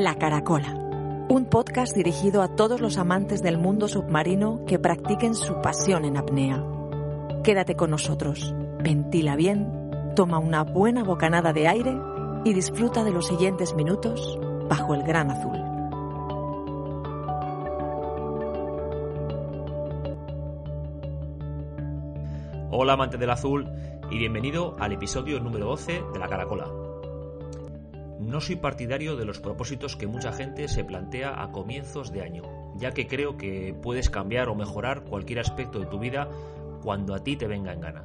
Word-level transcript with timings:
La 0.00 0.14
Caracola, 0.14 0.72
un 1.28 1.44
podcast 1.44 1.94
dirigido 1.94 2.40
a 2.40 2.48
todos 2.56 2.80
los 2.80 2.96
amantes 2.96 3.42
del 3.42 3.58
mundo 3.58 3.86
submarino 3.86 4.64
que 4.66 4.78
practiquen 4.78 5.34
su 5.34 5.60
pasión 5.60 6.06
en 6.06 6.16
apnea. 6.16 6.64
Quédate 7.44 7.76
con 7.76 7.90
nosotros, 7.90 8.54
ventila 8.82 9.36
bien, 9.36 9.68
toma 10.16 10.38
una 10.38 10.64
buena 10.64 11.04
bocanada 11.04 11.52
de 11.52 11.68
aire 11.68 11.94
y 12.46 12.54
disfruta 12.54 13.04
de 13.04 13.10
los 13.10 13.26
siguientes 13.26 13.74
minutos 13.74 14.38
bajo 14.70 14.94
el 14.94 15.02
gran 15.02 15.30
azul. 15.32 15.58
Hola 22.70 22.94
amante 22.94 23.18
del 23.18 23.28
azul 23.28 23.68
y 24.10 24.16
bienvenido 24.16 24.76
al 24.80 24.92
episodio 24.92 25.40
número 25.40 25.66
12 25.66 26.04
de 26.14 26.18
La 26.18 26.26
Caracola. 26.26 26.89
No 28.30 28.40
soy 28.40 28.54
partidario 28.54 29.16
de 29.16 29.24
los 29.24 29.40
propósitos 29.40 29.96
que 29.96 30.06
mucha 30.06 30.30
gente 30.30 30.68
se 30.68 30.84
plantea 30.84 31.42
a 31.42 31.50
comienzos 31.50 32.12
de 32.12 32.22
año, 32.22 32.44
ya 32.76 32.92
que 32.92 33.08
creo 33.08 33.36
que 33.36 33.74
puedes 33.82 34.08
cambiar 34.08 34.48
o 34.48 34.54
mejorar 34.54 35.02
cualquier 35.02 35.40
aspecto 35.40 35.80
de 35.80 35.86
tu 35.86 35.98
vida 35.98 36.28
cuando 36.80 37.16
a 37.16 37.24
ti 37.24 37.34
te 37.34 37.48
venga 37.48 37.72
en 37.72 37.80
gana. 37.80 38.04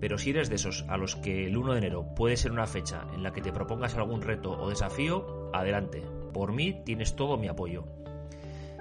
Pero 0.00 0.16
si 0.16 0.30
eres 0.30 0.48
de 0.48 0.54
esos 0.54 0.86
a 0.88 0.96
los 0.96 1.16
que 1.16 1.48
el 1.48 1.58
1 1.58 1.72
de 1.74 1.78
enero 1.80 2.14
puede 2.14 2.38
ser 2.38 2.50
una 2.50 2.66
fecha 2.66 3.06
en 3.12 3.22
la 3.22 3.34
que 3.34 3.42
te 3.42 3.52
propongas 3.52 3.94
algún 3.94 4.22
reto 4.22 4.52
o 4.52 4.70
desafío, 4.70 5.50
adelante. 5.52 6.02
Por 6.32 6.54
mí 6.54 6.80
tienes 6.86 7.14
todo 7.14 7.36
mi 7.36 7.48
apoyo. 7.48 7.84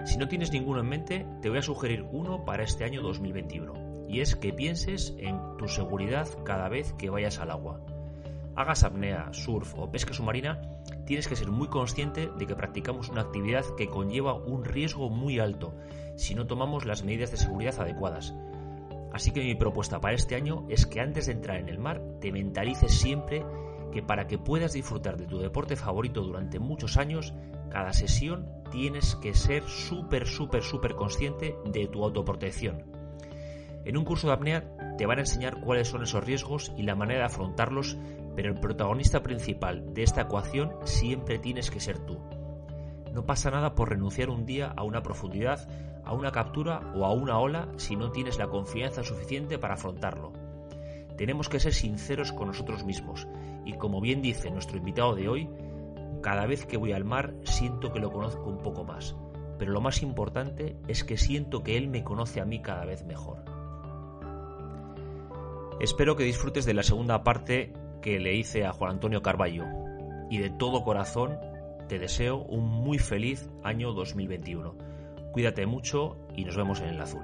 Si 0.05 0.17
no 0.17 0.29
tienes 0.29 0.53
ninguno 0.53 0.79
en 0.79 0.87
mente, 0.87 1.27
te 1.41 1.49
voy 1.49 1.57
a 1.57 1.63
sugerir 1.63 2.05
uno 2.13 2.45
para 2.45 2.63
este 2.63 2.85
año 2.85 3.01
2021, 3.01 4.07
y 4.07 4.21
es 4.21 4.37
que 4.37 4.53
pienses 4.53 5.17
en 5.19 5.37
tu 5.57 5.67
seguridad 5.67 6.29
cada 6.45 6.69
vez 6.69 6.93
que 6.93 7.09
vayas 7.09 7.39
al 7.39 7.51
agua. 7.51 7.81
Hagas 8.55 8.83
apnea, 8.83 9.31
surf 9.31 9.75
o 9.77 9.91
pesca 9.91 10.13
submarina, 10.13 10.61
tienes 11.05 11.27
que 11.27 11.35
ser 11.35 11.49
muy 11.49 11.67
consciente 11.67 12.29
de 12.37 12.45
que 12.45 12.55
practicamos 12.55 13.09
una 13.09 13.21
actividad 13.21 13.63
que 13.77 13.87
conlleva 13.87 14.33
un 14.33 14.65
riesgo 14.65 15.09
muy 15.09 15.39
alto 15.39 15.73
si 16.15 16.35
no 16.35 16.47
tomamos 16.47 16.85
las 16.85 17.03
medidas 17.03 17.31
de 17.31 17.37
seguridad 17.37 17.79
adecuadas. 17.79 18.33
Así 19.13 19.31
que 19.31 19.41
mi 19.41 19.55
propuesta 19.55 19.99
para 19.99 20.15
este 20.15 20.35
año 20.35 20.65
es 20.69 20.85
que 20.85 21.01
antes 21.01 21.25
de 21.25 21.33
entrar 21.33 21.57
en 21.57 21.69
el 21.69 21.79
mar 21.79 22.01
te 22.19 22.31
mentalices 22.31 22.91
siempre 22.91 23.45
que 23.91 24.01
para 24.01 24.27
que 24.27 24.37
puedas 24.37 24.73
disfrutar 24.73 25.17
de 25.17 25.27
tu 25.27 25.39
deporte 25.39 25.75
favorito 25.75 26.21
durante 26.21 26.59
muchos 26.59 26.97
años, 26.97 27.33
cada 27.69 27.93
sesión 27.93 28.49
tienes 28.71 29.15
que 29.15 29.33
ser 29.33 29.63
súper, 29.63 30.25
súper, 30.25 30.63
súper 30.63 30.95
consciente 30.95 31.55
de 31.65 31.87
tu 31.87 32.03
autoprotección. 32.03 32.83
En 33.83 33.97
un 33.97 34.05
curso 34.05 34.27
de 34.27 34.33
apnea 34.33 34.95
te 34.97 35.05
van 35.05 35.17
a 35.17 35.21
enseñar 35.21 35.59
cuáles 35.61 35.87
son 35.87 36.03
esos 36.03 36.23
riesgos 36.23 36.71
y 36.77 36.83
la 36.83 36.95
manera 36.95 37.21
de 37.21 37.25
afrontarlos, 37.25 37.97
pero 38.35 38.49
el 38.49 38.59
protagonista 38.59 39.21
principal 39.23 39.93
de 39.93 40.03
esta 40.03 40.21
ecuación 40.21 40.73
siempre 40.83 41.39
tienes 41.39 41.69
que 41.69 41.79
ser 41.79 41.99
tú. 41.99 42.19
No 43.13 43.25
pasa 43.25 43.51
nada 43.51 43.75
por 43.75 43.89
renunciar 43.89 44.29
un 44.29 44.45
día 44.45 44.73
a 44.75 44.83
una 44.83 45.03
profundidad, 45.03 45.67
a 46.05 46.13
una 46.13 46.31
captura 46.31 46.91
o 46.95 47.05
a 47.05 47.13
una 47.13 47.37
ola 47.39 47.67
si 47.77 47.95
no 47.95 48.11
tienes 48.11 48.37
la 48.37 48.47
confianza 48.47 49.03
suficiente 49.03 49.59
para 49.59 49.73
afrontarlo. 49.73 50.31
Tenemos 51.17 51.49
que 51.49 51.59
ser 51.59 51.73
sinceros 51.73 52.31
con 52.31 52.47
nosotros 52.47 52.83
mismos 52.85 53.27
y 53.65 53.73
como 53.73 54.01
bien 54.01 54.21
dice 54.21 54.49
nuestro 54.49 54.77
invitado 54.77 55.15
de 55.15 55.27
hoy, 55.27 55.49
cada 56.21 56.45
vez 56.45 56.65
que 56.65 56.77
voy 56.77 56.93
al 56.93 57.03
mar 57.03 57.33
siento 57.43 57.91
que 57.91 57.99
lo 57.99 58.11
conozco 58.11 58.49
un 58.49 58.59
poco 58.59 58.83
más, 58.83 59.15
pero 59.59 59.71
lo 59.71 59.81
más 59.81 60.01
importante 60.01 60.77
es 60.87 61.03
que 61.03 61.17
siento 61.17 61.63
que 61.63 61.77
él 61.77 61.87
me 61.87 62.03
conoce 62.03 62.41
a 62.41 62.45
mí 62.45 62.61
cada 62.61 62.85
vez 62.85 63.05
mejor. 63.05 63.43
Espero 65.79 66.15
que 66.15 66.23
disfrutes 66.23 66.65
de 66.65 66.75
la 66.75 66.83
segunda 66.83 67.23
parte 67.23 67.73
que 68.01 68.19
le 68.19 68.35
hice 68.35 68.65
a 68.65 68.73
Juan 68.73 68.91
Antonio 68.91 69.21
Carballo 69.21 69.65
y 70.29 70.37
de 70.37 70.49
todo 70.49 70.83
corazón 70.83 71.37
te 71.87 71.99
deseo 71.99 72.37
un 72.37 72.65
muy 72.65 72.97
feliz 72.97 73.49
año 73.63 73.93
2021. 73.93 74.75
Cuídate 75.33 75.65
mucho 75.65 76.17
y 76.35 76.45
nos 76.45 76.55
vemos 76.55 76.79
en 76.81 76.89
el 76.89 77.01
azul. 77.01 77.21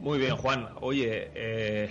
Muy 0.00 0.18
bien, 0.18 0.36
Juan. 0.36 0.68
Oye, 0.80 1.30
eh, 1.34 1.90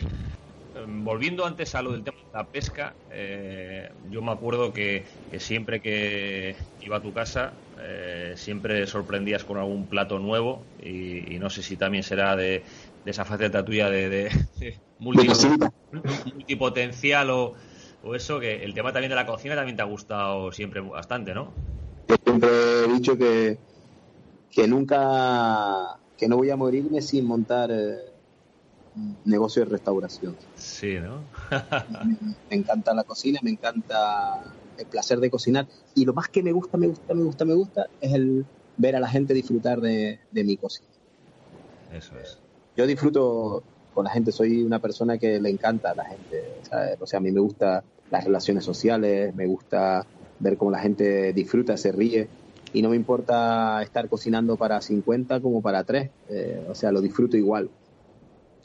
volviendo 0.87 1.45
antes 1.45 1.75
a 1.75 1.81
lo 1.81 1.91
del 1.91 2.03
tema 2.03 2.17
de 2.17 2.37
la 2.37 2.43
pesca, 2.43 2.93
eh, 3.11 3.91
yo 4.09 4.21
me 4.21 4.31
acuerdo 4.31 4.73
que, 4.73 5.05
siempre 5.37 5.79
que 5.79 6.55
iba 6.81 6.97
a 6.97 7.01
tu 7.01 7.13
casa, 7.13 7.53
eh, 7.81 8.33
siempre 8.35 8.85
sorprendías 8.87 9.43
con 9.43 9.57
algún 9.57 9.87
plato 9.87 10.19
nuevo 10.19 10.63
y, 10.83 11.37
no 11.39 11.49
sé 11.49 11.63
si 11.63 11.77
también 11.77 12.03
será 12.03 12.35
de, 12.35 12.63
esa 13.05 13.25
faceta 13.25 13.63
tuya 13.63 13.89
de, 13.89 14.09
de, 14.09 14.79
multipotencial 14.99 17.29
o, 17.29 17.53
o, 18.03 18.15
eso, 18.15 18.39
que 18.39 18.63
el 18.63 18.73
tema 18.73 18.91
también 18.91 19.09
de 19.09 19.15
la 19.15 19.25
cocina 19.25 19.55
también 19.55 19.75
te 19.75 19.81
ha 19.81 19.85
gustado 19.85 20.51
siempre 20.51 20.81
bastante, 20.81 21.33
¿no? 21.33 21.53
Yo 22.07 22.15
siempre 22.23 22.49
he 22.49 22.93
dicho 22.93 23.17
que, 23.17 23.57
que 24.51 24.67
nunca 24.67 25.99
que 26.19 26.27
no 26.27 26.35
voy 26.35 26.49
a 26.49 26.57
morirme 26.57 27.01
sin 27.01 27.25
montar 27.25 27.71
eh, 27.71 27.97
negocio 29.23 29.63
de 29.63 29.71
restauración. 29.71 30.35
Sí, 30.55 30.97
¿no? 30.99 31.23
me, 32.49 32.57
encanta 32.57 32.93
la 32.93 33.05
cocina, 33.05 33.39
me 33.41 33.51
encanta 33.51 34.43
el 34.79 34.85
placer 34.85 35.19
de 35.19 35.29
cocinar 35.29 35.67
y 35.93 36.05
lo 36.05 36.13
más 36.13 36.29
que 36.29 36.41
me 36.41 36.51
gusta, 36.51 36.77
me 36.77 36.87
gusta, 36.87 37.13
me 37.13 37.23
gusta, 37.23 37.45
me 37.45 37.53
gusta 37.53 37.87
es 38.01 38.13
el 38.13 38.45
ver 38.77 38.95
a 38.95 38.99
la 38.99 39.09
gente 39.09 39.33
disfrutar 39.33 39.81
de, 39.81 40.19
mi 40.31 40.57
cocina. 40.57 40.87
Eso 41.93 42.17
es. 42.17 42.37
Yo 42.77 42.87
disfruto 42.87 43.61
con 43.93 44.05
la 44.05 44.11
gente, 44.11 44.31
soy 44.31 44.63
una 44.63 44.79
persona 44.79 45.17
que 45.17 45.39
le 45.39 45.49
encanta 45.49 45.91
a 45.91 45.95
la 45.95 46.05
gente, 46.05 46.43
o 46.99 47.05
sea, 47.05 47.17
a 47.17 47.21
mí 47.21 47.31
me 47.31 47.41
gusta 47.41 47.83
las 48.09 48.23
relaciones 48.23 48.63
sociales, 48.63 49.35
me 49.35 49.45
gusta 49.45 50.05
ver 50.39 50.57
cómo 50.57 50.71
la 50.71 50.79
gente 50.79 51.33
disfruta, 51.33 51.75
se 51.75 51.91
ríe 51.91 52.29
y 52.71 52.81
no 52.81 52.89
me 52.89 52.95
importa 52.95 53.81
estar 53.81 54.07
cocinando 54.07 54.55
para 54.55 54.79
50 54.79 55.41
como 55.41 55.61
para 55.61 55.83
3, 55.83 56.09
eh, 56.29 56.65
o 56.69 56.75
sea, 56.75 56.91
lo 56.91 57.01
disfruto 57.01 57.35
igual. 57.35 57.69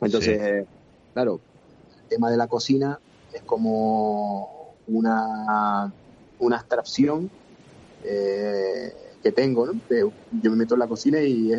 Entonces, 0.01 0.67
claro, 1.13 1.41
el 2.03 2.09
tema 2.09 2.31
de 2.31 2.37
la 2.37 2.47
cocina 2.47 3.01
es 3.33 3.43
como 3.43 4.75
una, 4.87 5.93
una 6.45 6.57
abstracción 6.57 7.31
eh, 8.05 8.93
que 9.23 9.33
tengo, 9.33 9.67
¿no? 9.67 9.73
Yo 10.43 10.51
me 10.51 10.57
meto 10.57 10.75
en 10.75 10.81
la 10.81 10.89
cocina 10.89 11.21
y, 11.21 11.53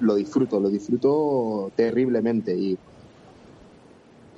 lo 0.00 0.14
disfruto, 0.14 0.60
lo 0.60 0.68
disfruto 0.68 1.72
terriblemente 1.74 2.54
y, 2.56 2.78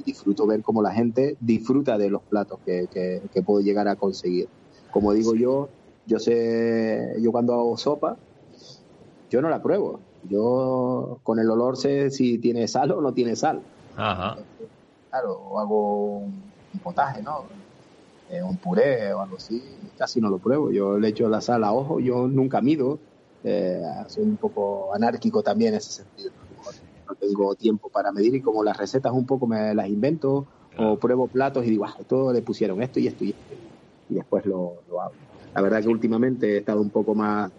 disfruto 0.05 0.47
ver 0.47 0.63
cómo 0.63 0.81
la 0.81 0.93
gente 0.93 1.37
disfruta 1.41 1.99
de 1.99 2.09
los 2.09 2.23
platos 2.23 2.61
que, 2.65 2.87
que 2.91 3.43
puedo 3.43 3.61
llegar 3.61 3.89
a 3.89 3.97
conseguir. 3.97 4.49
Como 4.91 5.13
digo 5.13 5.35
yo, 5.35 5.69
yo 6.07 6.19
sé, 6.19 7.15
yo 7.21 7.31
cuando 7.31 7.53
hago 7.53 7.77
sopa, 7.77 8.17
yo 9.31 9.43
no 9.43 9.51
la 9.51 9.63
pruebo. 9.63 10.01
Yo 10.23 11.21
con 11.23 11.39
el 11.39 11.51
olor 11.51 11.77
sé 11.77 12.11
si 12.11 12.39
tiene 12.39 12.67
sal 12.67 12.93
o 12.93 13.01
no 13.01 13.13
tiene 13.13 13.37
sal. 13.37 13.61
Ajá. 13.97 14.37
Claro, 15.11 15.35
o 15.35 15.59
hago 15.59 16.19
un 16.21 16.81
potaje, 16.83 17.23
¿no? 17.23 17.45
Eh, 18.29 18.43
un 18.43 18.59
puré 18.59 19.13
o 19.15 19.21
algo 19.23 19.37
así, 19.37 19.93
casi 19.97 20.21
no 20.21 20.29
lo 20.31 20.39
pruebo. 20.39 20.71
Yo 20.71 20.99
le 20.99 21.09
echo 21.09 21.29
la 21.29 21.41
sal 21.41 21.65
a 21.65 21.73
ojo, 21.73 21.99
yo 22.01 22.29
nunca 22.29 22.61
mido. 22.61 23.01
Eh, 23.43 23.81
soy 24.09 24.25
un 24.25 24.37
poco 24.37 24.95
anárquico 24.95 25.43
también 25.43 25.73
en 25.75 25.79
ese 25.79 25.93
sentido. 25.93 26.33
No 27.09 27.15
tengo 27.17 27.55
tiempo 27.57 27.89
para 27.91 28.13
medir 28.13 28.35
y 28.35 28.43
como 28.43 28.63
las 28.63 28.77
recetas 28.77 29.13
un 29.13 29.25
poco 29.27 29.47
me 29.47 29.75
las 29.75 29.89
invento 29.89 30.47
o 30.77 30.99
pruebo 30.99 31.29
platos 31.29 31.65
y 31.65 31.71
digo, 31.71 31.87
ah, 31.87 31.95
esto 31.99 32.33
le 32.33 32.43
pusieron 32.43 32.83
esto 32.83 33.01
y 33.01 33.07
esto 33.07 33.25
y 33.25 33.31
esto. 33.31 33.55
Y 34.09 34.15
después 34.15 34.45
lo, 34.45 34.83
lo 34.87 35.01
hago. 35.01 35.15
La 35.55 35.63
verdad 35.63 35.81
que 35.83 35.89
últimamente 35.89 36.55
he 36.55 36.59
estado 36.59 36.81
un 36.83 36.91
poco 36.91 37.15
más 37.15 37.51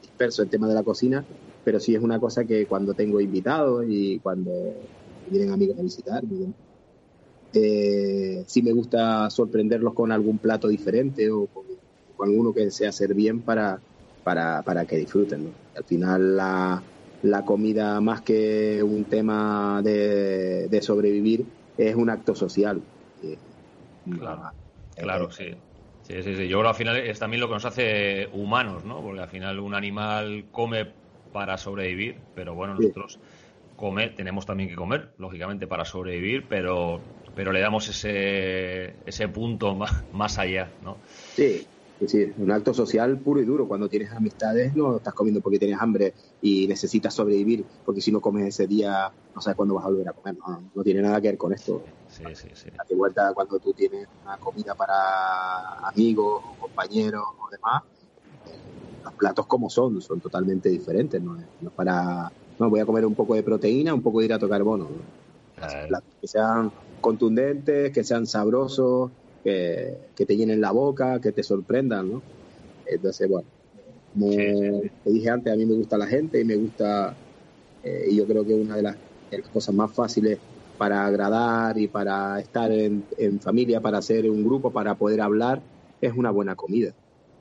disperso 0.00 0.42
en 0.42 0.46
el 0.46 0.50
tema 0.50 0.68
de 0.68 0.74
la 0.74 0.82
cocina, 0.84 1.26
pero 1.62 1.80
sí 1.80 1.94
es 1.94 2.02
una 2.02 2.18
cosa 2.20 2.44
que 2.44 2.66
cuando 2.66 2.94
tengo 2.94 3.20
invitados 3.20 3.84
y 3.88 4.20
cuando 4.20 4.50
vienen 5.26 5.50
amigos 5.52 5.78
a 5.78 5.82
visitar, 5.82 6.22
eh, 7.60 8.44
sí 8.46 8.62
me 8.62 8.72
gusta 8.72 9.30
sorprenderlos 9.30 9.94
con 9.94 10.12
algún 10.12 10.38
plato 10.38 10.68
diferente 10.68 11.30
o 11.30 11.46
con, 11.46 11.64
alguno 12.20 12.52
que 12.52 12.70
sea 12.70 12.88
hacer 12.88 13.14
bien 13.14 13.42
para, 13.42 13.80
para, 14.24 14.62
para 14.62 14.84
que 14.84 14.96
disfruten. 14.96 15.44
¿no? 15.44 15.54
Al 15.74 15.84
final 15.84 16.36
la, 16.36 16.82
la 17.22 17.44
comida, 17.44 18.00
más 18.00 18.22
que 18.22 18.82
un 18.82 19.04
tema 19.08 19.80
de, 19.82 20.68
de 20.68 20.82
sobrevivir, 20.82 21.46
es 21.76 21.94
un 21.94 22.10
acto 22.10 22.34
social. 22.34 22.82
Claro, 24.04 24.52
claro, 24.96 25.30
sí. 25.30 25.54
Sí, 26.02 26.22
sí, 26.22 26.36
sí. 26.36 26.48
Yo 26.48 26.58
creo 26.58 26.62
que 26.62 26.68
al 26.68 26.74
final 26.74 26.96
es 26.96 27.18
también 27.18 27.40
lo 27.40 27.48
que 27.48 27.54
nos 27.54 27.66
hace 27.66 28.28
humanos, 28.32 28.84
¿no? 28.84 29.02
Porque 29.02 29.20
al 29.20 29.28
final 29.28 29.60
un 29.60 29.74
animal 29.74 30.48
come 30.50 30.94
para 31.30 31.58
sobrevivir, 31.58 32.22
pero 32.34 32.54
bueno, 32.54 32.74
nosotros 32.74 33.20
comer, 33.76 34.14
tenemos 34.14 34.46
también 34.46 34.70
que 34.70 34.74
comer, 34.74 35.14
lógicamente, 35.18 35.66
para 35.66 35.84
sobrevivir, 35.84 36.48
pero, 36.48 37.04
pero 37.34 37.52
le 37.52 37.60
damos 37.60 37.88
ese, 37.88 38.96
ese 39.06 39.28
punto 39.28 39.74
más, 39.76 39.92
más 40.12 40.38
allá, 40.38 40.72
¿no? 40.82 41.00
Sí, 41.34 41.66
es 42.00 42.12
decir, 42.12 42.34
un 42.36 42.50
acto 42.52 42.72
social 42.72 43.18
puro 43.20 43.40
y 43.40 43.44
duro. 43.44 43.66
Cuando 43.66 43.88
tienes 43.88 44.12
amistades 44.12 44.74
no 44.74 44.98
estás 44.98 45.14
comiendo 45.14 45.40
porque 45.40 45.58
tienes 45.58 45.80
hambre 45.80 46.14
y 46.40 46.68
necesitas 46.68 47.12
sobrevivir, 47.12 47.66
porque 47.84 48.00
si 48.00 48.12
no 48.12 48.20
comes 48.20 48.46
ese 48.46 48.66
día 48.66 49.12
no 49.34 49.40
sabes 49.40 49.56
cuándo 49.56 49.74
vas 49.74 49.84
a 49.84 49.88
volver 49.88 50.08
a 50.08 50.12
comer. 50.12 50.36
No, 50.74 50.82
tiene 50.82 51.02
nada 51.02 51.20
que 51.20 51.28
ver 51.28 51.38
con 51.38 51.52
esto. 51.52 51.84
Sí, 52.08 52.24
sí, 52.34 52.48
sí. 52.54 52.70
Date 52.70 52.94
vuelta 52.94 53.32
cuando 53.34 53.58
tú 53.58 53.72
tienes 53.72 54.06
una 54.22 54.36
comida 54.38 54.74
para 54.76 55.88
amigos, 55.88 56.42
compañeros 56.58 57.24
o 57.36 57.50
demás. 57.50 57.82
Los 59.04 59.14
platos 59.14 59.46
como 59.46 59.68
son, 59.68 60.00
son 60.00 60.20
totalmente 60.20 60.68
diferentes. 60.68 61.20
No 61.20 61.36
es, 61.38 61.46
para, 61.74 62.32
no 62.58 62.70
voy 62.70 62.80
a 62.80 62.86
comer 62.86 63.06
un 63.06 63.14
poco 63.14 63.34
de 63.34 63.42
proteína, 63.42 63.92
un 63.92 64.02
poco 64.02 64.20
de 64.20 64.26
hidrato 64.26 64.46
de 64.46 64.50
carbono. 64.50 64.88
Platos 65.88 66.14
que 66.20 66.28
sean 66.28 66.70
contundentes, 67.00 67.92
que 67.92 68.04
sean 68.04 68.26
sabrosos, 68.26 69.12
que, 69.42 70.10
te 70.16 70.36
llenen 70.36 70.60
la 70.60 70.72
boca, 70.72 71.20
que 71.20 71.32
te 71.32 71.42
sorprendan, 71.42 72.10
¿no? 72.10 72.22
Entonces, 72.86 73.28
bueno, 73.28 73.48
como 74.12 74.30
te 75.04 75.10
dije 75.10 75.30
antes, 75.30 75.52
a 75.52 75.56
mí 75.56 75.66
me 75.66 75.74
gusta 75.74 75.98
la 75.98 76.06
gente 76.06 76.40
y 76.40 76.44
me 76.44 76.56
gusta, 76.56 77.16
eh, 77.82 78.06
y 78.10 78.16
yo 78.16 78.26
creo 78.26 78.44
que 78.44 78.54
una 78.54 78.76
de 78.76 78.82
las, 78.82 78.96
cosas 79.52 79.74
más 79.74 79.94
fáciles 79.94 80.38
para 80.78 81.04
agradar 81.04 81.78
y 81.78 81.88
para 81.88 82.40
estar 82.40 82.72
en, 82.72 83.06
familia, 83.42 83.80
para 83.80 83.98
hacer 83.98 84.30
un 84.30 84.42
grupo, 84.42 84.72
para 84.72 84.94
poder 84.94 85.20
hablar, 85.20 85.62
es 86.00 86.12
una 86.14 86.30
buena 86.30 86.54
comida. 86.54 86.94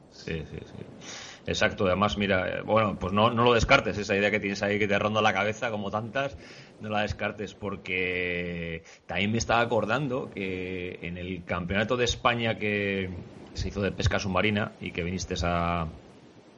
Sí, 0.09 0.33
sí, 0.49 0.57
sí. 0.65 1.26
Exacto, 1.47 1.85
además, 1.87 2.17
mira, 2.17 2.49
eh, 2.49 2.61
bueno, 2.61 2.99
pues 2.99 3.13
no, 3.13 3.31
no 3.31 3.45
lo 3.45 3.53
descartes, 3.53 3.97
esa 3.97 4.17
idea 4.17 4.29
que 4.29 4.41
tienes 4.41 4.61
ahí 4.63 4.77
que 4.77 4.87
te 4.87 4.99
ronda 4.99 5.21
la 5.21 5.31
cabeza, 5.31 5.71
como 5.71 5.89
tantas, 5.89 6.37
no 6.81 6.89
la 6.89 7.03
descartes, 7.03 7.53
porque 7.53 8.83
también 9.05 9.31
me 9.31 9.37
estaba 9.37 9.61
acordando 9.61 10.29
que 10.29 10.99
en 11.01 11.17
el 11.17 11.45
campeonato 11.45 11.95
de 11.95 12.03
España 12.03 12.57
que 12.57 13.09
se 13.53 13.69
hizo 13.69 13.81
de 13.81 13.93
pesca 13.93 14.19
submarina 14.19 14.73
y 14.81 14.91
que 14.91 15.03
viniste 15.03 15.35
a, 15.41 15.87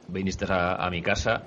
viniste 0.08 0.46
a, 0.48 0.88
mi 0.90 1.02
casa, 1.02 1.46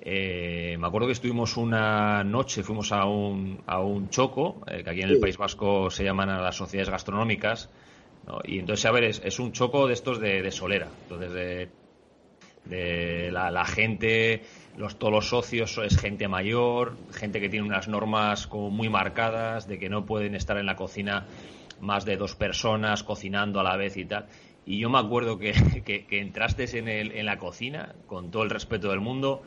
eh, 0.00 0.76
me 0.78 0.86
acuerdo 0.86 1.08
que 1.08 1.14
estuvimos 1.14 1.56
una 1.56 2.22
noche, 2.22 2.62
fuimos 2.62 2.92
a 2.92 3.06
un, 3.06 3.60
a 3.66 3.80
un 3.80 4.08
choco, 4.08 4.62
eh, 4.68 4.84
que 4.84 4.90
aquí 4.90 5.02
en 5.02 5.10
el 5.10 5.18
País 5.18 5.36
Vasco 5.36 5.90
se 5.90 6.04
llaman 6.04 6.30
a 6.30 6.40
las 6.40 6.54
sociedades 6.54 6.90
gastronómicas, 6.90 7.70
y 8.44 8.60
entonces, 8.60 8.86
a 8.86 8.92
ver, 8.92 9.04
es, 9.04 9.20
es 9.24 9.40
un 9.40 9.50
choco 9.50 9.88
de 9.88 9.94
estos 9.94 10.20
de, 10.20 10.42
de 10.42 10.52
solera, 10.52 10.90
entonces 11.02 11.32
de 11.32 11.77
de 12.64 13.30
la, 13.32 13.64
gente, 13.64 14.42
los, 14.76 14.98
todos 14.98 15.12
los 15.12 15.28
socios 15.28 15.78
es 15.78 15.96
gente 15.98 16.28
mayor, 16.28 16.96
gente 17.12 17.40
que 17.40 17.48
tiene 17.48 17.66
unas 17.66 17.88
normas 17.88 18.46
como 18.46 18.70
muy 18.70 18.88
marcadas, 18.88 19.66
de 19.66 19.78
que 19.78 19.88
no 19.88 20.04
pueden 20.04 20.34
estar 20.34 20.58
en 20.58 20.66
la 20.66 20.76
cocina 20.76 21.26
más 21.80 22.04
de 22.04 22.16
dos 22.16 22.34
personas 22.34 23.02
cocinando 23.02 23.60
a 23.60 23.62
la 23.62 23.76
vez 23.76 23.96
y 23.96 24.04
tal. 24.04 24.26
Y 24.66 24.78
yo 24.78 24.90
me 24.90 24.98
acuerdo 24.98 25.38
que, 25.38 25.52
que, 25.84 26.18
entraste 26.18 26.78
en, 26.78 26.88
el, 26.88 27.12
en 27.12 27.26
la 27.26 27.38
cocina, 27.38 27.94
con 28.06 28.30
todo 28.30 28.42
el 28.42 28.50
respeto 28.50 28.90
del 28.90 29.00
mundo, 29.00 29.42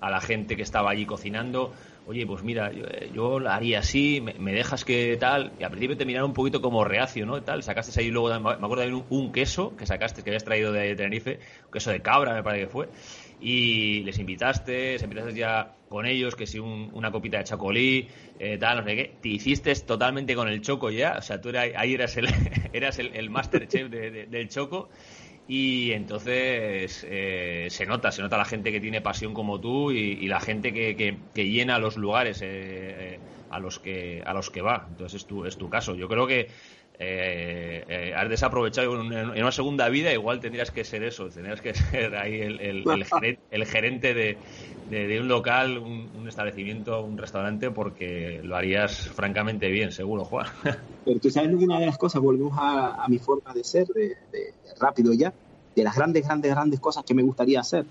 a 0.00 0.10
la 0.10 0.20
gente 0.20 0.56
que 0.56 0.62
estaba 0.62 0.90
allí 0.90 1.06
cocinando, 1.06 1.72
oye, 2.04 2.26
pues 2.26 2.42
mira, 2.42 2.72
yo, 3.12 3.38
lo 3.38 3.50
haría 3.50 3.78
así, 3.78 4.20
me, 4.20 4.52
dejas 4.52 4.84
que 4.84 5.16
tal, 5.18 5.54
y 5.58 5.62
al 5.62 5.70
principio 5.70 5.96
te 5.96 6.04
miraron 6.04 6.30
un 6.30 6.34
poquito 6.34 6.60
como 6.60 6.84
reacio, 6.84 7.24
¿no? 7.26 7.42
Tal, 7.42 7.62
sacaste 7.62 7.98
ahí 8.00 8.10
luego, 8.10 8.28
me 8.40 8.50
acuerdo 8.50 8.84
de 8.84 8.92
un, 8.92 9.06
un, 9.08 9.32
queso 9.32 9.76
que 9.76 9.86
sacaste, 9.86 10.22
que 10.22 10.30
habías 10.30 10.44
traído 10.44 10.72
de 10.72 10.94
Tenerife, 10.96 11.38
un 11.66 11.70
queso 11.72 11.90
de 11.90 12.02
cabra 12.02 12.34
me 12.34 12.42
parece 12.42 12.64
que 12.64 12.70
fue, 12.70 12.88
y 13.38 14.02
les 14.02 14.18
invitaste, 14.18 14.98
se 14.98 15.04
invitaste 15.04 15.34
ya 15.34 15.76
con 15.88 16.06
ellos, 16.06 16.34
que 16.34 16.46
si 16.46 16.58
una 16.58 17.12
copita 17.12 17.38
de 17.38 17.44
chacolí, 17.44 18.08
eh, 18.38 18.58
tal, 18.58 18.78
no 18.78 18.84
sé 18.84 18.96
qué, 18.96 19.18
te 19.20 19.28
hiciste 19.28 19.74
totalmente 19.74 20.34
con 20.34 20.48
el 20.48 20.60
choco 20.60 20.90
ya, 20.90 21.16
o 21.18 21.22
sea, 21.22 21.40
tú 21.40 21.50
ahí 21.56 21.94
eras 21.94 22.16
el, 22.16 22.26
eras 22.72 22.98
el 22.98 23.30
master 23.30 23.68
chef 23.68 23.88
del 23.88 24.48
choco, 24.48 24.90
y 25.46 25.92
entonces 25.92 27.04
eh, 27.08 27.66
se 27.70 27.86
nota, 27.86 28.12
se 28.12 28.22
nota 28.22 28.36
la 28.36 28.44
gente 28.44 28.70
que 28.70 28.80
tiene 28.80 29.00
pasión 29.00 29.34
como 29.34 29.60
tú 29.60 29.90
y, 29.90 30.26
la 30.26 30.40
gente 30.40 30.72
que, 30.72 30.96
que, 31.34 31.50
llena 31.50 31.78
los 31.78 31.96
lugares 31.96 32.40
eh, 32.42 32.46
eh, 33.14 33.20
a 33.50 33.58
los 33.58 33.78
que 33.78 34.22
a 34.24 34.32
los 34.34 34.50
que 34.50 34.62
va. 34.62 34.86
Entonces 34.88 35.22
es 35.22 35.26
tu, 35.26 35.44
es 35.44 35.56
tu 35.58 35.68
caso. 35.68 35.94
Yo 35.94 36.08
creo 36.08 36.26
que 36.26 36.48
eh, 36.98 38.12
has 38.16 38.28
desaprovechado 38.28 39.00
en, 39.00 39.12
una 39.12 39.52
segunda 39.52 39.88
vida, 39.88 40.12
igual 40.12 40.40
tendrías 40.40 40.70
que 40.70 40.84
ser 40.84 41.02
eso, 41.02 41.28
tendrías 41.28 41.60
que 41.60 41.74
ser 41.90 42.14
ahí 42.14 42.40
el, 42.40 42.60
el, 42.60 43.66
gerente, 43.66 44.14
de, 44.14 44.38
de, 44.92 45.20
un 45.20 45.28
local, 45.28 45.78
un, 45.78 46.28
establecimiento, 46.28 47.02
un 47.02 47.16
restaurante, 47.16 47.70
porque 47.70 48.40
lo 48.44 48.56
harías 48.56 49.08
francamente 49.08 49.68
bien, 49.70 49.90
seguro, 49.90 50.24
Juan. 50.24 50.46
Pero 51.04 51.18
tú 51.18 51.30
sabes 51.30 51.50
una 51.54 51.80
de 51.80 51.86
las 51.86 51.96
cosas, 51.96 52.20
volvemos 52.20 52.52
a, 52.58 53.06
mi 53.08 53.18
forma 53.18 53.54
de 53.54 53.64
ser, 53.64 53.86
de, 53.88 54.16
rápido 54.78 55.14
ya, 55.14 55.32
de 55.74 55.84
las 55.84 55.96
grandes, 55.96 56.26
grandes, 56.26 56.50
grandes 56.50 56.80
cosas 56.80 57.04
que 57.04 57.14
me 57.14 57.22
gustaría 57.22 57.60
hacer. 57.60 57.86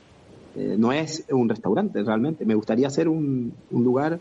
Eh, 0.56 0.76
no 0.78 0.92
es 0.92 1.26
un 1.32 1.50
restaurante 1.50 2.04
realmente, 2.04 2.46
me 2.46 2.56
gustaría 2.56 2.88
hacer 2.88 3.08
un, 3.08 3.54
un 3.72 3.84
lugar 3.84 4.20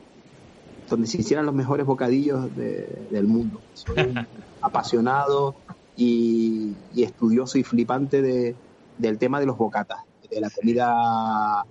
donde 0.88 1.06
se 1.06 1.18
hicieran 1.18 1.44
los 1.44 1.54
mejores 1.54 1.84
bocadillos 1.84 2.48
del 2.56 3.26
mundo. 3.26 3.60
Soy 3.74 3.94
apasionado 4.62 5.54
y, 5.96 6.74
estudioso 6.96 7.58
y 7.58 7.62
flipante 7.62 8.22
de, 8.22 8.56
del 8.96 9.18
tema 9.18 9.38
de 9.38 9.46
los 9.46 9.58
bocatas, 9.58 9.98
de 10.30 10.40
la 10.40 10.48
comida 10.50 11.64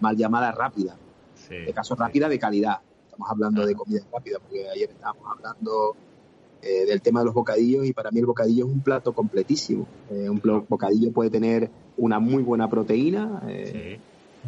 mal 0.00 0.16
llamada 0.16 0.52
rápida. 0.52 0.96
de 1.48 1.72
caso 1.72 1.94
rápida 1.94 2.28
de 2.28 2.38
calidad. 2.38 2.78
Estamos 3.04 3.30
hablando 3.30 3.64
de 3.64 3.74
comida 3.74 4.00
rápida, 4.12 4.38
porque 4.38 4.68
ayer 4.68 4.90
estábamos 4.90 5.24
hablando 5.30 5.96
eh, 6.62 6.84
del 6.86 7.00
tema 7.00 7.20
de 7.20 7.26
los 7.26 7.34
bocadillos 7.34 7.86
y 7.86 7.92
para 7.92 8.10
mí 8.10 8.18
el 8.18 8.26
bocadillo 8.26 8.66
es 8.66 8.72
un 8.72 8.80
plato 8.80 9.12
completísimo. 9.12 9.86
Eh, 10.10 10.28
un 10.28 10.40
bocadillo 10.68 11.12
puede 11.12 11.30
tener 11.30 11.70
una 11.96 12.18
muy 12.18 12.42
buena 12.42 12.68
proteína 12.68 13.42
eh, 13.46 13.98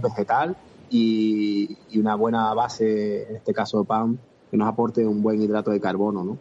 vegetal 0.03 0.57
y, 0.91 1.77
y, 1.91 1.99
una 1.99 2.15
buena 2.15 2.53
base, 2.55 3.29
en 3.29 3.37
este 3.37 3.53
caso 3.53 3.85
pan, 3.85 4.19
que 4.51 4.57
nos 4.57 4.69
aporte 4.69 5.07
un 5.07 5.23
buen 5.23 5.41
hidrato 5.41 5.71
de 5.71 5.81
carbono, 5.81 6.25
¿no? 6.25 6.39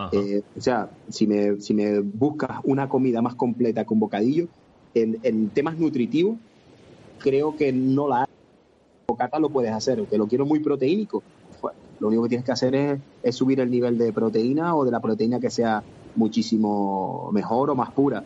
O 0.00 0.60
sea, 0.60 0.90
si 1.08 1.26
me, 1.26 1.60
si 1.60 1.74
me 1.74 1.98
buscas 1.98 2.60
una 2.62 2.88
comida 2.88 3.20
más 3.20 3.34
completa 3.34 3.84
con 3.84 3.98
bocadillo, 3.98 4.46
en, 4.94 5.50
temas 5.50 5.78
nutritivos, 5.78 6.36
creo 7.18 7.56
que 7.56 7.72
no 7.72 8.08
la 8.08 8.20
hay. 8.20 8.26
Bocata 9.08 9.38
lo 9.38 9.48
puedes 9.48 9.72
hacer, 9.72 9.98
aunque 9.98 10.18
lo 10.18 10.26
quiero 10.26 10.44
muy 10.44 10.60
proteínico. 10.60 11.22
Pues, 11.62 11.74
lo 11.98 12.08
único 12.08 12.24
que 12.24 12.28
tienes 12.28 12.44
que 12.44 12.52
hacer 12.52 13.00
es, 13.22 13.34
subir 13.34 13.58
el 13.60 13.70
nivel 13.70 13.96
de 13.96 14.12
proteína 14.12 14.76
o 14.76 14.84
de 14.84 14.90
la 14.90 15.00
proteína 15.00 15.40
que 15.40 15.48
sea 15.48 15.82
muchísimo 16.14 17.30
mejor 17.32 17.70
o 17.70 17.74
más 17.74 17.90
pura. 17.90 18.22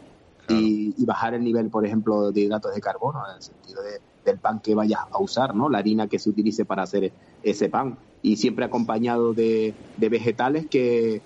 Y, 0.48 0.92
y, 0.98 1.04
bajar 1.04 1.34
el 1.34 1.44
nivel, 1.44 1.70
por 1.70 1.86
ejemplo, 1.86 2.32
de 2.32 2.40
hidratos 2.40 2.74
de 2.74 2.80
carbono, 2.80 3.22
en 3.30 3.36
el 3.36 3.42
sentido 3.42 3.80
de, 3.80 4.00
del 4.24 4.38
pan 4.38 4.58
que 4.58 4.74
vayas 4.74 5.00
a 5.10 5.20
usar, 5.20 5.54
¿no? 5.54 5.68
La 5.68 5.78
harina 5.78 6.08
que 6.08 6.18
se 6.18 6.28
utilice 6.28 6.64
para 6.64 6.82
hacer 6.82 7.12
ese 7.44 7.68
pan. 7.68 7.96
Y 8.20 8.36
siempre 8.36 8.64
acompañado 8.64 9.34
de, 9.34 9.74
vegetales 9.98 10.66
que, 10.66 11.20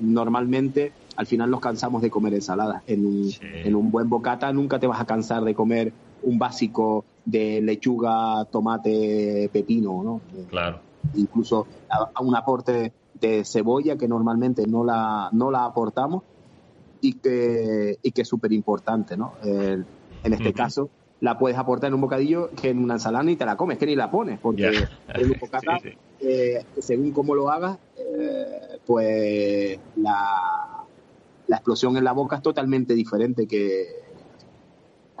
normalmente 0.00 0.92
al 1.14 1.26
final 1.26 1.50
nos 1.50 1.60
cansamos 1.60 2.02
de 2.02 2.10
comer 2.10 2.34
ensaladas. 2.34 2.82
En 2.86 3.06
un, 3.06 3.30
en 3.40 3.74
un 3.76 3.90
buen 3.90 4.08
bocata 4.08 4.52
nunca 4.52 4.80
te 4.80 4.86
vas 4.86 5.00
a 5.00 5.04
cansar 5.04 5.44
de 5.44 5.54
comer 5.54 5.92
un 6.22 6.38
básico 6.38 7.04
de 7.24 7.60
lechuga, 7.60 8.44
tomate, 8.46 9.50
pepino, 9.52 10.02
¿no? 10.02 10.20
Claro. 10.48 10.80
Incluso 11.14 11.66
a, 11.88 12.20
un 12.22 12.36
aporte 12.36 12.92
de 13.14 13.44
cebolla 13.44 13.96
que 13.96 14.08
normalmente 14.08 14.66
no 14.66 14.84
la, 14.84 15.28
no 15.32 15.50
la 15.50 15.64
aportamos 15.64 16.22
y 17.00 17.14
que, 17.14 17.98
y 18.02 18.12
que 18.12 18.22
es 18.22 18.28
súper 18.28 18.52
importante, 18.52 19.16
¿no? 19.16 19.32
en 20.22 20.34
este 20.34 20.52
caso, 20.52 20.90
la 21.20 21.38
puedes 21.38 21.58
aportar 21.58 21.88
en 21.88 21.94
un 21.94 22.00
bocadillo 22.00 22.50
que 22.50 22.70
en 22.70 22.78
una 22.78 22.94
ensalada 22.94 23.30
y 23.30 23.36
te 23.36 23.44
la 23.44 23.56
comes, 23.56 23.78
que 23.78 23.86
ni 23.86 23.94
la 23.94 24.10
pones, 24.10 24.38
porque 24.40 24.66
en 25.08 25.30
un 25.30 25.38
bocata, 25.38 25.78
eh, 26.20 26.64
según 26.78 27.12
cómo 27.12 27.34
lo 27.34 27.50
hagas, 27.50 27.78
eh, 27.96 28.78
pues 28.86 29.78
la, 29.96 30.84
la, 31.46 31.56
explosión 31.56 31.96
en 31.96 32.04
la 32.04 32.12
boca 32.12 32.36
es 32.36 32.42
totalmente 32.42 32.94
diferente 32.94 33.46
que... 33.46 33.86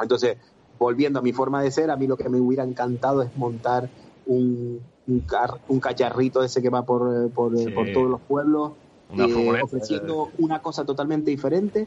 Entonces, 0.00 0.38
volviendo 0.80 1.18
a 1.18 1.22
mi 1.22 1.32
forma 1.32 1.62
de 1.62 1.70
ser, 1.70 1.90
a 1.90 1.96
mí 1.96 2.06
lo 2.06 2.16
que 2.16 2.28
me 2.28 2.40
hubiera 2.40 2.64
encantado 2.64 3.22
es 3.22 3.36
montar 3.36 3.88
un, 4.26 4.80
un, 5.06 5.24
un 5.68 5.80
cacharrito 5.80 6.42
ese 6.42 6.62
que 6.62 6.70
va 6.70 6.82
por, 6.84 7.30
por, 7.30 7.52
por 7.74 7.92
todos 7.92 8.10
los 8.10 8.20
pueblos, 8.22 8.72
eh, 9.16 9.60
ofreciendo 9.62 10.30
una 10.38 10.62
cosa 10.62 10.84
totalmente 10.84 11.30
diferente 11.30 11.86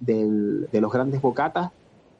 del, 0.00 0.68
de 0.70 0.80
los 0.80 0.92
grandes 0.92 1.22
bocatas 1.22 1.70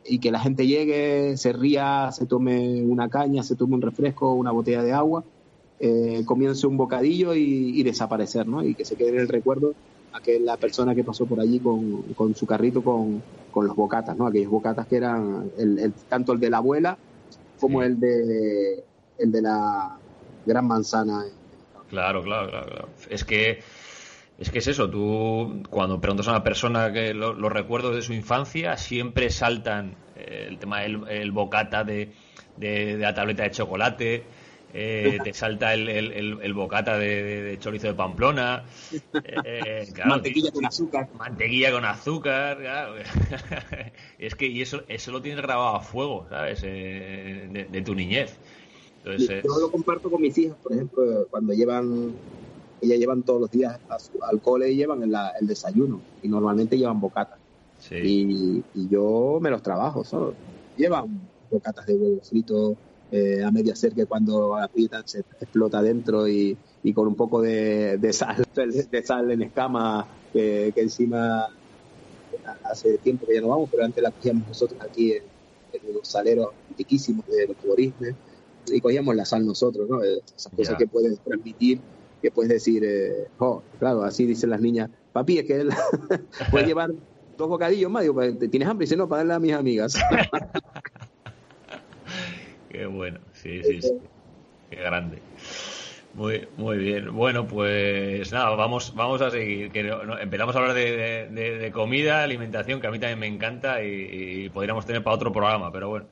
y 0.04 0.20
que 0.20 0.30
la 0.30 0.38
gente 0.38 0.66
llegue, 0.66 1.36
se 1.36 1.52
ría, 1.52 2.10
se 2.12 2.26
tome 2.26 2.82
una 2.82 3.08
caña, 3.08 3.42
se 3.42 3.56
tome 3.56 3.74
un 3.74 3.82
refresco, 3.82 4.32
una 4.34 4.52
botella 4.52 4.82
de 4.82 4.92
agua, 4.92 5.24
eh, 5.80 6.22
comience 6.24 6.66
un 6.66 6.76
bocadillo 6.76 7.34
y, 7.34 7.82
desaparecer, 7.82 8.46
¿no? 8.46 8.64
Y 8.64 8.74
que 8.74 8.84
se 8.84 8.96
quede 8.96 9.10
en 9.10 9.18
el 9.18 9.28
recuerdo 9.28 9.74
la 10.40 10.56
persona 10.56 10.94
que 10.94 11.04
pasó 11.04 11.26
por 11.26 11.40
allí 11.40 11.58
con, 11.60 12.02
con 12.14 12.34
su 12.34 12.46
carrito 12.46 12.82
con, 12.82 13.22
con, 13.50 13.66
los 13.66 13.76
bocatas, 13.76 14.16
¿no? 14.16 14.26
Aquellos 14.26 14.50
bocatas 14.50 14.86
que 14.86 14.96
eran 14.96 15.50
el, 15.58 15.92
tanto 16.08 16.32
el 16.32 16.40
de 16.40 16.50
la 16.50 16.58
abuela 16.58 16.98
como 17.60 17.82
el 17.82 17.98
de 17.98 18.84
el 19.18 19.32
de 19.32 19.42
la 19.42 19.96
gran 20.46 20.66
manzana. 20.66 21.24
Claro, 21.88 22.22
claro, 22.22 22.48
claro. 22.50 22.88
Es 23.08 23.24
que 23.24 23.60
es 24.38 24.50
que 24.50 24.58
es 24.58 24.68
eso, 24.68 24.88
tú 24.88 25.64
cuando 25.68 26.00
preguntas 26.00 26.28
a 26.28 26.30
una 26.30 26.44
persona 26.44 26.92
que 26.92 27.12
los 27.12 27.52
recuerdos 27.52 27.96
de 27.96 28.02
su 28.02 28.12
infancia 28.12 28.76
siempre 28.76 29.30
saltan 29.30 29.96
eh, 30.14 30.46
el 30.48 30.58
tema 30.58 30.80
del 30.80 31.08
el 31.08 31.32
bocata 31.32 31.82
de, 31.82 32.12
de, 32.56 32.96
la 32.98 33.14
tableta 33.14 33.42
de 33.42 33.50
chocolate, 33.50 34.24
eh, 34.74 35.18
te 35.24 35.32
salta 35.32 35.72
el, 35.72 35.88
el, 35.88 36.38
el 36.42 36.54
bocata 36.54 36.98
de, 36.98 37.56
chorizo 37.60 37.86
de 37.86 37.94
Pamplona. 37.94 38.64
Eh, 39.44 39.88
mantequilla 40.04 40.50
con 40.50 40.66
azúcar. 40.66 41.08
Mantequilla 41.16 41.72
con 41.72 41.84
azúcar, 41.84 42.58
claro. 42.58 42.94
es 44.18 44.34
que 44.34 44.46
y 44.46 44.62
eso, 44.62 44.82
eso 44.88 45.10
lo 45.10 45.22
tienes 45.22 45.42
grabado 45.42 45.76
a 45.76 45.80
fuego, 45.80 46.26
¿sabes? 46.28 46.60
Eh, 46.64 47.68
de, 47.70 47.82
tu 47.82 47.94
niñez. 47.94 48.36
Entonces, 49.04 49.42
Yo 49.42 49.58
lo 49.58 49.70
comparto 49.70 50.10
con 50.10 50.20
mis 50.20 50.36
hijas, 50.36 50.56
por 50.62 50.72
ejemplo, 50.72 51.26
cuando 51.30 51.54
llevan, 51.54 52.12
ellas 52.82 52.98
llevan 52.98 53.22
todos 53.22 53.40
los 53.40 53.50
días 53.50 53.78
al 54.20 54.40
cole 54.42 54.70
y 54.70 54.76
llevan 54.76 55.02
el, 55.02 55.14
el 55.40 55.46
desayuno, 55.46 56.00
y 56.22 56.28
normalmente 56.28 56.76
llevan 56.76 57.00
bocata. 57.00 57.38
Y, 57.90 58.62
y, 58.74 58.88
yo 58.88 59.38
me 59.40 59.50
los 59.50 59.62
trabajo 59.62 60.04
solo. 60.04 60.34
Llevan 60.76 61.20
bocatas 61.50 61.86
de 61.86 61.94
huevo 61.94 62.20
frito, 62.22 62.76
eh, 63.10 63.42
a 63.42 63.50
media 63.50 63.74
ser 63.74 63.94
que 63.94 64.06
cuando 64.06 64.56
aprieta 64.56 65.02
se 65.06 65.20
explota 65.20 65.80
dentro 65.82 66.28
y, 66.28 66.56
y 66.82 66.92
con 66.92 67.08
un 67.08 67.14
poco 67.14 67.40
de, 67.40 67.96
de, 67.98 68.12
sal, 68.12 68.44
de 68.54 69.02
sal 69.02 69.30
en 69.30 69.42
escama 69.42 70.06
que, 70.32 70.72
encima 70.76 71.48
hace 72.64 72.98
tiempo 72.98 73.26
que 73.26 73.34
ya 73.34 73.40
no 73.40 73.48
vamos, 73.48 73.68
pero 73.70 73.84
antes 73.84 74.02
la 74.02 74.10
cogíamos 74.10 74.48
nosotros 74.48 74.80
aquí 74.80 75.12
en, 75.12 75.22
los 75.92 76.08
saleros 76.08 76.48
antiquísimos 76.70 77.26
de 77.26 77.46
los 77.46 77.56
turistas 77.56 78.14
y 78.66 78.80
cogíamos 78.80 79.14
la 79.14 79.24
sal 79.24 79.46
nosotros, 79.46 79.88
¿no? 79.88 80.02
Esas 80.02 80.52
cosas 80.54 80.76
que 80.76 80.86
puedes 80.86 81.18
transmitir, 81.20 81.80
que 82.20 82.30
puedes 82.30 82.50
decir, 82.50 82.82
eh, 82.84 83.28
oh, 83.38 83.62
claro, 83.78 84.02
así 84.02 84.26
dicen 84.26 84.50
las 84.50 84.60
niñas, 84.60 84.90
papi, 85.12 85.38
es 85.38 85.44
que 85.44 85.60
él 85.60 85.70
puede 86.50 86.66
llevar 86.66 86.90
dos 87.36 87.48
bocadillos 87.48 87.90
más, 87.90 88.02
digo, 88.02 88.14
pues, 88.14 88.38
¿tienes 88.50 88.68
hambre? 88.68 88.84
Y 88.84 88.86
dice, 88.86 88.96
no, 88.96 89.08
para 89.08 89.20
darle 89.20 89.34
a 89.34 89.38
mis 89.38 89.52
amigas. 89.52 89.94
Qué 92.68 92.86
bueno, 92.86 93.20
sí, 93.32 93.62
sí, 93.62 93.82
sí. 93.82 93.92
Qué 94.70 94.76
grande. 94.76 95.22
Muy, 96.14 96.48
muy 96.56 96.78
bien. 96.78 97.14
Bueno, 97.14 97.46
pues 97.46 98.32
nada, 98.32 98.50
vamos, 98.50 98.94
vamos 98.94 99.22
a 99.22 99.30
seguir. 99.30 99.70
Que 99.70 99.88
empezamos 100.20 100.54
a 100.54 100.58
hablar 100.58 100.74
de, 100.74 101.70
comida, 101.72 102.22
alimentación, 102.22 102.80
que 102.80 102.86
a 102.86 102.90
mí 102.90 102.98
también 102.98 103.18
me 103.18 103.26
encanta 103.26 103.82
y, 103.82 104.48
podríamos 104.50 104.84
tener 104.84 105.02
para 105.02 105.16
otro 105.16 105.32
programa, 105.32 105.70
pero 105.72 105.88
bueno. 105.88 106.06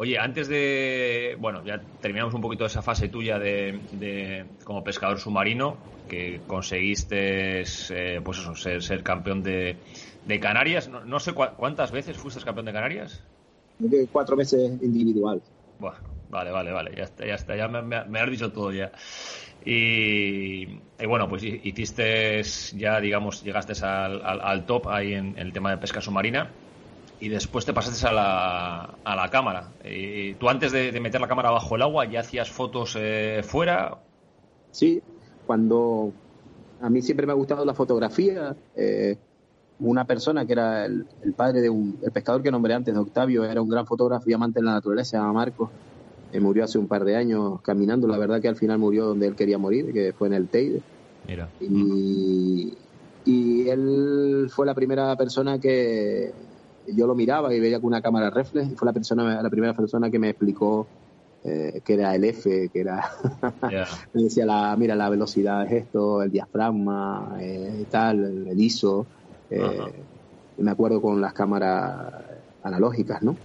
Oye, 0.00 0.16
antes 0.16 0.46
de, 0.46 1.36
bueno, 1.40 1.64
ya 1.64 1.80
terminamos 2.00 2.32
un 2.32 2.40
poquito 2.40 2.64
esa 2.64 2.82
fase 2.82 3.08
tuya 3.08 3.38
de, 3.38 4.46
como 4.64 4.84
pescador 4.84 5.18
submarino, 5.18 5.76
que 6.08 6.40
conseguiste, 6.46 7.62
eh, 7.62 8.20
pues 8.22 8.38
eso, 8.38 8.54
ser, 8.54 9.02
campeón 9.02 9.42
de, 9.42 9.78
Canarias. 10.40 10.88
No, 10.88 11.04
no 11.04 11.18
sé 11.20 11.32
cuántas 11.32 11.90
veces 11.90 12.16
fuiste 12.16 12.44
campeón 12.44 12.66
de 12.66 12.72
Canarias 12.72 13.24
cuatro 14.10 14.36
veces 14.36 14.72
individual. 14.82 15.42
vale, 16.30 16.50
vale, 16.50 16.72
vale, 16.72 16.94
ya 16.96 17.04
está, 17.04 17.26
ya 17.26 17.34
está, 17.34 17.56
ya 17.56 17.68
me, 17.68 17.82
me, 17.82 18.20
has 18.20 18.30
dicho 18.30 18.52
todo 18.52 18.72
ya. 18.72 18.92
Y, 19.64 20.66
bueno, 21.06 21.28
pues 21.28 21.42
hiciste 21.42 22.42
ya, 22.76 23.00
digamos, 23.00 23.42
llegaste 23.42 23.72
al, 23.84 24.22
al, 24.22 24.66
top 24.66 24.88
ahí 24.88 25.14
en, 25.14 25.36
el 25.36 25.52
tema 25.52 25.70
de 25.70 25.78
pesca 25.78 26.00
submarina 26.00 26.50
y 27.20 27.28
después 27.28 27.64
te 27.64 27.72
pasaste 27.72 28.06
a 28.06 28.12
la, 28.12 28.94
a 29.04 29.16
la 29.16 29.28
cámara. 29.30 29.72
Y, 29.84 30.34
¿Tú 30.34 30.48
antes 30.48 30.72
de, 30.72 30.98
meter 31.00 31.20
la 31.20 31.28
cámara 31.28 31.50
bajo 31.50 31.76
el 31.76 31.82
agua 31.82 32.04
ya 32.06 32.20
hacías 32.20 32.50
fotos 32.50 32.96
eh, 32.98 33.42
fuera? 33.42 33.98
Sí, 34.70 35.02
cuando 35.46 36.12
a 36.80 36.88
mí 36.88 37.02
siempre 37.02 37.26
me 37.26 37.32
ha 37.32 37.36
gustado 37.36 37.64
la 37.64 37.74
fotografía. 37.74 38.54
Eh, 38.76 39.16
una 39.80 40.04
persona 40.04 40.44
que 40.44 40.52
era 40.52 40.86
el, 40.86 41.06
padre 41.36 41.60
de 41.60 41.70
un 41.70 41.98
el 42.02 42.10
pescador 42.10 42.42
que 42.42 42.50
nombré 42.50 42.74
antes, 42.74 42.92
de 42.92 43.00
Octavio, 43.00 43.44
era 43.44 43.62
un 43.62 43.68
gran 43.68 43.86
fotógrafo 43.86 44.28
y 44.28 44.32
amante 44.32 44.60
de 44.60 44.66
la 44.66 44.72
naturaleza, 44.72 45.10
se 45.10 45.16
llama 45.16 45.32
Marcos. 45.32 45.70
Eh, 46.32 46.40
murió 46.40 46.64
hace 46.64 46.78
un 46.78 46.88
par 46.88 47.04
de 47.04 47.16
años 47.16 47.60
caminando. 47.62 48.06
La 48.06 48.18
verdad 48.18 48.40
que 48.40 48.48
al 48.48 48.56
final 48.56 48.78
murió 48.78 49.06
donde 49.06 49.26
él 49.26 49.34
quería 49.34 49.56
morir, 49.56 49.92
que 49.92 50.12
fue 50.12 50.28
en 50.28 50.34
el 50.34 50.48
Teide. 50.48 50.82
Mira. 51.26 51.48
Y, 51.60 52.74
y 53.24 53.68
él 53.68 54.48
fue 54.50 54.66
la 54.66 54.74
primera 54.74 55.16
persona 55.16 55.58
que 55.58 56.32
yo 56.86 57.06
lo 57.06 57.14
miraba 57.14 57.54
y 57.54 57.60
veía 57.60 57.78
con 57.78 57.88
una 57.88 58.02
cámara 58.02 58.30
reflex. 58.30 58.72
Y 58.72 58.74
fue 58.74 58.86
la, 58.86 58.92
persona, 58.92 59.42
la 59.42 59.50
primera 59.50 59.74
persona 59.74 60.10
que 60.10 60.18
me 60.18 60.30
explicó 60.30 60.86
eh, 61.44 61.80
que 61.84 61.94
era 61.94 62.14
el 62.14 62.24
F, 62.24 62.68
que 62.68 62.80
era. 62.80 63.10
me 64.12 64.22
decía, 64.22 64.44
la, 64.44 64.76
mira, 64.76 64.94
la 64.94 65.08
velocidad 65.08 65.64
es 65.66 65.84
esto, 65.84 66.22
el 66.22 66.30
diafragma, 66.30 67.36
eh, 67.40 67.86
tal, 67.90 68.48
el 68.48 68.60
ISO. 68.60 69.06
Eh, 69.50 69.92
me 70.58 70.70
acuerdo 70.70 71.00
con 71.00 71.20
las 71.20 71.32
cámaras 71.32 72.12
analógicas, 72.62 73.22
¿no? 73.22 73.36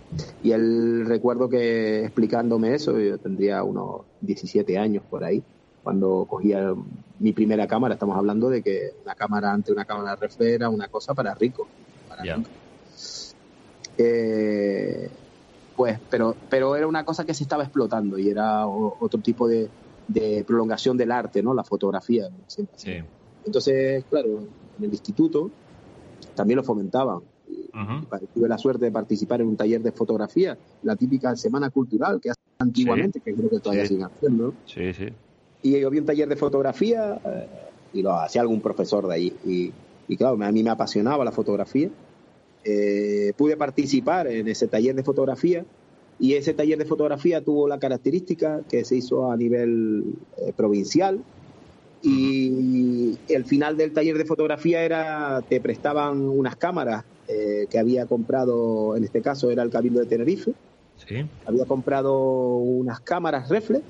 Y 0.42 0.52
él 0.52 1.06
recuerdo 1.06 1.50
que 1.50 2.04
explicándome 2.04 2.74
eso, 2.74 3.00
yo 3.00 3.18
tendría 3.18 3.64
unos 3.64 4.02
17 4.22 4.78
años 4.78 5.04
por 5.10 5.24
ahí, 5.24 5.44
cuando 5.84 6.26
cogía 6.30 6.74
mi 7.20 7.34
primera 7.34 7.68
cámara, 7.68 7.96
estamos 7.96 8.18
hablando 8.18 8.50
de 8.50 8.62
que 8.62 8.94
una 9.04 9.16
cámara 9.16 9.52
ante 9.52 9.72
una 9.72 9.86
cámara 9.86 10.16
reflex 10.16 10.54
era 10.56 10.70
una 10.70 10.88
cosa 10.88 11.14
para 11.14 11.36
rico. 11.36 11.68
Eh, 13.98 15.10
pues, 15.76 16.00
pero, 16.10 16.36
pero 16.50 16.76
era 16.76 16.88
una 16.88 17.04
cosa 17.04 17.26
que 17.26 17.34
se 17.34 17.44
estaba 17.44 17.64
explotando 17.64 18.18
y 18.18 18.30
era 18.30 18.66
otro 18.68 19.20
tipo 19.20 19.48
de, 19.48 19.70
prolongación 20.48 20.98
del 20.98 21.12
arte, 21.12 21.44
¿no? 21.44 21.54
La 21.54 21.64
fotografía. 21.64 22.30
Entonces, 23.46 24.06
claro, 24.10 24.48
en 24.78 24.86
el 24.86 24.92
instituto 24.92 25.52
también 26.36 26.58
lo 26.58 26.64
fomentaban. 26.64 27.20
Tuve 28.34 28.48
la 28.48 28.58
suerte 28.58 28.86
de 28.86 28.92
participar 28.92 29.42
en 29.42 29.48
un 29.48 29.58
taller 29.58 29.82
de 29.82 29.92
fotografía, 29.92 30.58
la 30.84 30.96
típica 30.96 31.36
semana 31.36 31.70
cultural 31.70 32.20
que 32.22 32.30
hacían 32.30 32.46
antiguamente, 32.60 33.20
que 33.20 33.34
creo 33.34 33.50
que 33.50 33.60
todavía 33.60 33.86
siguen 33.86 34.06
haciendo. 34.06 34.54
Sí, 34.66 34.94
sí. 34.94 35.08
Y 35.64 35.80
yo 35.80 35.90
vi 35.90 36.00
un 36.00 36.06
taller 36.06 36.28
de 36.28 36.36
fotografía 36.36 37.20
eh, 37.26 37.48
y 37.94 38.02
lo 38.02 38.14
hacía 38.14 38.42
algún 38.42 38.62
profesor 38.62 39.08
de 39.08 39.14
ahí. 39.14 39.34
Y, 40.08 40.18
claro, 40.18 40.42
a 40.44 40.52
mí 40.52 40.64
me 40.64 40.70
apasionaba 40.70 41.24
la 41.24 41.32
fotografía. 41.32 41.90
Eh, 42.64 43.34
pude 43.38 43.58
participar 43.58 44.28
en 44.28 44.48
ese 44.48 44.68
taller 44.68 44.96
de 44.96 45.04
fotografía 45.04 45.66
y 46.20 46.34
ese 46.36 46.54
taller 46.54 46.78
de 46.78 46.86
fotografía 46.86 47.44
tuvo 47.44 47.68
la 47.68 47.80
característica 47.80 48.62
que 48.70 48.86
se 48.86 48.98
hizo 48.98 49.32
a 49.32 49.36
nivel 49.36 50.16
eh, 50.38 50.54
provincial 50.56 51.20
y 52.04 53.18
el 53.30 53.46
final 53.46 53.78
del 53.78 53.94
taller 53.94 54.18
de 54.18 54.26
fotografía 54.26 54.84
era, 54.84 55.42
te 55.48 55.62
prestaban 55.62 56.22
unas 56.22 56.58
cámaras 56.58 57.06
eh, 57.30 57.66
que 57.70 57.80
había 57.80 58.06
comprado, 58.06 58.98
en 58.98 59.06
este 59.06 59.22
caso 59.22 59.50
era 59.50 59.64
el 59.64 59.70
Cabildo 59.70 60.02
de 60.02 60.06
Tenerife. 60.06 60.54
Sí. 60.98 61.26
Había 61.46 61.66
comprado 61.66 62.58
unas 62.58 63.00
cámaras 63.00 63.48
reflex 63.48 63.84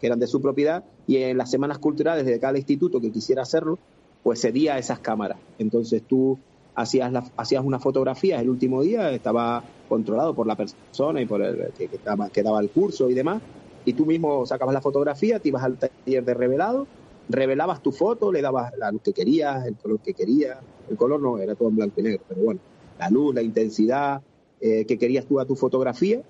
que 0.00 0.06
eran 0.06 0.20
de 0.20 0.28
su 0.28 0.40
propiedad 0.40 0.84
y 1.08 1.16
en 1.16 1.38
las 1.38 1.50
semanas 1.50 1.78
culturales 1.78 2.24
de 2.24 2.38
cada 2.38 2.56
instituto 2.56 3.00
que 3.00 3.10
quisiera 3.10 3.42
hacerlo, 3.42 3.80
pues 4.22 4.40
cedía 4.40 4.78
esas 4.78 5.00
cámaras. 5.00 5.38
Entonces 5.58 6.02
tú 6.06 6.38
hacías, 6.76 7.10
la, 7.10 7.24
hacías 7.36 7.64
una 7.64 7.80
fotografía 7.80 8.40
el 8.40 8.48
último 8.48 8.82
día, 8.82 9.10
estaba 9.10 9.64
controlado 9.88 10.34
por 10.34 10.46
la 10.46 10.54
persona 10.54 11.20
y 11.20 11.26
por 11.26 11.42
el 11.42 11.72
que, 11.76 11.88
que 11.88 12.42
daba 12.44 12.60
el 12.60 12.70
curso 12.70 13.10
y 13.10 13.14
demás, 13.14 13.42
y 13.84 13.92
tú 13.92 14.06
mismo 14.06 14.46
sacabas 14.46 14.72
la 14.72 14.80
fotografía, 14.80 15.40
te 15.40 15.48
ibas 15.48 15.64
al 15.64 15.78
taller 15.78 16.24
de 16.24 16.34
revelado 16.34 16.86
revelabas 17.28 17.82
tu 17.82 17.92
foto, 17.92 18.32
le 18.32 18.42
dabas 18.42 18.72
la 18.78 18.90
luz 18.90 19.02
que 19.02 19.12
querías, 19.12 19.66
el 19.66 19.76
color 19.76 20.00
que 20.00 20.14
querías. 20.14 20.58
El 20.88 20.96
color 20.96 21.20
no, 21.20 21.38
era 21.38 21.54
todo 21.54 21.68
en 21.68 21.76
blanco 21.76 22.00
y 22.00 22.04
negro, 22.04 22.24
pero 22.28 22.42
bueno, 22.42 22.60
la 22.98 23.10
luz, 23.10 23.34
la 23.34 23.42
intensidad 23.42 24.22
eh, 24.60 24.84
que 24.86 24.98
querías 24.98 25.26
tú 25.26 25.40
a 25.40 25.44
tu 25.44 25.56
fotografía. 25.56 26.22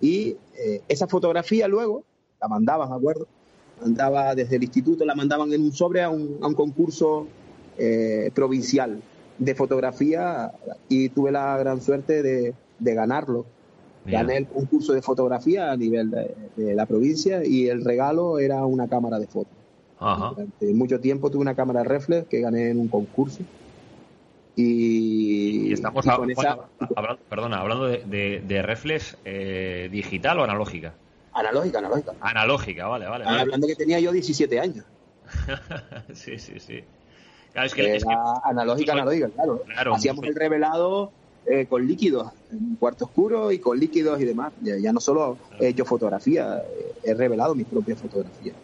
Y 0.00 0.36
eh, 0.58 0.82
esa 0.88 1.06
fotografía 1.06 1.68
luego 1.68 2.04
la 2.40 2.48
mandabas, 2.48 2.90
¿de 2.90 2.96
acuerdo? 2.96 3.26
Mandaba 3.80 4.34
desde 4.34 4.56
el 4.56 4.64
instituto, 4.64 5.04
la 5.04 5.14
mandaban 5.14 5.52
en 5.52 5.62
un 5.62 5.72
sobre 5.72 6.02
a 6.02 6.10
un, 6.10 6.38
a 6.42 6.48
un 6.48 6.54
concurso 6.54 7.26
eh, 7.78 8.30
provincial 8.34 9.00
de 9.38 9.54
fotografía 9.54 10.52
y 10.88 11.08
tuve 11.08 11.32
la 11.32 11.56
gran 11.58 11.80
suerte 11.80 12.22
de, 12.22 12.54
de 12.78 12.94
ganarlo. 12.94 13.46
Gané 14.06 14.36
el 14.36 14.46
concurso 14.46 14.92
de 14.92 15.00
fotografía 15.00 15.72
a 15.72 15.76
nivel 15.78 16.10
de, 16.10 16.34
de, 16.56 16.74
la 16.74 16.84
provincia 16.84 17.42
y 17.42 17.68
el 17.68 17.82
regalo 17.82 18.38
era 18.38 18.66
una 18.66 18.86
cámara 18.86 19.18
de 19.18 19.26
fotos. 19.26 19.63
Durante 20.04 20.74
mucho 20.74 21.00
tiempo 21.00 21.30
tuve 21.30 21.40
una 21.40 21.54
cámara 21.54 21.82
reflex 21.82 22.28
que 22.28 22.40
gané 22.40 22.70
en 22.70 22.78
un 22.78 22.88
concurso. 22.88 23.42
Y, 24.56 25.72
estamos 25.72 26.06
hablando, 26.06 26.68
perdona, 27.28 27.58
hablando 27.58 27.86
de, 27.86 28.42
de, 28.46 28.62
reflex 28.62 29.16
eh, 29.24 29.88
digital 29.90 30.38
o 30.38 30.44
analógica. 30.44 30.94
Analógica, 31.32 31.78
analógica. 31.78 32.12
Analógica, 32.20 32.86
vale, 32.86 33.06
vale. 33.06 33.24
Hablando 33.24 33.66
que 33.66 33.74
tenía 33.74 33.98
yo 33.98 34.12
17 34.12 34.60
años. 34.60 34.84
sí, 36.12 36.38
sí, 36.38 36.60
sí. 36.60 36.84
es 37.54 37.74
que, 37.74 37.98
analógica, 38.44 38.92
analógica, 38.92 39.30
claro. 39.30 39.94
Hacíamos 39.94 40.24
el 40.26 40.36
revelado 40.36 41.10
eh, 41.46 41.66
con 41.66 41.84
líquidos, 41.86 42.30
en 42.52 42.76
cuarto 42.76 43.06
oscuro 43.06 43.50
y 43.50 43.58
con 43.58 43.80
líquidos 43.80 44.20
y 44.20 44.24
demás. 44.24 44.52
Ya, 44.60 44.92
no 44.92 45.00
solo 45.00 45.38
he 45.58 45.68
hecho 45.68 45.84
fotografía, 45.84 46.62
he 47.02 47.14
revelado 47.14 47.56
mis 47.56 47.66
propias 47.66 47.98
fotografías. 47.98 48.54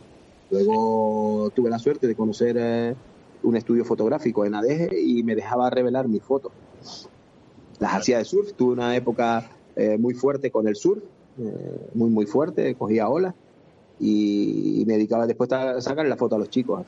Luego 0.51 1.51
tuve 1.55 1.71
la 1.71 1.79
suerte 1.79 2.07
de 2.07 2.15
conocer 2.15 2.57
eh, 2.59 2.95
un 3.43 3.57
estudio 3.57 3.85
fotográfico 3.85 4.45
en 4.45 4.55
ADG 4.55 4.93
y 4.93 5.23
me 5.23 5.35
dejaba 5.35 5.71
revelar 5.71 6.09
mis 6.09 6.23
fotos. 6.23 6.53
Las 7.79 7.95
hacía 7.95 8.19
de 8.19 8.25
surf, 8.25 8.53
tuve 8.55 8.73
una 8.73 8.95
época 8.97 9.51
eh, 9.77 9.97
muy 9.99 10.15
fuerte 10.15 10.51
con 10.51 10.69
el 10.69 10.77
surf, 10.77 11.03
muy, 11.95 12.11
muy 12.11 12.27
fuerte, 12.27 12.75
cogía 12.75 13.09
olas 13.09 13.35
y, 14.01 14.85
me 14.87 14.95
dedicaba 14.95 15.27
después 15.27 15.53
a 15.53 15.81
sacar 15.81 16.07
la 16.07 16.17
foto 16.17 16.37
a 16.37 16.39
los 16.39 16.51
chicos. 16.51 16.87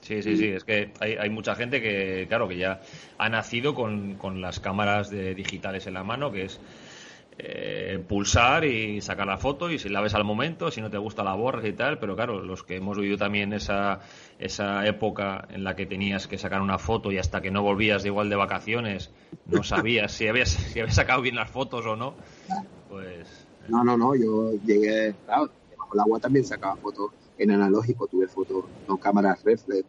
Sí, 0.00 0.22
sí, 0.22 0.36
sí, 0.36 0.48
es 0.48 0.64
que 0.64 0.92
hay, 1.00 1.14
hay, 1.14 1.30
mucha 1.30 1.54
gente 1.54 1.82
que, 1.82 2.26
claro, 2.28 2.48
que 2.48 2.56
ya 2.56 2.80
ha 3.18 3.28
nacido 3.28 3.74
con, 3.74 4.14
con 4.14 4.40
las 4.40 4.60
cámaras 4.60 5.10
de 5.10 5.34
digitales 5.34 5.86
en 5.88 5.94
la 5.94 6.04
mano, 6.04 6.30
que 6.30 6.44
es 6.44 6.60
eh, 7.38 8.02
pulsar 8.08 8.64
y 8.64 9.02
sacar 9.02 9.26
la 9.26 9.36
foto 9.36 9.70
y 9.70 9.78
si 9.78 9.90
la 9.90 10.00
ves 10.00 10.14
al 10.14 10.24
momento, 10.24 10.70
si 10.70 10.80
no 10.80 10.88
te 10.88 10.96
gusta 10.96 11.22
la 11.22 11.34
borras 11.34 11.66
y 11.66 11.74
tal, 11.74 11.98
pero 11.98 12.16
claro, 12.16 12.42
los 12.42 12.62
que 12.62 12.76
hemos 12.76 12.96
vivido 12.96 13.18
también 13.18 13.52
esa, 13.52 14.00
esa 14.38 14.86
época 14.86 15.46
en 15.50 15.62
la 15.62 15.76
que 15.76 15.84
tenías 15.84 16.26
que 16.26 16.38
sacar 16.38 16.62
una 16.62 16.78
foto 16.78 17.12
y 17.12 17.18
hasta 17.18 17.42
que 17.42 17.50
no 17.50 17.62
volvías 17.62 18.02
de 18.02 18.08
igual 18.08 18.30
de 18.30 18.36
vacaciones 18.36 19.10
no 19.44 19.62
sabías 19.62 20.12
si 20.12 20.28
habías, 20.28 20.48
si 20.48 20.80
habías 20.80 20.94
sacado 20.94 21.20
bien 21.20 21.36
las 21.36 21.50
fotos 21.50 21.84
o 21.84 21.94
no, 21.94 22.14
pues... 22.88 23.46
No, 23.68 23.84
no, 23.84 23.98
no, 23.98 24.14
yo 24.14 24.52
llegué, 24.64 25.14
claro, 25.26 25.50
el 25.92 26.00
agua 26.00 26.18
también 26.18 26.44
sacaba 26.46 26.76
fotos 26.76 27.10
en 27.36 27.50
analógico, 27.50 28.06
tuve 28.06 28.28
fotos, 28.28 28.64
no 28.88 28.96
cámaras 28.96 29.44
reflex 29.44 29.84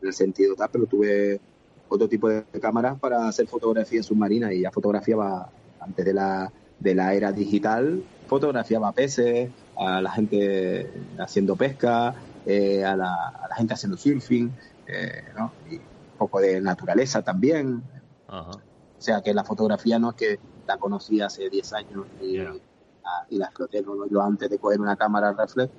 en 0.00 0.08
el 0.08 0.14
sentido 0.14 0.54
tal, 0.54 0.70
pero 0.72 0.86
tuve 0.86 1.40
otro 1.88 2.08
tipo 2.08 2.28
de 2.30 2.44
cámaras 2.60 2.98
para 2.98 3.28
hacer 3.28 3.46
fotografía 3.46 4.02
submarina 4.02 4.50
y 4.52 4.62
ya 4.62 4.70
fotografiaba 4.70 5.50
antes 5.78 6.04
de 6.04 6.14
la, 6.14 6.50
de 6.78 6.94
la 6.94 7.14
era 7.14 7.32
digital, 7.32 8.02
fotografiaba 8.26 8.92
peces, 8.92 9.50
a 9.76 10.00
la 10.00 10.10
gente 10.10 10.90
haciendo 11.18 11.56
pesca, 11.56 12.14
eh, 12.44 12.84
a, 12.84 12.96
la, 12.96 13.28
a, 13.28 13.48
la, 13.48 13.54
gente 13.56 13.74
haciendo 13.74 13.96
surfing, 13.96 14.52
eh, 14.86 15.24
¿no? 15.36 15.52
y 15.70 15.76
un 15.76 16.18
poco 16.18 16.40
de 16.40 16.60
naturaleza 16.60 17.22
también. 17.22 17.82
O 18.28 18.60
sea 18.98 19.22
que 19.22 19.34
la 19.34 19.44
fotografía 19.44 19.98
no 19.98 20.10
es 20.10 20.16
que 20.16 20.38
la 20.66 20.78
conocí 20.78 21.20
hace 21.20 21.48
10 21.48 21.72
años 21.74 22.06
y, 22.20 22.38
y 22.38 23.38
la 23.38 23.46
exploté, 23.46 23.82
¿no? 23.82 24.06
yo 24.08 24.22
antes 24.22 24.50
de 24.50 24.58
coger 24.58 24.80
una 24.80 24.96
cámara 24.96 25.32
reflex 25.32 25.70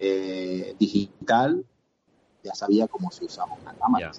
eh, 0.00 0.74
digital 0.78 1.64
ya 2.42 2.54
sabía 2.54 2.86
cómo 2.88 3.10
se 3.10 3.24
usaba 3.24 3.54
una 3.62 3.74
cámara. 3.74 4.12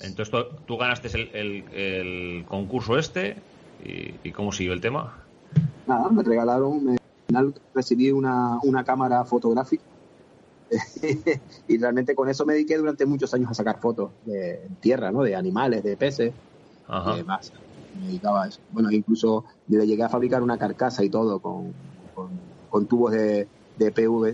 Entonces 0.00 0.34
tú, 0.66 0.76
ganaste 0.78 1.08
el, 1.34 1.64
el, 1.72 2.44
concurso 2.46 2.98
este 2.98 3.36
y, 3.84 4.30
cómo 4.32 4.52
siguió 4.52 4.72
el 4.72 4.80
tema. 4.80 5.21
Nada, 5.86 6.10
me 6.10 6.22
regalaron, 6.22 6.84
me, 6.84 6.96
recibí 7.74 8.10
una, 8.10 8.58
una 8.62 8.84
cámara 8.84 9.24
fotográfica 9.24 9.84
y 11.68 11.78
realmente 11.78 12.14
con 12.14 12.28
eso 12.28 12.46
me 12.46 12.54
dediqué 12.54 12.76
durante 12.78 13.06
muchos 13.06 13.32
años 13.34 13.50
a 13.50 13.54
sacar 13.54 13.80
fotos 13.80 14.12
de 14.24 14.70
tierra, 14.80 15.10
¿no? 15.10 15.22
De 15.22 15.36
animales, 15.36 15.82
de 15.82 15.96
peces, 15.96 16.34
Ajá. 16.86 17.22
más 17.24 17.52
me 17.94 18.06
dedicaba 18.06 18.44
a 18.44 18.48
eso. 18.48 18.60
Bueno, 18.70 18.90
incluso 18.90 19.44
le 19.66 19.86
llegué 19.86 20.02
a 20.02 20.08
fabricar 20.08 20.42
una 20.42 20.58
carcasa 20.58 21.04
y 21.04 21.10
todo 21.10 21.40
con, 21.40 21.74
con, 22.68 22.88
tubos 22.88 23.12
de, 23.12 23.48
de, 23.76 23.90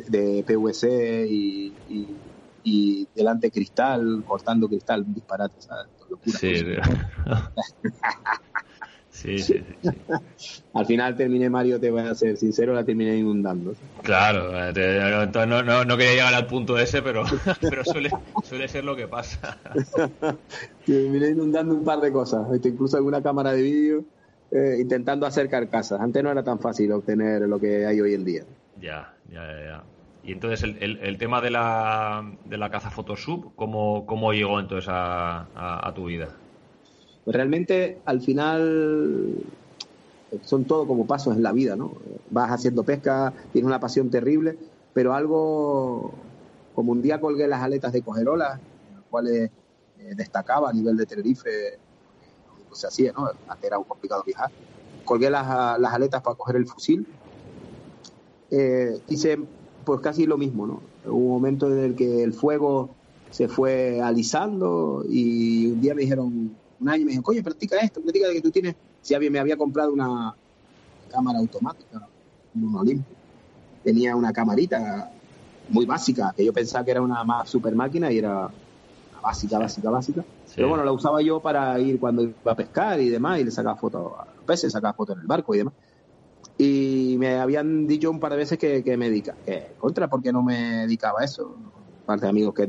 de 0.08 0.44
PVC 0.46 1.26
y, 1.28 1.76
y, 2.62 3.08
delante 3.14 3.50
cristal, 3.50 4.22
cortando 4.24 4.68
cristal, 4.68 5.02
un 5.02 5.14
disparate, 5.14 5.56
Sí, 6.26 6.62
sí, 9.18 9.38
sí, 9.38 9.64
Al 10.74 10.86
final 10.86 11.16
terminé, 11.16 11.50
Mario, 11.50 11.80
te 11.80 11.90
voy 11.90 12.02
a 12.02 12.14
ser 12.14 12.36
sincero, 12.36 12.72
la 12.72 12.84
terminé 12.84 13.16
inundando. 13.16 13.74
Claro, 14.02 14.52
no, 15.46 15.62
no, 15.62 15.84
no, 15.84 15.96
quería 15.96 16.12
llegar 16.12 16.34
al 16.34 16.46
punto 16.46 16.78
ese, 16.78 17.02
pero, 17.02 17.24
pero 17.60 17.84
suele, 17.84 18.10
suele 18.44 18.68
ser 18.68 18.84
lo 18.84 18.94
que 18.94 19.08
pasa. 19.08 19.58
terminé 20.86 21.30
inundando 21.30 21.74
un 21.74 21.84
par 21.84 22.00
de 22.00 22.12
cosas, 22.12 22.46
este, 22.52 22.68
incluso 22.68 22.96
alguna 22.96 23.20
cámara 23.22 23.52
de 23.52 23.62
vídeo, 23.62 24.04
eh, 24.52 24.76
intentando 24.80 25.26
hacer 25.26 25.48
carcasas. 25.48 26.00
Antes 26.00 26.22
no 26.22 26.30
era 26.30 26.44
tan 26.44 26.60
fácil 26.60 26.92
obtener 26.92 27.42
lo 27.42 27.58
que 27.58 27.86
hay 27.86 28.00
hoy 28.00 28.14
en 28.14 28.24
día. 28.24 28.44
Ya, 28.80 29.14
ya, 29.32 29.42
ya. 29.42 29.82
Y 30.22 30.32
entonces 30.32 30.62
el, 30.62 30.98
el, 30.98 31.18
tema 31.18 31.40
de 31.40 31.50
la, 31.50 32.32
de 32.44 32.58
la 32.58 32.70
caza 32.70 32.90
Photoshop, 32.90 33.54
¿cómo, 33.56 34.04
cómo 34.06 34.32
llegó 34.32 34.60
entonces 34.60 34.90
a 34.90 35.92
tu 35.94 36.04
vida? 36.04 36.28
Realmente 37.32 37.98
al 38.06 38.20
final 38.22 39.34
son 40.44 40.64
todo 40.64 40.86
como 40.86 41.06
pasos 41.06 41.36
en 41.36 41.42
la 41.42 41.52
vida, 41.52 41.76
¿no? 41.76 41.92
Vas 42.30 42.50
haciendo 42.50 42.84
pesca, 42.84 43.32
tienes 43.52 43.66
una 43.66 43.80
pasión 43.80 44.10
terrible, 44.10 44.58
pero 44.94 45.14
algo 45.14 46.12
como 46.74 46.92
un 46.92 47.02
día 47.02 47.20
colgué 47.20 47.46
las 47.46 47.62
aletas 47.62 47.92
de 47.92 48.02
cogerolas, 48.02 48.60
las 48.94 49.02
cuales 49.10 49.50
eh, 50.00 50.14
destacaba 50.16 50.70
a 50.70 50.72
nivel 50.72 50.96
de 50.96 51.06
Tenerife, 51.06 51.78
no 52.68 52.74
se 52.74 52.86
hacía, 52.86 53.12
¿no? 53.12 53.28
Antes 53.48 53.66
era 53.66 53.78
un 53.78 53.84
complicado 53.84 54.22
viajar. 54.24 54.50
Colgué 55.04 55.30
las, 55.30 55.78
las 55.80 55.92
aletas 55.92 56.22
para 56.22 56.36
coger 56.36 56.56
el 56.56 56.66
fusil. 56.66 57.06
Eh, 58.50 59.00
hice 59.08 59.38
pues 59.84 60.00
casi 60.00 60.26
lo 60.26 60.38
mismo, 60.38 60.66
¿no? 60.66 60.80
Hubo 61.04 61.16
un 61.16 61.30
momento 61.30 61.70
en 61.72 61.78
el 61.78 61.94
que 61.94 62.22
el 62.22 62.32
fuego 62.32 62.90
se 63.30 63.48
fue 63.48 64.00
alisando 64.00 65.04
y 65.08 65.72
un 65.72 65.80
día 65.80 65.94
me 65.94 66.02
dijeron, 66.02 66.54
un 66.80 66.88
año 66.88 67.04
me 67.04 67.12
dijo, 67.12 67.22
coño, 67.22 67.42
practica 67.42 67.76
esto, 67.78 68.00
practica 68.00 68.28
de 68.28 68.34
que 68.34 68.42
tú 68.42 68.50
tienes. 68.50 68.76
Si 69.00 69.14
había, 69.14 69.30
me 69.30 69.38
había 69.38 69.56
comprado 69.56 69.92
una 69.92 70.34
cámara 71.10 71.38
automática, 71.38 72.06
un 72.54 72.74
Olympus. 72.74 73.16
Tenía 73.82 74.14
una 74.16 74.32
camarita 74.32 75.10
muy 75.70 75.86
básica, 75.86 76.32
que 76.36 76.44
yo 76.44 76.52
pensaba 76.52 76.84
que 76.84 76.90
era 76.90 77.02
una 77.02 77.24
más 77.24 77.48
super 77.48 77.74
máquina 77.74 78.10
y 78.10 78.18
era 78.18 78.48
básica, 79.22 79.58
básica, 79.58 79.90
básica. 79.90 80.24
Pero 80.54 80.68
bueno, 80.68 80.84
la 80.84 80.92
usaba 80.92 81.20
yo 81.22 81.40
para 81.40 81.78
ir 81.78 82.00
cuando 82.00 82.22
iba 82.22 82.52
a 82.52 82.56
pescar 82.56 83.00
y 83.00 83.08
demás, 83.08 83.40
y 83.40 83.44
le 83.44 83.50
sacaba 83.50 83.76
fotos 83.76 84.12
a 84.18 84.26
los 84.34 84.44
peces, 84.44 84.72
sacaba 84.72 84.94
fotos 84.94 85.16
en 85.16 85.22
el 85.22 85.26
barco 85.26 85.54
y 85.54 85.58
demás. 85.58 85.74
Y 86.56 87.16
me 87.18 87.36
habían 87.36 87.86
dicho 87.86 88.10
un 88.10 88.18
par 88.18 88.32
de 88.32 88.38
veces 88.38 88.58
que, 88.58 88.96
me 88.96 89.08
dedica, 89.08 89.34
que 89.44 89.74
contra, 89.78 90.08
porque 90.08 90.32
no 90.32 90.42
me 90.42 90.86
dedicaba 90.86 91.20
a 91.20 91.24
eso. 91.24 91.54
Parte 92.04 92.24
de 92.24 92.30
amigos 92.30 92.54
que, 92.54 92.66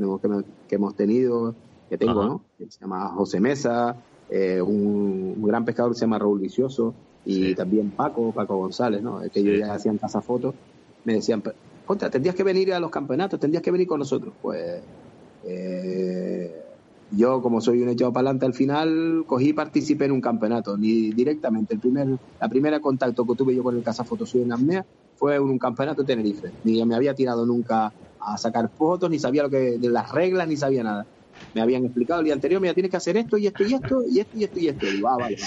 que 0.67 0.75
hemos 0.75 0.95
tenido 0.95 1.55
que 1.89 1.97
tengo, 1.97 2.23
¿no? 2.23 2.41
Que 2.57 2.69
se 2.69 2.79
llama 2.79 3.09
José 3.09 3.39
Mesa, 3.39 3.95
eh, 4.29 4.61
un, 4.61 5.41
gran 5.41 5.65
pescador 5.65 5.91
que 5.91 5.97
se 5.97 6.05
llama 6.05 6.19
Raúl 6.19 6.39
Vicioso, 6.39 6.93
y 7.25 7.53
también 7.55 7.91
Paco, 7.91 8.31
Paco 8.31 8.57
González, 8.57 9.01
¿no? 9.01 9.21
Que 9.33 9.39
ellos 9.39 9.59
ya 9.59 9.73
hacían 9.73 9.99
fotos, 9.99 10.53
me 11.03 11.13
decían, 11.13 11.43
contra, 11.85 12.09
tendrías 12.09 12.35
que 12.35 12.43
venir 12.43 12.73
a 12.73 12.79
los 12.79 12.91
campeonatos, 12.91 13.39
tendrías 13.39 13.63
que 13.63 13.71
venir 13.71 13.87
con 13.87 13.99
nosotros. 13.99 14.33
Pues 14.41 14.81
eh, 15.45 16.55
yo, 17.11 17.41
como 17.41 17.59
soy 17.59 17.81
un 17.81 17.89
echado 17.89 18.13
para 18.13 18.29
adelante 18.29 18.45
al 18.45 18.53
final, 18.53 19.23
cogí 19.25 19.49
y 19.49 19.53
participé 19.53 20.05
en 20.05 20.11
un 20.11 20.21
campeonato, 20.21 20.77
ni 20.77 21.11
directamente. 21.11 21.73
El 21.73 21.79
primer, 21.79 22.07
la 22.39 22.49
primera 22.49 22.79
contacto 22.79 23.25
que 23.25 23.35
tuve 23.35 23.55
yo 23.55 23.63
con 23.63 23.75
el 23.75 23.83
Cazafotosuyo 23.83 24.45
en 24.45 24.53
Amnea 24.53 24.85
fue 25.15 25.35
en 25.35 25.41
un 25.41 25.57
campeonato 25.57 26.03
de 26.03 26.07
Tenerife. 26.07 26.51
Ni 26.63 26.83
me 26.85 26.95
había 26.95 27.13
tirado 27.13 27.45
nunca 27.45 27.91
a 28.19 28.37
sacar 28.37 28.69
fotos, 28.69 29.09
ni 29.09 29.17
sabía 29.17 29.43
lo 29.43 29.49
que 29.49 29.77
de 29.77 29.89
las 29.89 30.11
reglas, 30.11 30.47
ni 30.47 30.55
sabía 30.55 30.83
nada 30.83 31.05
me 31.53 31.61
habían 31.61 31.85
explicado 31.85 32.19
el 32.19 32.25
día 32.25 32.33
anterior, 32.33 32.61
mira, 32.61 32.73
tienes 32.73 32.91
que 32.91 32.97
hacer 32.97 33.17
esto 33.17 33.37
y 33.37 33.47
esto 33.47 33.63
y 33.63 33.73
esto 33.73 34.03
y 34.07 34.19
esto 34.19 34.37
y 34.37 34.43
esto 34.43 34.59
y 34.59 34.67
esto. 34.67 34.85
Y 34.85 35.01
ah, 35.05 35.17
vale, 35.17 35.37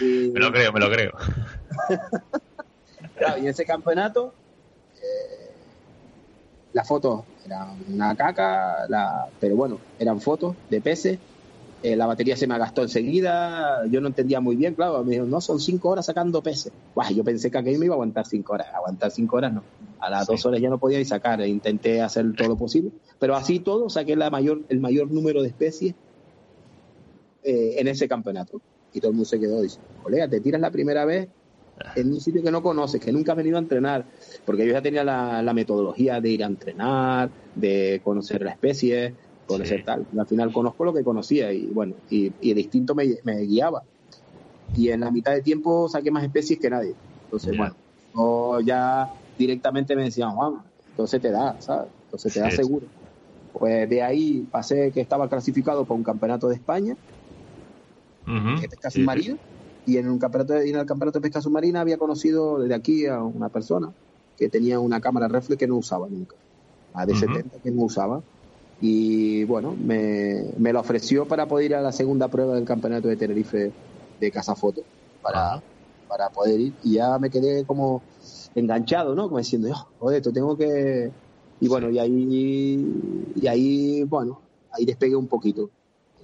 me 0.00 0.40
lo 0.40 0.52
creo, 0.52 0.72
me 0.72 0.80
lo 0.80 0.90
creo. 0.90 1.12
claro, 3.16 3.42
y 3.42 3.48
ese 3.48 3.64
campeonato, 3.64 4.34
eh, 4.96 5.54
las 6.72 6.86
fotos 6.86 7.24
eran 7.44 7.78
una 7.88 8.14
caca, 8.14 8.86
la, 8.88 9.28
pero 9.38 9.56
bueno, 9.56 9.80
eran 9.98 10.20
fotos 10.20 10.56
de 10.68 10.80
peces. 10.80 11.18
Eh, 11.82 11.96
la 11.96 12.06
batería 12.06 12.36
se 12.36 12.46
me 12.46 12.58
gastó 12.58 12.82
enseguida, 12.82 13.86
yo 13.86 14.00
no 14.00 14.08
entendía 14.08 14.40
muy 14.40 14.54
bien, 14.54 14.74
claro, 14.74 15.02
me 15.02 15.12
dijo, 15.12 15.24
no, 15.24 15.40
son 15.40 15.58
cinco 15.58 15.88
horas 15.88 16.06
sacando 16.06 16.42
peces. 16.42 16.72
yo 17.14 17.24
pensé 17.24 17.50
que 17.50 17.56
aquello 17.58 17.78
me 17.78 17.86
iba 17.86 17.94
a 17.94 17.96
aguantar 17.96 18.26
cinco 18.26 18.52
horas, 18.52 18.68
aguantar 18.74 19.10
cinco 19.10 19.36
horas 19.36 19.52
no 19.54 19.62
a 20.00 20.10
las 20.10 20.26
dos 20.26 20.44
horas 20.46 20.60
ya 20.60 20.70
no 20.70 20.78
podía 20.78 20.98
ni 20.98 21.04
sacar, 21.04 21.40
intenté 21.46 22.00
hacer 22.00 22.34
todo 22.34 22.48
lo 22.48 22.56
posible, 22.56 22.90
pero 23.18 23.36
así 23.36 23.60
todo 23.60 23.90
saqué 23.90 24.16
la 24.16 24.30
mayor, 24.30 24.62
el 24.68 24.80
mayor 24.80 25.10
número 25.10 25.42
de 25.42 25.48
especies 25.48 25.94
eh, 27.44 27.76
en 27.78 27.88
ese 27.88 28.08
campeonato. 28.08 28.60
Y 28.92 29.00
todo 29.00 29.10
el 29.10 29.16
mundo 29.16 29.28
se 29.28 29.38
quedó 29.38 29.62
dice, 29.62 29.78
colega, 30.02 30.28
te 30.28 30.40
tiras 30.40 30.60
la 30.60 30.70
primera 30.70 31.04
vez 31.04 31.28
en 31.94 32.08
un 32.08 32.20
sitio 32.20 32.42
que 32.42 32.50
no 32.50 32.62
conoces, 32.62 33.00
que 33.00 33.12
nunca 33.12 33.32
has 33.32 33.38
venido 33.38 33.56
a 33.56 33.60
entrenar, 33.60 34.04
porque 34.44 34.66
yo 34.66 34.72
ya 34.72 34.82
tenía 34.82 35.04
la, 35.04 35.52
metodología 35.54 36.20
de 36.20 36.30
ir 36.30 36.44
a 36.44 36.46
entrenar, 36.46 37.30
de 37.54 38.00
conocer 38.02 38.42
la 38.42 38.50
especie, 38.50 39.14
por 39.50 39.66
ser 39.66 39.84
tal. 39.84 40.06
Al 40.16 40.26
final 40.26 40.52
conozco 40.52 40.84
lo 40.84 40.92
que 40.92 41.02
conocía 41.02 41.52
y 41.52 41.66
bueno, 41.66 41.94
y, 42.08 42.32
el 42.42 42.58
instinto 42.58 42.94
me, 42.94 43.06
guiaba. 43.42 43.82
Y 44.76 44.90
en 44.90 45.00
la 45.00 45.10
mitad 45.10 45.32
de 45.32 45.42
tiempo 45.42 45.88
saqué 45.88 46.10
más 46.10 46.22
especies 46.22 46.58
que 46.58 46.70
nadie. 46.70 46.94
Entonces, 47.24 47.56
bueno, 47.56 48.60
ya 48.60 49.12
directamente 49.38 49.96
me 49.96 50.04
decían, 50.04 50.32
Juan, 50.32 50.62
entonces 50.90 51.20
te 51.20 51.30
da, 51.30 51.60
¿sabes? 51.60 51.88
Entonces 52.04 52.32
te 52.32 52.40
da 52.40 52.50
seguro. 52.50 52.86
Pues 53.52 53.88
de 53.88 54.02
ahí 54.02 54.46
pasé 54.50 54.92
que 54.92 55.00
estaba 55.00 55.28
clasificado 55.28 55.84
para 55.84 55.96
un 55.96 56.04
campeonato 56.04 56.48
de 56.48 56.54
España 56.54 56.96
de 58.26 58.68
pesca 58.68 58.90
submarina 58.90 59.36
y 59.86 59.96
en 59.96 60.08
un 60.08 60.18
campeonato 60.18 60.52
de, 60.52 60.68
en 60.68 60.76
el 60.76 60.86
campeonato 60.86 61.18
de 61.18 61.22
pesca 61.22 61.40
submarina 61.40 61.80
había 61.80 61.98
conocido 61.98 62.60
desde 62.60 62.74
aquí 62.74 63.06
a 63.06 63.22
una 63.22 63.48
persona 63.48 63.90
que 64.36 64.48
tenía 64.48 64.78
una 64.78 65.00
cámara 65.00 65.26
reflex 65.26 65.58
que 65.58 65.66
no 65.66 65.76
usaba 65.76 66.06
nunca, 66.08 66.36
a 66.94 67.06
de 67.06 67.14
70 67.16 67.58
que 67.58 67.70
no 67.70 67.82
usaba 67.82 68.22
y 68.80 69.44
bueno, 69.44 69.76
me, 69.76 70.44
me 70.58 70.72
lo 70.72 70.80
ofreció 70.80 71.26
para 71.26 71.46
poder 71.46 71.66
ir 71.66 71.74
a 71.74 71.82
la 71.82 71.92
segunda 71.92 72.28
prueba 72.28 72.54
del 72.54 72.64
campeonato 72.64 73.08
de 73.08 73.16
Tenerife 73.16 73.72
de 74.18 74.30
Casafoto 74.30 74.82
para, 75.22 75.62
para 76.08 76.30
poder 76.30 76.60
ir 76.60 76.72
y 76.82 76.94
ya 76.94 77.18
me 77.18 77.30
quedé 77.30 77.64
como 77.64 78.02
enganchado, 78.54 79.14
¿no? 79.14 79.24
Como 79.24 79.38
diciendo, 79.38 79.68
oh, 79.72 79.88
joder, 79.98 80.18
esto 80.18 80.32
tengo 80.32 80.56
que 80.56 81.10
y 81.60 81.68
bueno, 81.68 81.90
y 81.90 81.98
ahí, 81.98 83.32
y 83.36 83.46
ahí, 83.46 84.02
bueno, 84.04 84.40
ahí 84.72 84.86
despegué 84.86 85.14
un 85.14 85.28
poquito. 85.28 85.70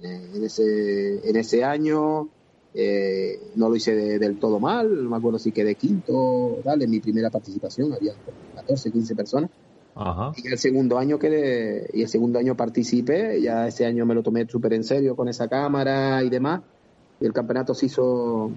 En 0.01 0.43
ese, 0.43 1.27
en 1.27 1.35
ese 1.35 1.63
año 1.63 2.29
eh, 2.73 3.39
no 3.55 3.69
lo 3.69 3.75
hice 3.75 3.95
del 4.19 4.39
todo 4.39 4.59
mal, 4.59 5.03
no 5.03 5.09
me 5.09 5.17
acuerdo 5.17 5.39
si 5.39 5.51
quedé 5.51 5.75
quinto, 5.75 6.59
dale, 6.63 6.85
en 6.85 6.91
mi 6.91 6.99
primera 6.99 7.29
participación, 7.29 7.93
había 7.93 8.13
14, 8.55 8.91
15 8.91 9.15
personas. 9.15 9.49
Y 10.37 10.47
el 10.47 10.57
segundo 10.57 10.97
año 10.97 11.17
quedé, 11.17 11.89
y 11.93 12.03
el 12.03 12.07
segundo 12.07 12.39
año 12.39 12.55
participé, 12.55 13.41
ya 13.41 13.67
ese 13.67 13.85
año 13.85 14.05
me 14.05 14.13
lo 14.13 14.21
tomé 14.21 14.47
súper 14.47 14.73
en 14.73 14.83
serio 14.83 15.15
con 15.15 15.27
esa 15.27 15.47
cámara 15.47 16.23
y 16.23 16.29
demás. 16.29 16.61
Y 17.19 17.25
el 17.25 17.33
campeonato 17.33 17.73
se 17.73 17.87
hizo, 17.87 18.51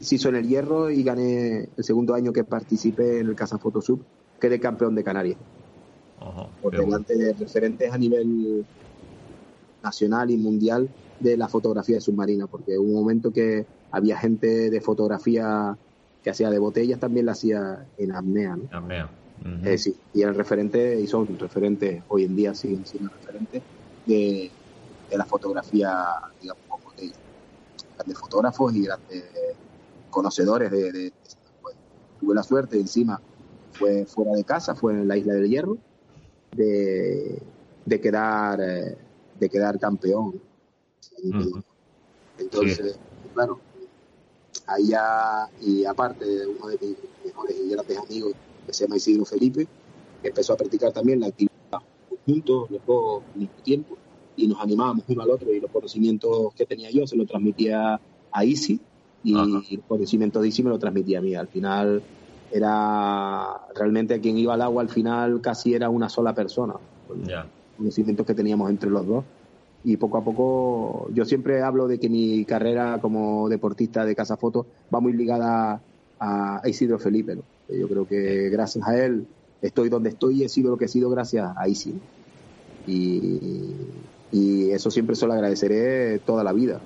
se 0.00 0.16
hizo 0.16 0.28
en 0.30 0.36
el 0.36 0.48
hierro 0.48 0.90
y 0.90 1.02
gané 1.04 1.68
el 1.76 1.84
segundo 1.84 2.14
año 2.14 2.32
que 2.32 2.42
participé 2.42 3.20
en 3.20 3.28
el 3.28 3.36
Casa 3.36 3.58
Photosub, 3.58 4.00
quedé 4.40 4.58
campeón 4.58 4.94
de 4.96 5.04
Canarias 5.04 5.38
por 6.60 6.76
delante 6.76 7.16
de 7.16 7.32
referentes 7.32 7.92
a 7.92 7.98
nivel 7.98 8.64
nacional 9.82 10.30
y 10.30 10.36
mundial 10.36 10.88
de 11.20 11.36
la 11.36 11.48
fotografía 11.48 11.96
de 11.96 12.00
submarina, 12.00 12.46
porque 12.46 12.78
hubo 12.78 12.88
un 12.88 12.94
momento 12.94 13.32
que 13.32 13.66
había 13.90 14.16
gente 14.16 14.70
de 14.70 14.80
fotografía 14.80 15.76
que 16.22 16.30
hacía 16.30 16.50
de 16.50 16.58
botellas, 16.58 17.00
también 17.00 17.26
la 17.26 17.32
hacía 17.32 17.86
en 17.98 18.12
apnea. 18.12 18.56
¿no? 18.56 18.68
Apnea. 18.70 19.10
Sí, 19.76 19.96
y 20.14 20.22
eran 20.22 20.34
referentes, 20.34 21.00
y 21.00 21.06
son 21.06 21.38
referentes, 21.38 22.02
hoy 22.08 22.24
en 22.24 22.36
día 22.36 22.54
siguen 22.54 22.84
siendo 22.86 23.10
referentes 23.10 23.62
de, 24.06 24.50
de 25.10 25.18
la 25.18 25.24
fotografía, 25.24 26.04
digamos, 26.40 26.62
de 26.96 27.12
grandes 27.96 28.18
fotógrafos 28.18 28.74
y 28.74 28.84
grandes 28.84 29.24
conocedores 30.10 30.70
de, 30.70 30.92
de, 30.92 31.12
pues, 31.60 31.74
tuve 32.20 32.34
la 32.34 32.42
suerte, 32.42 32.78
encima 32.78 33.20
fue 33.72 34.04
fuera 34.06 34.32
de 34.32 34.44
casa, 34.44 34.74
fue 34.74 34.92
en 34.92 35.08
la 35.08 35.16
isla 35.16 35.34
del 35.34 35.48
Hierro, 35.48 35.78
de, 36.52 37.40
de 37.86 38.00
quedar 38.00 38.60
eh, 38.60 38.96
de 39.38 39.48
quedar 39.48 39.78
campeón. 39.78 40.40
Entonces, 42.38 42.98
claro, 43.34 43.58
ahí 44.66 44.88
ya, 44.88 45.48
y 45.60 45.84
aparte, 45.84 46.46
uno 46.46 46.68
de 46.68 46.78
mis 46.80 46.96
mejores 47.24 47.56
y 47.56 47.70
grandes 47.70 47.98
amigos, 47.98 48.32
que 48.66 48.72
se 48.72 48.84
llama 48.84 48.96
Isidro 48.96 49.24
Felipe, 49.24 49.66
empezó 50.22 50.52
a 50.52 50.56
practicar 50.56 50.92
también 50.92 51.20
la 51.20 51.26
actividad 51.26 51.52
juntos, 52.26 52.70
los 52.70 52.80
dos 52.86 53.22
al 53.34 53.40
mismo 53.40 53.56
tiempo, 53.62 53.96
y 54.36 54.46
nos 54.46 54.60
animábamos 54.60 55.04
uno 55.08 55.22
al 55.22 55.30
otro, 55.30 55.52
y 55.52 55.60
los 55.60 55.70
conocimientos 55.70 56.54
que 56.54 56.66
tenía 56.66 56.90
yo 56.90 57.06
se 57.06 57.16
los 57.16 57.26
transmitía 57.26 58.00
a 58.30 58.44
Isi, 58.44 58.80
y 59.24 59.32
los 59.32 59.48
conocimientos 59.86 60.42
de 60.42 60.48
Isi 60.48 60.62
me 60.62 60.70
lo 60.70 60.78
transmitía 60.78 61.18
a 61.18 61.22
mí. 61.22 61.34
Al 61.34 61.48
final, 61.48 62.02
era 62.52 63.66
realmente 63.74 64.20
quien 64.20 64.36
iba 64.36 64.54
al 64.54 64.62
agua 64.62 64.82
al 64.82 64.88
final 64.88 65.40
casi 65.40 65.74
era 65.74 65.88
una 65.88 66.08
sola 66.08 66.34
persona. 66.34 66.74
Ya. 67.26 67.46
Conocimientos 67.76 68.26
que 68.26 68.34
teníamos 68.34 68.68
entre 68.70 68.90
los 68.90 69.06
dos. 69.06 69.24
Y 69.84 69.96
poco 69.96 70.18
a 70.18 70.24
poco, 70.24 71.08
yo 71.12 71.24
siempre 71.24 71.62
hablo 71.62 71.88
de 71.88 71.98
que 71.98 72.08
mi 72.08 72.44
carrera 72.44 73.00
como 73.00 73.48
deportista 73.48 74.04
de 74.04 74.14
casa 74.14 74.36
foto 74.36 74.66
va 74.94 75.00
muy 75.00 75.12
ligada 75.12 75.80
a 76.22 76.62
Isidro 76.68 76.98
Felipe. 77.00 77.36
Yo 77.68 77.88
creo 77.88 78.06
que 78.06 78.48
gracias 78.48 78.86
a 78.86 78.96
él 78.96 79.26
estoy 79.60 79.88
donde 79.88 80.10
estoy 80.10 80.40
y 80.40 80.44
he 80.44 80.48
sido 80.48 80.70
lo 80.70 80.76
que 80.76 80.84
he 80.84 80.88
sido 80.88 81.10
gracias 81.10 81.52
a 81.56 81.68
Isidro. 81.68 82.00
Y, 82.86 84.70
eso 84.70 84.90
siempre 84.90 85.14
se 85.16 85.26
lo 85.26 85.34
agradeceré 85.34 86.18
toda 86.20 86.42
la 86.42 86.52
vida. 86.52 86.80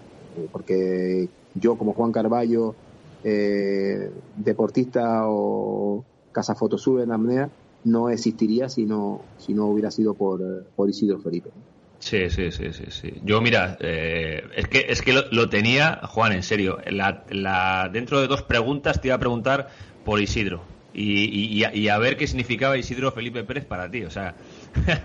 Porque 0.51 1.29
yo 1.55 1.79
como 1.79 1.93
Juan 1.93 2.11
Carballo 2.11 2.75
eh, 3.23 4.11
deportista 4.37 5.29
o 5.29 6.05
casa 6.33 6.57
fotosub 6.57 6.99
en 6.99 7.13
apnea 7.13 7.49
no 7.85 8.11
existiría 8.11 8.69
si 8.69 8.85
no, 8.85 9.21
si 9.39 9.55
no 9.55 9.67
hubiera 9.67 9.93
sido 9.93 10.15
por, 10.15 10.65
por 10.75 10.91
Isidro 10.91 11.21
Felipe. 11.21 11.51
Sí, 11.99 12.31
sí, 12.31 12.53
sí, 12.53 12.73
sí, 12.73 12.85
sí. 12.91 13.15
Yo, 13.23 13.41
mira, 13.41 13.77
eh, 13.81 14.45
es 14.55 14.69
que, 14.69 14.87
es 14.89 15.03
que 15.03 15.13
lo, 15.13 15.49
tenía, 15.49 16.01
Juan, 16.05 16.33
en 16.33 16.43
serio. 16.43 16.79
La, 16.87 17.25
la, 17.31 17.89
dentro 17.93 18.21
de 18.21 18.27
dos 18.27 18.43
preguntas 18.43 19.01
te 19.01 19.09
iba 19.09 19.17
a 19.17 19.19
preguntar 19.19 19.69
por 20.05 20.21
Isidro 20.21 20.63
y, 20.95 21.65
y, 21.75 21.89
a, 21.89 21.99
ver 21.99 22.17
qué 22.17 22.27
significaba 22.27 22.79
Isidro 22.79 23.13
Felipe 23.13 23.45
Pérez 23.45 23.65
para 23.65 23.91
ti. 23.91 24.05
O 24.05 24.11
sea, 24.11 24.35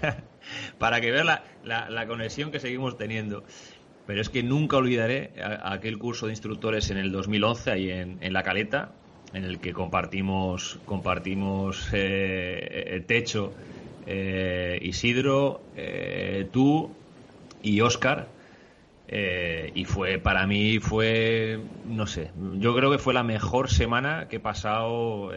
para 0.77 1.01
que 1.01 1.11
veas 1.11 1.25
la, 1.25 1.43
la, 1.63 1.89
la, 1.89 2.07
conexión 2.07 2.51
que 2.51 2.59
seguimos 2.59 2.97
teniendo. 2.97 3.43
Pero 4.07 4.21
es 4.21 4.29
que 4.29 4.43
nunca 4.43 4.77
olvidaré 4.77 5.31
aquel 5.63 5.97
curso 5.97 6.27
de 6.27 6.33
instructores 6.33 6.89
en 6.91 6.97
el 6.97 7.11
2011 7.11 7.71
ahí 7.71 7.89
en, 7.89 8.33
La 8.33 8.43
Caleta, 8.43 8.91
en 9.33 9.43
el 9.43 9.59
que 9.59 9.73
compartimos, 9.73 10.79
compartimos 10.85 11.89
eh, 11.93 12.85
el 12.87 13.05
techo 13.05 13.53
eh, 14.05 14.79
Isidro, 14.81 15.71
eh, 15.75 16.49
tú 16.51 17.01
y 17.61 17.81
Oscar. 17.81 18.35
y 19.73 19.85
fue, 19.85 20.19
para 20.19 20.47
mí, 20.47 20.79
fue, 20.79 21.69
no 21.83 22.07
sé, 22.07 22.31
yo 22.35 22.75
creo 22.75 22.91
que 22.91 22.97
fue 22.99 23.13
la 23.13 23.23
mejor 23.23 23.69
semana 23.69 24.27
que 24.29 24.37
he 24.37 24.39
pasado 24.39 25.31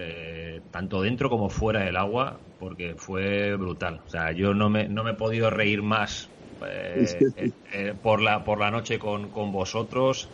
tanto 0.70 1.03
dentro 1.03 1.31
como 1.31 1.50
fuera 1.50 1.81
del 1.85 1.96
agua, 1.96 2.46
porque 2.59 2.94
fue 2.96 3.57
brutal. 3.57 4.03
O 4.07 4.09
sea, 4.09 4.33
yo 4.33 4.55
no 4.55 4.70
me, 4.70 4.88
no 4.88 5.05
me 5.05 5.12
he 5.12 5.14
podido 5.14 5.50
reír 5.50 5.83
más 5.83 6.33
eh, 6.66 7.29
eh, 7.72 7.94
por, 7.94 8.20
la, 8.20 8.44
por 8.44 8.61
la 8.61 8.70
noche 8.70 8.98
con, 8.98 9.31
con 9.31 9.53
vosotros. 9.53 10.33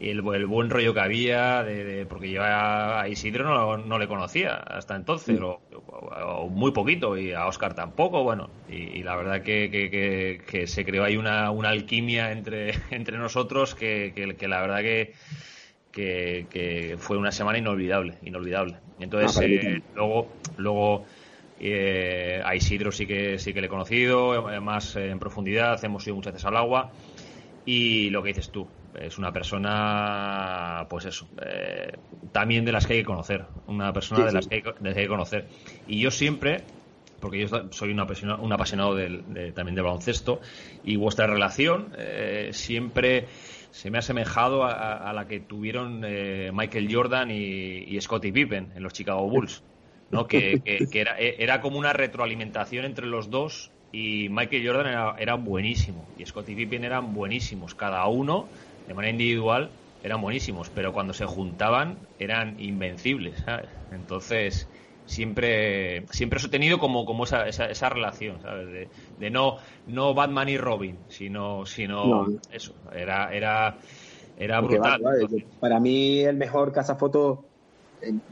El, 0.00 0.26
el, 0.34 0.46
buen 0.46 0.70
rollo 0.70 0.94
que 0.94 1.00
había, 1.00 1.62
de, 1.62 2.06
porque 2.06 2.30
yo 2.30 2.42
a 2.42 3.06
Isidro 3.06 3.44
no, 3.44 3.76
no 3.76 3.98
le 3.98 4.08
conocía 4.08 4.54
hasta 4.54 4.96
entonces, 4.96 5.38
o, 5.42 6.48
muy 6.48 6.72
poquito, 6.72 7.18
y 7.18 7.32
a 7.32 7.46
Oscar 7.46 7.74
tampoco, 7.74 8.22
bueno, 8.22 8.48
y, 8.68 9.02
la 9.02 9.14
verdad 9.14 9.42
que, 9.42 10.40
que, 10.46 10.66
se 10.66 10.84
creó 10.86 11.04
ahí 11.04 11.18
una, 11.18 11.50
una 11.50 11.68
alquimia 11.68 12.32
entre, 12.32 12.72
entre 12.90 13.18
nosotros 13.18 13.74
que, 13.74 14.14
que, 14.38 14.48
la 14.48 14.62
verdad 14.62 14.80
que, 14.80 15.12
que, 15.92 16.96
fue 16.98 17.18
una 17.18 17.30
semana 17.30 17.58
inolvidable, 17.58 18.14
inolvidable. 18.22 18.76
Entonces, 19.00 19.36
ah, 19.36 19.44
eh, 19.44 19.82
luego, 19.94 20.28
luego 20.56 21.04
eh, 21.60 22.40
a 22.42 22.56
Isidro 22.56 22.90
sí 22.90 23.06
que 23.06 23.38
sí 23.38 23.52
que 23.52 23.60
le 23.60 23.66
he 23.66 23.70
conocido, 23.70 24.50
eh, 24.50 24.60
más 24.60 24.96
en 24.96 25.18
profundidad, 25.18 25.84
hemos 25.84 26.06
ido 26.06 26.16
muchas 26.16 26.32
veces 26.32 26.46
al 26.46 26.56
agua. 26.56 26.90
Y 27.66 28.08
lo 28.08 28.22
que 28.22 28.28
dices 28.28 28.50
tú, 28.50 28.66
es 28.98 29.18
una 29.18 29.32
persona, 29.32 30.86
pues 30.88 31.04
eso, 31.04 31.28
eh, 31.44 31.92
también 32.32 32.64
de 32.64 32.72
las 32.72 32.86
que 32.86 32.94
hay 32.94 32.98
que 33.00 33.04
conocer, 33.04 33.44
una 33.66 33.92
persona 33.92 34.26
de, 34.26 34.32
Las 34.32 34.46
que 34.46 34.56
hay, 34.56 34.62
que 34.62 35.08
conocer. 35.08 35.46
Y 35.86 36.00
yo 36.00 36.10
siempre, 36.10 36.62
porque 37.20 37.40
yo 37.40 37.70
soy 37.70 37.92
un 37.92 38.00
apasionado, 38.00 38.42
un 38.42 38.52
apasionado 38.52 38.94
del, 38.94 39.52
también 39.54 39.74
de 39.74 39.82
baloncesto, 39.82 40.40
y 40.84 40.96
vuestra 40.96 41.26
relación 41.26 41.92
siempre 42.52 43.26
se 43.70 43.90
me 43.90 43.98
ha 43.98 44.00
asemejado 44.00 44.64
a, 44.64 45.12
la 45.12 45.26
que 45.28 45.40
tuvieron 45.40 46.00
Michael 46.00 46.88
Jordan 46.92 47.30
y, 47.30 47.84
y 47.84 48.00
Scottie 48.00 48.32
Pippen 48.32 48.72
en 48.74 48.82
los 48.82 48.92
Chicago 48.92 49.28
Bulls. 49.28 49.62
¿no? 50.10 50.26
Que, 50.26 50.60
era, 50.92 51.16
era, 51.18 51.60
como 51.60 51.78
una 51.78 51.92
retroalimentación 51.92 52.84
entre 52.84 53.06
los 53.06 53.30
dos 53.30 53.70
y 53.92 54.28
Michael 54.28 54.66
Jordan 54.66 55.14
era, 55.18 55.34
buenísimo 55.34 56.06
y 56.18 56.26
Scottie 56.26 56.56
Pippen 56.56 56.84
eran 56.84 57.14
buenísimos, 57.14 57.74
cada 57.74 58.06
uno 58.06 58.48
de 58.90 58.94
manera 58.94 59.12
individual 59.12 59.70
eran 60.02 60.20
buenísimos, 60.20 60.68
pero 60.74 60.92
cuando 60.92 61.14
se 61.14 61.24
juntaban 61.24 61.96
eran 62.18 62.58
invencibles, 62.58 63.36
Entonces 63.92 64.66
siempre 65.06 66.04
siempre 66.08 66.40
he 66.44 66.48
tenido 66.48 66.80
como 66.80 67.06
como 67.06 67.22
esa, 67.22 67.46
esa, 67.46 67.88
relación 67.88 68.40
¿sabes? 68.42 68.90
De, 69.20 69.30
no 69.30 69.58
no 69.86 70.12
Batman 70.12 70.48
y 70.48 70.56
Robin 70.56 70.96
sino 71.08 71.66
sino 71.66 72.26
eso 72.52 72.74
era 72.92 73.34
era 73.34 73.76
era 74.36 74.60
brutal 74.60 75.02
para 75.58 75.80
mí 75.80 76.20
el 76.20 76.36
mejor 76.36 76.72
cazafoto 76.72 77.50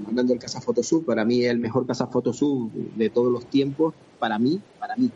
hablando 0.06 0.32
del 0.32 0.40
Casa 0.40 0.60
Photosub, 0.60 1.04
para 1.04 1.24
mí 1.24 1.44
el 1.44 1.58
mejor 1.58 1.86
Casa 1.86 2.06
Photosub 2.06 2.72
de 2.72 3.10
todos 3.10 3.30
los 3.30 3.48
tiempos, 3.50 3.94
para 4.18 4.38
mí, 4.38 4.58
para 4.78 4.96
mí, 4.96 5.10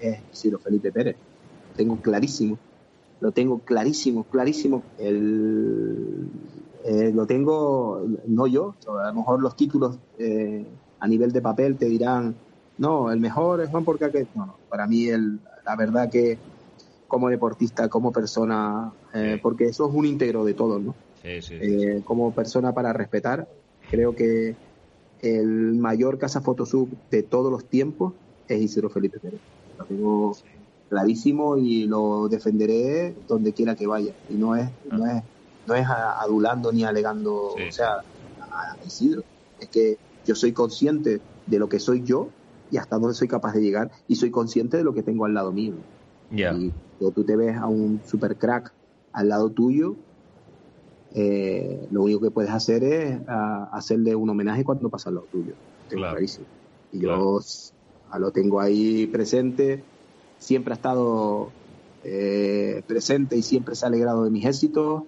es 0.00 0.20
Ciro 0.32 0.58
Felipe 0.58 0.92
Pérez. 0.92 1.16
Tengo 1.76 2.00
clarísimo. 2.00 2.58
Lo 3.20 3.32
tengo 3.32 3.58
clarísimo, 3.60 4.24
clarísimo. 4.24 4.82
El, 4.98 6.28
eh, 6.84 7.12
lo 7.12 7.26
tengo, 7.26 8.02
no 8.26 8.46
yo, 8.46 8.74
a 9.00 9.08
lo 9.08 9.14
mejor 9.14 9.42
los 9.42 9.56
títulos 9.56 9.98
eh, 10.18 10.64
a 11.00 11.08
nivel 11.08 11.32
de 11.32 11.42
papel 11.42 11.76
te 11.76 11.86
dirán, 11.86 12.34
no, 12.78 13.10
el 13.10 13.20
mejor 13.20 13.60
es 13.60 13.68
Juan 13.68 13.84
porque 13.84 14.26
no, 14.34 14.46
no, 14.46 14.56
para 14.68 14.86
mí 14.86 15.08
el, 15.08 15.40
la 15.64 15.76
verdad 15.76 16.08
que 16.10 16.38
como 17.08 17.28
deportista, 17.28 17.88
como 17.88 18.12
persona, 18.12 18.92
eh, 19.14 19.38
porque 19.42 19.64
eso 19.64 19.88
es 19.88 19.94
un 19.94 20.06
íntegro 20.06 20.44
de 20.44 20.54
todos, 20.54 20.80
¿no? 20.80 20.94
Sí, 21.22 21.42
sí, 21.42 21.58
como 22.04 22.32
persona 22.32 22.72
para 22.72 22.92
respetar, 22.92 23.48
creo 23.90 24.14
que 24.14 24.54
el 25.20 25.74
mayor 25.74 26.18
casa 26.18 26.40
fotosub 26.40 26.88
de 27.10 27.22
todos 27.22 27.50
los 27.50 27.64
tiempos 27.64 28.14
es 28.46 28.60
Isidro 28.60 28.88
Felipe 28.88 29.18
Pérez. 29.18 29.40
Lo 29.78 29.84
tengo 29.84 30.36
clarísimo 30.88 31.56
y 31.56 31.86
lo 31.86 32.28
defenderé 32.28 33.14
donde 33.26 33.52
quiera 33.52 33.74
que 33.74 33.86
vaya. 33.86 34.12
Y 34.28 34.34
no 34.34 34.56
es, 34.56 34.68
no 34.90 35.06
es, 35.06 35.22
no 35.66 35.74
es 35.74 35.86
adulando 35.86 36.72
ni 36.72 36.84
alegando, 36.84 37.54
o 37.54 37.72
sea, 37.72 38.02
a 38.50 38.76
Isidro. 38.86 39.22
Es 39.60 39.68
que 39.68 39.98
yo 40.26 40.34
soy 40.34 40.52
consciente 40.52 41.20
de 41.46 41.58
lo 41.58 41.68
que 41.68 41.78
soy 41.78 42.02
yo 42.02 42.28
y 42.70 42.76
hasta 42.76 42.98
dónde 42.98 43.14
soy 43.14 43.28
capaz 43.28 43.52
de 43.54 43.62
llegar 43.62 43.90
y 44.06 44.16
soy 44.16 44.30
consciente 44.30 44.76
de 44.76 44.84
lo 44.84 44.92
que 44.94 45.02
tengo 45.02 45.24
al 45.24 45.34
lado 45.34 45.52
mío. 45.52 45.74
Y 46.30 46.72
cuando 46.98 47.14
tú 47.14 47.24
te 47.24 47.36
ves 47.36 47.56
a 47.56 47.66
un 47.66 48.00
super 48.06 48.36
crack 48.36 48.72
al 49.12 49.28
lado 49.28 49.50
tuyo, 49.50 49.96
eh, 51.14 51.88
lo 51.90 52.02
único 52.02 52.20
que 52.20 52.30
puedes 52.30 52.50
hacer 52.50 52.84
es 52.84 53.18
hacerle 53.72 54.14
un 54.14 54.28
homenaje 54.28 54.64
cuando 54.64 54.88
pasa 54.88 55.08
al 55.08 55.16
lado 55.16 55.26
tuyo. 55.32 55.54
clarísimo. 55.88 56.46
Y 56.92 57.00
yo 57.00 57.40
lo 58.18 58.30
tengo 58.30 58.60
ahí 58.60 59.06
presente, 59.06 59.82
siempre 60.38 60.72
ha 60.72 60.76
estado 60.76 61.50
eh, 62.04 62.82
presente 62.86 63.36
y 63.36 63.42
siempre 63.42 63.74
se 63.74 63.84
ha 63.84 63.88
alegrado 63.88 64.24
de 64.24 64.30
mis 64.30 64.44
éxitos. 64.44 65.02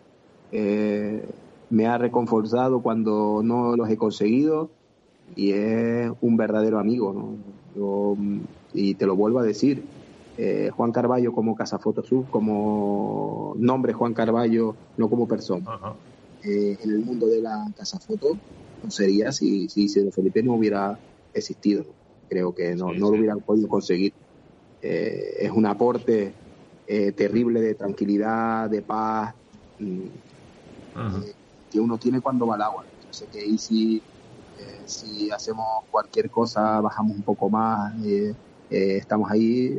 Eh, 0.52 1.24
me 1.70 1.86
ha 1.86 1.98
reconfortado 1.98 2.82
cuando 2.82 3.42
no 3.44 3.76
los 3.76 3.88
he 3.88 3.96
conseguido 3.96 4.70
y 5.36 5.52
es 5.52 6.10
un 6.20 6.36
verdadero 6.36 6.78
amigo. 6.78 7.12
¿no? 7.12 8.16
y 8.74 8.94
te 8.94 9.06
lo 9.06 9.16
vuelvo 9.16 9.38
a 9.38 9.44
decir, 9.44 9.84
eh, 10.36 10.70
Juan 10.76 10.92
Carballo 10.92 11.32
como 11.32 11.54
Casa 11.54 11.78
Fotosub, 11.78 12.28
como 12.30 13.54
nombre 13.56 13.92
Juan 13.92 14.12
Carballo, 14.12 14.74
no 14.96 15.08
como 15.08 15.28
persona. 15.28 15.94
en 16.42 16.90
el 16.90 16.98
mundo 16.98 17.26
de 17.26 17.40
la 17.40 17.72
Casa 17.76 17.98
Foto 18.00 18.36
no 18.82 18.90
sería 18.90 19.30
si, 19.32 19.68
si, 19.68 19.88
Felipe 20.10 20.42
no 20.42 20.54
hubiera 20.54 20.98
existido. 21.32 21.84
Creo 22.28 22.54
que 22.54 22.74
no, 22.74 22.92
no 22.92 23.10
lo 23.10 23.18
hubieran 23.18 23.40
podido 23.40 23.68
conseguir. 23.68 24.12
Eh, 24.82 25.36
es 25.40 25.50
un 25.50 25.66
aporte 25.66 26.32
eh, 26.86 27.12
terrible 27.12 27.60
de 27.60 27.74
tranquilidad, 27.74 28.70
de 28.70 28.80
paz, 28.80 29.34
mm, 29.78 30.00
eh, 30.00 31.32
que 31.70 31.80
uno 31.80 31.98
tiene 31.98 32.20
cuando 32.20 32.46
va 32.46 32.54
al 32.54 32.62
agua. 32.62 32.84
Sé 33.10 33.26
que 33.26 33.40
ahí 33.40 33.58
si, 33.58 34.02
si 34.86 35.30
hacemos 35.30 35.66
cualquier 35.90 36.30
cosa, 36.30 36.80
bajamos 36.80 37.16
un 37.16 37.22
poco 37.22 37.50
más, 37.50 37.92
estamos 38.70 39.30
ahí, 39.30 39.76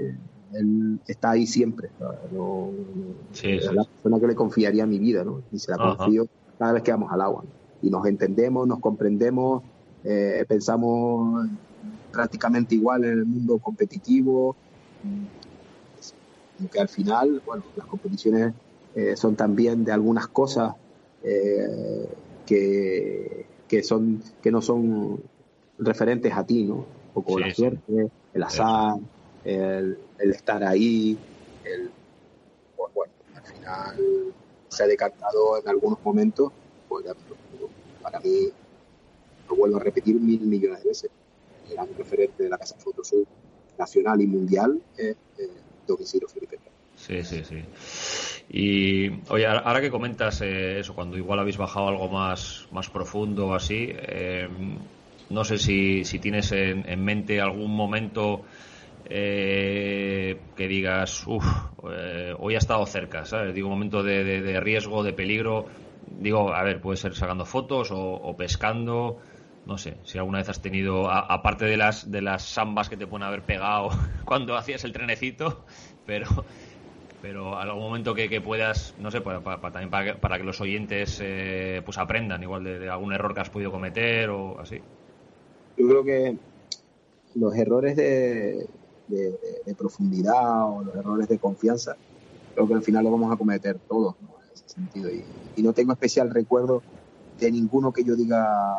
él 0.53 0.99
está 1.07 1.31
ahí 1.31 1.47
siempre. 1.47 1.89
es 3.41 3.73
la 3.73 3.85
persona 3.85 4.19
que 4.19 4.27
le 4.27 4.35
confiaría 4.35 4.85
mi 4.85 4.99
vida, 4.99 5.23
¿no? 5.23 5.41
Y 5.51 5.59
se 5.59 5.71
la 5.71 5.77
confío 5.77 6.27
cada 6.59 6.73
vez 6.73 6.83
que 6.83 6.91
vamos 6.91 7.11
al 7.11 7.21
agua. 7.21 7.43
Y 7.81 7.89
nos 7.89 8.05
entendemos, 8.05 8.67
nos 8.67 8.79
comprendemos, 8.79 9.63
pensamos 10.47 11.47
prácticamente 12.11 12.75
igual 12.75 13.05
en 13.05 13.11
el 13.11 13.25
mundo 13.25 13.59
competitivo, 13.59 14.57
que 16.71 16.79
al 16.79 16.89
final, 16.89 17.41
bueno, 17.45 17.63
las 17.75 17.87
competiciones 17.87 18.53
eh, 18.95 19.15
son 19.15 19.35
también 19.35 19.83
de 19.83 19.91
algunas 19.91 20.27
cosas 20.27 20.73
eh, 21.23 22.07
que, 22.45 23.45
que, 23.67 23.83
son, 23.83 24.21
que 24.41 24.51
no 24.51 24.61
son 24.61 25.21
referentes 25.79 26.33
a 26.33 26.45
ti, 26.45 26.63
¿no? 26.63 26.75
Un 26.75 27.13
poco 27.13 27.39
la 27.39 27.53
suerte, 27.53 28.09
el 28.33 28.43
azar, 28.43 28.95
el, 29.43 29.97
estar 30.19 30.63
ahí, 30.63 31.17
el, 31.65 31.89
pues, 32.77 32.93
bueno, 32.93 33.13
al 33.35 33.43
final 33.43 34.33
se 34.69 34.83
ha 34.83 34.87
decantado 34.87 35.59
en 35.59 35.67
algunos 35.67 35.99
momentos, 36.03 36.51
pues 36.87 37.05
para 38.01 38.19
mí, 38.19 38.49
lo 39.49 39.55
vuelvo 39.55 39.77
a 39.77 39.79
repetir 39.81 40.19
mil 40.19 40.41
millones 40.41 40.83
de 40.83 40.89
veces, 40.89 41.11
era 41.69 41.83
un 41.83 41.95
referente 41.97 42.43
de 42.43 42.49
la 42.49 42.57
Casa 42.57 42.75
Fotosur 42.77 43.25
nacional 43.81 44.21
y 44.21 44.27
mundial 44.27 44.79
es 44.95 45.17
eh, 45.37 45.49
don 45.87 45.97
Felipe. 46.33 46.57
Sí, 46.95 47.23
sí, 47.23 47.43
sí. 47.43 47.63
Y 48.49 49.09
oye, 49.29 49.47
ahora 49.47 49.81
que 49.81 49.89
comentas 49.89 50.41
eh, 50.41 50.79
eso, 50.79 50.93
cuando 50.93 51.17
igual 51.17 51.39
habéis 51.39 51.57
bajado 51.57 51.87
algo 51.87 52.07
más, 52.09 52.67
más 52.71 52.89
profundo 52.89 53.47
o 53.47 53.53
así, 53.55 53.87
eh, 53.89 54.47
no 55.29 55.43
sé 55.43 55.57
si, 55.57 56.05
si 56.05 56.19
tienes 56.19 56.51
en, 56.51 57.03
mente 57.03 57.41
algún 57.41 57.75
momento 57.75 58.43
que 59.03 60.67
digas, 60.69 61.25
uff, 61.27 61.45
hoy 62.39 62.55
ha 62.55 62.59
estado 62.59 62.85
cerca, 62.85 63.25
¿sabes? 63.25 63.53
Digo, 63.53 63.67
un 63.67 63.73
momento 63.73 64.03
de, 64.03 64.59
riesgo, 64.61 65.03
de 65.03 65.11
peligro. 65.11 65.65
Digo, 66.07 66.53
a 66.53 66.63
ver, 66.63 66.79
puede 66.79 66.97
ser 66.97 67.15
sacando 67.15 67.45
fotos 67.45 67.89
o 67.91 68.35
pescando 68.37 69.17
no 69.65 69.77
sé, 69.77 69.97
si 70.03 70.17
alguna 70.17 70.39
vez 70.39 70.49
has 70.49 70.61
tenido, 70.61 71.09
aparte 71.09 71.65
de 71.65 71.77
las, 71.77 72.09
de 72.09 72.21
las 72.21 72.43
sambas 72.43 72.89
que 72.89 72.97
te 72.97 73.05
pueden 73.07 73.27
haber 73.27 73.43
pegado 73.43 73.89
cuando 74.25 74.55
hacías 74.55 74.83
el 74.83 74.91
trenecito, 74.91 75.65
pero, 76.05 76.27
pero 77.21 77.57
algún 77.57 77.81
momento 77.81 78.15
que, 78.15 78.41
puedas, 78.41 78.95
no 78.99 79.11
sé, 79.11 79.21
para, 79.21 79.41
también 79.41 79.89
para 79.89 80.37
que, 80.37 80.43
los 80.43 80.59
oyentes 80.61 81.19
eh, 81.21 81.81
pues 81.85 81.97
aprendan 81.97 82.41
igual 82.41 82.63
de, 82.63 82.89
algún 82.89 83.13
error 83.13 83.33
que 83.33 83.41
has 83.41 83.49
podido 83.49 83.71
cometer 83.71 84.29
o 84.29 84.59
así. 84.59 84.81
Yo 85.77 85.87
creo 85.87 86.03
que 86.03 86.37
los 87.35 87.55
errores 87.55 87.95
de, 87.95 88.67
de, 89.07 89.75
profundidad 89.77 90.69
o 90.69 90.83
los 90.83 90.95
errores 90.95 91.29
de 91.29 91.37
confianza, 91.37 91.95
creo 92.55 92.67
que 92.67 92.73
al 92.73 92.81
final 92.81 93.03
lo 93.03 93.11
vamos 93.11 93.31
a 93.31 93.37
cometer 93.37 93.77
todos, 93.87 94.15
En 94.19 94.53
ese 94.53 94.67
sentido. 94.67 95.09
Y, 95.09 95.23
y 95.55 95.63
no 95.63 95.73
tengo 95.73 95.93
especial 95.93 96.29
recuerdo 96.29 96.81
de 97.39 97.51
ninguno 97.51 97.93
que 97.93 98.03
yo 98.03 98.15
diga 98.15 98.75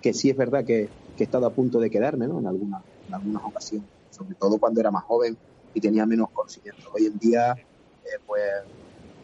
que 0.00 0.12
sí 0.12 0.30
es 0.30 0.36
verdad 0.36 0.64
que, 0.64 0.88
he 1.18 1.24
estado 1.24 1.46
a 1.46 1.52
punto 1.52 1.80
de 1.80 1.90
quedarme, 1.90 2.28
¿no? 2.28 2.38
En, 2.38 2.46
alguna, 2.46 2.80
en 3.08 3.14
algunas 3.14 3.42
ocasiones, 3.44 3.88
sobre 4.10 4.36
todo 4.36 4.56
cuando 4.58 4.80
era 4.80 4.92
más 4.92 5.02
joven 5.02 5.36
y 5.74 5.80
tenía 5.80 6.06
menos 6.06 6.28
conocimiento. 6.32 6.90
Hoy 6.94 7.06
en 7.06 7.18
día, 7.18 7.54
eh, 7.54 8.18
pues, 8.24 8.42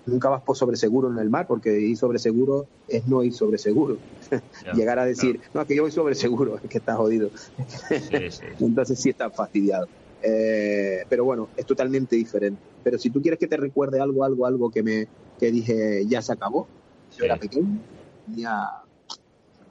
nunca 0.06 0.28
vas 0.28 0.42
por 0.42 0.56
sobreseguro 0.56 1.08
en 1.08 1.18
el 1.18 1.30
mar, 1.30 1.46
porque 1.46 1.78
ir 1.78 1.96
sobreseguro 1.96 2.66
es 2.88 3.06
no 3.06 3.22
ir 3.22 3.32
sobreseguro. 3.32 3.98
Llegar 4.74 4.98
a 4.98 5.04
decir, 5.04 5.40
no, 5.52 5.60
es 5.60 5.68
que 5.68 5.76
yo 5.76 5.82
voy 5.82 5.92
sobreseguro, 5.92 6.56
es 6.56 6.68
que 6.68 6.78
estás 6.78 6.96
jodido. 6.96 7.30
Entonces 8.58 9.00
sí 9.00 9.10
estás 9.10 9.34
fastidiado. 9.36 9.86
Eh, 10.20 11.04
pero 11.08 11.24
bueno, 11.24 11.48
es 11.56 11.66
totalmente 11.66 12.16
diferente. 12.16 12.60
Pero 12.82 12.98
si 12.98 13.10
tú 13.10 13.20
quieres 13.20 13.38
que 13.38 13.46
te 13.46 13.56
recuerde 13.56 14.00
algo, 14.00 14.24
algo, 14.24 14.46
algo 14.46 14.70
que 14.70 14.82
me 14.82 15.06
que 15.38 15.50
dije 15.50 16.04
ya 16.06 16.22
se 16.22 16.32
acabó, 16.32 16.68
yo 17.16 17.24
era 17.24 17.36
pequeño, 17.36 17.80
tenía 18.24 18.68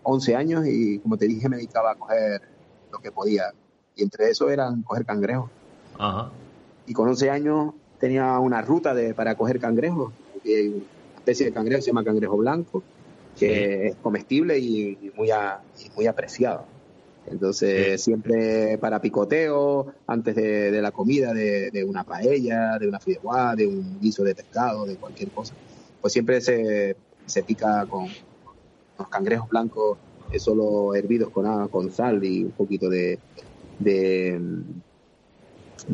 11 0.03 0.35
años 0.35 0.65
y 0.67 0.99
como 0.99 1.17
te 1.17 1.27
dije 1.27 1.49
me 1.49 1.57
dedicaba 1.57 1.91
a 1.91 1.95
coger 1.95 2.41
lo 2.91 2.99
que 2.99 3.11
podía. 3.11 3.53
Y 3.95 4.03
entre 4.03 4.29
eso 4.29 4.49
eran 4.49 4.81
coger 4.83 5.05
cangrejos. 5.05 5.49
Y 6.85 6.93
con 6.93 7.07
11 7.07 7.29
años 7.29 7.73
tenía 7.99 8.37
una 8.39 8.61
ruta 8.61 8.93
de, 8.93 9.13
para 9.13 9.35
coger 9.35 9.59
cangrejos. 9.59 10.11
una 10.43 10.83
especie 11.17 11.45
de 11.45 11.53
cangrejo 11.53 11.81
se 11.81 11.87
llama 11.87 12.03
cangrejo 12.03 12.37
blanco, 12.37 12.83
que 13.37 13.87
es 13.87 13.95
comestible 13.95 14.59
y, 14.59 15.11
muy, 15.15 15.29
muy 15.95 16.07
apreciado. 16.07 16.65
Entonces, 17.25 18.01
siempre 18.03 18.77
para 18.77 18.99
picoteo, 18.99 19.93
antes 20.07 20.35
de, 20.35 20.81
la 20.81 20.91
comida, 20.91 21.33
de, 21.33 21.85
una 21.87 22.03
paella, 22.03 22.77
de 22.77 22.87
una 22.87 22.99
fideuá, 22.99 23.55
de 23.55 23.67
un 23.67 23.99
guiso 24.01 24.23
de 24.23 24.35
pescado, 24.35 24.85
de 24.85 24.97
cualquier 24.97 25.29
cosa, 25.29 25.53
pues 26.01 26.11
siempre 26.11 26.41
se, 26.41 26.97
se 27.25 27.43
pica 27.43 27.85
con, 27.85 28.09
los 28.97 29.07
cangrejos 29.07 29.49
blancos 29.49 29.97
solo 30.39 30.95
hervidos 30.95 31.29
con 31.29 31.67
con 31.67 31.91
sal 31.91 32.23
y 32.23 32.43
un 32.45 32.51
poquito 32.51 32.89
de, 32.89 33.19
de, 33.79 34.39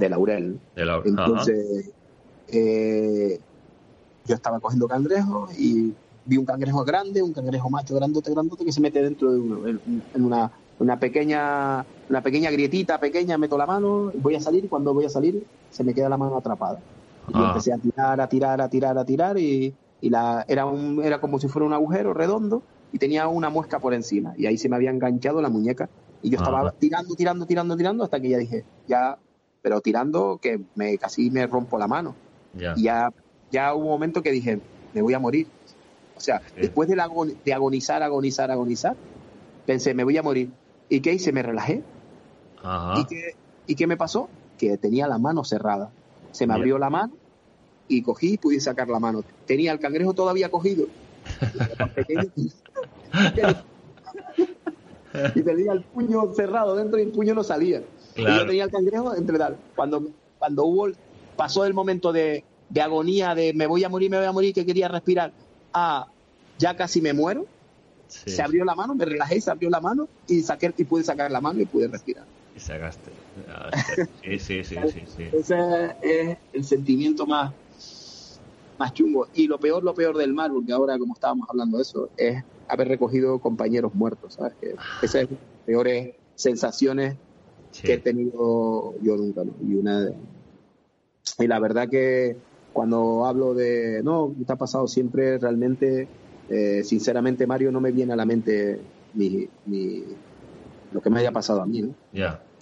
laurel. 0.09 0.59
Entonces, 1.05 1.91
eh, 2.47 3.39
yo 4.25 4.35
estaba 4.35 4.59
cogiendo 4.59 4.87
cangrejos 4.87 5.57
y 5.57 5.93
vi 6.25 6.37
un 6.37 6.45
cangrejo 6.45 6.83
grande, 6.83 7.21
un 7.21 7.33
cangrejo 7.33 7.69
macho 7.69 7.95
grandote, 7.95 8.31
grandote, 8.31 8.65
que 8.65 8.71
se 8.71 8.81
mete 8.81 9.01
dentro 9.01 9.31
de 9.31 9.39
en 10.13 10.23
una, 10.23 10.51
una 10.79 10.99
pequeña 10.99 11.85
una 12.09 12.21
pequeña 12.21 12.51
grietita 12.51 12.99
pequeña, 12.99 13.37
meto 13.37 13.57
la 13.57 13.65
mano, 13.65 14.11
voy 14.15 14.35
a 14.35 14.39
salir 14.39 14.65
y 14.65 14.67
cuando 14.67 14.93
voy 14.93 15.05
a 15.05 15.09
salir 15.09 15.45
se 15.69 15.83
me 15.83 15.93
queda 15.93 16.09
la 16.09 16.17
mano 16.17 16.37
atrapada. 16.37 16.79
Y 17.27 17.33
yo 17.33 17.45
empecé 17.45 17.73
a 17.73 17.77
tirar, 17.77 18.19
a 18.21 18.27
tirar, 18.27 18.61
a 18.61 18.69
tirar, 18.69 18.97
a 18.97 19.05
tirar 19.05 19.37
y, 19.37 19.73
y 20.01 20.09
la, 20.09 20.45
era, 20.47 20.65
un, 20.65 21.03
era 21.03 21.21
como 21.21 21.39
si 21.39 21.47
fuera 21.47 21.67
un 21.67 21.73
agujero 21.73 22.13
redondo 22.13 22.63
y 22.91 22.97
tenía 22.97 23.27
una 23.27 23.49
muesca 23.49 23.79
por 23.79 23.93
encima 23.93 24.33
y 24.37 24.45
ahí 24.45 24.57
se 24.57 24.69
me 24.69 24.75
había 24.75 24.89
enganchado 24.89 25.41
la 25.41 25.49
muñeca 25.49 25.89
y 26.21 26.29
yo 26.29 26.37
estaba 26.37 26.71
tirando, 26.71 27.15
tirando, 27.15 27.45
tirando, 27.45 27.77
tirando 27.77 28.03
hasta 28.03 28.19
que 28.19 28.29
ya 28.29 28.37
dije, 28.37 28.65
ya 28.87 29.17
pero 29.61 29.81
tirando 29.81 30.39
que 30.41 30.59
me 30.75 30.97
casi 30.97 31.29
me 31.31 31.45
rompo 31.47 31.77
la 31.77 31.87
mano. 31.87 32.15
Y 32.75 32.83
ya, 32.83 33.11
ya 33.51 33.73
hubo 33.73 33.85
un 33.85 33.91
momento 33.91 34.21
que 34.21 34.31
dije, 34.31 34.59
me 34.93 35.01
voy 35.01 35.13
a 35.13 35.19
morir. 35.19 35.47
O 36.15 36.21
sea, 36.21 36.41
después 36.55 36.89
de, 36.89 36.95
de 37.45 37.53
agonizar, 37.53 38.03
agonizar, 38.03 38.51
agonizar, 38.51 38.95
pensé, 39.65 39.93
me 39.93 40.03
voy 40.03 40.17
a 40.17 40.23
morir. 40.23 40.49
¿Y 40.89 41.01
qué 41.01 41.13
hice? 41.13 41.31
Me 41.31 41.43
relajé. 41.43 41.83
¿Y, 42.97 43.05
qué, 43.05 43.35
¿Y 43.67 43.75
qué 43.75 43.87
me 43.87 43.95
pasó? 43.95 44.29
Que 44.57 44.77
tenía 44.77 45.07
la 45.07 45.17
mano 45.17 45.43
cerrada. 45.43 45.91
Se 46.31 46.45
me 46.45 46.53
abrió 46.53 46.77
la 46.77 46.89
mano 46.89 47.13
y 47.87 48.01
cogí 48.01 48.33
y 48.33 48.37
pude 48.37 48.59
sacar 48.59 48.87
la 48.87 48.99
mano. 48.99 49.23
Tenía 49.45 49.71
el 49.71 49.79
cangrejo 49.79 50.13
todavía 50.13 50.49
cogido. 50.49 50.87
y 55.35 55.41
tenía 55.41 55.73
el 55.73 55.83
puño 55.83 56.33
cerrado 56.33 56.75
dentro 56.75 56.99
y 56.99 57.03
el 57.03 57.11
puño 57.11 57.33
no 57.33 57.43
salía. 57.43 57.81
Y 58.15 58.23
yo 58.23 58.45
tenía 58.45 58.65
el 58.65 58.71
cangrejo 58.71 59.15
entre 59.15 59.37
tal. 59.37 59.57
Cuando, 59.75 60.09
cuando 60.37 60.65
hubo, 60.65 60.89
pasó 61.35 61.65
el 61.65 61.73
momento 61.73 62.11
de, 62.11 62.43
de 62.69 62.81
agonía, 62.81 63.35
de 63.35 63.53
me 63.53 63.67
voy 63.67 63.83
a 63.83 63.89
morir, 63.89 64.09
me 64.09 64.17
voy 64.17 64.25
a 64.25 64.31
morir, 64.31 64.53
que 64.53 64.65
quería 64.65 64.87
respirar, 64.87 65.31
a 65.73 66.07
ya 66.57 66.75
casi 66.75 67.01
me 67.01 67.13
muero, 67.13 67.45
se 68.07 68.41
abrió 68.41 68.65
la 68.65 68.75
mano, 68.75 68.95
me 68.95 69.05
relajé, 69.05 69.39
se 69.39 69.51
abrió 69.51 69.69
la 69.69 69.79
mano 69.79 70.07
y 70.27 70.41
saqué 70.41 70.73
y 70.77 70.83
pude 70.83 71.03
sacar 71.03 71.31
la 71.31 71.41
mano 71.41 71.61
y 71.61 71.65
pude 71.65 71.87
respirar. 71.87 72.25
Y 72.55 72.59
sacaste. 72.59 73.11
Ah, 73.47 73.69
sí, 74.23 74.39
sí, 74.39 74.63
sí, 74.63 74.75
sí, 75.17 75.23
Ese 75.31 75.95
es 76.01 76.37
el 76.51 76.65
sentimiento 76.65 77.25
más, 77.25 77.53
más 78.77 78.93
chungo. 78.93 79.27
Y 79.33 79.47
lo 79.47 79.59
peor, 79.59 79.83
lo 79.83 79.93
peor 79.93 80.17
del 80.17 80.33
mar, 80.33 80.51
porque 80.51 80.73
ahora 80.73 80.97
como 80.97 81.13
estábamos 81.13 81.47
hablando 81.49 81.77
de 81.77 81.83
eso, 81.83 82.09
es 82.17 82.43
haber 82.69 82.87
recogido 82.87 83.39
compañeros 83.39 83.93
muertos, 83.93 84.35
¿sabes? 84.35 84.53
Que 84.61 84.75
esas 85.01 85.27
son 85.27 85.31
las 85.31 85.65
peores 85.65 86.15
sensaciones 86.35 87.17
que 87.83 87.93
he 87.93 87.97
tenido 87.97 88.93
yo 89.01 89.17
nunca, 89.17 89.43
Y 89.67 89.75
una 89.75 90.09
y 91.37 91.47
la 91.47 91.59
verdad 91.59 91.87
que 91.89 92.35
cuando 92.73 93.25
hablo 93.25 93.53
de, 93.53 94.01
no, 94.03 94.33
¿qué 94.37 94.45
te 94.45 94.53
ha 94.53 94.55
pasado 94.55 94.87
siempre? 94.87 95.37
Realmente, 95.37 96.07
eh, 96.49 96.83
sinceramente, 96.83 97.45
Mario, 97.45 97.71
no 97.71 97.81
me 97.81 97.91
viene 97.91 98.13
a 98.13 98.15
la 98.15 98.25
mente 98.25 98.79
mi, 99.13 99.47
lo 100.91 101.01
que 101.01 101.09
me 101.09 101.19
haya 101.19 101.31
pasado 101.31 101.61
a 101.61 101.65
mí, 101.65 101.81
¿no? 101.81 101.93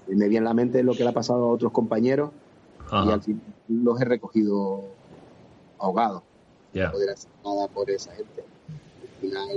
Me 0.08 0.28
viene 0.28 0.46
a 0.46 0.50
la 0.50 0.54
mente 0.54 0.84
lo 0.84 0.93
que 0.93 1.04
le 1.04 1.10
ha 1.10 1.13
pasado 1.13 1.43
a 1.46 1.54
otros 1.54 1.72
compañeros 1.72 2.32
y 2.91 3.12
al 3.12 3.22
fin 3.22 3.41
los 3.67 4.00
he 4.02 4.06
recogido 4.06 4.84
ahogados. 5.78 6.24
No 6.74 6.91
poder 6.91 7.10
hacer 7.10 7.32
nada 7.43 7.67
por 7.67 7.89
esa 7.89 8.12
gente. 8.13 8.43
Al 9.17 9.30
final, 9.30 9.49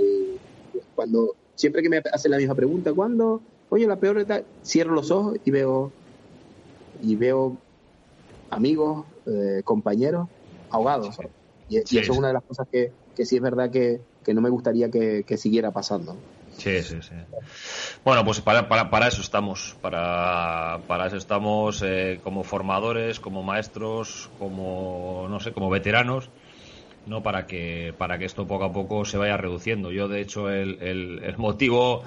cuando, 0.95 1.35
siempre 1.55 1.83
que 1.83 1.89
me 1.89 2.01
hacen 2.11 2.31
la 2.31 2.37
misma 2.37 2.55
pregunta, 2.55 2.91
¿cuándo? 2.93 3.41
Oye, 3.69 3.87
la 3.87 3.95
peor 3.95 4.25
cierro 4.63 4.93
los 4.93 5.11
ojos 5.11 5.37
y 5.45 5.51
veo, 5.51 5.91
y 7.01 7.15
veo 7.15 7.57
amigos, 8.49 9.05
eh, 9.27 9.61
compañeros 9.63 10.27
ahogados. 10.69 11.15
Y, 11.69 11.77
eso 11.77 11.99
es 11.99 12.09
una 12.09 12.27
de 12.29 12.33
las 12.33 12.43
cosas 12.43 12.67
que, 12.71 12.91
sí 13.23 13.35
es 13.35 13.41
verdad 13.41 13.69
que, 13.69 14.01
no 14.33 14.41
me 14.41 14.49
gustaría 14.49 14.89
que, 14.89 15.37
siguiera 15.37 15.71
pasando. 15.71 16.15
Sí, 16.57 16.81
sí, 16.81 16.97
sí. 17.01 17.15
Bueno, 18.03 18.25
pues 18.25 18.41
para, 18.41 18.67
para, 18.67 19.07
eso 19.07 19.21
estamos. 19.21 19.75
Para, 19.81 20.81
para 20.87 21.07
eso 21.07 21.17
estamos 21.17 21.81
eh, 21.81 22.19
como 22.23 22.43
formadores, 22.43 23.19
como 23.19 23.41
maestros, 23.41 24.29
como, 24.37 25.27
no 25.29 25.39
sé, 25.39 25.53
como 25.53 25.69
veteranos. 25.69 26.29
¿No? 27.05 27.23
para 27.23 27.45
que 27.47 27.93
para 27.97 28.17
que 28.17 28.25
esto 28.25 28.47
poco 28.47 28.65
a 28.65 28.71
poco 28.71 29.05
se 29.05 29.17
vaya 29.17 29.37
reduciendo. 29.37 29.91
Yo, 29.91 30.07
de 30.07 30.21
hecho, 30.21 30.49
el, 30.49 30.79
el 30.81 31.37
motivo 31.37 32.03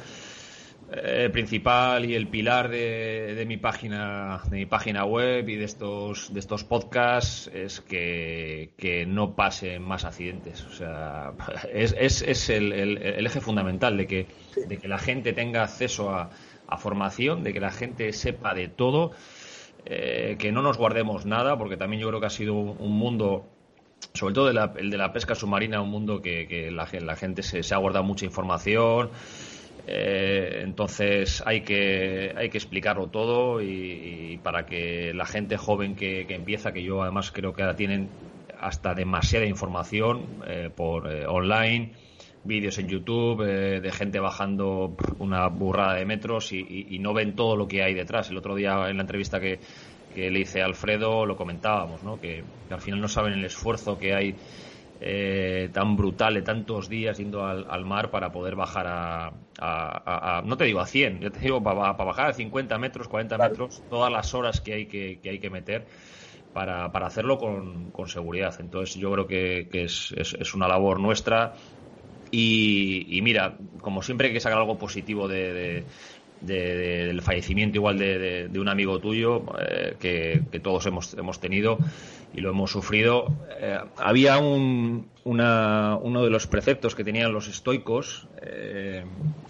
eh, 0.92 1.30
principal 1.32 2.04
y 2.04 2.14
el 2.14 2.28
pilar 2.28 2.68
de, 2.68 3.42
mi 3.48 3.56
página 3.56 4.42
de 4.48 4.58
mi 4.58 4.66
página 4.66 5.04
web 5.04 5.48
y 5.48 5.56
de 5.56 5.64
estos 5.64 6.32
de 6.32 6.38
estos 6.38 6.62
podcasts 6.62 7.50
es 7.52 7.80
que, 7.80 9.04
no 9.08 9.34
pasen 9.34 9.82
más 9.82 10.04
accidentes 10.04 10.62
o 10.64 10.70
sea 10.70 11.32
es, 11.72 11.94
es, 12.22 12.50
el, 12.50 12.98
eje 12.98 13.40
fundamental 13.40 13.96
de 13.96 14.06
que 14.06 14.26
de 14.68 14.76
que 14.76 14.86
la 14.86 14.98
gente 14.98 15.32
tenga 15.32 15.62
acceso 15.62 16.10
a, 16.10 16.30
formación 16.78 17.42
de 17.44 17.52
que 17.52 17.60
la 17.60 17.70
gente 17.70 18.12
sepa 18.12 18.52
de 18.52 18.68
todo 18.68 19.12
eh, 19.86 20.36
que 20.38 20.52
no 20.52 20.60
nos 20.60 20.76
guardemos 20.76 21.24
nada 21.24 21.56
porque 21.56 21.76
también 21.76 22.02
yo 22.02 22.08
creo 22.08 22.20
que 22.20 22.26
ha 22.26 22.30
sido 22.30 22.54
un, 22.54 22.92
mundo 22.92 23.48
sobre 24.12 24.34
todo 24.34 24.50
el 24.50 24.90
de 24.90 24.98
la 24.98 25.12
pesca 25.12 25.34
submarina 25.34 25.80
un 25.80 25.90
mundo 25.90 26.20
que, 26.20 26.70
la, 26.70 26.88
la, 27.00 27.16
gente 27.16 27.42
se, 27.42 27.62
se 27.62 27.74
ha 27.74 27.78
guardado 27.78 28.04
mucha 28.04 28.24
información 28.24 29.10
eh, 29.86 30.60
entonces 30.62 31.42
hay 31.44 31.60
que, 31.60 32.32
hay 32.36 32.48
que 32.48 32.58
explicarlo 32.58 33.08
todo 33.08 33.60
y, 33.60 34.40
para 34.42 34.64
que 34.64 35.12
la 35.14 35.26
gente 35.26 35.56
joven 35.56 35.94
que, 35.94 36.26
empieza, 36.28 36.72
que 36.72 36.82
yo 36.82 37.02
además 37.02 37.30
creo 37.30 37.52
que 37.52 37.62
ahora 37.62 37.76
tienen 37.76 38.08
hasta 38.58 38.94
demasiada 38.94 39.44
información 39.44 40.42
eh, 40.46 40.70
por 40.74 41.12
eh, 41.12 41.26
online, 41.26 41.92
vídeos 42.44 42.78
en 42.78 42.88
YouTube 42.88 43.42
de 43.44 43.92
gente 43.92 44.20
bajando 44.20 44.96
una 45.18 45.48
burrada 45.48 45.94
de 45.94 46.04
metros 46.04 46.52
y, 46.52 46.98
no 46.98 47.14
ven 47.14 47.34
todo 47.34 47.56
lo 47.56 47.66
que 47.66 47.82
hay 47.82 47.94
detrás. 47.94 48.30
El 48.30 48.36
otro 48.36 48.54
día 48.54 48.88
en 48.88 48.96
la 48.96 49.02
entrevista 49.02 49.40
que, 49.40 49.60
le 50.16 50.40
hice 50.40 50.62
a 50.62 50.66
Alfredo 50.66 51.26
lo 51.26 51.36
comentábamos, 51.36 52.02
¿no? 52.02 52.20
que 52.20 52.44
al 52.70 52.80
final 52.80 53.00
no 53.00 53.08
saben 53.08 53.34
el 53.34 53.44
esfuerzo 53.44 53.98
que 53.98 54.14
hay 54.14 54.34
eh, 55.00 55.70
tan 55.72 55.96
brutal 55.96 56.34
de 56.34 56.42
tantos 56.42 56.88
días 56.88 57.18
yendo 57.18 57.44
al, 57.44 57.84
mar 57.84 58.10
para 58.10 58.30
poder 58.30 58.54
bajar 58.54 58.86
a, 58.86 60.42
no 60.44 60.56
te 60.56 60.64
digo 60.64 60.80
a 60.80 60.86
100, 60.86 61.20
yo 61.20 61.30
te 61.30 61.40
digo 61.40 61.62
para, 61.62 61.92
bajar 61.92 62.30
a 62.30 62.32
50 62.32 62.78
metros, 62.78 63.08
40 63.08 63.36
metros, 63.36 63.82
todas 63.90 64.10
las 64.10 64.32
horas 64.34 64.60
que 64.60 64.72
hay 64.72 64.86
que, 64.86 65.20
hay 65.24 65.38
que 65.38 65.50
meter 65.50 65.86
para, 66.52 66.92
para 66.92 67.06
hacerlo 67.06 67.38
con, 67.38 67.92
seguridad. 68.06 68.54
Entonces 68.60 68.94
yo 68.94 69.12
creo 69.12 69.26
que, 69.26 69.68
es, 69.72 70.14
es, 70.16 70.54
una 70.54 70.68
labor 70.68 71.00
nuestra 71.00 71.54
y, 72.30 73.20
mira, 73.22 73.56
como 73.80 74.02
siempre 74.02 74.28
hay 74.28 74.32
que 74.32 74.40
sacar 74.40 74.58
algo 74.58 74.78
positivo 74.78 75.28
de, 75.28 75.84
del 76.40 77.22
fallecimiento 77.22 77.78
igual 77.78 77.98
de, 77.98 78.50
un 78.58 78.68
amigo 78.68 78.98
tuyo 78.98 79.44
eh, 79.58 79.96
que, 79.98 80.60
todos 80.60 80.86
hemos, 80.86 81.14
hemos 81.14 81.40
tenido 81.40 81.78
y 82.34 82.40
lo 82.40 82.50
hemos 82.50 82.70
sufrido. 82.70 83.26
Eh, 83.60 83.78
había 83.96 84.38
un, 84.38 85.08
uno 85.24 86.24
de 86.24 86.30
los 86.30 86.46
preceptos 86.46 86.94
que 86.94 87.04
tenían 87.04 87.32
los 87.32 87.48
estoicos 87.48 88.28
eh, 88.42 89.04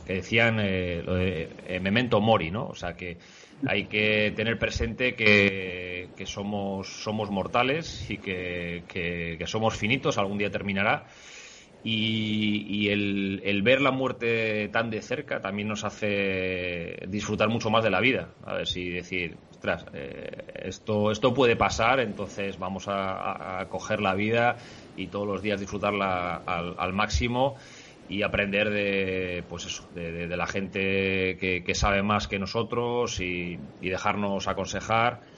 que 0.06 0.14
decían 0.14 0.58
de 0.58 1.80
memento 1.82 2.20
mori, 2.20 2.50
¿no? 2.50 2.66
O 2.66 2.74
sea 2.74 2.94
que 2.94 3.16
hay 3.66 3.86
que 3.86 4.32
tener 4.36 4.58
presente 4.58 5.14
que, 5.14 6.08
somos, 6.26 7.02
somos 7.02 7.30
mortales 7.30 8.08
y 8.10 8.18
que 8.18 9.44
somos 9.46 9.76
finitos, 9.76 10.18
algún 10.18 10.38
día 10.38 10.50
terminará 10.50 11.06
y, 11.86 12.88
el, 12.88 13.62
ver 13.62 13.82
la 13.82 13.90
muerte 13.90 14.68
tan 14.70 14.90
de 14.90 15.02
cerca 15.02 15.40
también 15.40 15.68
nos 15.68 15.84
hace 15.84 16.96
disfrutar 17.08 17.48
mucho 17.48 17.68
más 17.70 17.84
de 17.84 17.90
la 17.90 18.00
vida. 18.00 18.30
A 18.44 18.54
ver 18.54 18.66
si 18.66 18.88
decir, 18.88 19.36
ostras, 19.50 19.84
eh, 19.92 20.62
esto, 20.64 21.10
esto 21.10 21.34
puede 21.34 21.56
pasar, 21.56 22.00
entonces 22.00 22.58
vamos 22.58 22.86
a, 22.88 23.66
coger 23.68 24.00
la 24.00 24.14
vida 24.14 24.56
y 24.96 25.08
todos 25.08 25.26
los 25.26 25.42
días 25.42 25.60
disfrutarla 25.60 26.36
al, 26.46 26.92
máximo 26.94 27.56
y 28.08 28.22
aprender 28.22 28.70
de 28.70 29.44
pues 29.48 29.66
eso 29.66 29.88
de, 29.94 30.26
la 30.26 30.46
gente 30.46 31.36
que, 31.38 31.74
sabe 31.74 32.02
más 32.02 32.28
que 32.28 32.38
nosotros 32.38 33.20
y 33.20 33.58
dejarnos 33.82 34.48
aconsejar 34.48 35.33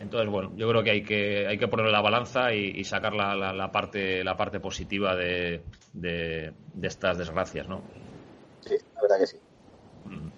entonces, 0.00 0.28
bueno, 0.30 0.52
yo 0.56 0.68
creo 0.68 0.82
que 0.82 0.90
hay 0.90 1.02
que, 1.02 1.46
hay 1.46 1.58
que 1.58 1.68
poner 1.68 1.86
la 1.86 2.00
balanza 2.00 2.52
y, 2.52 2.84
sacar 2.84 3.14
la, 3.14 3.34
la, 3.34 3.72
parte, 3.72 4.22
la 4.22 4.36
parte 4.36 4.60
positiva 4.60 5.14
de, 5.14 5.62
de, 5.92 6.52
estas 6.82 7.18
desgracias, 7.18 7.68
¿no? 7.68 7.82
Sí, 8.60 8.74
la 8.94 9.02
verdad 9.02 9.18
que 9.18 9.26
sí. 9.26 9.36
Mm. 10.04 10.28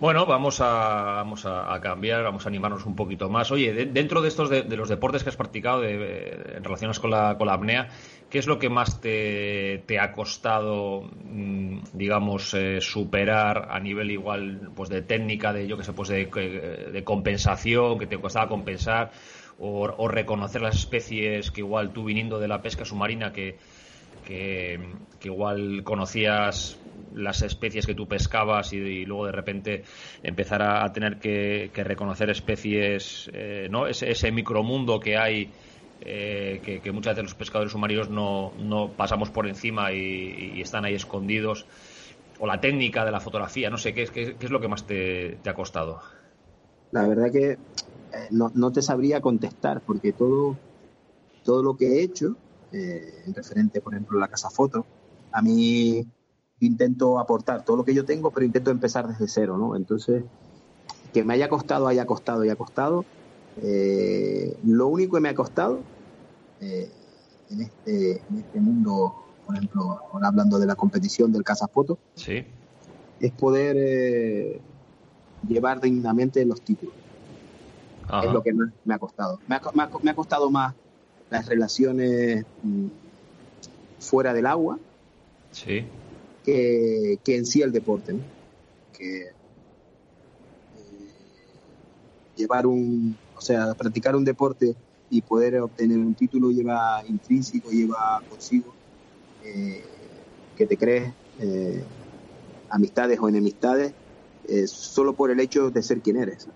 Bueno, 0.00 0.26
vamos 0.26 0.60
a, 0.60 1.14
vamos 1.16 1.46
a, 1.46 1.78
cambiar, 1.80 2.24
vamos 2.24 2.44
a 2.44 2.48
animarnos 2.48 2.84
un 2.84 2.96
poquito 2.96 3.28
más. 3.28 3.50
Oye, 3.52 3.86
dentro 3.86 4.20
de 4.22 4.28
estos 4.28 4.50
de, 4.50 4.64
los 4.76 4.88
deportes 4.88 5.22
que 5.22 5.30
has 5.30 5.36
practicado 5.36 5.80
de, 5.80 6.54
en 6.56 6.64
relación 6.64 6.92
con 7.00 7.10
la, 7.10 7.36
con 7.38 7.46
la 7.46 7.54
apnea, 7.54 7.88
¿qué 8.34 8.40
es 8.40 8.48
lo 8.48 8.58
que 8.58 8.68
más 8.68 9.00
te, 9.00 9.84
ha 10.00 10.10
costado, 10.10 11.02
mm, 11.02 11.84
digamos, 11.92 12.52
eh, 12.54 12.80
superar 12.80 13.68
a 13.70 13.78
nivel 13.78 14.10
igual 14.10 14.72
pues 14.74 14.90
de 14.90 15.02
técnica, 15.02 15.52
de 15.52 15.68
yo 15.68 15.76
que 15.76 15.84
sé, 15.84 15.92
pues 15.92 16.08
de, 16.08 16.26
de 16.92 17.04
compensación, 17.04 17.96
que 17.96 18.08
te 18.08 18.18
costaba 18.18 18.48
compensar, 18.48 19.12
o, 19.56 20.08
reconocer 20.08 20.62
las 20.62 20.74
especies 20.74 21.52
que 21.52 21.60
igual 21.60 21.92
tú 21.92 22.02
viniendo 22.02 22.40
de 22.40 22.48
la 22.48 22.60
pesca 22.60 22.84
submarina 22.84 23.32
que 23.32 23.58
que, 24.24 24.80
igual 25.22 25.84
conocías 25.84 26.80
las 27.12 27.42
especies 27.42 27.86
que 27.86 27.94
tú 27.94 28.08
pescabas 28.08 28.72
y, 28.72 29.04
luego 29.04 29.26
de 29.26 29.32
repente 29.32 29.84
empezar 30.22 30.62
a, 30.62 30.92
tener 30.92 31.18
que, 31.18 31.70
reconocer 31.72 32.30
especies, 32.30 33.30
eh, 33.32 33.68
¿no? 33.70 33.86
Ese, 33.86 34.10
ese, 34.10 34.32
micromundo 34.32 34.98
que 34.98 35.16
hay, 35.16 35.52
eh, 36.00 36.80
que, 36.82 36.92
muchas 36.92 37.14
veces 37.14 37.24
los 37.30 37.34
pescadores 37.34 37.72
submarinos 37.72 38.10
no, 38.10 38.90
pasamos 38.96 39.30
por 39.30 39.46
encima 39.46 39.92
y, 39.92 40.60
están 40.60 40.84
ahí 40.84 40.94
escondidos, 40.94 41.66
o 42.38 42.46
la 42.46 42.60
técnica 42.60 43.04
de 43.04 43.12
la 43.12 43.20
fotografía, 43.20 43.70
no 43.70 43.78
sé, 43.78 43.94
¿qué, 43.94 44.02
es 44.02 44.50
lo 44.50 44.60
que 44.60 44.68
más 44.68 44.86
te, 44.86 45.38
ha 45.44 45.54
costado? 45.54 46.00
la 46.90 47.08
verdad 47.08 47.32
que 47.32 47.50
eh, 47.52 47.58
no, 48.30 48.72
te 48.72 48.80
sabría 48.80 49.20
contestar 49.20 49.82
porque 49.84 50.12
todo, 50.12 50.56
todo 51.42 51.62
lo 51.62 51.76
que 51.76 51.86
he 51.86 52.02
hecho, 52.02 52.36
eh, 52.70 53.24
en 53.26 53.34
referente, 53.34 53.80
por 53.80 53.94
ejemplo, 53.94 54.18
a 54.18 54.20
la 54.20 54.28
casa 54.28 54.48
foto, 54.48 54.86
a 55.32 55.42
mí 55.42 56.06
intento 56.60 57.18
aportar 57.18 57.64
todo 57.64 57.78
lo 57.78 57.84
que 57.84 57.94
yo 57.94 58.04
tengo, 58.04 58.30
pero 58.30 58.46
intento 58.46 58.70
empezar 58.70 59.08
desde 59.08 59.26
cero, 59.26 59.58
¿no? 59.58 59.74
Entonces, 59.74 60.24
que 61.12 61.24
me 61.24 61.34
haya 61.34 61.48
costado, 61.48 61.88
haya 61.88 62.06
costado, 62.06 62.42
haya 62.42 62.56
costado. 62.56 63.04
Eh, 63.62 64.56
lo 64.64 64.88
único 64.88 65.16
que 65.16 65.20
me 65.20 65.28
ha 65.28 65.34
costado 65.34 65.80
eh, 66.60 66.88
en, 67.50 67.60
este, 67.60 68.12
en 68.28 68.38
este 68.38 68.60
mundo, 68.60 69.14
por 69.46 69.54
ejemplo, 69.56 70.00
ahora 70.12 70.28
hablando 70.28 70.58
de 70.58 70.66
la 70.66 70.74
competición 70.74 71.32
del 71.32 71.44
Casa 71.44 71.68
Foto, 71.68 71.98
sí. 72.16 72.44
es 73.20 73.32
poder 73.32 73.76
eh, 73.78 74.60
llevar 75.48 75.80
dignamente 75.80 76.44
los 76.44 76.60
títulos. 76.62 76.94
Ajá. 78.08 78.26
Es 78.26 78.32
lo 78.32 78.42
que 78.42 78.52
más 78.52 78.70
me 78.84 78.94
ha 78.94 78.98
costado. 78.98 79.38
Me 79.46 79.56
ha, 79.56 79.62
me 79.74 79.82
ha- 79.82 79.90
me 80.02 80.10
ha 80.10 80.14
costado 80.14 80.50
más 80.50 80.74
las 81.30 81.46
relaciones 81.46 82.44
mm, 82.62 82.86
fuera 84.00 84.32
del 84.34 84.46
agua 84.46 84.78
Sí. 85.52 85.84
que, 86.44 87.18
que 87.24 87.36
en 87.36 87.46
sí 87.46 87.62
el 87.62 87.72
deporte. 87.72 88.12
¿no? 88.12 88.20
Que 88.92 89.22
eh, 90.76 91.14
llevar 92.36 92.66
un, 92.66 93.16
o 93.36 93.40
sea, 93.40 93.74
practicar 93.74 94.14
un 94.16 94.24
deporte 94.24 94.74
y 95.10 95.22
poder 95.22 95.60
obtener 95.60 95.98
un 95.98 96.14
título 96.14 96.50
lleva 96.50 97.02
intrínseco, 97.06 97.70
lleva 97.70 98.22
consigo 98.28 98.74
eh, 99.42 99.82
que 100.56 100.66
te 100.66 100.76
crees 100.76 101.12
eh, 101.38 101.84
amistades 102.70 103.18
o 103.20 103.28
enemistades 103.28 103.92
eh, 104.48 104.66
solo 104.66 105.14
por 105.14 105.30
el 105.30 105.40
hecho 105.40 105.70
de 105.70 105.82
ser 105.82 106.00
quien 106.00 106.16
eres. 106.16 106.48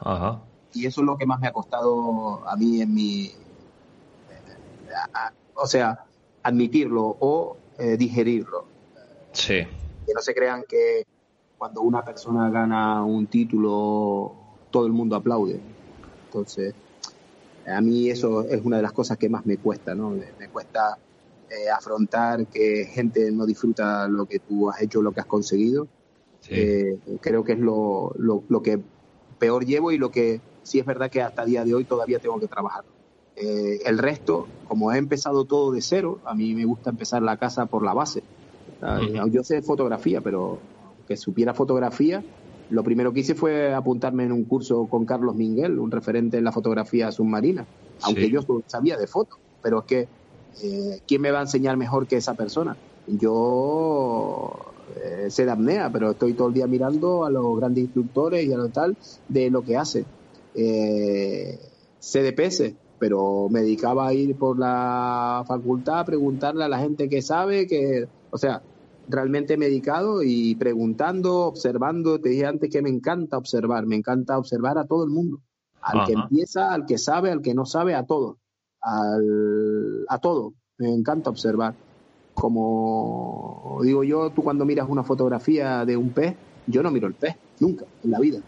Ajá. 0.00 0.42
Y 0.72 0.86
eso 0.86 1.00
es 1.02 1.06
lo 1.06 1.16
que 1.16 1.26
más 1.26 1.40
me 1.40 1.46
ha 1.46 1.52
costado 1.52 2.46
a 2.48 2.56
mí 2.56 2.80
en 2.80 2.92
mi, 2.92 3.30
a- 5.14 5.26
a- 5.26 5.32
o 5.54 5.66
sea, 5.66 6.04
admitirlo 6.42 7.16
o 7.20 7.56
eh, 7.78 7.96
digerirlo 7.96 8.66
Sí. 9.32 9.66
que 10.06 10.12
no 10.14 10.20
se 10.20 10.34
crean 10.34 10.64
que 10.68 11.04
cuando 11.56 11.80
una 11.82 12.04
persona 12.04 12.50
gana 12.50 13.04
un 13.04 13.26
título 13.26 14.32
todo 14.70 14.86
el 14.86 14.92
mundo 14.92 15.16
aplaude. 15.16 15.60
Entonces, 16.34 16.74
a 17.64 17.80
mí 17.80 18.10
eso 18.10 18.44
es 18.48 18.60
una 18.62 18.78
de 18.78 18.82
las 18.82 18.92
cosas 18.92 19.16
que 19.16 19.28
más 19.28 19.46
me 19.46 19.58
cuesta, 19.58 19.94
¿no? 19.94 20.10
Me, 20.10 20.32
me 20.38 20.48
cuesta 20.48 20.98
eh, 21.48 21.70
afrontar 21.70 22.48
que 22.48 22.86
gente 22.86 23.30
no 23.30 23.46
disfruta 23.46 24.08
lo 24.08 24.26
que 24.26 24.40
tú 24.40 24.68
has 24.68 24.82
hecho, 24.82 25.00
lo 25.00 25.12
que 25.12 25.20
has 25.20 25.26
conseguido. 25.26 25.88
Sí. 26.40 26.54
Eh, 26.56 26.98
creo 27.20 27.44
que 27.44 27.52
es 27.52 27.58
lo, 27.60 28.12
lo, 28.18 28.42
lo 28.48 28.62
que 28.62 28.82
peor 29.38 29.64
llevo 29.64 29.92
y 29.92 29.98
lo 29.98 30.10
que 30.10 30.42
sí 30.62 30.80
es 30.80 30.84
verdad 30.84 31.08
que 31.08 31.22
hasta 31.22 31.42
el 31.42 31.50
día 31.50 31.64
de 31.64 31.74
hoy 31.74 31.84
todavía 31.84 32.18
tengo 32.18 32.40
que 32.40 32.48
trabajar. 32.48 32.84
Eh, 33.36 33.78
el 33.86 33.98
resto, 33.98 34.50
como 34.64 34.92
he 34.92 34.98
empezado 34.98 35.44
todo 35.44 35.70
de 35.72 35.82
cero, 35.82 36.20
a 36.24 36.34
mí 36.34 36.54
me 36.54 36.64
gusta 36.64 36.90
empezar 36.90 37.22
la 37.22 37.36
casa 37.36 37.66
por 37.66 37.84
la 37.84 37.94
base. 37.94 38.24
¿sabes? 38.80 39.08
Ujú. 39.14 39.30
Yo 39.30 39.42
sé 39.44 39.62
fotografía, 39.62 40.20
pero 40.20 40.60
que 41.06 41.16
supiera 41.16 41.54
fotografía, 41.54 42.22
lo 42.70 42.82
primero 42.82 43.12
que 43.12 43.20
hice 43.20 43.34
fue 43.34 43.72
apuntarme 43.72 44.24
en 44.24 44.32
un 44.32 44.44
curso 44.44 44.86
con 44.88 45.04
Carlos 45.04 45.34
Minguel, 45.34 45.78
un 45.78 45.90
referente 45.90 46.38
en 46.38 46.44
la 46.44 46.52
fotografía 46.52 47.12
submarina, 47.12 47.66
aunque 48.02 48.26
Sí. 48.26 48.32
yo 48.32 48.40
sabía 48.66 48.96
de 48.96 49.06
foto, 49.06 49.36
pero 49.62 49.80
es 49.80 49.84
que 49.84 50.08
eh, 50.62 51.00
¿quién 51.06 51.20
me 51.20 51.30
va 51.30 51.38
a 51.40 51.42
enseñar 51.42 51.76
mejor 51.76 52.06
que 52.06 52.16
esa 52.16 52.34
persona? 52.34 52.76
Yo 53.06 54.50
eh, 54.96 55.30
sé 55.30 55.44
de 55.44 55.50
apnea, 55.50 55.90
pero 55.90 56.12
estoy 56.12 56.34
todo 56.34 56.48
el 56.48 56.54
día 56.54 56.66
mirando 56.66 57.24
a 57.24 57.30
los 57.30 57.56
grandes 57.58 57.84
instructores 57.84 58.46
y 58.46 58.52
a 58.52 58.56
lo 58.56 58.68
tal 58.70 58.96
de 59.28 59.50
lo 59.50 59.62
que 59.62 59.76
hace. 59.76 60.04
Eh, 60.54 61.58
sé 61.98 62.22
de 62.22 62.32
peces, 62.32 62.74
pero 62.98 63.48
me 63.50 63.60
dedicaba 63.62 64.08
a 64.08 64.14
ir 64.14 64.36
por 64.36 64.58
la 64.58 65.44
facultad 65.46 66.00
a 66.00 66.04
preguntarle 66.04 66.64
a 66.64 66.68
la 66.68 66.78
gente 66.78 67.08
que 67.08 67.22
sabe, 67.22 67.66
que, 67.66 68.06
o 68.30 68.38
sea, 68.38 68.62
realmente 69.08 69.56
me 69.56 69.66
he 69.66 69.68
dedicado 69.68 70.22
y 70.22 70.54
preguntando, 70.56 71.40
observando, 71.46 72.20
te 72.20 72.30
dije 72.30 72.46
antes 72.46 72.70
que 72.70 72.82
me 72.82 72.88
encanta 72.90 73.36
observar, 73.38 73.86
me 73.86 73.96
encanta 73.96 74.38
observar 74.38 74.78
a 74.78 74.86
todo 74.86 75.04
el 75.04 75.10
mundo, 75.10 75.40
al 75.82 76.04
que 76.06 76.12
empieza, 76.22 76.72
al 76.72 76.86
que 76.86 76.98
sabe, 76.98 77.30
al 77.30 77.42
que 77.42 77.54
no 77.54 77.66
sabe, 77.66 77.94
a 77.94 78.04
todo, 78.06 78.38
al, 78.80 80.06
a 80.08 80.18
todo, 80.18 80.54
me 80.78 80.92
encanta 80.92 81.30
observar. 81.30 81.74
Como 82.32 83.80
digo 83.82 84.04
yo, 84.04 84.30
tú 84.30 84.42
cuando 84.42 84.64
miras 84.64 84.88
una 84.88 85.02
fotografía 85.04 85.84
de 85.84 85.96
un 85.96 86.12
pez, 86.12 86.34
yo 86.66 86.82
no 86.82 86.90
miro 86.90 87.06
el 87.06 87.14
pez, 87.14 87.36
nunca, 87.60 87.84
en 88.02 88.10
la 88.10 88.18
vida, 88.20 88.40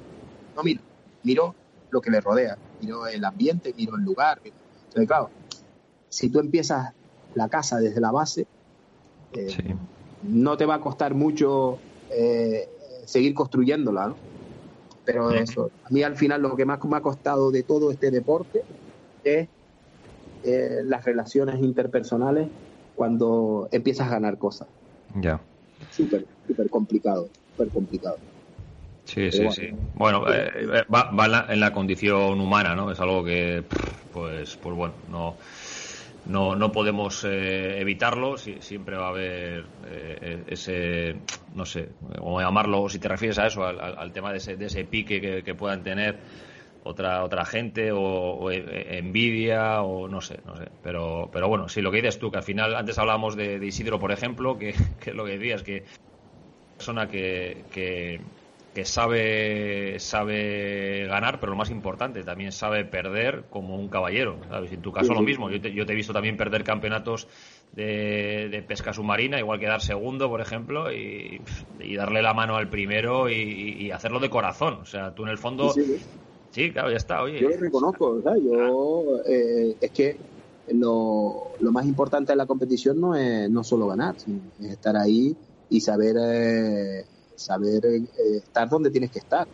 no 0.54 0.62
miro, 0.62 0.82
miro 1.22 1.54
lo 1.90 2.00
que 2.00 2.10
le 2.10 2.20
rodea, 2.20 2.56
miro 2.80 3.06
el 3.06 3.24
ambiente, 3.24 3.72
miro 3.76 3.96
el 3.96 4.04
lugar. 4.04 4.40
miro- 4.42 4.56
Entonces, 4.88 5.06
claro, 5.06 5.30
si 6.08 6.30
tú 6.30 6.40
empiezas 6.40 6.92
la 7.34 7.48
casa 7.48 7.78
desde 7.78 8.00
la 8.00 8.10
base, 8.10 8.46
eh, 9.32 9.50
Sí. 9.50 9.62
No 10.28 10.56
te 10.56 10.66
va 10.66 10.76
a 10.76 10.80
costar 10.80 11.14
mucho 11.14 11.82
eh, 12.08 12.68
seguir 13.06 13.34
construyéndola, 13.34 14.08
¿no? 14.08 14.20
Pero 15.04 15.30
eso, 15.30 15.70
a 15.84 15.90
mí 15.90 16.02
al 16.02 16.16
final 16.16 16.42
lo 16.42 16.56
que 16.56 16.64
más 16.64 16.84
me 16.84 16.96
ha 16.96 17.00
costado 17.00 17.52
de 17.52 17.62
todo 17.62 17.92
este 17.92 18.10
deporte 18.10 18.64
es 19.22 19.48
eh, 20.42 20.80
las 20.84 21.04
relaciones 21.04 21.62
interpersonales 21.62 22.50
cuando 22.94 23.68
empiezas 23.70 24.08
a 24.08 24.12
ganar 24.12 24.38
cosas. 24.38 24.68
Ya. 25.22 25.40
Súper, 25.90 26.26
súper 26.46 26.68
complicado, 26.70 27.30
súper 27.50 27.70
complicado. 27.70 28.18
Sí, 29.04 29.30
Pero 29.30 29.32
sí, 29.32 29.38
bueno. 29.38 29.52
sí. 29.52 29.70
Bueno, 29.94 30.32
eh, 30.32 30.50
eh, 30.56 30.84
va, 30.92 31.10
va 31.12 31.26
en, 31.26 31.32
la, 31.32 31.46
en 31.48 31.60
la 31.60 31.72
condición 31.72 32.40
humana, 32.40 32.74
¿no? 32.74 32.90
Es 32.90 32.98
algo 32.98 33.24
que, 33.24 33.64
pues, 34.10 34.56
pues 34.56 34.74
bueno, 34.76 34.96
no, 35.06 35.38
no, 36.26 36.56
no 36.56 36.72
podemos 36.72 37.24
eh, 37.24 37.80
evitarlo. 37.80 38.36
si- 38.36 38.60
siempre 38.62 38.96
va 38.96 39.06
a 39.06 39.08
haber 39.10 39.70
eh, 39.84 40.44
ese, 40.48 41.22
no 41.48 41.64
sé, 41.66 41.96
cómo 42.18 42.40
llamarlo, 42.40 42.88
si 42.88 42.98
te 42.98 43.08
refieres 43.08 43.38
a 43.38 43.46
eso, 43.46 43.64
al, 43.64 44.12
tema 44.12 44.32
de 44.32 44.38
ese, 44.38 44.56
de 44.56 44.66
ese 44.66 44.84
pique 44.84 45.20
que, 45.20 45.42
que 45.44 45.54
puedan 45.54 45.82
tener 45.82 46.22
otra 46.80 47.24
otra 47.24 47.44
gente 47.44 47.92
o, 47.92 48.00
o, 48.00 48.50
eh, 48.50 48.98
envidia 48.98 49.82
o 49.82 50.08
no 50.08 50.20
sé, 50.20 50.40
no 50.44 50.56
sé. 50.56 50.70
Pero, 50.82 51.30
pero 51.32 51.48
bueno, 51.48 51.68
sí, 51.68 51.82
lo 51.82 51.90
que 51.90 51.98
dices 51.98 52.18
tú, 52.18 52.30
que 52.30 52.38
al 52.38 52.44
final, 52.44 52.74
antes 52.76 52.98
hablábamos 52.98 53.36
de, 53.36 53.58
de 53.58 53.66
Isidro, 53.66 53.98
por 53.98 54.12
ejemplo, 54.12 54.58
que, 54.58 54.74
que 55.00 55.12
lo 55.14 55.24
que 55.24 55.38
decías, 55.38 55.62
que 55.62 55.84
persona 56.76 57.08
que, 57.08 57.68
que, 57.70 58.20
que 58.76 58.84
sabe 58.84 59.98
sabe 60.00 61.06
ganar, 61.06 61.40
pero 61.40 61.52
lo 61.52 61.56
más 61.56 61.70
importante, 61.70 62.22
también 62.24 62.52
sabe 62.52 62.84
perder 62.84 63.46
como 63.48 63.74
un 63.74 63.88
caballero. 63.88 64.36
¿sabes? 64.50 64.70
En 64.70 64.82
tu 64.82 64.92
caso 64.92 65.06
Sí, 65.06 65.14
lo 65.14 65.22
mismo. 65.22 65.48
Yo 65.48 65.58
te, 65.62 65.72
yo 65.72 65.86
te 65.86 65.94
he 65.94 65.96
visto 65.96 66.12
también 66.12 66.36
perder 66.36 66.62
campeonatos 66.62 67.26
de, 67.72 68.50
de 68.50 68.62
pesca 68.62 68.92
submarina, 68.92 69.38
igual 69.38 69.58
que 69.58 69.66
dar 69.66 69.80
segundo, 69.80 70.28
por 70.28 70.42
ejemplo, 70.42 70.92
y, 70.92 71.40
y 71.80 71.96
darle 71.96 72.20
la 72.20 72.34
mano 72.34 72.56
al 72.56 72.68
primero 72.68 73.30
y, 73.30 73.78
y 73.80 73.90
hacerlo 73.92 74.20
de 74.20 74.28
corazón. 74.28 74.74
O 74.74 74.84
sea, 74.84 75.14
tú 75.14 75.22
en 75.22 75.30
el 75.30 75.38
fondo... 75.38 75.70
Sí, 75.70 75.82
sí, 75.82 75.96
Sí, 76.50 76.70
claro, 76.70 76.90
ya 76.90 76.96
está. 76.96 77.22
Oye, 77.22 77.40
yo 77.40 77.48
lo 77.50 77.56
reconozco, 77.56 78.22
¿sabes? 78.22 78.42
Yo, 78.44 79.20
eh, 79.26 79.76
es 79.80 79.90
que 79.90 80.16
lo, 80.68 81.52
lo 81.60 81.72
más 81.72 81.86
importante 81.86 82.32
de 82.32 82.36
la 82.36 82.46
competición 82.46 83.00
no 83.00 83.14
es 83.14 83.50
no 83.50 83.62
solo 83.62 83.86
ganar, 83.88 84.18
sino 84.18 84.40
es 84.60 84.70
estar 84.70 84.96
ahí 84.96 85.36
y 85.68 85.80
saber 85.80 86.16
eh, 86.18 87.04
saber 87.36 87.84
eh, 87.86 88.08
estar 88.38 88.68
donde 88.68 88.90
tienes 88.90 89.10
que 89.10 89.18
estar. 89.20 89.48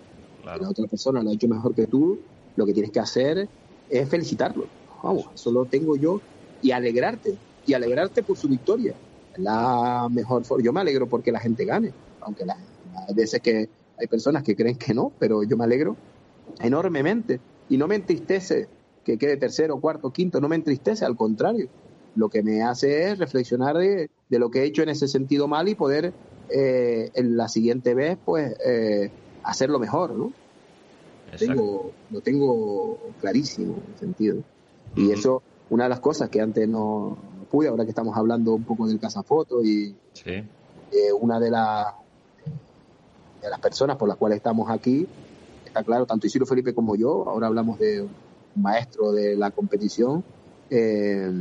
Si 0.53 0.61
la 0.61 0.70
otra 0.70 0.87
persona 0.87 1.22
lo 1.22 1.30
ha 1.30 1.35
hecho 1.35 1.49
mejor 1.49 1.74
que 1.74 1.87
tú, 1.87 2.24
lo 2.55 2.66
que 2.66 2.72
tienes 2.74 2.93
que 2.93 3.01
hacer 3.01 3.51
es 3.89 4.09
felicitarlo. 4.09 4.72
Vamos, 5.03 5.26
eso 5.35 5.51
lo 5.53 5.66
tengo 5.66 5.97
yo 5.97 6.22
y 6.61 6.70
alegrarte, 6.72 7.41
y 7.64 7.74
alegrarte 7.74 8.22
por 8.22 8.39
su 8.39 8.49
victoria. 8.49 8.97
La 9.35 10.09
mejor 10.11 10.45
forma. 10.45 10.64
Yo 10.64 10.72
me 10.72 10.80
alegro 10.80 11.09
porque 11.09 11.33
la 11.33 11.41
gente 11.41 11.64
gane, 11.64 11.95
aunque 12.20 12.45
la- 12.45 12.55
hay 13.09 13.14
veces 13.14 13.41
que 13.43 13.70
hay 13.97 14.07
personas 14.09 14.43
que 14.43 14.55
creen 14.57 14.76
que 14.78 14.95
no, 14.95 15.14
pero 15.18 15.43
yo 15.45 15.57
me 15.57 15.64
alegro 15.64 15.99
enormemente 16.59 17.43
y 17.68 17.76
no 17.78 17.89
me 17.89 17.97
entristece 17.97 18.70
que 19.05 19.18
quede 19.18 19.37
tercero, 19.37 19.80
cuarto, 19.80 20.12
quinto, 20.12 20.41
no 20.41 20.49
me 20.49 20.57
entristece, 20.57 21.05
al 21.05 21.16
contrario. 21.16 21.70
Lo 22.14 22.28
que 22.28 22.43
me 22.43 22.62
hace 22.62 23.11
es 23.11 23.18
reflexionar 23.18 23.76
de, 23.78 24.11
de 24.28 24.39
lo 24.39 24.51
que 24.51 24.61
he 24.62 24.64
hecho 24.66 24.83
en 24.83 24.91
ese 24.91 25.09
sentido 25.09 25.49
mal 25.49 25.68
y 25.68 25.74
poder 25.74 26.14
eh, 26.53 27.11
en 27.14 27.36
la 27.36 27.48
siguiente 27.48 27.94
vez 27.94 28.18
pues 28.24 28.55
eh, 28.64 29.11
hacerlo 29.42 29.78
mejor, 29.78 30.14
¿no? 30.14 30.32
Exacto. 31.32 31.46
tengo, 31.46 31.92
lo 32.11 32.20
tengo 32.20 32.98
clarísimo 33.20 33.74
en 33.74 33.94
ese 33.94 34.00
sentido. 34.00 34.42
Y 34.94 35.11
eso, 35.11 35.42
una 35.70 35.84
de 35.84 35.90
las 35.90 36.00
cosas 36.00 36.28
que 36.28 36.40
antes 36.40 36.68
no, 36.68 37.16
pude, 37.50 37.68
ahora 37.68 37.84
que 37.84 37.90
estamos 37.90 38.16
hablando 38.16 38.55
un 38.55 38.64
poco 38.64 38.86
del 38.86 38.98
cazafoto 38.98 39.62
y 39.64 39.94
Sí, 40.12 40.30
eh, 40.30 41.12
una 41.18 41.40
de, 41.40 41.50
las 41.50 41.94
de 43.40 43.48
las 43.48 43.61
personas 43.61 43.96
por 43.96 44.09
las 44.09 44.18
cuales 44.18 44.36
estamos 44.36 44.70
aquí, 44.70 45.07
está 45.64 45.82
claro, 45.82 46.05
tanto 46.05 46.26
Isidro 46.26 46.46
Felipe 46.46 46.74
como 46.74 46.96
yo, 46.96 47.28
ahora 47.28 47.46
hablamos 47.46 47.78
de 47.78 48.03
un 48.03 48.11
maestro 48.62 49.12
de 49.12 49.36
la 49.36 49.50
competición, 49.50 50.22
eh, 50.68 51.32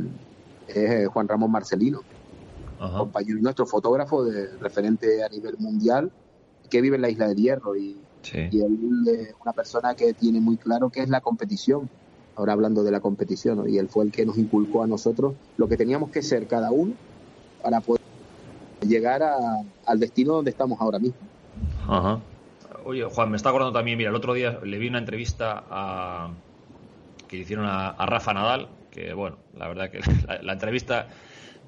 es 0.68 1.08
Juan 1.08 1.28
Ramón 1.28 1.50
Marcelino, 1.50 2.00
ajá. 2.82 2.98
compañero 2.98 3.38
nuestro 3.40 3.66
fotógrafo 3.66 4.24
de 4.24 4.48
referente 4.58 5.22
a 5.24 5.28
nivel 5.28 5.56
mundial, 5.58 6.10
que 6.70 6.80
vive 6.80 6.96
en 6.96 7.02
la 7.02 7.10
isla 7.10 7.28
del 7.28 7.36
Hierro 7.36 7.76
y 7.76 7.96
Y 8.32 8.60
él 8.60 9.08
es 9.08 9.34
una 9.42 9.52
persona 9.52 9.94
que 9.94 10.14
tiene 10.14 10.40
muy 10.40 10.56
claro 10.56 10.90
qué 10.90 11.00
es 11.02 11.08
la 11.08 11.20
competición. 11.20 11.88
Ahora 12.36 12.54
hablando 12.54 12.82
de 12.82 12.90
la 12.90 13.00
competición, 13.00 13.68
y 13.68 13.76
él 13.78 13.88
fue 13.88 14.04
el 14.04 14.12
que 14.12 14.24
nos 14.24 14.38
inculcó 14.38 14.82
a 14.82 14.86
nosotros 14.86 15.34
lo 15.58 15.68
que 15.68 15.76
teníamos 15.76 16.10
que 16.10 16.22
ser 16.22 16.46
cada 16.46 16.70
uno 16.70 16.94
para 17.62 17.80
poder 17.80 18.00
llegar 18.80 19.22
al 19.84 20.00
destino 20.00 20.34
donde 20.34 20.50
estamos 20.50 20.80
ahora 20.80 20.98
mismo. 20.98 21.20
Ajá. 21.86 22.20
Oye, 22.84 23.04
Juan, 23.04 23.30
me 23.30 23.36
está 23.36 23.50
acordando 23.50 23.72
también, 23.72 23.98
mira, 23.98 24.10
el 24.10 24.16
otro 24.16 24.34
día 24.34 24.58
le 24.64 24.78
vi 24.78 24.88
una 24.88 24.98
entrevista 24.98 25.64
a, 25.70 26.30
que 27.28 27.36
hicieron 27.38 27.66
a, 27.66 27.94
Rafa 28.06 28.34
Nadal, 28.34 28.68
que 28.90 29.14
bueno, 29.14 29.36
la 29.56 29.68
verdad 29.68 29.90
que 29.90 30.00
la, 30.42 30.52
entrevista 30.52 31.08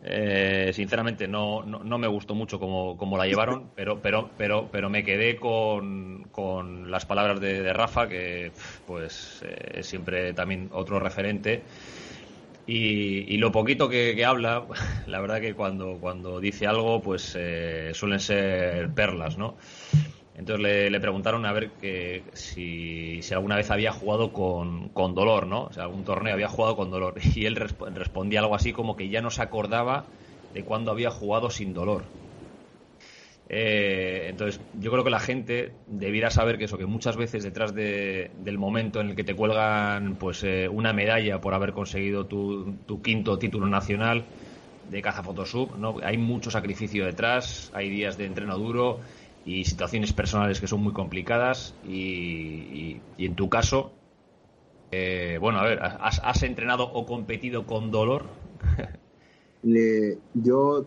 eh, 0.07 0.71
sinceramente 0.75 1.27
no, 1.27 1.63
no, 1.63 1.99
me 1.99 2.07
gustó 2.07 2.35
mucho 2.35 2.61
como, 2.61 2.99
como, 2.99 3.17
la 3.17 3.27
llevaron, 3.27 3.71
pero, 3.75 4.01
pero, 4.03 4.29
pero, 4.37 4.69
pero 4.71 4.91
me 4.91 5.03
quedé 5.03 5.37
con, 5.37 6.25
con 6.31 6.91
las 6.91 7.07
palabras 7.07 7.41
de, 7.41 7.73
Rafa, 7.73 8.07
que 8.07 8.53
pues 8.87 9.43
eh, 9.43 9.79
es 9.81 9.87
siempre 9.87 10.35
también 10.35 10.69
otro 10.73 11.01
referente. 11.01 11.63
Y, 12.67 13.37
lo 13.39 13.53
poquito 13.53 13.89
que, 13.89 14.25
habla, 14.25 14.67
la 15.07 15.21
verdad 15.21 15.41
que 15.41 15.55
cuando, 15.55 15.99
cuando 16.01 16.39
dice 16.39 16.67
algo, 16.67 17.01
pues 17.01 17.35
eh, 17.39 17.93
suelen 17.95 18.21
ser 18.21 18.91
perlas, 18.91 19.39
¿no? 19.39 19.57
Entonces 20.35 20.91
le, 20.91 21.01
preguntaron 21.01 21.47
a 21.47 21.53
ver 21.53 21.77
que 21.77 22.29
si, 22.35 23.21
alguna 23.33 23.57
vez 23.57 23.71
había 23.71 23.93
jugado 23.93 24.33
con, 24.33 24.93
dolor, 25.15 25.47
¿no? 25.47 25.65
O 25.65 25.73
sea, 25.73 25.85
algún 25.85 26.05
torneo 26.05 26.35
había 26.35 26.49
jugado 26.49 26.77
con 26.77 26.91
dolor. 26.91 27.15
Y 27.37 27.47
él 27.47 27.57
respondía 27.57 28.41
algo 28.41 28.55
así 28.57 28.73
como 28.73 28.97
que 28.97 29.09
ya 29.09 29.23
no 29.23 29.31
se 29.31 29.43
acordaba 29.43 30.11
de 30.53 30.65
cuándo 30.65 30.91
había 30.91 31.11
jugado 31.11 31.51
sin 31.51 31.73
dolor. 31.73 32.11
Eh, 33.49 34.27
entonces, 34.31 34.63
yo 34.73 34.91
creo 34.91 35.05
que 35.05 35.11
la 35.11 35.21
gente 35.21 35.77
debiera 35.87 36.31
saber 36.31 36.59
que 36.59 36.65
eso, 36.65 36.79
que 36.79 36.87
muchas 36.87 37.17
veces 37.17 37.45
detrás 37.45 37.75
del 37.75 38.59
momento 38.59 39.01
en 39.01 39.11
el 39.11 39.17
que 39.17 39.25
te 39.25 39.35
cuelgan 39.35 40.17
pues 40.17 40.43
eh, 40.45 40.69
una 40.69 40.93
medalla 40.93 41.41
por 41.41 41.55
haber 41.55 41.73
conseguido 41.73 42.27
tu, 42.27 42.79
tu 42.87 43.03
quinto 43.03 43.39
título 43.39 43.69
nacional 43.69 44.31
de 44.83 45.03
caza 45.03 45.23
Photosub, 45.23 45.77
¿no? 45.77 45.97
Hay 46.03 46.19
mucho 46.19 46.51
sacrificio 46.51 47.07
detrás, 47.07 47.71
hay 47.75 47.89
días 47.91 48.17
de 48.17 48.27
entreno 48.27 48.59
duro, 48.59 49.01
y 49.45 49.65
situaciones 49.65 50.13
personales 50.13 50.61
que 50.61 50.67
son 50.67 50.83
muy 50.83 50.93
complicadas 50.93 51.75
y, 51.87 53.01
en 53.19 53.35
tu 53.35 53.49
caso, 53.49 53.93
eh, 54.91 55.39
bueno, 55.41 55.59
a 55.59 55.65
ver, 55.65 55.81
¿has, 55.83 56.43
entrenado 56.43 56.91
o 56.93 57.05
competido 57.05 57.67
con 57.67 57.91
dolor? 57.91 58.25
yo 60.35 60.87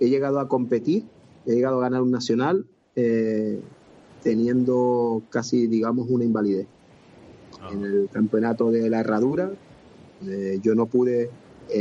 he 0.00 0.08
llegado 0.08 0.40
a 0.40 0.48
competir, 0.48 1.04
he 1.46 1.54
llegado 1.54 1.78
a 1.78 1.82
ganar 1.82 2.02
un 2.02 2.10
nacional 2.10 2.64
eh, 2.96 3.60
teniendo 4.22 5.22
casi, 5.30 5.66
digamos, 5.66 6.08
una 6.08 6.24
invalidez. 6.24 6.66
Ah. 7.60 7.70
En 7.72 7.84
el 7.84 8.08
campeonato 8.10 8.70
de 8.70 8.88
la 8.88 9.00
herradura, 9.00 9.50
eh, 10.26 10.58
yo 10.62 10.74
no 10.74 10.86
pude, 10.86 11.30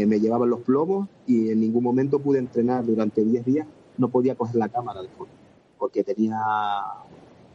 me 0.05 0.19
llevaban 0.19 0.49
los 0.49 0.59
plomos 0.61 1.07
y 1.25 1.49
en 1.49 1.61
ningún 1.61 1.83
momento 1.83 2.19
pude 2.19 2.39
entrenar 2.39 2.85
durante 2.85 3.23
10 3.23 3.45
días, 3.45 3.67
no 3.97 4.09
podía 4.09 4.35
coger 4.35 4.57
la 4.57 4.67
cámara 4.67 5.01
de 5.01 5.07
foto 5.07 5.36
porque 5.78 6.03
tenía 6.03 6.38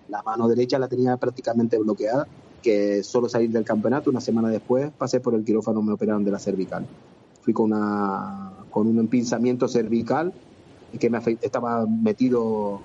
la 0.08 0.22
mano 0.22 0.48
derecha 0.48 0.78
la 0.78 0.88
tenía 0.88 1.16
prácticamente 1.16 1.78
bloqueada, 1.78 2.26
que 2.62 3.02
solo 3.02 3.28
salir 3.28 3.50
del 3.50 3.64
campeonato, 3.64 4.10
una 4.10 4.20
semana 4.20 4.48
después 4.48 4.90
pasé 4.96 5.20
por 5.20 5.34
el 5.34 5.44
quirófano, 5.44 5.82
me 5.82 5.92
operaron 5.92 6.24
de 6.24 6.30
la 6.30 6.38
cervical. 6.38 6.86
Fui 7.40 7.52
con, 7.52 7.72
una, 7.72 8.52
con 8.70 8.86
un 8.86 8.98
empinzamiento 8.98 9.66
cervical 9.68 10.32
que 10.98 11.10
me 11.10 11.18
estaba 11.40 11.86
metido, 11.86 12.80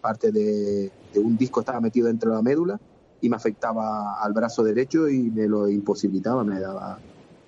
parte 0.00 0.30
de, 0.30 0.92
un 1.16 1.36
disco 1.36 1.60
estaba 1.60 1.80
metido 1.80 2.06
dentro 2.06 2.30
de 2.30 2.36
la 2.36 2.42
médula 2.42 2.80
y 3.20 3.28
me 3.28 3.36
afectaba 3.36 4.22
al 4.22 4.32
brazo 4.32 4.62
derecho 4.62 5.08
y 5.08 5.30
me 5.30 5.48
lo 5.48 5.68
imposibilitaba, 5.68 6.44
me 6.44 6.60
daba... 6.60 6.98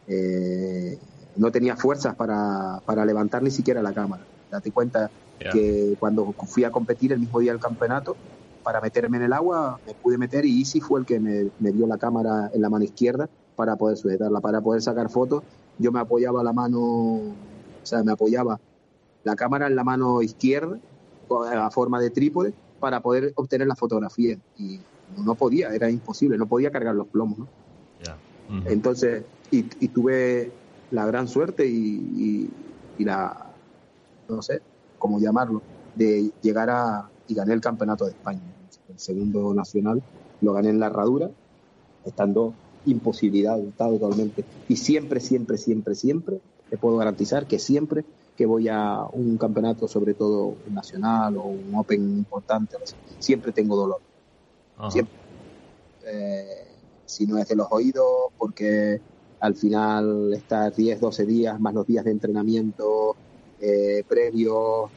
Eh, 0.09 0.99
no 1.37 1.53
tenía 1.53 1.77
fuerzas 1.77 2.17
para, 2.17 2.83
para 2.85 3.05
levantar 3.05 3.43
ni 3.43 3.53
siquiera 3.53 3.81
la 3.81 3.93
cámara. 3.93 4.25
Date 4.51 4.73
cuenta 4.73 5.11
que 5.53 5.97
cuando 5.99 6.33
fui 6.47 6.65
a 6.65 6.71
competir 6.71 7.13
el 7.13 7.21
mismo 7.21 7.41
día 7.41 7.53
del 7.53 7.61
campeonato, 7.61 8.17
para 8.63 8.81
meterme 8.81 9.17
en 9.17 9.25
el 9.25 9.33
agua, 9.33 9.81
me 9.87 9.95
pude 9.95 10.19
meter 10.19 10.45
y 10.45 10.61
Easy 10.61 10.81
fue 10.81 11.01
el 11.01 11.07
que 11.07 11.19
me, 11.19 11.73
dio 11.73 11.87
la 11.87 11.99
cámara 11.99 12.51
en 12.53 12.61
la 12.61 12.69
mano 12.69 12.85
izquierda 12.85 13.29
para 13.57 13.77
poder 13.77 13.97
sujetarla, 13.97 14.41
para 14.41 14.61
poder 14.61 14.83
sacar 14.83 15.09
fotos. 15.11 15.43
Yo 15.79 15.93
me 15.93 16.01
apoyaba 16.01 16.43
la 16.43 16.53
mano, 16.53 16.81
o 16.81 17.33
sea, 17.83 18.03
me 18.03 18.13
apoyaba 18.13 18.61
la 19.25 19.37
cámara 19.37 19.67
en 19.67 19.77
la 19.77 19.85
mano 19.85 20.23
izquierda, 20.23 20.79
a 21.31 21.71
forma 21.71 22.01
de 22.01 22.11
trípode, 22.11 22.53
para 22.81 23.01
poder 23.01 23.33
obtener 23.37 23.67
la 23.67 23.77
fotografía. 23.77 24.39
Y 24.59 24.81
no 25.17 25.35
podía, 25.35 25.75
era 25.75 25.91
imposible, 25.91 26.37
no 26.37 26.47
podía 26.47 26.71
cargar 26.71 26.95
los 26.95 27.07
plomos. 27.07 27.39
¿no? 27.39 27.49
Entonces, 28.67 29.25
y, 29.51 29.63
tuve 29.63 30.53
la 30.91 31.07
gran 31.07 31.29
suerte 31.29 31.67
y, 31.67 32.51
y 32.99 33.05
la, 33.05 33.47
no 34.29 34.43
sé, 34.43 34.61
como 35.01 35.19
llamarlo, 35.19 35.63
de 35.97 36.31
llegar 36.43 36.71
a 36.71 37.11
y 37.27 37.35
gané 37.35 37.55
el 37.55 37.61
campeonato 37.61 38.05
de 38.05 38.13
España. 38.13 38.41
El 38.89 38.99
segundo 38.99 39.53
nacional 39.55 40.03
lo 40.41 40.53
gané 40.53 40.71
en 40.71 40.79
la 40.79 40.87
herradura, 40.87 41.31
estando 42.05 42.55
imposibilidad 42.87 43.59
totalmente. 43.77 44.45
Y 44.69 44.77
siempre, 44.77 45.21
siempre, 45.21 45.59
siempre, 45.59 45.95
siempre, 45.95 46.41
te 46.69 46.77
puedo 46.77 46.97
garantizar 46.97 47.47
que 47.47 47.59
siempre 47.59 48.05
que 48.37 48.47
voy 48.47 48.69
a 48.69 49.05
un 49.13 49.37
campeonato, 49.37 49.87
sobre 49.87 50.15
todo 50.15 50.55
un 50.67 50.75
nacional 50.75 51.37
o 51.37 51.43
un 51.43 51.75
Open 51.75 52.01
importante, 52.19 52.77
siempre 53.19 53.53
tengo 53.53 53.77
dolor. 53.77 54.01
Siempre. 54.89 55.15
Eh, 56.07 56.67
si 57.05 57.27
no 57.27 57.37
es 57.39 57.49
de 57.49 57.57
los 57.57 57.67
oídos, 57.71 58.33
porque 58.39 59.01
al 59.41 59.55
final 59.55 60.33
estar 60.33 60.75
10, 60.75 61.01
12 61.01 61.27
días 61.27 61.61
más 61.61 61.75
los 61.75 61.87
días 61.87 62.05
de 62.05 62.13
entrenamiento 62.13 63.15
eh, 63.61 64.05
previos, 64.09 64.91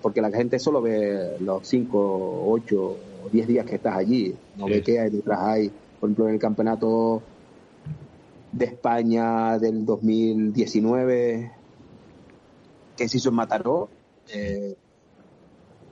porque 0.00 0.20
la 0.20 0.30
gente 0.30 0.58
solo 0.58 0.80
ve 0.80 1.36
los 1.40 1.66
5, 1.66 2.44
8 2.46 2.96
o 3.24 3.28
10 3.30 3.46
días 3.46 3.66
que 3.66 3.76
estás 3.76 3.96
allí, 3.96 4.34
no 4.56 4.66
ve 4.66 4.82
que 4.82 4.98
hay 4.98 5.10
detrás 5.10 5.40
hay, 5.42 5.70
por 6.00 6.08
ejemplo, 6.08 6.28
en 6.28 6.34
el 6.34 6.40
campeonato 6.40 7.22
de 8.50 8.64
España 8.64 9.58
del 9.58 9.84
2019 9.84 11.52
que 12.96 13.08
se 13.08 13.16
hizo 13.16 13.30
en 13.30 13.34
Mataró. 13.34 13.88
Eh, 14.34 14.76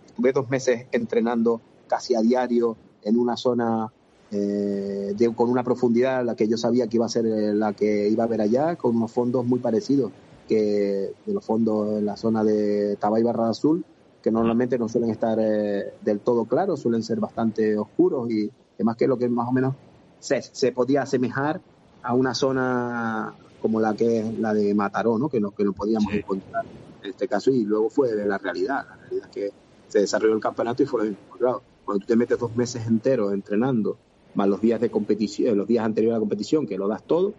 estuve 0.06 0.32
dos 0.32 0.48
meses 0.50 0.86
entrenando 0.92 1.60
casi 1.86 2.14
a 2.14 2.20
diario 2.20 2.76
en 3.02 3.18
una 3.18 3.36
zona 3.36 3.90
eh, 4.30 5.14
con 5.34 5.50
una 5.50 5.64
profundidad 5.64 6.24
la 6.24 6.36
que 6.36 6.46
yo 6.46 6.56
sabía 6.56 6.86
que 6.86 6.96
iba 6.96 7.06
a 7.06 7.08
ser 7.08 7.24
la 7.24 7.72
que 7.72 8.08
iba 8.08 8.24
a 8.24 8.26
ver 8.26 8.40
allá, 8.40 8.76
con 8.76 8.96
unos 8.96 9.10
fondos 9.10 9.44
muy 9.44 9.58
parecidos 9.58 10.12
que 10.50 11.12
de 11.26 11.32
los 11.32 11.44
fondos 11.44 11.98
en 11.98 12.04
la 12.04 12.16
zona 12.16 12.42
de 12.42 12.96
Tabay 12.96 13.22
Barra 13.22 13.50
Azul, 13.50 13.84
que 14.20 14.32
normalmente 14.32 14.80
no 14.80 14.88
suelen 14.88 15.10
estar 15.10 15.38
eh, 15.40 15.94
del 16.00 16.18
todo 16.18 16.44
claros, 16.46 16.80
suelen 16.80 17.04
ser 17.04 17.20
bastante 17.20 17.78
oscuros 17.78 18.28
y 18.28 18.50
además 18.74 18.96
que 18.96 19.06
lo 19.06 19.16
que 19.16 19.28
más 19.28 19.48
o 19.48 19.52
menos 19.52 19.76
se, 20.18 20.42
se 20.42 20.72
podía 20.72 21.02
asemejar 21.02 21.60
a 22.02 22.14
una 22.14 22.34
zona 22.34 23.32
como 23.62 23.78
la 23.78 23.94
que 23.94 24.18
es 24.18 24.38
la 24.40 24.52
de 24.52 24.74
Mataró, 24.74 25.18
¿no? 25.18 25.28
que, 25.28 25.38
no, 25.38 25.52
que 25.52 25.64
podíamos 25.66 26.12
encontrar 26.12 26.64
en 27.04 27.10
este 27.10 27.28
caso 27.28 27.52
y 27.52 27.62
luego 27.62 27.88
fue 27.88 28.12
la 28.26 28.36
realidad, 28.36 28.86
la 28.88 28.96
realidad 28.96 29.28
es 29.28 29.32
que 29.32 29.50
se 29.86 30.00
desarrolló 30.00 30.34
el 30.34 30.40
campeonato 30.40 30.82
y 30.82 30.86
fue 30.86 31.04
lo 31.04 31.10
mismo. 31.10 31.36
Claro, 31.38 31.62
cuando 31.84 32.00
tú 32.00 32.06
te 32.08 32.16
metes 32.16 32.40
dos 32.40 32.56
meses 32.56 32.88
enteros 32.88 33.32
entrenando, 33.32 33.98
más 34.34 34.48
los 34.48 34.60
días 34.60 34.80
de 34.80 34.90
competición, 34.90 35.56
los 35.56 35.68
días 35.68 35.84
anteriores 35.84 36.16
a 36.16 36.18
la 36.18 36.20
competición, 36.20 36.66
que 36.66 36.76
lo 36.76 36.88
das 36.88 37.04
todo, 37.04 37.34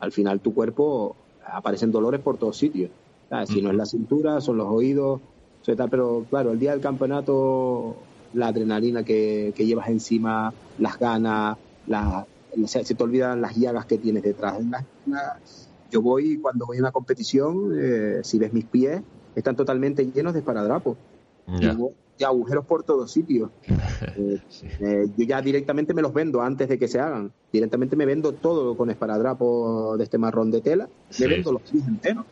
al 0.00 0.12
final 0.12 0.40
tu 0.40 0.54
cuerpo 0.54 1.14
aparecen 1.46 1.92
dolores 1.92 2.20
por 2.20 2.36
todos 2.36 2.56
sitios. 2.56 2.90
Si 3.46 3.60
no 3.60 3.70
es 3.70 3.76
la 3.76 3.86
cintura, 3.86 4.40
son 4.40 4.58
los 4.58 4.68
oídos, 4.68 5.20
pero 5.90 6.24
claro, 6.28 6.52
el 6.52 6.58
día 6.58 6.72
del 6.72 6.80
campeonato, 6.80 7.96
la 8.34 8.48
adrenalina 8.48 9.02
que, 9.02 9.52
llevas 9.56 9.88
encima, 9.88 10.52
las 10.78 10.98
ganas, 10.98 11.56
la, 11.86 12.26
se, 12.66 12.94
te 12.94 13.02
olvidan 13.02 13.40
las 13.40 13.56
llagas 13.56 13.86
que 13.86 13.98
tienes 13.98 14.22
detrás. 14.22 14.58
yo 15.90 16.02
voy, 16.02 16.38
cuando 16.38 16.66
voy 16.66 16.76
a 16.78 16.80
una 16.80 16.92
competición, 16.92 17.72
eh, 17.76 18.20
si 18.22 18.38
ves 18.38 18.52
mis 18.52 18.66
pies, 18.66 19.02
están 19.34 19.56
totalmente 19.56 20.04
llenos 20.06 20.32
de 20.34 20.40
esparadrapos. 20.40 20.96
Y 21.60 21.66
agujeros 22.22 22.64
por 22.66 22.82
todos 22.82 23.10
sitios. 23.10 23.50
Eh, 24.16 24.40
eh, 24.80 25.06
yo 25.16 25.24
ya 25.24 25.40
directamente 25.40 25.94
me 25.94 26.02
los 26.02 26.12
vendo 26.12 26.40
antes 26.40 26.68
de 26.68 26.78
que 26.78 26.86
se 26.86 27.00
hagan. 27.00 27.32
Directamente 27.52 27.96
me 27.96 28.04
vendo 28.06 28.32
todo 28.32 28.76
con 28.76 28.90
esparadrapo 28.90 29.96
de 29.96 30.04
este 30.04 30.18
marrón 30.18 30.50
de 30.50 30.60
tela. 30.60 30.88
Me 31.18 31.26
vendo 31.26 31.52
los 31.52 31.62
pies 31.62 31.86
enteros. 31.86 32.24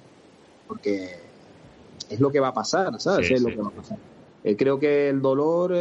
Porque 0.68 1.16
es 2.10 2.20
lo 2.20 2.30
que 2.30 2.40
va 2.40 2.48
a 2.48 2.54
pasar, 2.54 3.00
¿sabes? 3.00 3.30
es 3.30 3.42
lo 3.42 3.48
que 3.48 3.56
va 3.56 3.68
a 3.68 3.72
pasar. 3.72 3.98
Eh, 4.44 4.56
creo 4.56 4.78
que 4.78 5.08
el 5.08 5.22
dolor 5.22 5.74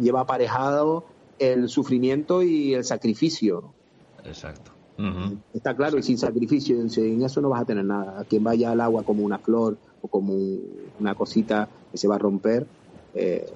lleva 0.00 0.20
aparejado 0.20 1.04
el 1.38 1.68
sufrimiento 1.68 2.42
y 2.42 2.74
el 2.74 2.84
sacrificio. 2.84 3.72
Exacto. 4.24 4.72
Está 5.52 5.74
claro, 5.74 5.98
y 5.98 6.02
sin 6.02 6.16
sacrificio, 6.18 6.78
en 6.80 7.22
eso 7.22 7.40
no 7.40 7.48
vas 7.48 7.62
a 7.62 7.64
tener 7.64 7.84
nada. 7.84 8.24
quien 8.24 8.44
vaya 8.44 8.70
al 8.70 8.80
agua 8.80 9.02
como 9.02 9.24
una 9.24 9.38
flor 9.38 9.76
o 10.00 10.08
como 10.08 10.34
una 11.00 11.14
cosita 11.14 11.68
que 11.90 11.98
se 11.98 12.06
va 12.08 12.16
a 12.16 12.18
romper, 12.18 12.66
eh, 13.14 13.46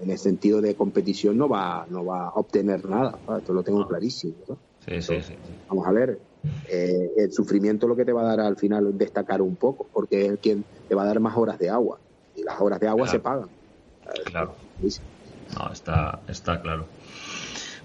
en 0.00 0.10
el 0.10 0.18
sentido 0.18 0.60
de 0.60 0.74
competición 0.74 1.36
no 1.38 1.48
va, 1.48 1.86
no 1.88 2.04
va 2.04 2.28
a 2.28 2.34
obtener 2.34 2.84
nada. 2.88 3.20
Esto 3.38 3.52
lo 3.52 3.62
tengo 3.62 3.86
clarísimo. 3.86 4.34
Sí, 4.84 5.00
sí, 5.00 5.22
sí, 5.22 5.34
Vamos 5.68 5.86
a 5.86 5.92
ver, 5.92 6.18
eh, 6.68 7.10
el 7.16 7.32
sufrimiento 7.32 7.86
lo 7.86 7.96
que 7.96 8.04
te 8.04 8.12
va 8.12 8.22
a 8.22 8.36
dar 8.36 8.40
al 8.40 8.56
final 8.56 8.96
destacar 8.98 9.40
un 9.40 9.56
poco, 9.56 9.88
porque 9.92 10.26
es 10.26 10.38
quien 10.40 10.64
te 10.88 10.94
va 10.94 11.02
a 11.02 11.06
dar 11.06 11.20
más 11.20 11.36
horas 11.36 11.58
de 11.58 11.70
agua. 11.70 12.00
Y 12.34 12.42
las 12.42 12.60
horas 12.60 12.80
de 12.80 12.88
agua 12.88 13.06
se 13.06 13.20
pagan. 13.20 13.48
Claro. 14.24 14.54
No, 15.56 15.72
está, 15.72 16.20
está 16.28 16.60
claro. 16.60 16.86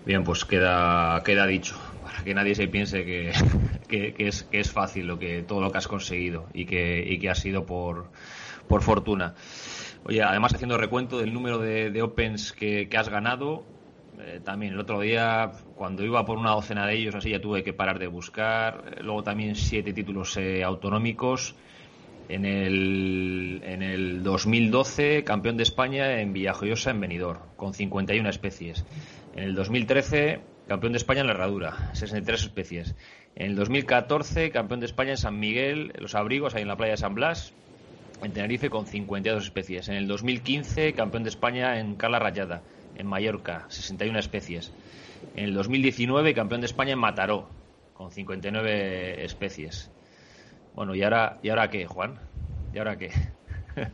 Bien, 0.06 0.24
pues 0.24 0.44
queda, 0.46 1.22
queda 1.24 1.46
dicho, 1.46 1.76
para 2.02 2.24
que 2.24 2.34
nadie 2.34 2.56
se 2.56 2.68
piense 2.68 3.06
que, 3.88 4.16
es, 4.18 4.44
que 4.44 4.60
es 4.60 4.72
fácil 4.72 5.08
lo 5.08 5.20
que, 5.20 5.44
todo 5.44 5.62
lo 5.62 5.72
que 5.72 5.78
has 5.78 5.88
conseguido 5.88 6.48
y 6.54 6.66
que, 6.66 7.04
y 7.06 7.20
que 7.20 7.30
ha 7.30 7.36
sido 7.36 7.66
por, 7.66 8.08
por 8.68 8.82
fortuna. 8.82 9.36
Oye, 10.06 10.24
además 10.24 10.54
haciendo 10.54 10.78
recuento 10.78 11.20
del 11.20 11.34
número 11.34 11.60
de, 11.60 12.02
Opens 12.02 12.54
que, 12.54 12.90
has 12.96 13.10
ganado, 13.10 13.64
eh, 14.20 14.40
también 14.44 14.74
el 14.74 14.80
otro 14.80 15.02
día, 15.02 15.52
cuando 15.76 16.04
iba 16.04 16.26
por 16.26 16.38
una 16.38 16.52
docena 16.52 16.86
de 16.88 16.96
ellos, 16.96 17.16
así 17.16 17.32
ya 17.32 17.42
tuve 17.42 17.64
que 17.64 17.74
parar 17.74 18.00
de 18.00 18.08
buscar. 18.08 18.84
Eh, 18.92 19.04
luego 19.04 19.24
también 19.24 19.56
siete 19.56 19.94
títulos 19.94 20.36
eh, 20.38 20.64
autonómicos. 20.64 21.56
En 22.30 22.46
el, 22.46 23.60
en 23.64 23.82
el 23.82 24.22
2012, 24.22 25.24
campeón 25.24 25.58
de 25.58 25.64
España 25.64 26.22
en 26.22 26.32
Villajoyosa, 26.32 26.92
en 26.92 27.02
Benidorm, 27.02 27.40
con 27.56 27.74
51 27.74 28.30
especies. 28.30 28.86
En 29.36 29.46
el 29.46 29.56
2013, 29.56 30.40
campeón 30.68 30.94
de 30.94 30.98
España 30.98 31.22
en 31.22 31.28
la 31.28 31.34
Herradura, 31.34 31.90
63 31.94 32.44
especies. 32.44 32.96
En 33.36 33.48
el 33.48 33.56
2014, 33.56 34.52
campeón 34.52 34.80
de 34.80 34.86
España 34.86 35.12
en 35.12 35.18
San 35.18 35.40
Miguel, 35.40 35.92
en 35.96 36.04
los 36.04 36.14
abrigos, 36.14 36.54
ahí 36.54 36.62
en 36.62 36.68
la 36.68 36.78
playa 36.78 36.92
de 36.92 36.98
San 36.98 37.16
Blas, 37.16 37.54
en 38.22 38.34
Tenerife 38.34 38.70
con 38.70 38.86
52 38.86 39.44
especies. 39.44 39.88
En 39.90 39.96
el 39.96 40.08
2015, 40.08 40.94
campeón 40.94 41.24
de 41.24 41.30
España 41.30 41.80
en 41.80 41.96
Cala 41.96 42.20
Rayada, 42.20 42.62
en 42.96 43.08
Mallorca, 43.08 43.66
61 43.70 44.20
especies. 44.20 44.72
En 45.36 45.46
el 45.46 45.54
2019, 45.54 46.34
campeón 46.34 46.62
de 46.62 46.68
España 46.68 46.94
en 46.94 47.00
Mataró, 47.00 47.48
con 47.94 48.12
59 48.12 49.24
especies. 49.24 49.90
Bueno, 50.76 50.96
¿y 50.96 51.04
ahora, 51.04 51.40
¿y 51.42 51.50
ahora 51.50 51.70
qué, 51.70 51.86
Juan? 51.86 52.20
¿Y 52.74 52.78
ahora 52.78 52.98
qué? 52.98 53.12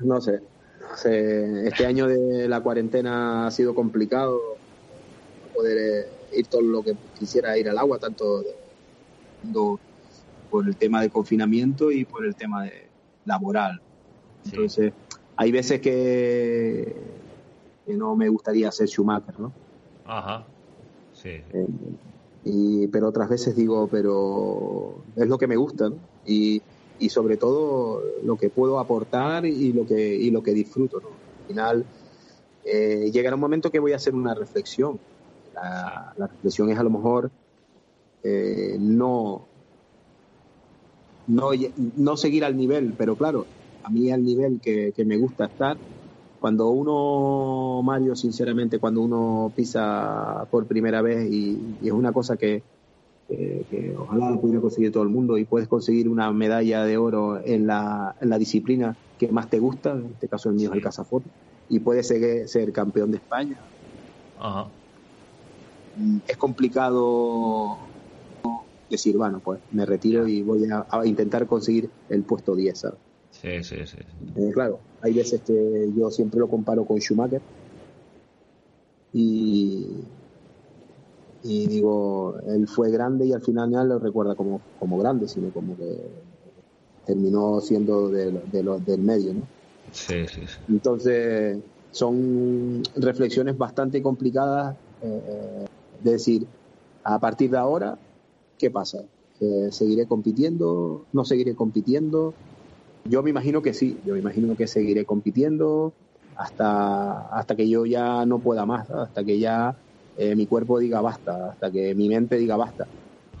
no 0.00 0.20
sé. 0.20 0.40
Este 1.04 1.84
año 1.84 2.06
de 2.06 2.48
la 2.48 2.60
cuarentena 2.60 3.46
ha 3.46 3.50
sido 3.50 3.74
complicado 3.74 4.56
poder 5.54 5.78
eh, 5.78 6.38
ir 6.38 6.46
todo 6.46 6.62
lo 6.62 6.82
que 6.82 6.94
quisiera 7.18 7.56
ir 7.58 7.68
al 7.68 7.78
agua, 7.78 7.98
tanto 7.98 8.44
por 10.56 10.66
el 10.66 10.76
tema 10.76 11.02
de 11.02 11.10
confinamiento 11.10 11.90
y 11.90 12.06
por 12.06 12.24
el 12.24 12.34
tema 12.34 12.64
de 12.64 12.88
laboral. 13.26 13.78
Entonces, 14.46 14.90
hay 15.36 15.52
veces 15.52 15.82
que, 15.82 16.96
que, 17.84 17.92
no 17.94 18.16
me 18.16 18.30
gustaría 18.30 18.72
ser 18.72 18.88
Schumacher, 18.88 19.38
¿no? 19.38 19.52
Ajá, 20.06 20.46
sí. 21.12 21.28
Eh, 21.28 21.66
y, 22.44 22.86
pero 22.86 23.08
otras 23.08 23.28
veces 23.28 23.54
digo, 23.54 23.86
pero 23.86 25.02
es 25.14 25.28
lo 25.28 25.36
que 25.36 25.46
me 25.46 25.56
gusta, 25.56 25.90
¿no? 25.90 25.96
Y, 26.24 26.62
y 26.98 27.10
sobre 27.10 27.36
todo 27.36 28.02
lo 28.24 28.38
que 28.38 28.48
puedo 28.48 28.78
aportar 28.78 29.44
y 29.44 29.74
lo 29.74 29.86
que, 29.86 30.16
y 30.16 30.30
lo 30.30 30.42
que 30.42 30.52
disfruto, 30.52 31.00
¿no? 31.00 31.08
Al 31.08 31.48
final, 31.48 31.84
eh, 32.64 33.10
llegará 33.12 33.34
un 33.34 33.42
momento 33.42 33.70
que 33.70 33.78
voy 33.78 33.92
a 33.92 33.96
hacer 33.96 34.14
una 34.14 34.32
reflexión. 34.32 34.98
La, 35.52 36.14
reflexión 36.16 36.70
es 36.70 36.78
a 36.78 36.82
lo 36.82 36.88
mejor 36.88 37.30
eh, 38.22 38.78
no 38.80 39.48
no, 41.26 41.50
no 41.96 42.16
seguir 42.16 42.44
al 42.44 42.56
nivel, 42.56 42.94
pero 42.96 43.16
claro, 43.16 43.46
a 43.82 43.90
mí 43.90 44.10
al 44.10 44.24
nivel 44.24 44.60
que, 44.60 44.92
me 45.04 45.16
gusta 45.16 45.46
estar, 45.46 45.76
cuando 46.40 46.68
uno, 46.68 47.82
Mario, 47.82 48.14
sinceramente, 48.14 48.78
cuando 48.78 49.00
uno 49.00 49.52
pisa 49.54 50.46
por 50.50 50.66
primera 50.66 51.02
vez 51.02 51.30
y, 51.30 51.58
es 51.82 51.92
una 51.92 52.12
cosa 52.12 52.36
que, 52.36 52.62
ojalá 53.98 54.40
pudiera 54.40 54.60
conseguir 54.60 54.92
todo 54.92 55.02
el 55.02 55.08
mundo 55.08 55.36
y 55.36 55.44
puedes 55.44 55.68
conseguir 55.68 56.08
una 56.08 56.30
medalla 56.32 56.84
de 56.84 56.96
oro 56.96 57.40
en 57.44 57.66
la, 57.66 58.14
en 58.20 58.28
la 58.28 58.38
disciplina 58.38 58.96
que 59.18 59.28
más 59.28 59.48
te 59.50 59.58
gusta, 59.58 59.92
en 59.92 60.06
este 60.12 60.28
caso 60.28 60.50
el 60.50 60.56
mío 60.56 60.70
es 60.70 60.76
el 60.76 60.82
cazafoto, 60.82 61.28
y 61.68 61.80
puedes 61.80 62.06
ser, 62.06 62.48
ser 62.48 62.72
campeón 62.72 63.10
de 63.10 63.16
España. 63.16 63.56
Es 66.28 66.36
complicado 66.36 67.78
decir, 68.88 69.16
bueno, 69.16 69.40
pues 69.44 69.60
me 69.70 69.84
retiro 69.84 70.26
y 70.26 70.42
voy 70.42 70.66
a, 70.70 71.06
intentar 71.06 71.46
conseguir 71.46 71.90
el 72.08 72.24
puesto 72.24 72.54
10, 72.54 72.80
¿sabes? 72.80 73.00
Sí, 73.30 73.62
sí, 73.62 73.76
sí. 73.86 73.98
Eh, 74.36 74.50
claro, 74.52 74.80
hay 75.00 75.12
veces 75.12 75.42
que 75.42 75.92
yo 75.94 76.10
siempre 76.10 76.40
lo 76.40 76.48
comparo 76.48 76.84
con 76.86 76.98
Schumacher 76.98 77.42
y, 79.12 80.04
y 81.42 81.66
digo, 81.66 82.38
él 82.48 82.66
fue 82.66 82.90
grande 82.90 83.26
y 83.26 83.32
al 83.32 83.42
final 83.42 83.70
ya 83.70 83.84
lo 83.84 83.98
recuerda 83.98 84.34
como, 84.34 84.62
como 84.78 84.98
grande, 84.98 85.28
sino 85.28 85.50
como 85.52 85.76
que 85.76 85.84
terminó 87.04 87.60
siendo 87.60 88.08
de, 88.08 88.32
del 88.50 89.00
medio, 89.00 89.34
¿no? 89.34 89.48
Sí, 89.92 90.26
sí, 90.26 90.46
sí. 90.46 90.58
Entonces, 90.68 91.58
son 91.90 92.82
reflexiones 92.96 93.56
bastante 93.56 94.02
complicadas 94.02 94.76
eh, 95.00 95.64
de 96.00 96.10
decir, 96.10 96.46
a 97.04 97.18
partir 97.20 97.50
de 97.50 97.58
ahora 97.58 97.98
¿qué 98.58 98.70
pasa? 98.70 98.98
Eh, 99.40 99.68
¿Seguiré 99.70 100.06
compitiendo? 100.06 101.06
¿No 101.12 101.24
seguiré 101.24 101.54
compitiendo? 101.54 102.36
Yo 103.04 103.22
me 103.22 103.30
imagino 103.30 103.62
que 103.62 103.74
sí, 103.74 104.00
yo 104.04 104.14
me 104.14 104.20
imagino 104.20 104.56
que 104.56 104.66
seguiré 104.66 105.04
compitiendo 105.04 105.94
hasta, 106.34 107.28
hasta 107.28 107.56
que 107.56 107.68
yo 107.68 107.86
ya 107.86 108.26
no 108.26 108.40
pueda 108.42 108.66
más, 108.66 108.90
hasta 108.90 109.24
que 109.24 109.38
ya 109.38 109.76
eh, 110.16 110.34
mi 110.34 110.46
cuerpo 110.46 110.78
diga 110.78 111.00
basta, 111.00 111.52
hasta 111.52 111.70
que 111.70 111.94
mi 111.94 112.08
mente 112.08 112.36
diga 112.36 112.56
basta. 112.56 112.88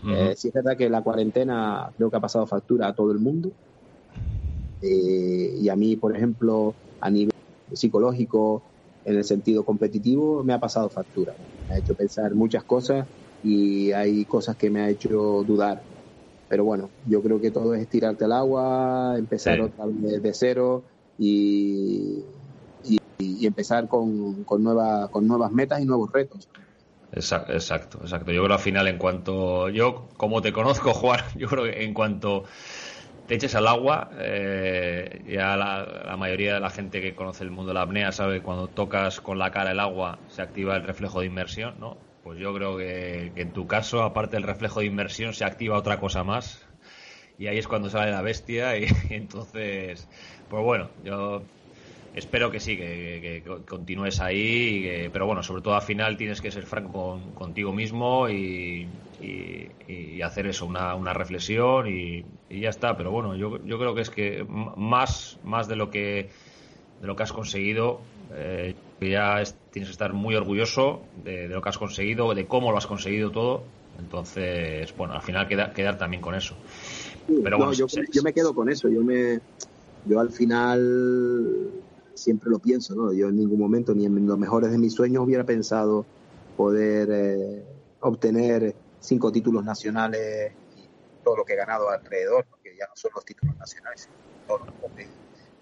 Eh, 0.02 0.34
sí 0.36 0.48
es 0.48 0.54
verdad 0.54 0.76
que 0.76 0.88
la 0.88 1.02
cuarentena 1.02 1.92
creo 1.96 2.10
que 2.10 2.16
ha 2.16 2.20
pasado 2.20 2.46
factura 2.46 2.88
a 2.88 2.94
todo 2.94 3.10
el 3.12 3.18
mundo 3.18 3.52
y 4.80 5.68
a 5.68 5.76
mí, 5.76 5.96
por 5.96 6.14
ejemplo, 6.16 6.76
a 7.00 7.10
nivel 7.10 7.30
psicológico, 7.72 8.64
en 9.04 9.16
el 9.16 9.24
sentido 9.24 9.64
competitivo, 9.64 10.44
me 10.44 10.52
ha 10.52 10.60
pasado 10.60 10.90
factura. 10.90 11.34
Me 11.68 11.74
ha 11.74 11.78
hecho 11.78 11.94
pensar 11.94 12.34
muchas 12.34 12.64
cosas 12.64 13.08
y 13.42 13.92
hay 13.92 14.24
cosas 14.24 14.56
que 14.56 14.70
me 14.70 14.80
ha 14.80 14.88
hecho 14.88 15.44
dudar. 15.46 15.82
Pero 16.48 16.64
bueno, 16.64 16.90
yo 17.06 17.22
creo 17.22 17.40
que 17.40 17.50
todo 17.50 17.74
es 17.74 17.82
estirarte 17.82 18.24
al 18.24 18.32
agua, 18.32 19.14
empezar 19.18 19.60
otra 19.60 19.84
vez 19.86 20.22
de 20.22 20.32
cero 20.32 20.84
y, 21.18 22.22
y, 23.18 23.46
empezar 23.46 23.88
con, 23.88 24.44
con, 24.44 24.62
nueva, 24.62 25.08
con 25.08 25.26
nuevas 25.26 25.50
metas 25.50 25.80
y 25.80 25.84
nuevos 25.84 26.12
retos. 26.12 26.48
Exacto, 27.12 27.52
exacto, 27.52 27.98
exacto. 28.02 28.32
Yo 28.32 28.42
creo 28.44 28.54
al 28.54 28.62
final, 28.62 28.88
en 28.88 28.98
cuanto. 28.98 29.68
Yo, 29.70 30.08
como 30.16 30.42
te 30.42 30.52
conozco, 30.52 30.92
Juan, 30.94 31.20
yo 31.36 31.48
creo 31.48 31.64
que 31.64 31.84
en 31.84 31.94
cuanto 31.94 32.44
te 33.26 33.34
eches 33.34 33.54
al 33.54 33.66
agua, 33.66 34.10
eh, 34.18 35.22
ya 35.26 35.56
la, 35.56 36.02
la, 36.06 36.16
mayoría 36.16 36.54
de 36.54 36.60
la 36.60 36.70
gente 36.70 37.00
que 37.00 37.14
conoce 37.14 37.42
el 37.42 37.50
mundo 37.50 37.68
de 37.68 37.74
la 37.74 37.82
apnea 37.82 38.12
sabe 38.12 38.36
que 38.36 38.42
cuando 38.42 38.68
tocas 38.68 39.20
con 39.20 39.38
la 39.38 39.50
cara 39.50 39.72
el 39.72 39.80
agua 39.80 40.18
se 40.28 40.42
activa 40.42 40.76
el 40.76 40.84
reflejo 40.84 41.20
de 41.20 41.26
inmersión, 41.26 41.74
¿no? 41.80 41.96
Pues 42.26 42.40
yo 42.40 42.52
creo 42.52 42.76
que, 42.76 43.32
en 43.36 43.52
tu 43.52 43.68
caso, 43.68 44.02
aparte 44.02 44.34
del 44.34 44.42
reflejo 44.42 44.80
de 44.80 44.86
inversión, 44.86 45.32
se 45.32 45.44
activa 45.44 45.78
otra 45.78 46.00
cosa 46.00 46.24
más. 46.24 46.66
Y 47.38 47.46
ahí 47.46 47.56
es 47.56 47.68
cuando 47.68 47.88
sale 47.88 48.10
la 48.10 48.20
bestia. 48.20 48.76
Y, 48.76 48.88
entonces, 49.10 50.08
pues 50.48 50.64
bueno, 50.64 50.90
yo 51.04 51.46
espero 52.12 52.50
que 52.50 52.58
sí, 52.58 52.76
que, 52.76 53.44
continúes 53.68 54.18
ahí. 54.18 55.08
pero 55.12 55.26
bueno, 55.26 55.44
sobre 55.44 55.62
todo 55.62 55.76
al 55.76 55.82
final 55.82 56.16
tienes 56.16 56.40
que 56.40 56.50
ser 56.50 56.66
franco 56.66 57.20
contigo 57.32 57.72
mismo 57.72 58.28
y, 58.28 58.90
hacer 60.24 60.48
eso, 60.48 60.66
una, 60.66 60.96
una 60.96 61.12
reflexión 61.12 61.86
y, 61.86 62.24
ya 62.50 62.70
está. 62.70 62.96
Pero 62.96 63.12
bueno, 63.12 63.36
yo, 63.36 63.64
yo 63.64 63.78
creo 63.78 63.94
que 63.94 64.00
es 64.00 64.10
que 64.10 64.44
más, 64.48 65.38
más 65.44 65.68
de 65.68 65.76
lo 65.76 65.90
que 65.90 66.30
de 66.98 67.06
lo 67.06 67.14
que 67.14 67.22
has 67.22 67.32
conseguido, 67.32 68.00
eh, 68.34 68.74
ya 69.00 69.42
tienes 69.70 69.88
que 69.88 69.92
estar 69.92 70.12
muy 70.12 70.34
orgulloso 70.34 71.02
de, 71.22 71.48
lo 71.48 71.60
que 71.60 71.68
has 71.68 71.78
conseguido, 71.78 72.34
de 72.34 72.46
cómo 72.46 72.70
lo 72.70 72.78
has 72.78 72.86
conseguido 72.86 73.30
todo. 73.30 73.62
Entonces, 73.98 74.94
bueno, 74.96 75.14
al 75.14 75.22
final 75.22 75.48
queda, 75.48 75.72
quedar 75.72 75.98
también 75.98 76.22
con 76.22 76.34
eso. 76.34 76.54
Pero 77.26 77.58
bueno, 77.58 77.72
yo, 77.72 77.86
me 78.22 78.32
quedo 78.32 78.54
con 78.54 78.68
eso. 78.68 78.88
Yo 78.88 79.02
me, 79.02 79.40
yo 80.04 80.20
al 80.20 80.30
final 80.30 81.70
siempre 82.14 82.50
lo 82.50 82.58
pienso, 82.58 82.94
¿no? 82.94 83.12
Yo 83.12 83.28
en 83.28 83.36
ningún 83.36 83.58
momento, 83.58 83.94
ni 83.94 84.06
en 84.06 84.26
los 84.26 84.38
mejores 84.38 84.70
de 84.70 84.78
mis 84.78 84.94
sueños, 84.94 85.24
hubiera 85.24 85.44
pensado 85.44 86.06
poder 86.56 87.08
eh, 87.10 87.64
obtener 88.00 88.74
cinco 89.00 89.30
títulos 89.30 89.64
nacionales 89.64 90.52
y 90.76 90.88
todo 91.22 91.36
lo 91.36 91.44
que 91.44 91.54
he 91.54 91.56
ganado 91.56 91.90
alrededor, 91.90 92.46
porque 92.48 92.74
ya 92.78 92.86
no 92.86 92.92
son 92.94 93.10
los 93.14 93.24
títulos 93.24 93.56
nacionales, 93.56 94.08
todos 94.46 94.62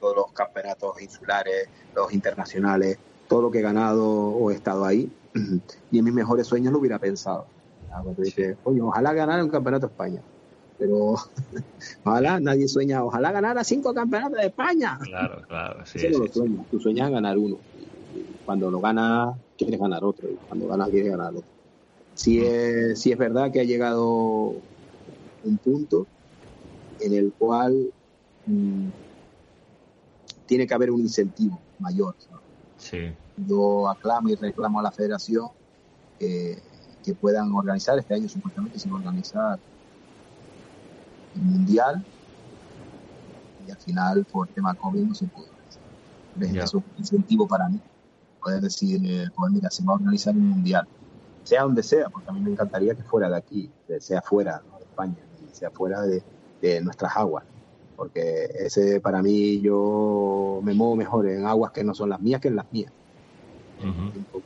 todos 0.00 0.16
los 0.16 0.32
campeonatos 0.32 1.00
insulares, 1.00 1.66
los 1.94 2.12
internacionales, 2.12 2.98
todo 3.28 3.42
lo 3.42 3.50
que 3.50 3.58
he 3.58 3.62
ganado 3.62 4.06
o 4.06 4.50
he 4.50 4.54
estado 4.54 4.84
ahí, 4.84 5.10
y 5.90 5.98
en 5.98 6.04
mis 6.04 6.14
mejores 6.14 6.46
sueños 6.46 6.72
lo 6.72 6.78
hubiera 6.78 6.98
pensado. 6.98 7.46
Cuando 7.88 8.22
dije, 8.22 8.56
oye, 8.64 8.80
ojalá 8.80 9.12
ganar 9.12 9.42
un 9.42 9.48
campeonato 9.50 9.86
de 9.86 9.92
España. 9.92 10.20
pero 10.78 11.14
ojalá 12.04 12.40
nadie 12.40 12.66
sueña, 12.66 13.04
ojalá 13.04 13.30
ganara 13.30 13.62
cinco 13.62 13.94
campeonatos 13.94 14.38
de 14.38 14.46
España. 14.46 14.98
Claro, 15.02 15.42
claro, 15.46 15.86
sí. 15.86 15.98
Eso 16.06 16.18
no 16.18 16.24
lo 16.24 16.32
sueñas, 16.32 16.66
tú 16.70 16.80
sueñas 16.80 17.10
ganar 17.10 17.38
uno. 17.38 17.58
cuando 18.44 18.70
lo 18.70 18.80
ganas, 18.80 19.36
quieres 19.56 19.78
ganar 19.78 20.02
otro, 20.04 20.28
y 20.28 20.34
cuando 20.48 20.66
ganas, 20.66 20.88
quieres 20.90 21.10
ganar 21.10 21.34
otro. 21.34 21.50
Si 22.14 22.38
es, 22.38 23.00
si 23.00 23.12
es 23.12 23.18
verdad 23.18 23.50
que 23.52 23.60
ha 23.60 23.64
llegado 23.64 24.52
un 25.44 25.58
punto 25.62 26.06
en 27.00 27.12
el 27.12 27.32
cual 27.36 27.92
mm, 28.46 28.88
tiene 30.46 30.66
que 30.66 30.74
haber 30.74 30.90
un 30.90 31.00
incentivo 31.00 31.60
mayor. 31.78 32.14
Sí. 32.84 33.14
Yo 33.48 33.88
aclamo 33.88 34.28
y 34.28 34.34
reclamo 34.34 34.78
a 34.78 34.82
la 34.82 34.92
federación 34.92 35.48
que, 36.18 36.62
que 37.02 37.14
puedan 37.14 37.52
organizar, 37.52 37.98
este 37.98 38.14
año 38.14 38.28
supuestamente 38.28 38.78
se 38.78 38.88
va 38.88 38.96
a 38.96 38.98
organizar 38.98 39.58
el 41.34 41.42
mundial 41.42 42.04
y 43.66 43.70
al 43.70 43.78
final 43.78 44.24
por 44.30 44.48
tema 44.48 44.74
COVID 44.74 45.00
no 45.00 45.14
se 45.14 45.26
pudo 45.26 45.46
organizar. 46.34 46.64
Es 46.64 46.74
un 46.74 46.84
incentivo 46.98 47.48
para 47.48 47.68
mí 47.68 47.80
poder 48.42 48.60
decir, 48.60 49.00
eh, 49.04 49.28
pues 49.34 49.50
mira, 49.50 49.70
se 49.70 49.82
va 49.82 49.94
a 49.94 49.96
organizar 49.96 50.34
un 50.34 50.50
mundial, 50.50 50.86
sea 51.42 51.62
donde 51.62 51.82
sea, 51.82 52.10
porque 52.10 52.28
a 52.28 52.32
mí 52.34 52.40
me 52.40 52.50
encantaría 52.50 52.94
que 52.94 53.02
fuera 53.02 53.30
de 53.30 53.36
aquí, 53.36 53.70
sea 53.98 54.20
fuera 54.20 54.62
de 54.78 54.84
España, 54.84 55.16
sea 55.52 55.70
fuera 55.70 56.02
de, 56.02 56.22
de 56.60 56.82
nuestras 56.82 57.16
aguas 57.16 57.44
porque 57.96 58.48
ese 58.58 59.00
para 59.00 59.22
mí 59.22 59.60
yo 59.60 60.60
me 60.62 60.74
muevo 60.74 60.96
mejor 60.96 61.28
en 61.28 61.46
aguas 61.46 61.72
que 61.72 61.84
no 61.84 61.94
son 61.94 62.10
las 62.10 62.20
mías 62.20 62.40
que 62.40 62.48
en 62.48 62.56
las 62.56 62.72
mías. 62.72 62.92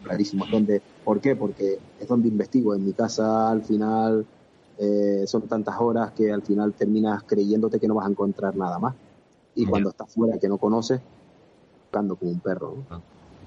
Clarísimo. 0.02 0.46
Donde, 0.46 0.80
¿Por 1.04 1.20
qué? 1.20 1.36
Porque 1.36 1.78
es 2.00 2.08
donde 2.08 2.28
investigo. 2.28 2.74
En 2.74 2.84
mi 2.84 2.92
casa 2.92 3.50
al 3.50 3.62
final 3.62 4.26
eh, 4.78 5.24
son 5.26 5.42
tantas 5.42 5.76
horas 5.80 6.12
que 6.12 6.32
al 6.32 6.42
final 6.42 6.72
terminas 6.72 7.22
creyéndote 7.24 7.78
que 7.78 7.88
no 7.88 7.94
vas 7.94 8.06
a 8.06 8.10
encontrar 8.10 8.56
nada 8.56 8.78
más. 8.78 8.94
Y 9.54 9.66
cuando 9.66 9.90
estás 9.90 10.12
fuera 10.12 10.38
que 10.38 10.48
no 10.48 10.58
conoces, 10.58 11.00
buscando 11.82 12.16
como 12.16 12.30
un 12.30 12.40
perro. 12.40 12.76
Ah. 12.90 13.00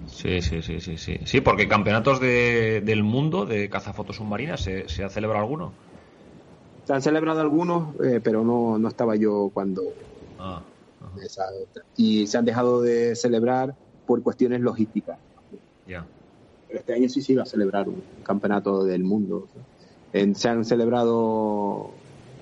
Sí, 0.08 0.42
sí, 0.42 0.62
sí, 0.62 0.80
sí, 0.80 0.98
sí. 0.98 1.20
Sí, 1.26 1.42
porque 1.42 1.68
campeonatos 1.68 2.20
de, 2.20 2.82
del 2.84 3.04
mundo 3.04 3.46
de 3.46 3.70
cazafotos 3.70 4.16
submarinas, 4.16 4.62
¿se, 4.62 4.90
¿se 4.90 5.04
ha 5.04 5.10
celebrado 5.10 5.44
alguno? 5.44 5.74
Se 6.92 6.96
han 6.96 7.02
celebrado 7.02 7.40
algunos, 7.40 7.96
eh, 8.04 8.20
pero 8.22 8.44
no, 8.44 8.78
no 8.78 8.90
estaba 8.90 9.16
yo 9.16 9.50
cuando... 9.54 9.82
Ah, 10.38 10.62
y 11.96 12.28
se 12.28 12.38
han 12.38 12.44
dejado 12.44 12.82
de 12.82 13.16
celebrar 13.16 13.74
por 14.06 14.22
cuestiones 14.22 14.60
logísticas. 14.60 15.18
Ya. 15.88 16.06
Pero 16.68 16.80
este 16.82 16.94
año 16.94 17.08
sí 17.08 17.22
se 17.22 17.32
iba 17.32 17.44
a 17.44 17.46
celebrar 17.46 17.88
un 17.88 18.04
campeonato 18.24 18.84
del 18.84 19.06
mundo. 19.06 19.48
se 20.12 20.50
han 20.50 20.66
celebrado 20.66 21.92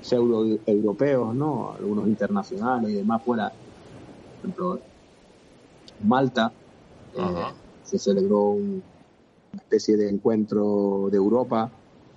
pseudo 0.02 0.58
europeos, 0.66 1.36
¿no? 1.36 1.74
Algunos 1.74 2.08
internacionales 2.08 2.90
y 2.90 2.96
demás 2.96 3.22
fuera. 3.22 3.50
Por 3.50 4.40
ejemplo, 4.40 4.80
Malta 6.04 6.52
eh, 7.16 7.54
se 7.84 8.00
celebró 8.00 8.54
una 8.54 8.82
especie 9.54 9.96
de 9.96 10.10
encuentro 10.10 11.10
de 11.12 11.18
Europa. 11.18 11.70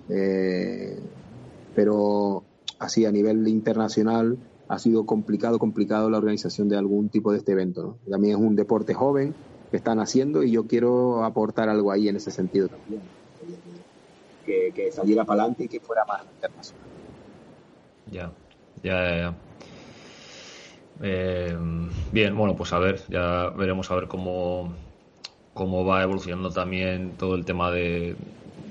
Eh, 0.09 0.99
pero 1.75 2.45
así 2.79 3.05
a 3.05 3.12
nivel 3.12 3.47
internacional 3.49 4.39
ha 4.68 4.79
sido 4.79 5.05
complicado, 5.07 5.59
complicado 5.59 6.09
la 6.11 6.18
organización 6.18 6.68
de 6.68 6.77
algún 6.77 7.09
tipo 7.09 7.33
de 7.33 7.39
este 7.39 7.53
evento. 7.53 7.99
También 8.09 8.37
es 8.39 8.43
un 8.43 8.57
deporte 8.57 8.95
joven 8.95 9.35
que 9.70 9.77
están 9.77 10.01
haciendo 10.01 10.43
y 10.43 10.53
yo 10.53 10.66
quiero 10.66 11.25
aportar 11.25 11.68
algo 11.68 11.93
ahí 11.93 12.09
en 12.09 12.16
ese 12.16 12.31
sentido 12.31 12.68
también. 12.68 13.03
Que, 14.45 14.91
saliera 14.91 15.25
para 15.25 15.43
adelante 15.43 15.64
y 15.64 15.68
que 15.68 15.81
fuera 15.81 16.05
más 16.05 16.23
internacional. 16.23 16.89
Ya, 18.11 18.33
ya, 18.83 19.16
ya. 19.16 19.35
Eh, 21.03 21.57
bien, 22.12 22.37
bueno, 22.37 22.57
pues 22.57 22.73
a 22.73 22.79
ver, 22.79 23.03
ya 23.09 23.51
veremos 23.51 23.91
a 23.91 23.95
ver 23.95 24.09
cómo, 24.09 24.73
cómo 25.55 25.85
va 25.85 26.03
evolucionando 26.03 26.51
también 26.51 27.12
todo 27.18 27.35
el 27.35 27.45
tema 27.45 27.70
de, 27.70 28.16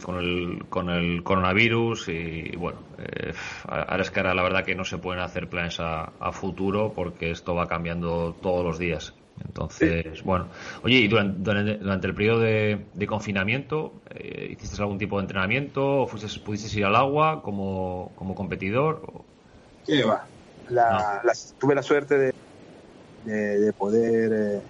con 0.02 0.18
el, 0.18 0.66
con 0.70 0.90
el 0.90 1.24
coronavirus 1.24 2.10
y 2.10 2.56
bueno, 2.58 2.80
eh, 2.98 3.34
ahora 3.68 4.02
es 4.02 4.12
que 4.12 4.20
ahora 4.20 4.34
la 4.34 4.44
verdad 4.44 4.66
que 4.66 4.76
no 4.76 4.84
se 4.84 4.98
pueden 4.98 5.22
hacer 5.22 5.50
planes 5.50 5.80
a, 5.80 6.12
futuro 6.32 6.94
porque 6.94 7.32
esto 7.32 7.54
va 7.56 7.68
cambiando 7.68 8.36
todos 8.42 8.64
los 8.64 8.80
días. 8.80 9.14
Entonces, 9.44 10.24
bueno, 10.24 10.48
oye, 10.84 10.98
¿y 10.98 11.08
durante, 11.08 11.78
durante 11.78 12.08
el 12.08 12.14
periodo 12.14 12.40
de, 12.42 13.08
confinamiento 13.08 13.94
eh, 14.10 14.50
hiciste 14.52 14.82
algún 14.82 14.98
tipo 15.00 15.18
de 15.18 15.24
entrenamiento 15.24 16.02
o 16.02 16.08
fuiste, 16.08 16.40
pudiste 16.42 16.78
ir 16.78 16.86
al 16.86 16.96
agua 16.96 17.42
como, 17.42 18.12
como 18.16 18.36
competidor? 18.36 19.02
¿Qué 19.86 20.04
va? 20.04 20.26
tuve 21.60 21.76
la 21.76 21.84
suerte 21.84 22.18
de, 22.18 22.34
de, 23.26 23.74
poder, 23.74 24.62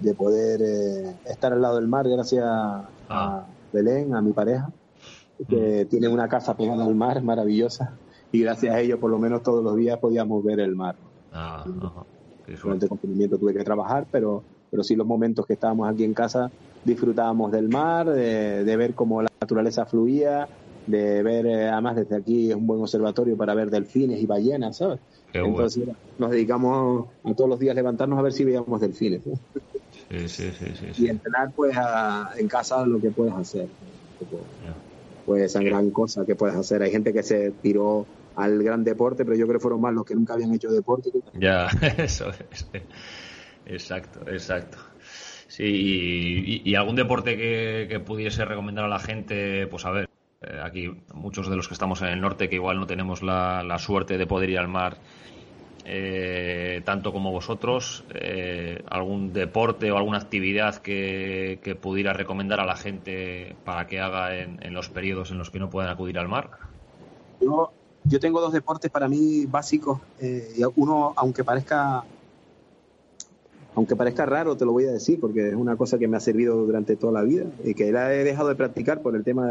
de 0.00 0.14
poder 0.14 0.60
eh, 0.62 1.14
estar 1.26 1.52
al 1.52 1.62
lado 1.62 1.76
del 1.76 1.86
mar 1.86 2.08
gracias 2.08 2.44
a 2.44 2.88
ah. 3.08 3.46
Belén, 3.76 4.14
a 4.14 4.22
mi 4.22 4.32
pareja, 4.32 4.70
que 5.48 5.84
mm. 5.84 5.88
tiene 5.88 6.08
una 6.08 6.28
casa 6.28 6.56
pegada 6.56 6.84
al 6.84 6.94
mar 6.94 7.22
maravillosa 7.22 7.92
y 8.32 8.40
gracias 8.40 8.74
a 8.74 8.80
ello 8.80 8.98
por 8.98 9.10
lo 9.10 9.18
menos 9.18 9.42
todos 9.42 9.62
los 9.62 9.76
días 9.76 9.98
podíamos 9.98 10.42
ver 10.42 10.60
el 10.60 10.74
mar. 10.74 10.96
Ah, 11.32 11.64
Durante 12.62 12.86
el 12.86 12.88
confinamiento 12.88 13.38
tuve 13.38 13.52
que 13.52 13.64
trabajar, 13.64 14.06
pero, 14.10 14.42
pero 14.70 14.82
sí 14.82 14.96
los 14.96 15.06
momentos 15.06 15.44
que 15.46 15.54
estábamos 15.54 15.88
aquí 15.88 16.04
en 16.04 16.14
casa 16.14 16.50
disfrutábamos 16.84 17.52
del 17.52 17.68
mar, 17.68 18.08
de, 18.08 18.76
ver 18.76 18.94
cómo 18.94 19.20
la 19.20 19.28
naturaleza 19.40 19.84
fluía, 19.84 20.48
de 20.86 21.22
ver, 21.22 21.46
eh, 21.46 21.68
además 21.68 21.96
desde 21.96 22.16
aquí 22.16 22.50
es 22.50 22.56
un 22.56 22.66
buen 22.66 22.80
observatorio 22.80 23.36
para 23.36 23.54
ver 23.54 23.70
delfines 23.70 24.22
y 24.22 24.26
ballenas, 24.26 24.76
¿sabes? 24.76 25.00
Entonces 25.32 25.88
nos 26.18 26.30
dedicamos 26.30 27.08
a 27.24 27.34
todos 27.34 27.50
los 27.50 27.58
días 27.58 27.74
levantarnos 27.74 28.18
a 28.18 28.22
ver 28.22 28.32
si 28.32 28.44
veíamos 28.44 28.80
delfines. 28.80 29.22
Sí, 30.10 30.28
sí, 30.28 30.50
sí, 30.52 31.04
Y 31.04 31.08
entrenar 31.08 31.52
pues 31.54 31.76
en 32.36 32.48
casa 32.48 32.86
lo 32.86 33.00
que 33.00 33.10
puedes 33.10 33.34
hacer. 33.34 33.68
Pues 35.24 35.42
esa 35.42 35.60
gran 35.60 35.90
cosa 35.90 36.24
que 36.24 36.36
puedes 36.36 36.56
hacer. 36.56 36.82
Hay 36.82 36.92
gente 36.92 37.12
que 37.12 37.22
se 37.22 37.50
tiró 37.50 38.06
al 38.36 38.62
gran 38.62 38.84
deporte, 38.84 39.24
pero 39.24 39.36
yo 39.36 39.46
creo 39.46 39.58
que 39.58 39.62
fueron 39.62 39.80
más 39.80 39.92
los 39.94 40.04
que 40.04 40.14
nunca 40.14 40.34
habían 40.34 40.54
hecho 40.54 40.70
deporte. 40.70 41.10
Ya, 41.34 41.66
eso 41.98 42.30
es. 42.50 42.66
Exacto, 43.66 44.20
exacto. 44.30 44.78
Sí, 45.48 46.62
y, 46.64 46.74
algún 46.74 46.96
deporte 46.96 47.36
que, 47.36 48.00
pudiese 48.00 48.44
recomendar 48.44 48.84
a 48.84 48.88
la 48.88 48.98
gente, 48.98 49.66
pues 49.66 49.86
a 49.86 49.90
ver, 49.90 50.08
eh, 50.42 50.60
aquí 50.62 50.90
muchos 51.14 51.48
de 51.48 51.56
los 51.56 51.66
que 51.66 51.74
estamos 51.74 52.02
en 52.02 52.08
el 52.08 52.20
norte 52.20 52.48
que 52.48 52.56
igual 52.56 52.78
no 52.78 52.86
tenemos 52.86 53.22
la, 53.22 53.62
la 53.62 53.78
suerte 53.78 54.18
de 54.18 54.26
poder 54.26 54.50
ir 54.50 54.58
al 54.58 54.68
mar 54.68 54.98
eh, 55.88 56.82
tanto 56.84 57.12
como 57.12 57.30
vosotros, 57.30 58.04
eh, 58.12 58.82
algún 58.90 59.32
deporte 59.32 59.92
o 59.92 59.96
alguna 59.96 60.18
actividad 60.18 60.78
que, 60.78 61.78
pudiera 61.80 62.12
recomendar 62.12 62.58
a 62.58 62.66
la 62.66 62.74
gente 62.74 63.54
para 63.64 63.86
que 63.86 64.00
haga 64.00 64.36
en, 64.36 64.74
los 64.74 64.88
periodos 64.88 65.30
en 65.30 65.38
los 65.38 65.50
que 65.50 65.60
no 65.60 65.70
puedan 65.70 65.88
acudir 65.88 66.18
al 66.18 66.26
mar? 66.26 66.50
Yo, 67.40 67.70
yo 68.02 68.18
tengo 68.18 68.40
dos 68.40 68.52
deportes 68.52 68.90
para 68.90 69.06
mí 69.06 69.46
básicos. 69.46 70.00
Eh, 70.18 70.60
uno, 70.74 71.14
aunque 71.16 71.44
parezca 71.44 72.02
aunque 73.76 73.94
parezca 73.94 74.26
raro, 74.26 74.56
te 74.56 74.64
lo 74.64 74.72
voy 74.72 74.86
a 74.86 74.92
decir, 74.92 75.20
porque 75.20 75.50
es 75.50 75.54
una 75.54 75.76
cosa 75.76 75.98
que 75.98 76.08
me 76.08 76.16
ha 76.16 76.20
servido 76.20 76.56
durante 76.56 76.96
toda 76.96 77.12
la 77.12 77.22
vida 77.22 77.44
y 77.62 77.74
que 77.74 77.92
la 77.92 78.12
he 78.12 78.24
dejado 78.24 78.48
de 78.48 78.56
practicar 78.56 79.02
por 79.02 79.14
el 79.14 79.22
tema 79.22 79.46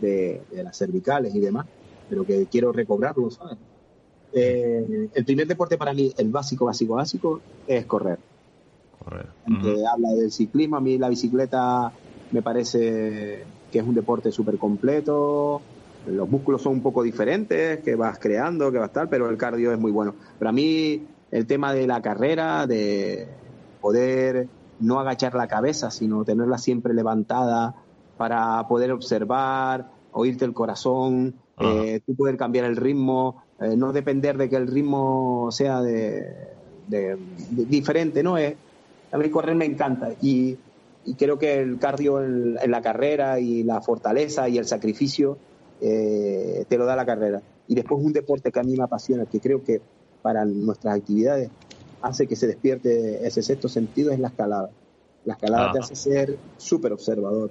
de, 0.00 0.42
de 0.50 0.64
las 0.64 0.76
cervicales 0.76 1.34
y 1.36 1.40
demás, 1.40 1.66
pero 2.08 2.24
que 2.24 2.46
quiero 2.46 2.72
recobrarlo, 2.72 3.30
¿sabes? 3.30 3.58
Eh, 4.32 5.08
el 5.14 5.24
primer 5.24 5.46
deporte 5.46 5.78
para 5.78 5.92
mí, 5.92 6.12
el 6.16 6.30
básico, 6.30 6.66
básico, 6.66 6.94
básico, 6.94 7.40
es 7.66 7.86
correr. 7.86 8.18
Correr. 9.04 9.26
Habla 9.90 10.10
del 10.10 10.30
ciclismo, 10.30 10.76
a 10.76 10.80
mí 10.80 10.98
la 10.98 11.08
bicicleta 11.08 11.92
me 12.30 12.42
parece 12.42 13.44
que 13.70 13.78
es 13.78 13.84
un 13.84 13.94
deporte 13.94 14.30
súper 14.32 14.58
completo. 14.58 15.60
Los 16.06 16.28
músculos 16.28 16.62
son 16.62 16.74
un 16.74 16.82
poco 16.82 17.02
diferentes, 17.02 17.80
que 17.80 17.94
vas 17.94 18.18
creando, 18.18 18.70
que 18.72 18.78
vas 18.78 18.92
tal, 18.92 19.08
pero 19.08 19.28
el 19.28 19.36
cardio 19.36 19.72
es 19.72 19.78
muy 19.78 19.92
bueno. 19.92 20.14
Pero 20.38 20.48
a 20.48 20.52
mí 20.52 21.06
el 21.30 21.46
tema 21.46 21.72
de 21.72 21.86
la 21.86 22.00
carrera, 22.00 22.66
de 22.66 23.28
poder 23.80 24.48
no 24.80 25.00
agachar 25.00 25.34
la 25.34 25.48
cabeza, 25.48 25.90
sino 25.90 26.24
tenerla 26.24 26.58
siempre 26.58 26.94
levantada 26.94 27.74
para 28.16 28.66
poder 28.68 28.92
observar, 28.92 29.90
oírte 30.12 30.44
el 30.44 30.52
corazón, 30.52 31.34
eh, 31.60 32.00
tú 32.06 32.14
poder 32.14 32.36
cambiar 32.36 32.64
el 32.64 32.76
ritmo, 32.76 33.42
eh, 33.60 33.76
no 33.76 33.92
depender 33.92 34.36
de 34.36 34.48
que 34.48 34.56
el 34.56 34.68
ritmo 34.68 35.48
sea 35.50 35.82
de, 35.82 36.48
diferente, 37.50 38.22
¿no? 38.22 38.38
Es, 38.38 38.54
a 39.10 39.18
mí 39.18 39.30
correr 39.30 39.56
me 39.56 39.64
encanta 39.64 40.10
y, 40.20 40.56
creo 41.16 41.38
que 41.38 41.54
el 41.54 41.78
cardio 41.78 42.22
en, 42.22 42.70
la 42.70 42.82
carrera 42.82 43.40
y 43.40 43.62
la 43.62 43.80
fortaleza 43.80 44.48
y 44.48 44.58
el 44.58 44.66
sacrificio 44.66 45.38
eh, 45.80 46.66
te 46.68 46.76
lo 46.76 46.84
da 46.84 46.94
la 46.96 47.06
carrera. 47.06 47.40
Y 47.66 47.74
después 47.74 48.04
un 48.04 48.12
deporte 48.12 48.52
que 48.52 48.60
a 48.60 48.62
mí 48.62 48.76
me 48.76 48.84
apasiona, 48.84 49.24
que 49.24 49.40
creo 49.40 49.64
que 49.64 49.80
para 50.22 50.44
nuestras 50.44 50.96
actividades 50.96 51.50
hace 52.02 52.26
que 52.26 52.36
se 52.36 52.46
despierte 52.46 53.26
ese 53.26 53.42
sexto 53.42 53.68
sentido, 53.68 54.12
es 54.12 54.20
la 54.20 54.28
escalada. 54.28 54.70
La 55.24 55.34
escalada 55.34 55.72
te 55.72 55.78
hace 55.80 55.96
ser 55.96 56.38
súper 56.58 56.92
observador. 56.92 57.50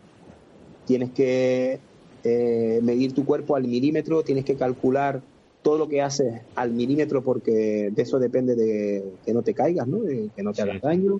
Tienes 0.86 1.12
que 1.12 1.80
eh, 2.24 2.80
medir 2.82 3.14
tu 3.14 3.26
cuerpo 3.26 3.56
al 3.56 3.64
milímetro, 3.64 4.24
tienes 4.24 4.46
que 4.46 4.56
calcular 4.56 5.22
todo 5.62 5.78
lo 5.78 5.88
que 5.88 6.02
haces 6.02 6.42
al 6.56 6.72
milímetro 6.72 7.24
porque 7.24 7.90
de 7.92 8.02
eso 8.02 8.20
depende 8.20 8.56
de 8.56 9.04
que 9.26 9.34
no 9.34 9.42
te 9.42 9.54
caigas, 9.54 9.88
¿no? 9.88 10.00
De 10.00 10.30
que 10.36 10.44
no 10.44 10.54
te 10.54 10.62
hagas 10.62 10.82
daño. 10.82 11.20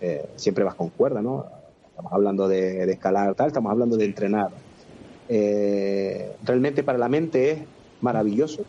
Eh, 0.00 0.26
siempre 0.36 0.64
vas 0.64 0.74
con 0.74 0.90
cuerda, 0.90 1.22
¿no? 1.22 1.46
Estamos 1.88 2.12
hablando 2.12 2.48
de, 2.48 2.90
escalar, 2.90 3.34
tal, 3.34 3.48
estamos 3.48 3.70
hablando 3.70 3.96
de 3.96 4.04
entrenar. 4.04 4.50
Eh, 5.28 6.32
realmente 6.44 6.82
para 6.82 6.98
la 6.98 7.08
mente 7.08 7.50
es 7.52 7.58
maravilloso. 8.00 8.64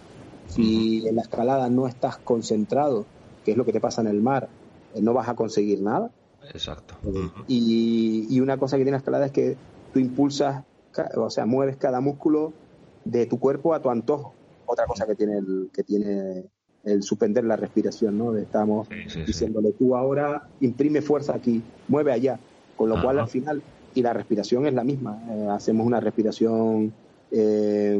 Si 0.47 1.07
en 1.07 1.15
la 1.15 1.23
escalada 1.23 1.69
no 1.69 1.87
estás 1.87 2.17
concentrado, 2.17 3.05
que 3.43 3.51
es 3.51 3.57
lo 3.57 3.65
que 3.65 3.73
te 3.73 3.81
pasa 3.81 4.01
en 4.01 4.07
el 4.07 4.21
mar, 4.21 4.47
eh, 4.93 5.01
no 5.01 5.13
vas 5.13 5.27
a 5.27 5.35
conseguir 5.35 5.81
nada. 5.81 6.11
Exacto. 6.53 6.95
Y, 7.47 8.27
y, 8.29 8.39
una 8.39 8.57
cosa 8.57 8.77
que 8.77 8.83
tiene 8.83 8.91
la 8.91 8.99
escalada 8.99 9.25
es 9.25 9.31
que 9.31 9.57
tú 9.93 9.99
impulsas, 9.99 10.63
o 11.15 11.29
sea, 11.31 11.47
mueves 11.47 11.77
cada 11.77 11.99
músculo 11.99 12.53
de 13.03 13.25
tu 13.25 13.39
cuerpo 13.39 13.73
a 13.73 13.81
tu 13.81 13.89
antojo. 13.89 14.33
Otra 14.65 14.85
cosa 14.85 15.05
que 15.05 15.15
tiene 15.15 15.37
el, 15.37 15.69
que 15.73 15.83
tiene 15.83 16.45
el 16.85 17.03
suspender 17.03 17.43
la 17.43 17.55
respiración, 17.55 18.17
¿no? 18.17 18.35
Estamos 18.37 18.87
diciéndole 19.25 19.71
tú 19.71 19.95
ahora 19.95 20.47
imprime 20.61 21.01
fuerza 21.01 21.35
aquí, 21.35 21.61
mueve 21.87 22.11
allá, 22.11 22.39
con 22.77 22.89
lo 22.89 23.01
cual 23.01 23.19
al 23.19 23.27
final, 23.27 23.61
y 23.93 24.01
la 24.01 24.13
respiración 24.13 24.67
es 24.67 24.73
la 24.73 24.83
misma, 24.83 25.19
eh, 25.29 25.47
hacemos 25.51 25.85
una 25.85 25.99
respiración 25.99 26.93
eh, 27.31 27.99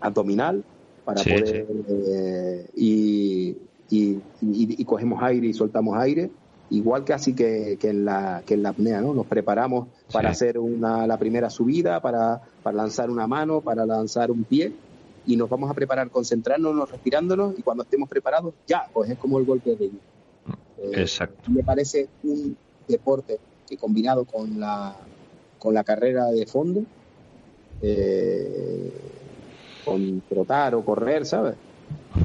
abdominal 0.00 0.64
para 1.04 1.22
poder, 1.22 1.66
eh, 1.88 2.66
y, 2.74 3.56
y, 3.90 4.84
cogemos 4.84 5.22
aire 5.22 5.46
y 5.46 5.52
soltamos 5.52 5.96
aire, 5.98 6.30
igual 6.70 7.04
casi 7.04 7.34
que, 7.34 7.76
que, 7.80 7.90
en, 7.90 8.04
la, 8.04 8.42
que 8.44 8.54
en 8.54 8.62
la 8.62 8.70
apnea, 8.70 9.00
¿no? 9.00 9.14
Nos 9.14 9.26
preparamos 9.26 9.88
para 10.12 10.30
hacer 10.30 10.58
una, 10.58 11.06
la 11.06 11.18
primera 11.18 11.48
subida, 11.48 12.00
para, 12.00 12.40
para 12.62 12.76
lanzar 12.76 13.10
una 13.10 13.26
mano, 13.26 13.60
para 13.60 13.86
lanzar 13.86 14.30
un 14.30 14.44
pie, 14.44 14.72
y 15.26 15.36
nos 15.36 15.48
vamos 15.48 15.70
a 15.70 15.74
preparar 15.74 16.10
concentrándonos, 16.10 16.90
respirándonos 16.90 17.58
y 17.58 17.62
cuando 17.62 17.82
estemos 17.82 18.08
preparados, 18.08 18.54
ya, 18.66 18.86
pues 18.92 19.10
es 19.10 19.18
como 19.18 19.38
el 19.38 19.44
golpe 19.44 19.76
de 19.76 19.86
eh, 19.86 20.92
Exacto. 20.92 21.50
Me 21.50 21.62
parece 21.62 22.08
un 22.22 22.56
deporte 22.88 23.38
que 23.68 23.76
combinado 23.76 24.24
con 24.24 24.58
la, 24.58 24.96
con 25.58 25.74
la 25.74 25.84
carrera 25.84 26.26
de 26.26 26.46
fondo, 26.46 26.82
eh, 27.82 28.92
con 29.84 30.22
trotar 30.28 30.74
o 30.74 30.84
correr, 30.84 31.26
¿sabes? 31.26 31.54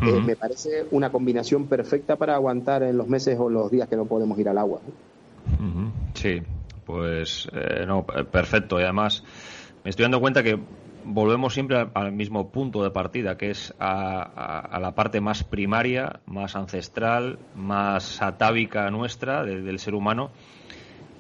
Eh, 0.01 0.19
me 0.25 0.35
parece 0.35 0.85
una 0.91 1.11
combinación 1.11 1.67
perfecta 1.67 2.15
para 2.15 2.35
aguantar 2.35 2.83
en 2.83 2.97
los 2.97 3.07
meses 3.07 3.37
o 3.39 3.49
los 3.49 3.69
días 3.69 3.87
que 3.87 3.95
no 3.95 4.05
podemos 4.05 4.37
ir 4.39 4.49
al 4.49 4.57
agua. 4.57 4.79
Sí, 6.13 6.41
pues 6.85 7.47
no, 7.85 8.05
perfecto. 8.05 8.79
Y 8.79 8.83
además 8.83 9.23
me 9.83 9.89
estoy 9.89 10.03
dando 10.03 10.19
cuenta 10.19 10.43
que 10.43 10.59
volvemos 11.05 11.53
siempre 11.53 11.87
al, 11.93 12.11
mismo 12.11 12.51
punto 12.51 12.83
de 12.83 12.91
partida, 12.91 13.37
que 13.37 13.51
es 13.51 13.73
a, 13.79 14.77
la 14.79 14.95
parte 14.95 15.21
más 15.21 15.43
primaria, 15.43 16.19
más 16.25 16.55
ancestral, 16.55 17.39
más 17.55 18.21
atávica 18.21 18.89
nuestra 18.89 19.43
del 19.43 19.79
ser 19.79 19.95
humano, 19.95 20.31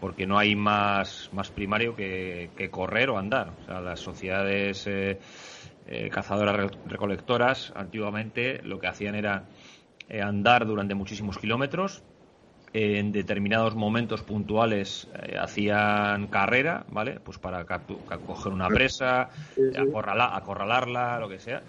porque 0.01 0.27
no 0.27 0.37
hay 0.37 0.55
más, 0.55 1.29
más 1.33 1.51
primario 1.51 1.95
que, 1.95 2.69
correr 2.71 3.09
o 3.09 3.17
andar. 3.17 3.53
O 3.61 3.65
sea, 3.65 3.81
las 3.81 3.99
sociedades 3.99 4.85
eh, 4.87 5.19
eh, 5.87 6.09
cazadoras 6.09 6.71
recolectoras 6.85 7.71
antiguamente 7.75 8.61
lo 8.63 8.79
que 8.79 8.87
hacían 8.87 9.15
era 9.15 9.45
eh, 10.09 10.21
andar 10.21 10.65
durante 10.65 10.95
muchísimos 10.95 11.37
kilómetros 11.37 12.03
en 12.77 13.13
determinados 13.13 13.73
momentos 13.73 14.21
puntuales 14.21 15.07
eh, 15.13 15.37
hacían 15.39 16.27
carrera, 16.27 16.85
¿vale? 16.89 17.21
Pues 17.23 17.37
para 17.37 17.63
coger 17.63 18.51
una 18.51 18.67
presa, 18.67 19.29
acorralarla, 19.77 21.17
lo 21.21 21.29
que 21.29 21.39
sea. 21.39 21.63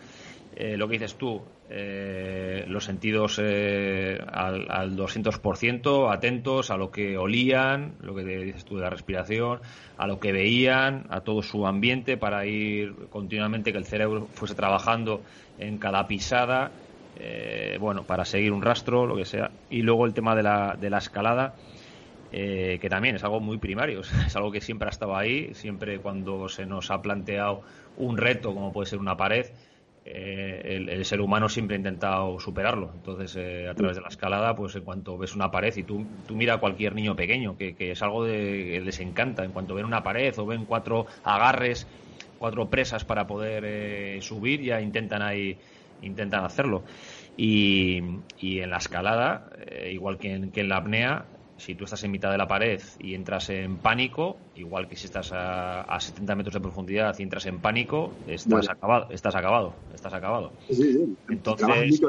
Eh, 0.57 0.77
lo 0.77 0.89
que 0.89 0.95
dices 0.95 1.15
tú, 1.15 1.43
eh, 1.71 2.65
los 2.67 2.85
sentidos 2.85 3.39
al, 3.39 4.67
al 4.69 4.97
200%, 4.97 6.13
atentos 6.13 6.73
a 6.73 6.77
lo 6.77 6.91
que 6.91 7.17
olían, 7.17 7.95
lo 8.01 8.13
que 8.13 8.25
dices 8.25 8.65
tú 8.65 8.75
de 8.75 8.83
la 8.83 8.91
respiración, 8.91 9.61
a 9.99 10.09
lo 10.09 10.19
que 10.19 10.33
veían, 10.33 11.07
a 11.11 11.21
todo 11.21 11.41
su 11.43 11.69
ambiente 11.69 12.17
para 12.17 12.47
ir 12.47 12.97
continuamente 13.11 13.71
que 13.71 13.79
el 13.79 13.85
cerebro 13.85 14.27
fuese 14.33 14.57
trabajando 14.57 15.21
en 15.59 15.79
cada 15.79 16.09
pisada 16.09 16.73
eh, 17.19 17.79
bueno, 17.81 18.05
para 18.05 18.25
seguir 18.25 18.53
un 18.53 18.63
rastro, 18.63 19.07
lo 19.07 19.17
que 19.17 19.25
sea. 19.25 19.51
Y 19.71 19.83
luego 19.83 20.07
el 20.07 20.15
tema 20.15 20.35
de 20.35 20.43
la, 20.43 20.77
de 20.79 20.91
la 20.91 20.99
escalada, 20.99 21.55
eh, 22.33 22.79
que 22.81 22.89
también 22.89 23.17
es 23.17 23.25
algo 23.25 23.41
muy 23.41 23.59
primario, 23.59 24.01
es 24.27 24.37
algo 24.37 24.53
que 24.53 24.61
siempre 24.61 24.89
ha 24.89 24.91
estado 24.91 25.17
ahí, 25.17 25.55
siempre 25.55 25.99
cuando 25.99 26.49
se 26.49 26.67
nos 26.67 26.91
ha 26.91 27.01
planteado 27.01 27.63
un 27.97 28.17
reto, 28.17 28.53
como 28.53 28.73
puede 28.73 28.87
ser 28.87 28.99
una 28.99 29.17
pared, 29.17 29.47
eh, 30.05 30.87
el, 30.89 31.05
ser 31.05 31.21
humano 31.21 31.49
siempre 31.49 31.75
ha 31.77 31.79
intentado 31.79 32.39
superarlo. 32.39 32.93
Entonces, 32.95 33.37
a 33.69 33.75
través 33.75 33.97
de 33.97 34.03
la 34.03 34.09
escalada, 34.09 34.55
pues 34.55 34.77
en 34.77 34.83
cuanto 34.83 35.19
ves 35.19 35.35
una 35.35 35.51
pared 35.51 35.75
y 35.77 35.83
tú, 35.83 36.07
tú 36.29 36.37
mira 36.37 36.55
a 36.55 36.59
cualquier 36.59 36.95
niño 36.95 37.17
pequeño, 37.17 37.57
que, 37.57 37.75
es 37.79 38.03
algo 38.03 38.25
de, 38.25 38.71
que 38.73 38.81
les 38.81 39.01
encanta, 39.01 39.45
en 39.45 39.51
cuanto 39.53 39.75
ven 39.75 39.85
una 39.85 40.03
pared 40.03 40.33
o 40.39 40.47
ven 40.47 40.65
cuatro 40.65 41.07
agarres, 41.25 41.89
cuatro 42.39 42.69
presas 42.69 43.05
para 43.05 43.27
poder 43.27 44.23
subir, 44.23 44.61
ya 44.61 44.81
intentan 44.81 45.23
ahí 45.23 45.59
intentan 46.07 46.45
hacerlo. 46.45 46.85
Y, 47.37 47.99
en 48.41 48.71
la 48.71 48.79
escalada, 48.79 49.51
eh, 49.67 49.91
igual 49.93 50.19
que 50.19 50.33
en, 50.33 50.51
que 50.51 50.61
en 50.61 50.69
la 50.69 50.79
apnea, 50.79 51.27
si 51.59 51.75
tú 51.75 51.85
estás 51.85 52.03
en 52.05 52.11
mitad 52.11 52.31
de 52.31 52.39
la 52.39 52.49
pared 52.49 52.81
y 52.99 53.15
entras 53.15 53.51
en 53.51 53.77
pánico, 53.79 54.37
igual 54.55 54.89
que 54.89 54.97
si 54.97 55.07
estás 55.07 55.33
a, 55.33 55.83
a 55.83 56.01
70 56.01 56.35
metros 56.35 56.55
de 56.55 56.61
profundidad 56.61 57.15
y 57.19 57.23
entras 57.23 57.47
en 57.47 57.59
pánico, 57.61 58.13
estás 58.27 58.69
acabado, 58.69 59.09
estás 59.11 59.35
acabado, 59.35 59.75
estás 59.95 60.13
acabado. 60.13 60.53
Entonces, 61.29 62.01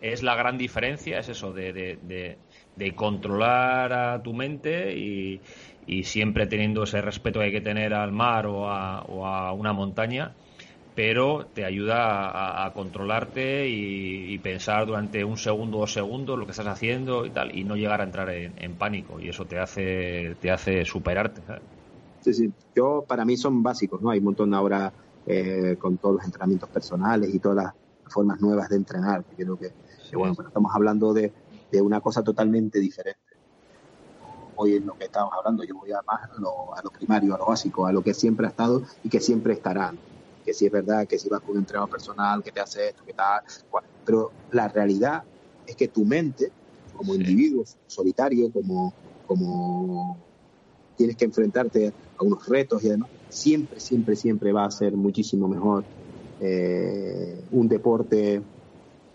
es 0.00 0.22
la 0.22 0.34
gran 0.34 0.56
diferencia, 0.56 1.18
es 1.18 1.28
eso, 1.28 1.52
de, 1.52 1.72
de, 2.02 2.94
controlar 2.94 3.92
a 3.92 4.22
tu 4.22 4.32
mente 4.32 4.96
y, 4.96 5.40
y, 5.86 6.04
siempre 6.04 6.46
teniendo 6.46 6.84
ese 6.84 7.02
respeto 7.02 7.40
que 7.40 7.46
hay 7.46 7.52
que 7.52 7.60
tener 7.60 7.92
al 7.92 8.10
mar 8.10 8.46
o 8.46 8.62
o 8.62 9.26
a 9.26 9.52
una 9.52 9.74
montaña 9.74 10.34
pero 11.02 11.46
te 11.46 11.64
ayuda 11.64 12.66
a, 12.66 12.74
controlarte 12.74 13.66
y, 13.70 14.38
pensar 14.40 14.86
durante 14.86 15.24
un 15.24 15.38
segundo 15.38 15.78
o 15.78 15.80
dos 15.80 15.94
segundos 15.94 16.38
lo 16.38 16.44
que 16.44 16.50
estás 16.50 16.66
haciendo 16.66 17.24
y 17.24 17.30
tal, 17.30 17.56
y 17.56 17.64
no 17.64 17.74
llegar 17.74 18.02
a 18.02 18.04
entrar 18.04 18.28
en, 18.28 18.74
pánico, 18.76 19.18
y 19.18 19.30
eso 19.30 19.46
te 19.46 19.58
hace, 19.58 20.36
te 20.42 20.50
hace 20.50 20.84
superarte. 20.84 21.40
Sí, 22.20 22.34
sí, 22.34 22.52
yo 22.76 23.02
para 23.08 23.24
mí 23.24 23.38
son 23.38 23.62
básicos, 23.62 24.02
¿no? 24.02 24.10
Hay 24.10 24.18
un 24.18 24.26
montón 24.26 24.52
ahora 24.52 24.92
eh, 25.24 25.76
con 25.80 25.96
todos 25.96 26.16
los 26.16 26.24
entrenamientos 26.26 26.68
personales 26.68 27.34
y 27.34 27.38
todas 27.38 27.64
las 27.64 27.74
formas 28.12 28.38
nuevas 28.42 28.68
de 28.68 28.76
entrenar, 28.76 29.24
que 29.24 29.42
creo 29.42 29.56
que, 29.56 29.72
bueno, 30.12 30.34
pero 30.36 30.48
estamos 30.48 30.70
hablando 30.74 31.14
de, 31.14 31.32
una 31.80 32.02
cosa 32.02 32.22
totalmente 32.22 32.78
diferente. 32.78 33.20
Hoy 34.56 34.74
en 34.74 34.84
lo 34.84 34.98
que 34.98 35.04
estamos 35.04 35.32
hablando, 35.32 35.64
yo 35.64 35.76
voy 35.76 35.92
a 35.92 36.02
más 36.06 36.24
a 36.24 36.38
lo, 36.38 36.76
a 36.76 36.82
lo 36.82 36.90
primario, 36.90 37.36
a 37.36 37.38
lo 37.38 37.46
básico, 37.46 37.86
a 37.86 37.92
lo 37.92 38.02
que 38.02 38.12
siempre 38.12 38.44
ha 38.44 38.50
estado 38.50 38.82
y 39.02 39.08
que 39.08 39.20
siempre 39.20 39.54
estará 39.54 39.94
que 40.50 40.54
si 40.54 40.66
es 40.66 40.72
verdad, 40.72 41.06
que 41.06 41.16
si 41.16 41.28
vas 41.28 41.40
con 41.42 41.52
un 41.52 41.60
entrenador 41.60 41.88
personal, 41.88 42.42
que 42.42 42.50
te 42.50 42.58
hace 42.58 42.88
esto, 42.88 43.04
que 43.04 43.14
tal, 43.14 43.40
pero 44.04 44.32
la 44.50 44.66
realidad 44.66 45.22
es 45.64 45.76
que 45.76 45.86
tu 45.86 46.04
mente, 46.04 46.52
como 46.92 47.14
individuo 47.14 47.62
solitario, 47.86 48.50
como, 48.50 48.92
como 49.24 50.26
tienes 50.96 51.16
que 51.16 51.26
enfrentarte 51.26 51.94
a 52.16 52.24
unos 52.24 52.48
retos 52.48 52.82
y 52.82 52.88
demás, 52.88 53.10
siempre, 53.28 53.78
siempre, 53.78 54.16
siempre 54.16 54.52
va 54.52 54.64
a 54.64 54.70
ser 54.72 54.96
muchísimo 54.96 55.46
mejor 55.46 55.86
eh, 56.40 57.46
un 57.50 57.68
deporte 57.68 58.42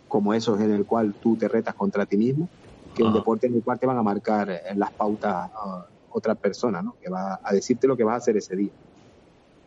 como 0.08 0.34
esos 0.34 0.62
en 0.62 0.72
el 0.72 0.86
cual 0.86 1.18
tú 1.20 1.36
te 1.38 1.50
retas 1.50 1.76
contra 1.76 2.06
ti 2.06 2.16
mismo, 2.16 2.50
que 2.94 3.04
un 3.04 3.14
deporte 3.14 3.48
en 3.48 3.56
el 3.56 3.64
cual 3.64 3.78
te 3.78 3.88
van 3.88 3.98
a 3.98 4.04
marcar 4.04 4.58
las 4.78 4.94
pautas 4.94 5.50
otra 6.08 6.36
persona, 6.36 6.82
¿no? 6.82 6.96
que 7.02 7.10
va 7.10 7.42
a 7.44 7.54
decirte 7.54 7.88
lo 7.88 7.98
que 7.98 8.06
vas 8.06 8.14
a 8.14 8.18
hacer 8.20 8.38
ese 8.38 8.56
día 8.56 8.72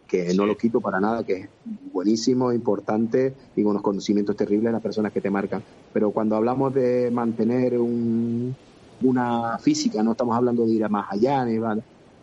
que 0.09 0.33
no 0.35 0.47
lo 0.47 0.57
quito 0.57 0.81
para 0.81 0.99
nada, 0.99 1.23
que 1.23 1.35
es 1.35 1.49
buenísimo, 1.93 2.53
importante 2.53 3.35
y 3.55 3.63
con 3.63 3.73
unos 3.73 3.83
conocimientos 3.83 4.35
terribles 4.37 4.73
las 4.73 4.83
personas 4.83 5.13
que 5.13 5.21
te 5.21 5.31
marcan. 5.31 5.63
Pero 5.93 6.11
cuando 6.11 6.37
hablamos 6.37 6.73
de 6.73 7.11
mantener 7.11 7.79
una 7.79 9.59
física, 9.59 10.03
no 10.03 10.13
estamos 10.13 10.37
hablando 10.37 10.65
de 10.67 10.73
ir 10.73 10.85
a 10.85 10.89
más 10.89 11.07
allá, 11.11 11.45
ni 11.45 11.59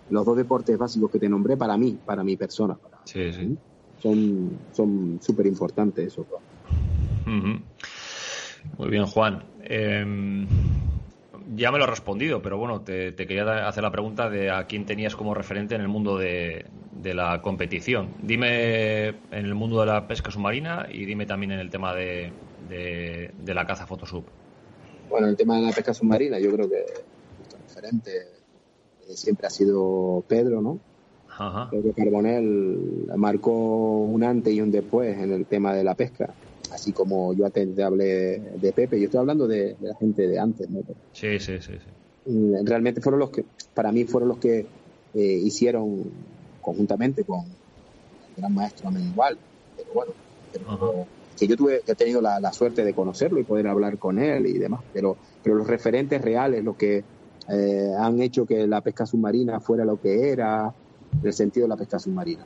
los 0.10 0.26
dos 0.26 0.36
deportes 0.36 0.78
básicos 0.78 1.12
que 1.12 1.20
te 1.20 1.30
nombré 1.30 1.56
para 1.58 1.78
mí, 1.78 1.98
para 2.04 2.24
mi 2.24 2.36
persona. 2.36 2.78
sí, 3.06 3.32
sí. 3.32 3.58
Son 4.02 4.60
son 4.74 5.20
súper 5.22 5.46
importantes 5.48 6.08
esos 6.08 6.28
dos. 6.28 6.42
Muy 8.78 8.90
bien, 8.90 9.06
Juan. 9.06 9.44
Em, 9.62 10.48
ya 11.54 11.72
me 11.72 11.78
lo 11.78 11.84
has 11.84 11.90
respondido, 11.90 12.42
pero 12.42 12.58
bueno, 12.58 12.82
te, 12.82 13.16
quería 13.16 13.68
hacer 13.68 13.84
la 13.84 13.92
pregunta 13.92 14.30
de 14.30 14.50
a 14.50 14.66
quién 14.66 14.86
tenías 14.86 15.16
como 15.16 15.34
referente 15.34 15.76
en 15.76 15.82
el 15.82 15.88
mundo 15.88 16.18
de, 16.18 16.66
la 17.04 17.42
competición. 17.42 18.10
Dime 18.22 19.10
en 19.10 19.46
el 19.46 19.54
mundo 19.54 19.80
de 19.80 19.86
la 19.86 20.08
pesca 20.08 20.32
submarina 20.32 20.88
y 20.92 21.06
dime 21.06 21.28
también 21.28 21.52
en 21.52 21.60
el 21.60 21.70
tema 21.70 21.94
de, 21.94 22.32
de, 22.68 23.54
la 23.54 23.66
caza 23.66 23.86
fotosub. 23.86 24.24
Bueno, 25.10 25.28
el 25.28 25.38
tema 25.38 25.58
de 25.58 25.62
la 25.62 25.72
pesca 25.72 25.94
submarina, 25.94 26.40
yo 26.40 26.52
creo 26.52 26.68
que 26.68 26.80
el 26.80 27.62
referente 27.68 28.12
eh, 29.08 29.16
siempre 29.16 29.46
ha 29.46 29.52
sido 29.52 30.24
Pedro, 30.28 30.62
¿no? 30.62 30.80
Ajá. 31.30 31.70
Pedro 31.70 31.94
Carbonell 31.94 33.08
marcó 33.18 34.00
un 34.00 34.24
antes 34.24 34.54
y 34.54 34.62
un 34.62 34.72
después 34.72 35.16
en 35.18 35.32
el 35.32 35.46
tema 35.46 35.74
de 35.74 35.84
la 35.84 35.94
pesca. 35.94 36.34
Así 36.76 36.92
como 36.92 37.34
yo 37.34 37.50
te 37.50 37.84
hablé 37.84 38.40
de 38.40 38.74
Pepe, 38.74 39.00
yo 39.00 39.06
estoy 39.06 39.20
hablando 39.20 39.48
de, 39.48 39.78
la 39.80 39.96
gente 39.96 40.28
de 40.28 40.38
antes, 40.38 40.70
¿no? 40.70 40.82
Sí, 41.14 41.40
sí, 41.40 41.60
sí, 41.62 41.74
mm, 42.26 42.66
Realmente 42.66 43.02
fueron 43.02 43.20
los 43.20 43.30
que, 43.30 43.46
para 43.74 43.92
mí 43.92 44.04
fueron 44.04 44.30
los 44.30 44.38
que 44.38 44.60
eh, 45.14 45.42
hicieron 45.44 46.04
conjuntamente 46.62 47.24
con 47.24 47.42
el 47.42 48.36
gran 48.36 48.54
maestro 48.54 48.92
igual, 48.92 49.38
pero 49.78 49.94
bueno, 49.94 51.06
que 51.38 51.48
yo 51.48 51.56
tuve, 51.56 51.82
he 51.88 51.96
tenido 51.96 52.22
la, 52.22 52.52
suerte 52.52 52.84
de 52.84 52.94
conocerlo 52.94 53.40
y 53.40 53.44
poder 53.44 53.68
hablar 53.68 53.98
con 53.98 54.20
él 54.20 54.46
y 54.46 54.58
demás, 54.58 54.82
pero, 54.94 55.18
pero 55.42 55.56
los 55.56 55.68
referentes 55.68 56.22
reales, 56.22 56.64
los 56.64 56.76
que 56.76 57.04
eh, 57.50 57.92
han 57.98 58.22
hecho 58.22 58.46
que 58.46 58.68
la 58.68 58.82
pesca 58.82 59.06
submarina 59.06 59.62
fuera 59.62 59.86
lo 59.86 60.00
que 60.02 60.30
era, 60.30 60.74
el 61.24 61.34
sentido 61.34 61.66
de 61.66 61.70
la 61.70 61.78
pesca 61.78 62.00
submarina. 62.00 62.46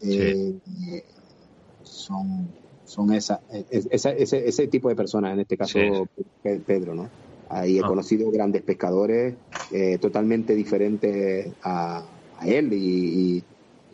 Eh, 0.00 0.54
son 1.82 2.48
son 2.92 3.12
esa, 3.12 3.40
ese, 3.70 4.22
ese, 4.22 4.66
tipo 4.68 4.90
de 4.90 4.94
personas, 4.94 5.32
en 5.32 5.40
este 5.40 5.56
caso 5.56 5.78
Pedro, 6.42 6.94
¿no? 6.94 7.08
Ahí 7.48 7.78
he 7.78 7.80
ah. 7.82 7.86
conocido 7.86 8.30
grandes 8.30 8.62
pescadores 8.62 9.34
eh, 9.72 9.96
totalmente 9.98 10.54
diferentes 10.54 11.48
a, 11.62 12.04
él 12.44 12.68
y, 12.72 13.42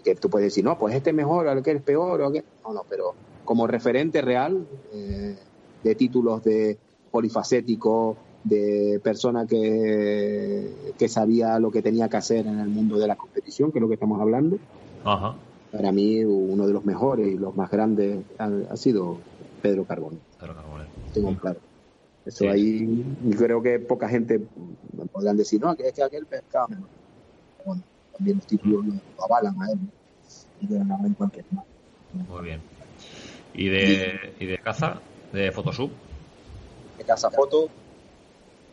que 0.02 0.14
tú 0.14 0.30
puedes 0.30 0.46
decir, 0.46 0.64
no, 0.64 0.78
pues 0.78 0.94
este 0.94 1.10
es 1.10 1.16
mejor, 1.16 1.48
aquel 1.48 1.76
es 1.76 1.82
peor, 1.82 2.20
o 2.22 2.30
no, 2.30 2.72
no, 2.72 2.82
pero 2.88 3.14
como 3.44 3.66
referente 3.66 4.20
real 4.22 4.66
eh, 4.92 5.36
de 5.84 5.94
títulos 5.94 6.42
de 6.42 6.76
polifacético, 7.10 8.16
de 8.42 9.00
persona 9.02 9.46
que, 9.46 10.70
que 10.98 11.08
sabía 11.08 11.58
lo 11.58 11.70
que 11.70 11.82
tenía 11.82 12.08
que 12.08 12.16
hacer 12.16 12.46
en 12.46 12.58
el 12.58 12.68
mundo 12.68 12.98
de 12.98 13.06
la 13.06 13.16
competición, 13.16 13.70
que 13.70 13.78
es 13.78 13.82
lo 13.82 13.88
que 13.88 13.94
estamos 13.94 14.20
hablando. 14.20 14.58
Ajá 15.04 15.36
para 15.72 15.92
mí 15.92 16.24
uno 16.24 16.66
de 16.66 16.72
los 16.72 16.84
mejores 16.84 17.28
y 17.28 17.36
los 17.36 17.54
más 17.56 17.70
grandes 17.70 18.20
ha, 18.38 18.76
sido 18.76 19.18
Pedro 19.62 19.84
Carbone. 19.84 20.18
Pedro 20.38 20.54
Carbone. 20.54 20.84
Tengo 21.12 21.36
claro. 21.36 21.58
Eso 22.24 22.48
ahí 22.50 23.04
creo 23.36 23.62
que 23.62 23.78
poca 23.78 24.08
gente 24.08 24.40
podrán 25.12 25.36
decir, 25.36 25.60
no, 25.60 25.74
que 25.74 25.88
es 25.88 25.94
que 25.94 26.02
aquel 26.02 26.26
pescaba 26.26 26.68
Bueno, 27.64 27.82
también 28.16 28.36
los 28.36 28.46
títulos 28.46 28.84
lo 28.86 29.24
avalan 29.24 29.60
a 29.62 29.72
él 29.72 29.78
y 30.60 30.66
de 30.66 30.76
en 30.76 31.14
cualquier 31.14 31.44
Muy 32.28 32.44
bien. 32.44 32.60
¿Y 33.54 33.68
de, 33.68 34.34
¿Y 34.38 34.46
de 34.46 34.58
caza? 34.58 35.00
¿De 35.32 35.50
Photosub? 35.52 35.90
De 36.98 37.04
caza 37.04 37.30
foto. 37.30 37.68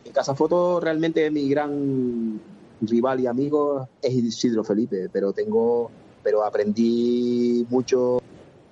De 0.04 0.10
caza 0.10 0.34
foto 0.34 0.80
realmente 0.80 1.30
mi 1.30 1.48
gran 1.48 2.40
rival 2.82 3.20
y 3.20 3.26
amigo 3.26 3.88
es 4.02 4.12
Isidro 4.12 4.64
Felipe, 4.64 5.08
pero 5.10 5.32
tengo 5.32 5.90
pero 6.26 6.42
aprendí 6.42 7.64
mucho 7.70 8.20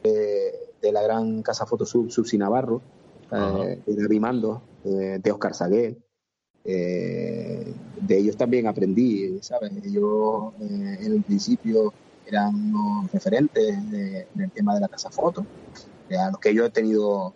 de, 0.02 0.90
la 0.90 1.02
gran 1.02 1.40
Casa 1.40 1.64
Foto 1.64 1.86
Sub, 1.86 2.10
Subsi 2.10 2.36
Navarro, 2.36 2.82
eh, 3.30 3.80
de 3.86 4.02
David 4.02 4.20
Mando, 4.20 4.60
eh, 4.84 5.20
de 5.22 5.30
Oscar 5.30 5.54
Sagué. 5.54 5.96
Eh, 6.64 7.72
de 8.00 8.18
ellos 8.18 8.36
también 8.36 8.66
aprendí, 8.66 9.38
¿sabes? 9.40 9.70
Ellos 9.84 10.52
en 10.58 11.12
el 11.12 11.22
principio 11.22 11.94
eran 12.26 12.74
unos 12.74 13.12
referentes 13.12 13.88
del 14.34 14.50
tema 14.50 14.74
de 14.74 14.80
la 14.80 14.88
casa 14.88 15.10
foto, 15.10 15.46
a 16.10 16.30
los 16.32 16.40
que 16.40 16.52
yo 16.52 16.64
he 16.64 16.70
tenido 16.70 17.34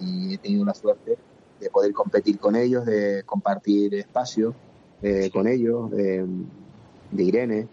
y 0.00 0.34
he 0.34 0.38
tenido 0.38 0.64
la 0.64 0.74
suerte 0.74 1.16
de 1.60 1.70
poder 1.70 1.92
competir 1.92 2.40
con 2.40 2.56
ellos, 2.56 2.84
de 2.84 3.22
compartir 3.24 3.94
espacio 3.94 4.56
con 5.32 5.46
ellos, 5.46 5.88
de 5.92 7.22
Irene, 7.22 7.68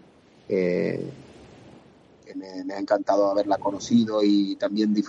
me, 2.34 2.74
ha 2.74 2.78
encantado 2.78 3.30
haberla 3.30 3.58
conocido 3.58 4.22
y 4.22 4.56
también 4.56 4.94
de 4.94 5.04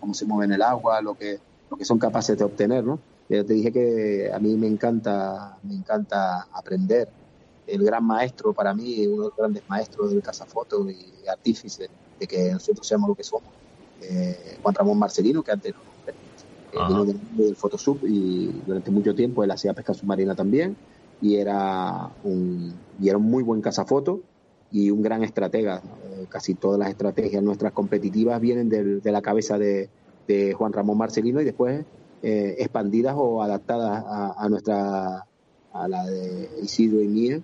cómo, 0.00 0.14
se 0.14 0.26
mueve 0.26 0.46
en 0.46 0.52
el 0.52 0.62
agua, 0.62 1.00
lo 1.00 1.14
que, 1.14 1.38
lo 1.70 1.76
que 1.76 1.84
son 1.84 1.98
capaces 1.98 2.36
de 2.36 2.44
obtener, 2.44 2.84
¿no? 2.84 2.98
Yo 3.28 3.44
te 3.44 3.54
dije 3.54 3.72
que 3.72 4.30
a 4.32 4.38
mí 4.38 4.54
me 4.56 4.66
encanta, 4.66 5.56
me 5.62 5.74
encanta 5.74 6.46
aprender. 6.52 7.08
El 7.66 7.82
gran 7.82 8.04
maestro 8.04 8.52
para 8.52 8.74
mí, 8.74 9.06
uno 9.06 9.22
de 9.22 9.28
los 9.28 9.36
grandes 9.36 9.62
maestros 9.68 10.10
del 10.10 10.22
cazafoto 10.22 10.88
y 10.90 11.26
artífice 11.26 11.88
de 12.20 12.26
que 12.26 12.52
nosotros 12.52 12.86
seamos 12.86 13.08
lo 13.08 13.14
que 13.14 13.24
somos, 13.24 13.48
eh, 14.02 14.58
Juan 14.62 14.74
Ramón 14.74 14.98
Marcelino, 14.98 15.42
que 15.42 15.52
antes 15.52 15.74
vino 16.88 17.04
del, 17.04 17.18
del 17.36 17.56
Photosub 17.56 18.00
y 18.04 18.48
durante 18.66 18.90
mucho 18.90 19.14
tiempo 19.14 19.42
él 19.42 19.50
hacía 19.50 19.72
pesca 19.72 19.94
submarina 19.94 20.34
también 20.34 20.76
y 21.20 21.36
era 21.36 22.10
un, 22.24 22.74
y 23.00 23.08
era 23.08 23.16
un 23.16 23.24
muy 23.24 23.42
buen 23.42 23.60
cazafoto 23.60 24.20
y 24.74 24.90
un 24.90 25.02
gran 25.02 25.22
estratega. 25.22 25.80
Eh, 25.84 26.26
casi 26.28 26.54
todas 26.54 26.80
las 26.80 26.90
estrategias 26.90 27.42
nuestras 27.42 27.72
competitivas 27.72 28.40
vienen 28.40 28.68
de 28.68 29.12
la 29.12 29.22
cabeza 29.22 29.56
de, 29.56 29.88
Juan 30.56 30.72
Ramón 30.72 30.98
Marcelino 30.98 31.40
y 31.40 31.44
después 31.44 31.84
eh, 32.22 32.56
expandidas 32.58 33.14
o 33.16 33.42
adaptadas 33.42 34.02
a, 34.36 34.48
nuestra, 34.48 35.26
a 35.72 35.88
la 35.88 36.06
de 36.06 36.48
Isidro 36.62 37.02
y 37.02 37.08
mía, 37.08 37.40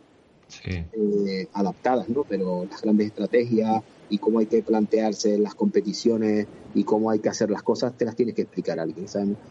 eh, 0.64 1.47
adaptadas, 1.53 2.09
¿no? 2.09 2.24
Pero 2.24 2.64
las 2.68 2.81
grandes 2.81 3.09
estrategias 3.09 3.83
y 4.09 4.18
cómo 4.18 4.39
hay 4.39 4.47
que 4.47 4.62
plantearse 4.62 5.39
las 5.39 5.55
competiciones 5.55 6.47
y 6.74 6.85
cómo 6.85 7.11
hay 7.11 7.20
que 7.20 7.28
hacer 7.28 7.51
las 7.51 7.62
cosas, 7.62 7.93
te 7.97 8.07
las 8.07 8.16
tienes 8.16 8.35
que 8.35 8.43
explicar 8.43 8.81
a 8.81 8.83
alguien. 8.83 9.07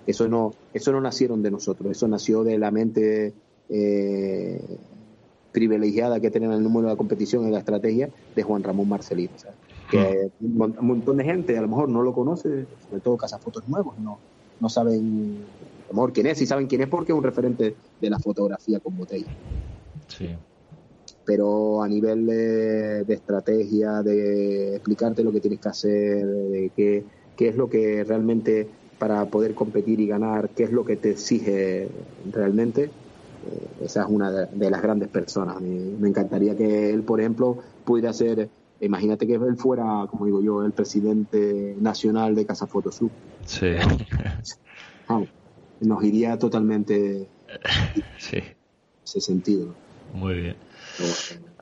Eso 0.06 0.28
no, 0.28 0.54
eso 0.74 0.92
no 0.92 1.00
nacieron 1.00 1.44
de 1.44 1.52
nosotros, 1.52 1.92
eso 1.92 2.08
nació 2.10 2.44
de 2.44 2.58
la 2.58 2.72
mente 2.72 3.34
privilegiada 5.52 6.20
que 6.20 6.30
tienen 6.30 6.52
el 6.52 6.64
número 6.64 6.88
de 6.88 6.94
la 6.94 6.98
competición 6.98 7.48
y 7.48 7.52
la 7.52 7.60
estrategia 7.60 8.10
de 8.36 8.44
Juan 8.44 8.64
Ramón 8.64 8.90
Marcelino. 8.90 9.32
Que 9.90 10.30
hmm. 10.40 10.62
un 10.62 10.76
montón 10.82 11.18
de 11.18 11.24
gente 11.24 11.58
a 11.58 11.62
lo 11.62 11.68
mejor 11.68 11.90
no 11.90 12.02
lo 12.02 12.14
conoce, 12.14 12.66
sobre 12.88 13.02
todo 13.02 13.18
cazafotos 13.18 13.68
nuevos, 13.68 13.98
no, 14.00 14.20
no 14.60 14.70
saben 14.70 15.38
a 15.86 15.90
lo 15.90 15.96
mejor 15.96 16.14
quién 16.14 16.28
es, 16.28 16.42
y 16.42 16.46
saben 16.46 16.68
quién 16.68 16.82
es 16.82 16.88
porque 16.88 17.12
es 17.12 17.18
un 17.18 17.24
referente 17.24 17.76
de 18.00 18.10
la 18.10 18.20
fotografía 18.20 18.80
con 18.80 18.96
botella. 18.96 19.28
Sí. 20.08 20.30
Pero 21.26 21.82
a 21.82 21.88
nivel 21.88 22.28
de, 22.28 23.14
estrategia, 23.14 24.04
de 24.04 24.76
explicarte 24.76 25.24
lo 25.24 25.32
que 25.32 25.40
tienes 25.40 25.60
que 25.60 25.70
hacer, 25.70 26.26
de 26.26 26.72
qué, 26.76 27.04
qué 27.36 27.50
es 27.50 27.56
lo 27.56 27.70
que 27.70 28.04
realmente 28.04 28.68
para 29.00 29.26
poder 29.26 29.56
competir 29.56 30.00
y 30.00 30.08
ganar, 30.08 30.50
qué 30.50 30.64
es 30.64 30.72
lo 30.72 30.86
que 30.86 30.96
te 30.96 31.12
exige 31.12 31.88
realmente, 32.32 32.92
eh, 33.48 33.86
esa 33.86 34.04
es 34.04 34.08
una 34.10 34.32
de, 34.32 34.70
las 34.70 34.82
grandes 34.82 35.10
personas. 35.10 35.62
Me, 35.62 36.08
encantaría 36.08 36.56
que 36.56 36.90
él, 36.90 37.04
por 37.04 37.20
ejemplo, 37.20 37.58
pudiera 37.86 38.12
ser, 38.14 38.50
imagínate 38.82 39.26
que 39.28 39.36
él 39.36 39.58
fuera, 39.58 40.06
como 40.10 40.26
digo 40.26 40.42
yo, 40.42 40.64
el 40.64 40.72
presidente 40.72 41.76
nacional 41.80 42.36
de 42.36 42.46
Casa 42.46 42.68
Fotosub. 42.68 43.12
Sí. 43.46 43.72
nos 45.82 46.04
iría 46.04 46.38
totalmente 46.38 47.28
sí. 48.18 48.44
ese 49.04 49.22
sentido. 49.22 49.74
Muy 50.14 50.34
bien. 50.36 50.56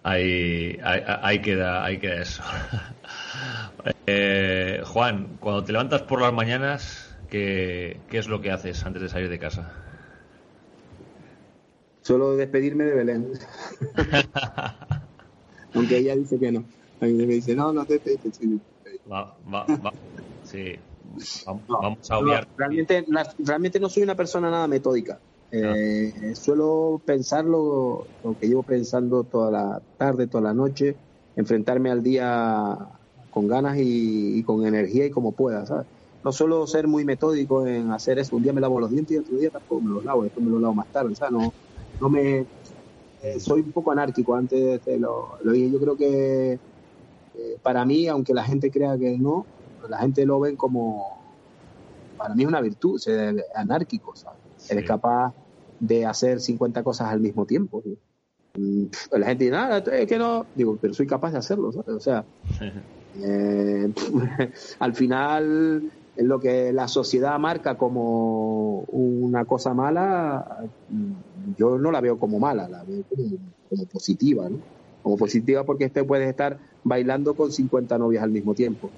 Ahí, 0.03 0.77
ahí, 0.83 1.41
queda, 1.41 1.83
ahí 1.83 1.99
queda 1.99 2.21
eso. 2.21 2.43
Eh, 4.09 4.81
Juan, 4.85 5.37
cuando 5.39 5.65
te 5.65 5.73
levantas 5.73 6.01
por 6.01 6.21
las 6.21 6.31
mañanas, 6.31 7.13
¿qué, 7.29 7.99
¿qué 8.09 8.17
es 8.17 8.29
lo 8.29 8.39
que 8.39 8.51
haces 8.51 8.85
antes 8.85 9.01
de 9.01 9.09
salir 9.09 9.29
de 9.29 9.37
casa? 9.37 9.86
Solo 12.07 12.37
despedirme 12.37 12.85
de 12.85 12.95
Belén. 12.95 13.27
Aunque 15.73 15.97
ella 15.97 16.15
dice 16.15 16.39
que 16.39 16.53
no. 16.53 16.63
A 17.01 17.05
mí 17.05 17.11
me 17.11 17.25
dice, 17.25 17.53
no, 17.53 17.73
no 17.73 17.83
te 17.83 17.95
despedes. 17.95 18.39
Va, 19.11 19.37
va, 19.53 19.65
va. 19.65 19.91
Sí. 20.41 20.73
Vamos, 21.45 22.09
a 22.09 22.17
obviar. 22.17 22.47
realmente, 22.55 23.05
realmente 23.39 23.81
no 23.81 23.89
soy 23.89 24.03
una 24.03 24.15
persona 24.15 24.49
nada 24.49 24.69
metódica. 24.69 25.19
Eh, 25.51 26.33
suelo 26.33 27.01
pensarlo, 27.05 28.07
lo 28.23 28.37
que 28.39 28.47
llevo 28.47 28.63
pensando 28.63 29.25
toda 29.25 29.51
la 29.51 29.81
tarde, 29.97 30.27
toda 30.27 30.43
la 30.43 30.53
noche, 30.53 30.95
enfrentarme 31.35 31.91
al 31.91 32.03
día 32.03 32.77
con 33.31 33.49
ganas 33.49 33.75
y, 33.81 34.41
con 34.43 34.65
energía 34.65 35.05
y 35.05 35.11
como 35.11 35.33
pueda, 35.33 35.65
¿sabes? 35.65 35.87
No 36.23 36.31
suelo 36.31 36.67
ser 36.67 36.87
muy 36.87 37.03
metódico 37.03 37.67
en 37.67 37.91
hacer 37.91 38.17
eso. 38.17 38.37
Un 38.37 38.43
día 38.43 38.53
me 38.53 38.61
lavo 38.61 38.79
los 38.79 38.91
dientes 38.91 39.13
y 39.13 39.19
otro 39.19 39.35
día 39.35 39.49
tampoco 39.49 39.81
me 39.81 39.93
los 39.93 40.05
lavo, 40.05 40.23
después 40.23 40.45
me 40.45 40.53
los 40.53 40.61
lavo 40.61 40.73
más 40.73 40.87
tarde, 40.89 41.13
¿sabes? 41.13 41.33
No, 41.33 41.53
no 41.99 42.09
me 42.09 42.45
eh, 43.23 43.39
soy 43.39 43.61
un 43.61 43.71
poco 43.71 43.91
anárquico 43.91 44.35
antes 44.35 44.83
de 44.85 44.99
lo, 44.99 45.37
lo 45.43 45.51
dije 45.51 45.71
yo 45.71 45.79
creo 45.79 45.97
que 45.97 46.53
eh, 46.53 47.57
para 47.61 47.85
mí 47.85 48.07
aunque 48.07 48.33
la 48.33 48.43
gente 48.43 48.69
crea 48.69 48.97
que 48.97 49.17
no 49.17 49.45
la 49.89 49.99
gente 49.99 50.25
lo 50.25 50.39
ven 50.39 50.55
como 50.55 51.05
para 52.17 52.35
mí 52.35 52.43
es 52.43 52.49
una 52.49 52.61
virtud 52.61 52.99
ser 52.99 53.43
anárquico 53.55 54.15
¿sabes? 54.15 54.39
eres 54.69 54.85
capaz 54.85 55.33
de 55.79 56.05
hacer 56.05 56.39
50 56.39 56.83
cosas 56.83 57.09
al 57.09 57.19
mismo 57.19 57.45
tiempo 57.45 57.83
mm, 58.55 58.85
la 59.11 59.27
gente 59.27 59.45
dice 59.45 59.55
nada 59.55 59.77
es 59.79 60.07
que 60.07 60.17
no 60.17 60.45
digo 60.53 60.77
pero 60.79 60.93
soy 60.93 61.07
capaz 61.07 61.31
de 61.31 61.37
hacerlo 61.39 61.71
¿sabes? 61.71 61.89
o 61.89 61.99
sea 61.99 62.25
eh, 63.15 63.91
al 64.79 64.93
final 64.93 65.91
lo 66.17 66.39
que 66.39 66.73
la 66.73 66.87
sociedad 66.87 67.37
marca 67.39 67.77
como 67.77 68.79
una 68.89 69.45
cosa 69.45 69.73
mala, 69.73 70.63
yo 71.57 71.77
no 71.77 71.91
la 71.91 72.01
veo 72.01 72.17
como 72.17 72.39
mala, 72.39 72.67
la 72.67 72.83
veo 72.83 73.03
como, 73.69 73.85
positiva, 73.85 74.49
¿no? 74.49 74.57
Como 75.03 75.17
positiva 75.17 75.63
porque 75.63 75.85
este 75.85 76.03
puedes 76.03 76.27
estar 76.27 76.57
bailando 76.83 77.35
con 77.35 77.51
50 77.51 77.97
novias 77.97 78.23
al 78.23 78.31
mismo 78.31 78.53
tiempo. 78.53 78.89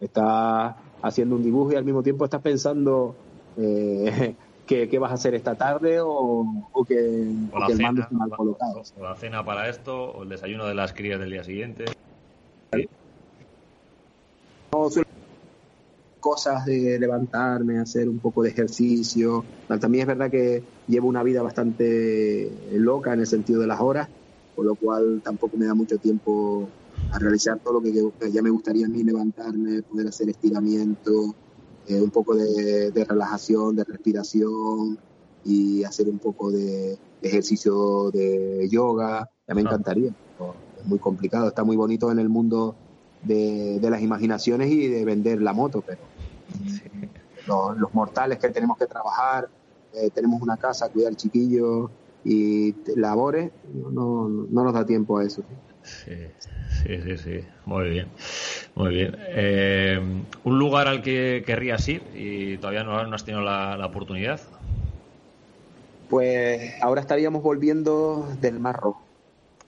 estás 0.00 0.74
haciendo 1.02 1.36
un 1.36 1.42
dibujo 1.42 1.72
y 1.72 1.76
al 1.76 1.84
mismo 1.84 2.02
tiempo 2.02 2.24
estás 2.24 2.42
pensando 2.42 3.14
eh, 3.56 4.34
qué, 4.66 4.98
vas 4.98 5.10
a 5.10 5.14
hacer 5.14 5.34
esta 5.34 5.54
tarde 5.54 5.98
o, 6.00 6.46
que, 6.86 6.94
el 6.94 7.80
mando 7.80 8.02
esté 8.02 8.14
mal 8.14 8.30
colocado. 8.30 8.82
O 8.98 9.02
la 9.02 9.16
cena 9.16 9.44
para 9.44 9.68
esto, 9.68 10.12
o 10.12 10.22
el 10.22 10.28
desayuno 10.28 10.66
de 10.66 10.74
las 10.74 10.92
crías 10.92 11.18
del 11.18 11.30
día 11.30 11.44
siguiente. 11.44 11.84
Cosas 16.22 16.64
de 16.64 16.98
levantarme, 17.00 17.80
hacer 17.80 18.08
un 18.08 18.20
poco 18.20 18.42
de 18.42 18.50
ejercicio. 18.50 19.44
También 19.80 20.02
es 20.02 20.06
verdad 20.06 20.30
que 20.30 20.62
llevo 20.86 21.08
una 21.08 21.24
vida 21.24 21.42
bastante 21.42 22.50
loca 22.72 23.12
en 23.12 23.20
el 23.20 23.26
sentido 23.26 23.60
de 23.60 23.66
las 23.66 23.80
horas, 23.80 24.08
por 24.54 24.64
lo 24.64 24.76
cual 24.76 25.20
tampoco 25.22 25.56
me 25.56 25.66
da 25.66 25.74
mucho 25.74 25.98
tiempo 25.98 26.68
a 27.10 27.18
realizar 27.18 27.58
todo 27.58 27.74
lo 27.74 27.82
que 27.82 28.30
ya 28.30 28.40
me 28.40 28.50
gustaría 28.50 28.86
a 28.86 28.88
mí 28.88 29.02
levantarme, 29.02 29.82
poder 29.82 30.06
hacer 30.06 30.30
estiramiento, 30.30 31.34
eh, 31.88 32.00
un 32.00 32.10
poco 32.10 32.36
de, 32.36 33.04
relajación, 33.08 33.74
de 33.74 33.82
respiración 33.82 34.98
y 35.44 35.82
hacer 35.82 36.08
un 36.08 36.20
poco 36.20 36.52
de, 36.52 36.96
ejercicio 37.20 38.10
de 38.12 38.68
yoga. 38.70 39.28
Ya 39.48 39.54
me 39.54 39.62
encantaría. 39.62 40.14
Es 40.78 40.86
muy 40.86 41.00
complicado, 41.00 41.48
está 41.48 41.64
muy 41.64 41.76
bonito 41.76 42.12
en 42.12 42.20
el 42.20 42.28
mundo 42.28 42.76
de, 43.22 43.78
las 43.82 44.02
imaginaciones 44.02 44.70
y 44.70 44.88
de 44.88 45.04
vender 45.04 45.40
la 45.40 45.52
moto, 45.52 45.82
pero 45.86 46.00
los, 47.46 47.94
mortales 47.94 48.38
que 48.38 48.48
tenemos 48.48 48.78
que 48.78 48.86
trabajar, 48.86 49.48
eh, 49.94 50.10
tenemos 50.10 50.40
una 50.40 50.56
casa, 50.56 50.88
cuidar 50.88 51.14
chiquillos 51.14 51.90
y 52.24 52.74
labores, 52.96 53.50
no, 53.72 54.28
no, 54.28 54.64
nos 54.64 54.72
da 54.72 54.86
tiempo 54.86 55.18
a 55.18 55.24
eso. 55.24 55.42
Sí, 55.82 56.14
sí, 56.84 57.18
sí, 57.18 57.44
muy 57.64 57.90
bien, 57.90 58.08
muy 58.76 58.94
bien. 58.94 59.16
Eh, 59.18 60.00
¿Un 60.44 60.58
lugar 60.58 60.86
al 60.86 61.02
que 61.02 61.42
querrías 61.44 61.88
ir 61.88 62.02
y 62.14 62.58
todavía 62.58 62.84
no, 62.84 62.96
has 62.96 63.24
tenido 63.24 63.42
la, 63.42 63.84
oportunidad? 63.84 64.40
Pues 66.08 66.74
ahora 66.80 67.00
estaríamos 67.00 67.42
volviendo 67.42 68.28
del 68.40 68.60
Mar 68.60 68.76
Rojo. 68.76 69.02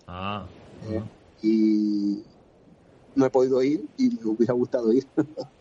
Ah. 0.06 0.44
Eh, 0.88 1.02
y 1.42 2.22
no 3.16 3.26
he 3.26 3.30
podido 3.30 3.62
ir 3.62 3.84
y 3.96 4.10
me 4.10 4.26
hubiera 4.26 4.54
gustado 4.54 4.92
ir. 4.92 5.06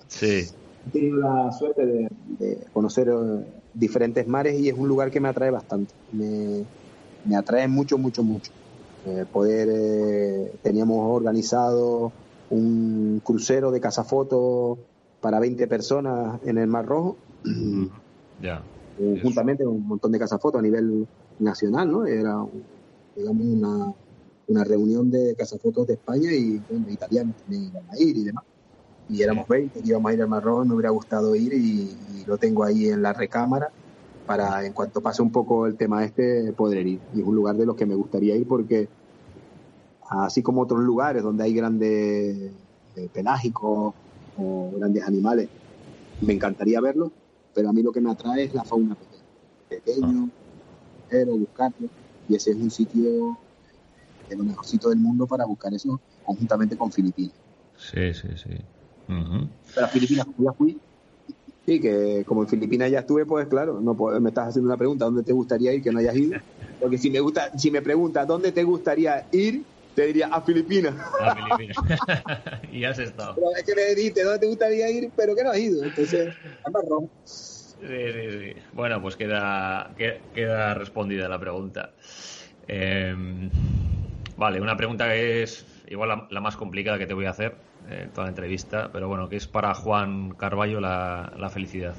Sí. 0.07 0.47
He 0.87 0.91
tenido 0.91 1.17
la 1.17 1.51
suerte 1.51 1.85
de, 1.85 2.57
conocer 2.73 3.09
eh, 3.09 3.45
diferentes 3.73 4.27
mares 4.27 4.59
y 4.59 4.69
es 4.69 4.77
un 4.77 4.87
lugar 4.87 5.11
que 5.11 5.19
me 5.19 5.29
atrae 5.29 5.49
bastante. 5.49 5.93
Me, 6.11 6.63
me 7.25 7.35
atrae 7.35 7.67
mucho, 7.67 7.97
mucho, 7.97 8.23
mucho. 8.23 8.51
Eh, 9.05 9.25
poder, 9.31 9.69
eh, 9.71 10.53
teníamos 10.61 10.97
organizado 11.15 12.11
un 12.49 13.21
crucero 13.23 13.71
de 13.71 13.81
cazafotos 13.81 14.77
para 15.21 15.39
20 15.39 15.67
personas 15.67 16.39
en 16.45 16.57
el 16.57 16.67
Mar 16.67 16.85
Rojo. 16.85 17.17
Ya. 18.41 18.61
Juntamente 19.21 19.65
un 19.65 19.87
montón 19.87 20.11
de 20.11 20.19
cazafotos 20.19 20.59
a 20.59 20.61
nivel 20.61 21.07
nacional, 21.39 21.91
¿no? 21.91 22.05
Era, 22.05 22.45
digamos, 23.15 23.45
una, 23.45 23.93
una 24.47 24.63
reunión 24.63 25.09
de 25.09 25.35
cazafotos 25.35 25.87
de 25.87 25.93
España 25.93 26.31
y 26.31 26.61
bueno, 26.69 26.85
italianos 26.89 27.35
también 27.37 27.63
iban 27.63 27.83
a 27.89 27.99
ir 27.99 28.17
y 28.17 28.23
demás 28.25 28.43
y 29.09 29.21
éramos 29.21 29.47
20 29.47 29.81
que 29.81 29.87
íbamos 29.87 30.11
a 30.11 30.13
ir 30.13 30.21
al 30.21 30.27
Mar 30.27 30.43
me 30.45 30.73
hubiera 30.73 30.89
gustado 30.89 31.35
ir 31.35 31.53
y, 31.53 31.97
lo 32.25 32.37
tengo 32.37 32.63
ahí 32.63 32.87
en 32.87 33.01
la 33.01 33.11
recámara 33.11 33.67
para 34.25 34.65
en 34.65 34.71
cuanto 34.71 35.01
pase 35.01 35.21
un 35.21 35.29
poco 35.29 35.67
el 35.67 35.75
tema 35.75 36.05
este 36.05 36.53
poder 36.53 36.87
ir. 36.87 37.01
Y 37.13 37.19
es 37.19 37.27
un 37.27 37.35
lugar 37.35 37.57
de 37.57 37.65
los 37.65 37.75
que 37.75 37.85
me 37.85 37.95
gustaría 37.95 38.33
ir 38.33 38.47
porque 38.47 38.87
así 40.09 40.41
como 40.41 40.61
otros 40.61 40.79
lugares 40.79 41.21
donde 41.21 41.43
hay 41.43 41.53
grandes 41.53 42.53
eh, 42.95 43.09
pelágicos 43.11 43.93
o 44.37 44.71
grandes 44.77 45.03
animales, 45.03 45.49
me 46.21 46.31
encantaría 46.31 46.79
verlos, 46.79 47.11
pero 47.53 47.67
a 47.67 47.73
mí 47.73 47.83
lo 47.83 47.91
que 47.91 47.99
me 47.99 48.09
atrae 48.09 48.45
es 48.45 48.53
la 48.53 48.63
fauna 48.63 48.95
pequeña, 48.95 49.25
pequeño, 49.67 50.29
pero 51.09 51.35
buscarlo 51.35 51.89
y 52.29 52.35
ese 52.35 52.51
es 52.51 52.55
un 52.55 52.71
sitio 52.71 53.37
de 54.29 54.35
lo 54.37 54.45
mejorcito 54.45 54.89
del 54.89 54.99
mundo 54.99 55.27
para 55.27 55.43
buscar 55.43 55.73
eso 55.73 55.99
conjuntamente 56.23 56.77
con 56.77 56.89
Filipinas. 56.89 57.35
Sí, 57.75 58.13
sí, 58.13 58.29
sí. 58.37 58.51
Pero 59.07 59.87
Filipinas, 59.91 60.25
ya 60.37 60.53
fui. 60.53 60.81
Sí, 61.65 61.79
que 61.79 62.23
como 62.25 62.43
en 62.43 62.49
Filipinas 62.49 62.91
ya 62.91 62.99
estuve, 62.99 63.25
pues 63.25 63.47
claro, 63.47 63.79
no 63.79 63.95
me 64.19 64.29
estás 64.29 64.49
haciendo 64.49 64.67
una 64.67 64.77
pregunta, 64.77 65.05
¿dónde 65.05 65.23
te 65.23 65.31
gustaría 65.31 65.73
ir 65.73 65.81
que 65.81 65.91
no 65.91 65.99
hayas 65.99 66.15
ido? 66.15 66.39
Porque 66.79 66.97
si 66.97 67.09
me 67.09 67.21
gusta, 67.21 67.57
si 67.57 67.71
me 67.71 67.81
preguntas 67.81 68.27
dónde 68.27 68.51
te 68.51 68.63
gustaría 68.63 69.27
ir, 69.31 69.63
te 69.95 70.07
diría 70.07 70.27
a 70.27 70.41
Filipinas. 70.41 70.95
A 71.21 71.35
Filipinas. 71.35 71.77
y 72.71 72.83
has 72.83 72.99
estado. 72.99 73.35
Pero 73.35 73.47
es 73.57 73.63
que 73.63 73.75
me 73.75 73.95
dijiste 73.95 74.23
dónde 74.23 74.39
te 74.39 74.47
gustaría 74.47 74.89
ir, 74.91 75.11
pero 75.15 75.35
que 75.35 75.43
no 75.43 75.51
has 75.51 75.59
ido. 75.59 75.85
Entonces, 75.85 76.35
marrón. 76.71 77.09
Sí, 77.23 77.87
sí, 77.87 78.31
sí. 78.31 78.61
Bueno, 78.73 79.01
pues 79.01 79.15
queda, 79.15 79.95
queda 80.33 80.73
respondida 80.73 81.29
la 81.29 81.39
pregunta. 81.39 81.93
Em, 82.67 83.49
vale, 84.37 84.61
una 84.61 84.77
pregunta 84.77 85.07
que 85.09 85.43
es 85.43 85.65
igual 85.87 86.27
la 86.29 86.41
más 86.41 86.55
complicada 86.57 86.97
que 86.97 87.07
te 87.07 87.13
voy 87.13 87.25
a 87.25 87.31
hacer 87.31 87.57
eh, 87.87 88.09
toda 88.13 88.25
la 88.25 88.29
entrevista, 88.31 88.91
pero 88.91 89.07
bueno, 89.07 89.29
que 89.29 89.35
es 89.37 89.47
para 89.47 89.73
Juan 89.75 90.31
Carballo 90.31 90.79
la, 90.79 91.33
la 91.37 91.49
felicidad? 91.49 91.95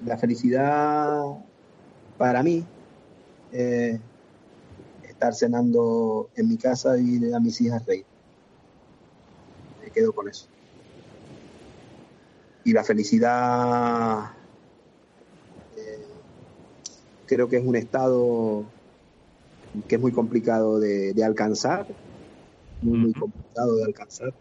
la 0.00 0.16
felicidad 0.18 1.22
para 2.16 2.42
mí, 2.42 2.66
eh, 3.52 4.00
estar 5.02 5.34
cenando 5.34 6.30
en 6.34 6.48
mi 6.48 6.58
casa 6.58 6.98
y 6.98 7.32
a 7.32 7.40
mis 7.40 7.60
hijas 7.60 7.84
reír. 7.86 8.06
Me 9.80 9.90
quedo 9.90 10.12
con 10.12 10.28
eso. 10.28 10.48
Y 12.64 12.72
la 12.72 12.84
felicidad 12.84 14.24
eh, 15.76 16.22
creo 17.26 17.48
que 17.48 17.56
es 17.58 17.64
un 17.64 17.76
estado 17.76 18.75
que 19.82 19.96
es 19.96 20.00
muy 20.00 20.12
complicado 20.12 20.78
de, 20.78 21.12
alcanzar, 21.24 21.86
muy, 22.82 23.12
complicado 23.12 23.76
de 23.76 23.84
alcanzar, 23.84 24.32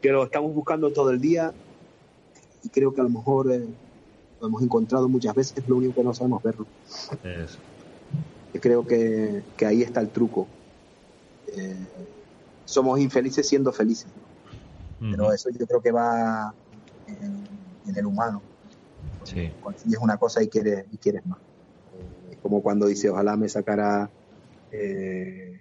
que 0.00 0.10
lo 0.10 0.24
estamos 0.24 0.54
buscando 0.54 0.92
todo 0.92 1.10
el 1.10 1.20
día 1.20 1.52
y 2.62 2.68
creo 2.68 2.94
que 2.94 3.00
a 3.00 3.04
lo 3.04 3.10
mejor 3.10 3.52
eh, 3.52 3.66
lo 4.40 4.46
hemos 4.46 4.62
encontrado 4.62 5.08
muchas 5.08 5.34
veces, 5.34 5.68
lo 5.68 5.76
único 5.76 5.94
que 5.94 6.04
no 6.04 6.14
sabemos 6.14 6.42
verlo. 6.42 6.66
Creo 8.60 8.86
que, 8.86 9.42
ahí 9.64 9.82
está 9.82 10.00
el 10.00 10.08
truco. 10.08 10.46
Eh, 11.48 11.76
somos 12.64 12.98
infelices 13.00 13.48
siendo 13.48 13.72
felices, 13.72 14.08
pero 15.00 15.32
eso 15.32 15.50
yo 15.50 15.66
creo 15.66 15.80
que 15.80 15.92
va 15.92 16.54
en, 17.06 17.96
el 17.96 18.06
humano. 18.06 18.42
Sí. 19.24 19.50
es 19.86 19.98
una 20.00 20.16
cosa 20.16 20.42
y 20.42 20.48
quieres, 20.48 20.86
y 20.92 20.96
quieres 20.96 21.26
más 21.26 21.38
como 22.42 22.62
cuando 22.62 22.86
dice, 22.86 23.10
ojalá 23.10 23.36
me 23.36 23.48
sacara 23.48 24.10
eh, 24.70 25.60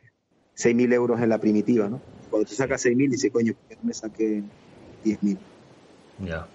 6.000 0.55 0.91
euros 0.93 1.21
en 1.21 1.29
la 1.29 1.39
primitiva, 1.39 1.89
¿no? 1.89 2.01
Cuando 2.29 2.47
tú 2.47 2.55
sacas 2.55 2.81
6.000, 2.81 3.09
dice, 3.09 3.31
coño, 3.31 3.53
¿por 3.53 3.67
qué 3.67 3.75
no 3.81 3.87
me 3.87 3.93
saqué 3.93 4.43
10.000? 5.03 5.37
Ya. 6.25 6.47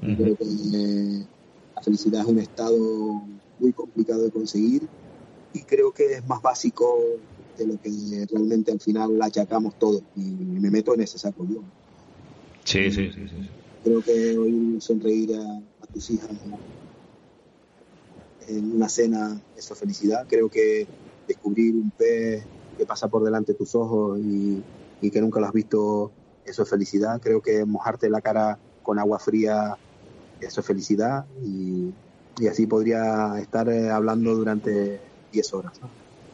Creo 0.00 0.36
que 0.36 0.44
eh, 0.44 1.26
la 1.74 1.82
felicidad 1.82 2.20
es 2.20 2.26
un 2.26 2.38
estado 2.38 2.78
muy 3.58 3.72
complicado 3.72 4.22
de 4.22 4.30
conseguir 4.30 4.82
y 5.52 5.62
creo 5.62 5.90
que 5.92 6.14
es 6.14 6.26
más 6.26 6.42
básico 6.42 6.98
de 7.56 7.66
lo 7.66 7.78
que 7.78 7.90
realmente 8.30 8.72
al 8.72 8.80
final 8.80 9.18
la 9.18 9.26
achacamos 9.26 9.74
todo 9.78 10.02
y 10.14 10.20
me 10.20 10.70
meto 10.70 10.94
en 10.94 11.00
ese 11.00 11.18
saco 11.18 11.46
yo. 11.48 11.62
Sí, 12.64 12.90
sí, 12.90 13.10
sí, 13.12 13.26
sí. 13.28 13.48
Creo 13.82 14.02
que 14.02 14.36
hoy 14.36 14.80
sonreír 14.80 15.34
a, 15.34 15.42
a 15.82 15.86
tus 15.86 16.10
hijas 16.10 16.30
en 18.48 18.76
una 18.76 18.88
cena, 18.88 19.40
eso 19.56 19.74
es 19.74 19.80
felicidad. 19.80 20.26
Creo 20.28 20.48
que 20.48 20.86
descubrir 21.26 21.74
un 21.74 21.90
pez 21.90 22.44
que 22.76 22.86
pasa 22.86 23.08
por 23.08 23.24
delante 23.24 23.52
de 23.52 23.58
tus 23.58 23.74
ojos 23.74 24.18
y, 24.20 24.62
que 25.10 25.20
nunca 25.20 25.38
lo 25.38 25.46
has 25.46 25.52
visto, 25.52 26.10
eso 26.44 26.64
es 26.64 26.68
felicidad. 26.68 27.20
Creo 27.20 27.40
que 27.40 27.64
mojarte 27.64 28.10
la 28.10 28.20
cara 28.20 28.58
con 28.82 28.98
agua 28.98 29.20
fría, 29.20 29.76
eso 30.40 30.60
es 30.60 30.66
felicidad. 30.66 31.24
Y, 31.44 31.92
así 32.48 32.66
podría 32.66 33.38
estar 33.38 33.68
eh, 33.68 33.88
hablando 33.90 34.34
durante 34.34 35.00
10 35.32 35.54
horas. 35.54 35.80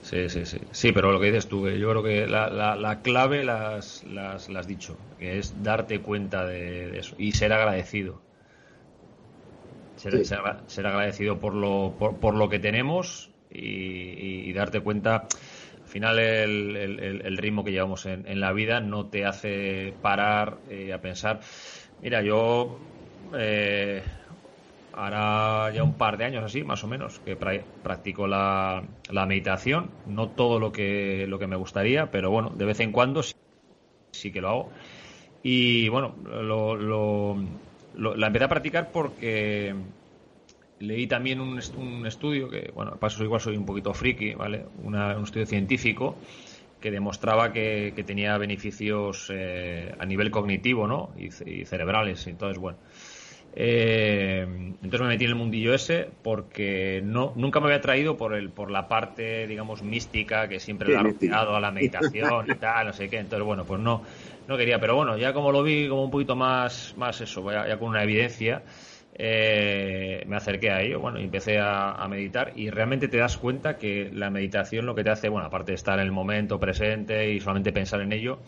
Sí, 0.03 0.29
sí, 0.29 0.45
sí. 0.47 0.59
Sí, 0.73 0.93
pero 0.93 1.13
lo 1.13 1.21
que 1.21 1.27
dices 1.27 1.47
tú, 1.47 1.69
yo 1.69 1.91
creo 1.91 2.03
que 2.03 2.27
la, 2.27 2.49
la, 2.51 3.03
clave 3.03 3.45
las, 3.45 4.03
las, 4.05 4.49
has 4.49 4.67
dicho, 4.67 4.97
que 5.19 5.39
es 5.39 5.63
darte 5.63 6.01
cuenta 6.01 6.45
de 6.45 6.99
eso 6.99 7.15
y 7.19 7.33
ser 7.33 7.53
agradecido 7.53 8.21
ser, 10.11 10.87
agradecido 10.87 11.39
por 11.39 11.55
lo, 11.55 11.95
por, 11.99 12.35
lo 12.35 12.49
que 12.49 12.59
tenemos 12.59 13.31
y, 13.51 14.53
darte 14.53 14.81
cuenta. 14.81 15.27
Al 15.83 15.89
final, 15.89 16.19
el, 16.19 17.37
ritmo 17.37 17.65
que 17.65 17.73
llevamos 17.73 18.07
en, 18.07 18.41
la 18.41 18.53
vida 18.53 18.81
no 18.81 19.07
te 19.07 19.25
hace 19.25 19.95
parar 20.01 20.59
eh, 20.71 20.93
a 20.93 21.01
pensar. 21.01 21.41
Mira, 22.01 22.23
yo. 22.23 22.79
Eh, 23.35 24.03
hará 24.95 25.71
ya 25.73 25.83
un 25.83 25.95
par 25.95 26.19
de 26.19 26.25
años 26.25 26.45
así, 26.45 26.65
más 26.65 26.85
o 26.85 26.87
menos, 26.87 27.19
que 27.21 27.37
practico 27.37 28.27
la, 28.27 28.83
la, 29.11 29.27
meditación. 29.27 29.91
No 30.07 30.29
todo 30.29 30.59
lo 30.59 30.73
que, 30.73 31.27
lo 31.29 31.39
que 31.39 31.47
me 31.47 31.57
gustaría, 31.57 32.11
pero 32.11 32.31
bueno, 32.31 32.51
de 32.51 32.65
vez 32.65 32.81
en 32.81 32.93
cuando 32.93 33.23
sí, 33.23 34.31
que 34.33 34.41
lo 34.41 34.49
hago. 34.49 34.73
Y 35.43 35.89
bueno, 35.89 36.15
lo, 36.25 36.77
lo, 36.77 37.37
la 37.95 38.27
empecé 38.27 38.45
a 38.45 38.49
practicar 38.49 38.91
porque 38.93 39.75
leí 40.79 41.07
también 41.07 41.41
un, 41.41 41.61
un, 41.77 42.07
estudio, 42.07 42.49
que 42.49 42.71
bueno, 42.75 42.97
paso 42.97 43.23
igual 43.23 43.41
soy 43.41 43.57
un 43.57 43.67
poquito 43.67 43.95
friki, 43.95 44.35
¿vale? 44.35 44.65
un 44.83 44.97
estudio 45.23 45.47
científico 45.47 46.17
que 46.81 46.91
demostraba 46.91 47.53
que, 47.53 47.93
que 47.95 48.03
tenía 48.03 48.37
beneficios 48.37 49.31
eh, 49.33 49.95
a 49.99 50.05
nivel 50.05 50.31
cognitivo, 50.31 50.87
¿no? 50.87 51.11
Y, 51.17 51.27
y 51.49 51.65
cerebrales. 51.65 52.27
Entonces, 52.27 52.59
bueno, 52.59 52.77
eh, 53.55 54.47
entonces 54.49 55.01
me 55.01 55.09
metí 55.09 55.25
en 55.25 55.31
el 55.31 55.37
mundillo 55.37 55.75
ese 55.75 56.09
porque 56.23 57.03
no 57.05 57.35
nunca 57.37 57.61
me 57.61 57.67
había 57.67 57.83
traído 57.83 58.17
por 58.17 58.35
el 58.35 58.49
por 58.49 58.71
la 58.71 58.89
parte 58.89 59.47
digamos 59.47 59.83
mística 59.83 60.49
que 60.49 60.59
siempre 60.59 60.89
le 60.89 60.97
ha 60.97 61.03
rodeado 61.03 61.55
a 61.55 61.61
la 61.61 61.71
meditación 61.71 62.51
y 62.51 62.55
tal 62.55 62.87
no 62.87 62.93
sé 62.95 63.11
qué 63.11 63.19
entonces 63.19 63.45
bueno 63.45 63.67
pues 63.67 63.79
no 63.79 64.05
no 64.47 64.57
quería 64.57 64.81
pero 64.81 64.97
bueno 64.97 65.17
ya 65.17 65.33
como 65.33 65.53
lo 65.53 65.63
vi 65.63 65.89
como 65.89 66.05
un 66.05 66.11
poquito 66.11 66.37
más 66.37 66.95
más 66.97 67.21
eso 67.21 67.51
ya, 67.51 67.79
con 67.79 67.89
una 67.89 68.03
evidencia 68.03 68.65
eh, 69.15 70.25
me 70.27 70.37
acerqué 70.37 70.71
a 70.71 70.83
ello 70.83 71.01
bueno 71.01 71.21
y 71.21 71.25
empecé 71.25 71.59
a, 71.61 72.07
meditar 72.09 72.53
y 72.57 72.71
realmente 72.71 73.09
te 73.09 73.19
das 73.19 73.37
cuenta 73.37 73.77
que 73.77 74.11
la 74.13 74.31
meditación 74.31 74.87
lo 74.87 74.95
que 74.95 75.05
te 75.05 75.11
hace 75.11 75.29
bueno 75.29 75.47
aparte 75.47 75.73
de 75.73 75.77
estar 75.77 75.99
en 75.99 76.07
el 76.07 76.13
momento 76.13 76.59
presente 76.59 77.33
y 77.33 77.41
solamente 77.41 77.73
pensar 77.73 78.01
en 78.01 78.13
ello 78.13 78.41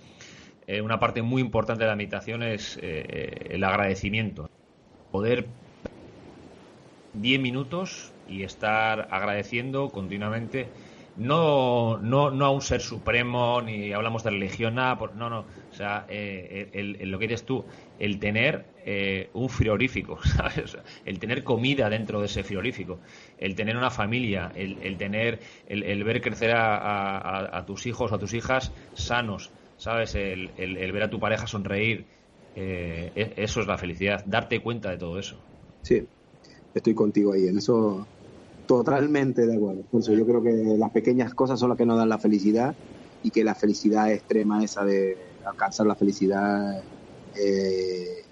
eh, 0.67 0.81
una 0.81 0.99
parte 0.99 1.23
muy 1.23 1.43
importante 1.43 1.85
de 1.85 1.91
la 1.91 1.97
meditación 1.97 2.43
es 2.43 2.79
el 2.81 3.63
agradecimiento. 3.63 4.47
Poder 5.11 5.49
10 7.15 7.41
minutos 7.41 8.13
y 8.27 8.43
estar 8.43 9.09
agradeciendo 9.11 9.89
continuamente 9.91 10.73
no, 11.17 11.99
no, 11.99 12.31
no 12.31 12.45
a 12.45 12.51
un 12.51 12.61
ser 12.61 12.81
supremo, 12.81 13.63
ni 13.63 13.93
hablamos 13.93 14.25
de 14.25 14.31
religión, 14.31 14.75
nada, 14.75 14.99
no, 15.15 15.31
no, 15.31 15.47
o 15.75 15.77
sea, 15.77 16.07
eh, 16.09 16.71
el, 16.73 17.11
lo 17.11 17.19
que 17.19 17.25
eres 17.25 17.45
tú, 17.45 17.65
el 17.99 18.21
tener 18.21 18.65
eh, 18.87 19.29
un 19.35 19.49
frigorífico, 19.49 20.21
¿sabes? 20.37 20.79
El 21.05 21.19
tener 21.19 21.43
comida 21.43 21.91
dentro 21.91 22.21
de 22.21 22.27
ese 22.27 22.45
frigorífico, 22.45 23.01
el 23.39 23.57
tener 23.57 23.77
una 23.77 23.91
familia, 23.91 24.53
el, 24.55 24.97
tener, 24.97 25.41
el, 25.67 26.05
ver 26.05 26.21
crecer 26.21 26.53
a, 26.55 27.65
tus 27.67 27.87
hijos 27.87 28.13
o 28.13 28.15
a 28.15 28.19
tus 28.21 28.35
hijas 28.35 28.71
sanos, 28.95 29.51
¿sabes? 29.77 30.15
El, 30.15 30.93
ver 30.93 31.03
a 31.03 31.11
tu 31.11 31.19
pareja 31.19 31.49
sonreír, 31.49 32.07
eh, 32.55 33.11
e-, 33.17 33.43
eso 33.43 33.61
es 33.61 33.67
la 33.67 33.77
felicidad, 33.77 34.25
darte 34.27 34.61
cuenta 34.61 34.91
de 34.91 34.99
todo 34.99 35.19
eso. 35.19 35.37
Sí, 35.83 36.07
estoy 36.73 36.95
contigo 36.95 37.33
ahí, 37.33 37.49
en 37.49 37.59
eso 37.59 38.07
totalmente 38.69 39.45
de 39.45 39.57
acuerdo. 39.57 39.83
Por 39.91 40.03
yo 40.03 40.25
creo 40.25 40.41
que 40.41 40.53
las 40.79 40.93
pequeñas 40.93 41.35
cosas 41.35 41.59
son 41.59 41.71
las 41.71 41.79
que 41.79 41.85
nos 41.85 41.99
dan 41.99 42.09
la 42.09 42.19
felicidad 42.19 42.77
y 43.25 43.31
que 43.31 43.43
la 43.43 43.57
felicidad 43.57 44.13
extrema 44.13 44.63
esa 44.63 44.85
de 44.85 45.34
alcanzar 45.45 45.87
la 45.87 45.95
felicidad, 45.95 46.83
eh, 47.37 48.25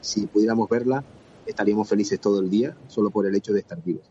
si 0.00 0.26
pudiéramos 0.26 0.68
verla, 0.68 1.02
estaríamos 1.46 1.88
felices 1.88 2.20
todo 2.20 2.40
el 2.40 2.50
día, 2.50 2.76
solo 2.88 3.10
por 3.10 3.26
el 3.26 3.34
hecho 3.34 3.52
de 3.52 3.60
estar 3.60 3.82
vivos. 3.82 4.04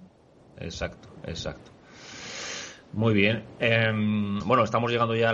Exacto, 0.59 1.09
exacto. 1.25 1.71
Muy 2.93 3.13
bien. 3.13 3.43
Em, 3.59 4.39
bueno, 4.39 4.63
estamos 4.63 4.91
llegando 4.91 5.15
ya 5.15 5.29
a 5.29 5.33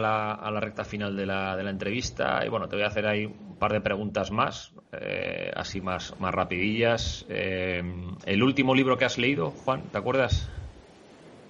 la, 0.51 0.59
recta 0.59 0.83
final 0.83 1.15
de 1.15 1.25
la, 1.25 1.55
de 1.55 1.63
la, 1.63 1.69
entrevista 1.69 2.43
y 2.45 2.49
bueno, 2.49 2.67
te 2.67 2.75
voy 2.75 2.83
a 2.83 2.87
hacer 2.87 3.05
ahí 3.05 3.25
un 3.25 3.55
par 3.57 3.71
de 3.71 3.79
preguntas 3.79 4.31
más, 4.31 4.73
eh, 4.91 5.51
así 5.55 5.79
más, 5.79 6.19
más 6.19 6.33
rapidillas. 6.33 7.25
Em, 7.29 8.15
el 8.25 8.43
último 8.43 8.75
libro 8.75 8.97
que 8.97 9.05
has 9.05 9.17
leído, 9.17 9.51
Juan, 9.51 9.83
¿te 9.91 9.97
acuerdas? 9.97 10.49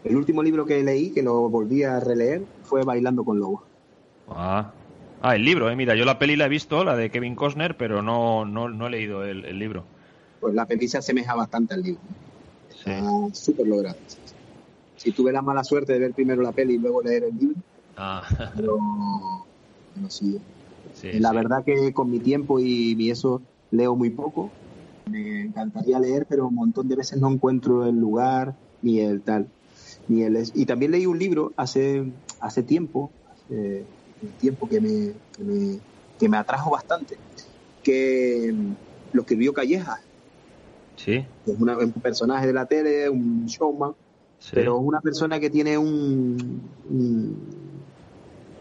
El 0.03 0.17
último 0.17 0.43
libro 0.43 0.65
que 0.65 0.83
leí, 0.83 1.11
que 1.11 1.23
lo 1.23 1.49
volví 1.49 1.83
a 1.83 1.99
releer, 1.99 2.43
fue 2.63 2.83
Bailando 2.83 3.23
con 3.23 3.39
Lobos. 3.39 3.61
Ah, 4.27 4.71
ah 5.23 5.35
el 5.35 5.43
libro, 5.43 5.71
eh. 5.71 5.75
mira, 5.75 5.95
yo 5.95 6.05
la 6.05 6.19
peli 6.19 6.35
la 6.35 6.45
he 6.45 6.49
visto, 6.49 6.83
la 6.83 6.95
de 6.95 7.09
Kevin 7.09 7.35
Costner, 7.35 7.75
pero 7.75 8.03
no, 8.03 8.45
no, 8.45 8.69
no 8.69 8.87
he 8.87 8.89
leído 8.91 9.25
el, 9.25 9.57
libro. 9.57 9.83
Pues 10.39 10.53
la 10.53 10.67
peli 10.67 10.87
se 10.87 10.99
asemeja 10.99 11.33
bastante 11.33 11.73
al 11.73 11.81
libro. 11.81 12.01
súper 13.33 13.67
logrado 13.67 13.97
si 15.03 15.11
tuve 15.11 15.33
la 15.33 15.41
mala 15.41 15.63
suerte 15.63 15.93
de 15.93 15.99
ver 15.99 16.13
primero 16.13 16.41
la 16.41 16.53
peli 16.53 16.75
y 16.75 16.77
luego 16.77 17.01
leer 17.01 17.25
el 17.25 17.37
libro. 17.37 17.57
Ah. 17.97 18.23
Pero, 18.55 18.79
sí. 20.07 20.39
la 21.19 21.33
verdad 21.33 21.63
que 21.65 21.93
con 21.93 22.09
mi 22.09 22.19
tiempo 22.19 22.59
y, 22.59 23.11
eso 23.11 23.41
leo 23.71 23.95
muy 23.95 24.09
poco. 24.09 24.49
Me 25.09 25.41
encantaría 25.41 25.99
leer, 25.99 26.25
pero 26.27 26.47
un 26.47 26.55
montón 26.55 26.87
de 26.87 26.95
veces 26.95 27.19
no 27.19 27.29
encuentro 27.29 27.85
el 27.85 27.99
lugar 27.99 28.55
ni 28.81 29.01
el 29.01 29.21
tal. 29.21 29.47
Ni 30.07 30.23
el 30.23 30.41
y 30.53 30.65
también 30.65 30.91
leí 30.91 31.05
un 31.05 31.19
libro 31.19 31.51
hace, 31.57 32.05
hace 32.39 32.63
tiempo, 32.63 33.11
hace 33.33 33.83
tiempo 34.39 34.67
que 34.67 34.81
me, 34.81 35.13
que 36.19 36.29
me, 36.29 36.37
atrajo 36.37 36.71
bastante, 36.71 37.17
que 37.83 38.53
lo 39.11 39.21
escribió 39.21 39.53
Calleja. 39.53 39.99
Sí. 40.95 41.25
Es 41.45 41.59
un 41.59 41.91
personaje 42.01 42.47
de 42.47 42.53
la 42.53 42.65
tele, 42.65 43.09
un 43.09 43.45
showman, 43.45 43.93
pero 44.51 44.77
una 44.77 45.01
persona 45.01 45.39
que 45.39 45.49
tiene 45.49 45.77
un, 45.77 46.61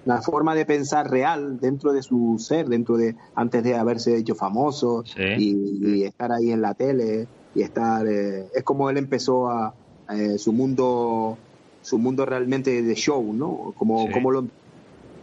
una 0.05 0.23
forma 0.23 0.55
de 0.55 0.65
pensar 0.65 1.11
real 1.11 1.61
dentro 1.61 1.93
de 1.93 2.03
su 2.03 2.37
ser, 2.39 2.69
dentro 2.69 2.97
de 2.97 3.15
antes 3.35 3.63
de 3.63 3.75
haberse 3.77 4.17
hecho 4.17 4.35
famoso 4.35 5.05
y, 5.17 6.05
estar 6.05 6.33
ahí 6.33 6.51
en 6.51 6.63
la 6.63 6.75
tele 6.75 7.27
y 7.55 7.63
estar 7.63 8.07
eh, 8.07 8.49
es 8.55 8.63
como 8.65 8.91
él 8.91 8.97
empezó 8.97 9.49
a 9.49 9.75
eh, 10.11 10.39
su 10.39 10.53
mundo 10.53 11.37
su 11.83 11.99
mundo 11.99 12.25
realmente 12.25 12.83
de 12.83 12.95
show, 12.95 13.33
¿no? 13.33 13.75
Como, 13.77 14.11
como 14.11 14.31
lo 14.31 14.47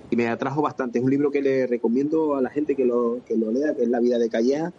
y 0.10 0.16
me 0.16 0.28
atrajo 0.28 0.62
bastante. 0.62 1.00
Es 1.00 1.04
un 1.06 1.12
libro 1.12 1.32
que 1.32 1.42
le 1.42 1.68
recomiendo 1.68 2.36
a 2.36 2.42
la 2.42 2.50
gente 2.50 2.76
que 2.76 2.86
lo, 2.86 3.20
que 3.26 3.38
lo 3.38 3.52
lea, 3.52 3.76
que 3.76 3.84
es 3.84 3.90
La 3.90 4.00
vida 4.00 4.18
de 4.18 4.30
Calleja, 4.30 4.74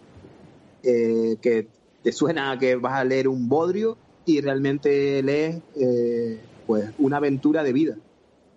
eh, 0.83 1.37
que 1.41 1.67
te 2.03 2.11
suena 2.11 2.51
a 2.51 2.59
que 2.59 2.75
vas 2.75 2.93
a 2.93 3.03
leer 3.03 3.27
un 3.27 3.47
bodrio, 3.47 3.97
y 4.25 4.41
realmente 4.41 5.21
lees 5.23 5.61
eh, 5.75 6.39
pues 6.67 6.89
una 6.99 7.17
aventura 7.17 7.63
de 7.63 7.73
vida, 7.73 7.97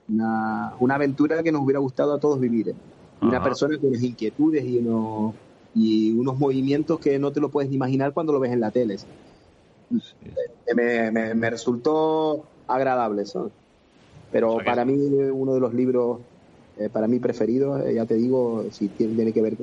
una, 0.09 0.75
una, 0.79 0.95
aventura 0.97 1.43
que 1.43 1.53
nos 1.53 1.63
hubiera 1.63 1.81
gustado 1.81 2.15
a 2.15 2.21
todos 2.21 2.39
vivir. 2.41 2.71
¿eh? 2.71 2.75
Una 3.23 3.43
persona 3.43 3.79
con 3.79 3.89
unas 3.89 4.03
inquietudes 4.03 4.65
y 4.65 4.79
unos, 4.79 5.35
y 5.75 6.13
unos 6.13 6.39
movimientos 6.39 7.01
que 7.01 7.19
no 7.19 7.33
te 7.33 7.41
lo 7.41 7.49
puedes 7.49 7.73
imaginar 7.73 8.13
cuando 8.13 8.33
lo 8.33 8.41
ves 8.41 8.53
en 8.53 8.61
la 8.61 8.71
tele. 8.71 8.99
Me, 10.75 11.35
me, 11.35 11.51
resultó 11.51 12.45
agradable 12.67 13.23
eso. 13.23 13.51
Pero 14.31 14.59
para 14.65 14.85
mí 14.85 14.95
uno 14.95 15.55
de 15.55 15.61
los 15.61 15.73
libros, 15.73 16.19
eh, 16.79 16.89
para 16.91 17.07
mí 17.07 17.19
preferidos, 17.19 17.83
ya 17.93 18.05
te 18.07 18.15
digo, 18.15 18.67
si 18.71 18.89
tiene, 18.89 19.15
tiene 19.15 19.33
que 19.33 19.43
ver, 19.43 19.57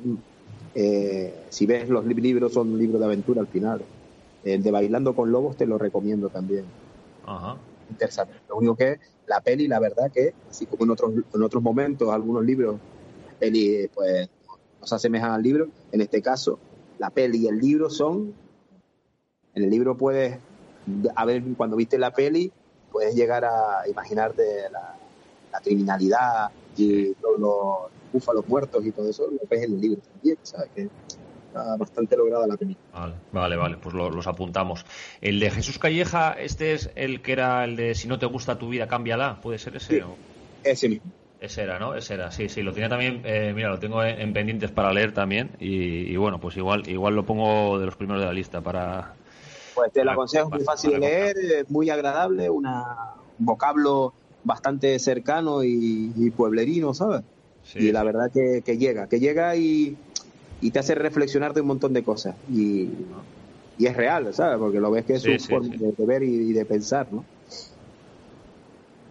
si 1.50 1.66
ves 1.66 1.90
los 1.90 2.06
libros 2.06 2.54
son 2.54 2.78
libros 2.78 3.00
de 3.00 3.06
aventura 3.06 3.42
al 3.42 3.48
final. 3.48 3.82
El 4.44 4.64
de 4.64 4.72
Bailando 4.72 5.16
con 5.16 5.32
Lobos 5.32 5.58
te 5.58 5.66
lo 5.66 5.78
recomiendo 5.78 6.30
también. 6.30 6.66
Ajá. 7.26 7.58
Interesante. 7.90 8.34
Lo 8.50 8.56
único 8.58 8.76
que 8.76 9.00
la 9.28 9.42
peli, 9.42 9.68
la 9.68 9.80
verdad 9.80 10.12
que, 10.12 10.34
así 10.50 10.66
como 10.66 10.86
en 10.86 10.92
otros, 10.92 11.12
en 11.34 11.44
otros 11.44 11.62
momentos, 11.62 12.10
algunos 12.10 12.44
libros, 12.44 12.78
peli 13.40 13.90
pues 13.94 14.30
nos 14.80 14.94
asemejan 14.94 15.32
al 15.32 15.44
libro, 15.44 15.68
en 15.92 16.02
este 16.02 16.22
caso, 16.22 16.60
la 16.98 17.10
peli 17.10 17.40
y 17.40 17.48
el 17.48 17.58
libro 17.60 17.90
son, 17.90 18.34
en 19.54 19.64
el 19.64 19.70
libro 19.70 19.96
puedes, 19.98 20.38
a 21.16 21.26
ver, 21.26 21.44
cuando 21.56 21.76
viste 21.76 21.98
la 21.98 22.12
peli, 22.12 22.52
puedes 22.92 23.16
llegar 23.16 23.46
a 23.46 23.88
imaginarte 23.88 24.70
la, 24.72 24.98
criminalidad 25.64 26.50
y 26.78 27.14
los, 27.40 27.92
búfalos 28.12 28.48
muertos 28.48 28.86
y 28.86 28.92
todo 28.92 29.10
eso, 29.10 29.28
lo 29.28 29.40
ves 29.50 29.64
en 29.64 29.74
el 29.74 29.82
libro 29.82 30.02
también, 30.02 30.38
¿sabes? 30.44 30.70
Que 30.76 30.90
bastante 31.78 32.16
lograda 32.16 32.48
la 32.48 32.58
película. 32.58 33.14
Vale, 33.32 33.56
vale, 33.56 33.78
pues 33.78 33.94
los 33.94 34.28
apuntamos. 34.28 34.86
El 35.20 35.40
de 35.40 35.52
Jesús 35.52 35.80
Calleja, 35.80 36.34
este 36.34 36.74
es 36.74 36.92
el 36.96 37.22
que 37.22 37.34
era 37.34 37.64
el 37.64 37.76
de 37.76 37.96
si 37.96 38.08
no 38.08 38.20
te 38.20 38.26
gusta 38.26 38.58
tu 38.58 38.70
vida, 38.70 38.88
cámbiala, 38.88 39.42
¿puede 39.42 39.58
ser 39.58 39.76
ese? 39.76 40.04
Ese 40.64 40.90
mismo. 40.90 41.12
Ese 41.40 41.64
era, 41.64 41.80
¿no? 41.80 41.96
Ese 41.96 42.14
era, 42.14 42.32
sí, 42.32 42.50
sí, 42.50 42.62
lo 42.62 42.72
tenía 42.72 42.88
también, 42.88 43.24
eh, 43.26 43.52
mira, 43.56 43.70
lo 43.70 43.80
tengo 43.80 44.04
en, 44.04 44.32
pendientes 44.32 44.72
para 44.72 44.94
leer 44.94 45.12
también 45.12 45.52
y, 45.60 46.16
bueno, 46.16 46.40
pues 46.40 46.56
igual 46.56 46.88
igual 46.88 47.16
lo 47.16 47.26
pongo 47.26 47.80
de 47.80 47.86
los 47.86 47.96
primeros 47.96 48.22
de 48.22 48.28
la 48.28 48.34
lista 48.34 48.62
para... 48.62 49.16
Pues 49.74 49.92
te 49.92 50.04
lo 50.04 50.12
aconsejo, 50.12 50.50
es 50.50 50.52
muy 50.52 50.64
fácil 50.64 50.92
de 50.92 51.00
leer, 51.00 51.36
muy 51.70 51.90
agradable, 51.90 52.50
una, 52.50 53.16
un 53.40 53.46
vocablo 53.46 54.14
bastante 54.44 54.98
cercano 55.00 55.64
y, 55.64 56.32
pueblerino, 56.36 56.94
¿sabes? 56.94 57.22
y 57.76 57.92
la 57.92 58.04
verdad 58.04 58.32
que, 58.32 58.64
que 58.66 58.78
llega, 58.78 59.08
que 59.08 59.20
llega 59.20 59.56
y, 59.56 59.96
y 60.62 60.72
te 60.72 60.80
hace 60.80 60.96
reflexionar 60.96 61.54
de 61.54 61.62
un 61.62 61.68
montón 61.68 61.94
de 61.94 62.04
cosas. 62.04 62.36
Y, 62.52 62.90
y 63.78 63.88
es 63.88 63.98
real, 63.98 64.34
¿sabes? 64.34 64.60
Porque 64.60 64.80
lo 64.80 64.92
ves 64.92 65.06
que 65.06 65.14
es 65.16 65.24
su 65.24 65.38
forma 65.40 65.76
de, 65.76 66.06
ver 66.06 66.24
y, 66.24 66.54
de 66.54 66.66
pensar, 66.66 67.08
¿no? 67.12 67.26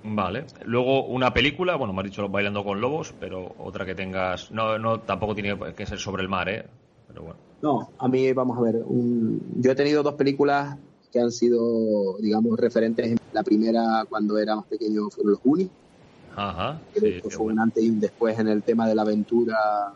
Vale. 0.02 0.44
Luego 0.65 1.07
una 1.07 1.35
película, 1.35 1.77
bueno, 1.77 1.93
me 1.93 2.01
has 2.01 2.07
dicho 2.07 2.28
Bailando 2.28 2.65
con 2.65 2.81
Lobos, 2.81 3.12
pero 3.19 3.55
otra 3.59 3.85
que 3.85 3.94
tengas. 3.94 4.51
No, 4.51 4.78
no 4.78 5.01
tampoco 5.01 5.35
tiene 5.35 5.59
que 5.74 5.86
ser 5.86 5.98
sobre 5.98 6.23
el 6.23 6.28
mar, 6.28 6.48
¿eh? 6.48 6.65
pero 7.09 7.23
bueno. 7.23 7.39
No, 7.62 7.90
a 7.98 8.09
mí, 8.09 8.32
vamos 8.32 8.57
a 8.57 8.62
ver, 8.62 8.77
yo 9.57 9.73
he 9.73 9.74
tenido 9.74 10.02
dos 10.02 10.15
películas 10.15 10.78
que 11.12 11.20
han 11.20 11.32
sido, 11.32 12.16
digamos, 12.19 12.59
referentes. 12.59 13.19
La 13.32 13.43
primera, 13.43 14.05
cuando 14.09 14.39
era 14.39 14.57
más 14.57 14.66
pequeño, 14.66 15.11
fueron 15.11 15.32
los 15.32 15.41
Unis. 15.45 15.69
Ajá. 16.37 16.81
que 16.95 17.20
fue 17.28 17.47
un 17.47 17.59
antes 17.59 17.82
y 17.82 17.91
un 17.91 18.01
después 18.01 18.39
en 18.39 18.49
el 18.49 18.62
tema 18.62 18.89
de 18.89 18.95
la 18.95 19.03
aventura, 19.03 19.93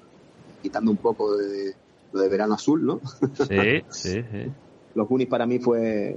quitando 0.62 0.90
un 0.90 0.96
poco 0.96 1.36
de 1.36 1.74
lo 2.12 2.20
de 2.20 2.28
Verano 2.28 2.54
Azul, 2.54 2.84
¿no? 2.84 3.00
Sí, 3.48 3.82
sí, 3.90 4.22
sí. 4.22 4.52
Los 4.94 5.10
Unis 5.10 5.26
para 5.26 5.46
mí 5.46 5.58
fue 5.58 6.16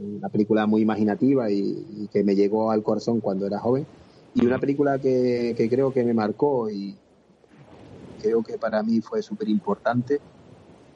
una 0.00 0.28
película 0.28 0.66
muy 0.66 0.82
imaginativa 0.82 1.50
y, 1.50 2.08
que 2.12 2.24
me 2.24 2.34
llegó 2.34 2.70
al 2.70 2.82
corazón 2.82 3.20
cuando 3.20 3.46
era 3.46 3.60
joven. 3.60 3.86
Y 4.34 4.44
una 4.44 4.58
película 4.58 4.98
que, 4.98 5.54
creo 5.70 5.92
que 5.92 6.04
me 6.04 6.12
marcó 6.12 6.68
y 6.68 6.96
creo 8.20 8.42
que 8.42 8.58
para 8.58 8.82
mí 8.82 9.00
fue 9.00 9.22
súper 9.22 9.48
importante 9.48 10.20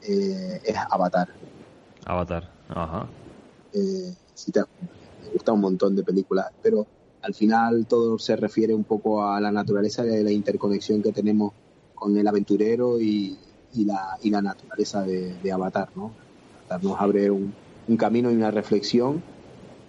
eh, 0.02 0.60
es 0.64 0.76
Avatar. 0.90 1.28
Avatar, 2.04 2.50
ajá. 2.74 3.08
Eh, 3.72 4.14
me 5.22 5.32
gusta 5.32 5.52
un 5.52 5.60
montón 5.60 5.94
de 5.94 6.02
películas, 6.02 6.46
pero 6.62 6.86
al 7.22 7.34
final 7.34 7.86
todo 7.86 8.18
se 8.18 8.36
refiere 8.36 8.74
un 8.74 8.84
poco 8.84 9.24
a 9.24 9.40
la 9.40 9.52
naturaleza 9.52 10.02
de 10.02 10.24
la 10.24 10.30
interconexión 10.30 11.02
que 11.02 11.12
tenemos 11.12 11.52
con 11.94 12.16
el 12.16 12.26
aventurero 12.26 13.00
y, 13.00 13.38
la, 13.84 14.18
y 14.22 14.30
la 14.30 14.40
naturaleza 14.40 15.02
de, 15.02 15.52
Avatar, 15.52 15.90
¿no? 15.94 16.12
Avatar 16.68 16.84
nos 16.84 17.00
abre 17.00 17.30
un, 17.30 17.52
camino 17.98 18.30
y 18.30 18.36
una 18.36 18.52
reflexión 18.52 19.22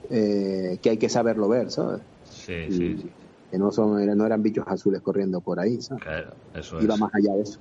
eh, 0.09 0.79
que 0.81 0.89
hay 0.89 0.97
que 0.97 1.07
saberlo 1.07 1.47
ver, 1.47 1.71
¿sabes? 1.71 2.01
Sí, 2.29 2.71
sí, 2.71 3.09
Que 3.51 3.57
no, 3.57 3.71
son, 3.71 4.05
no 4.17 4.25
eran 4.25 4.41
bichos 4.41 4.65
azules 4.67 5.01
corriendo 5.01 5.39
por 5.39 5.59
ahí, 5.59 5.81
¿sabes? 5.81 6.03
Claro, 6.03 6.31
eso 6.55 6.81
Iba 6.81 6.97
más 6.97 7.13
allá 7.13 7.33
de 7.35 7.41
eso. 7.43 7.59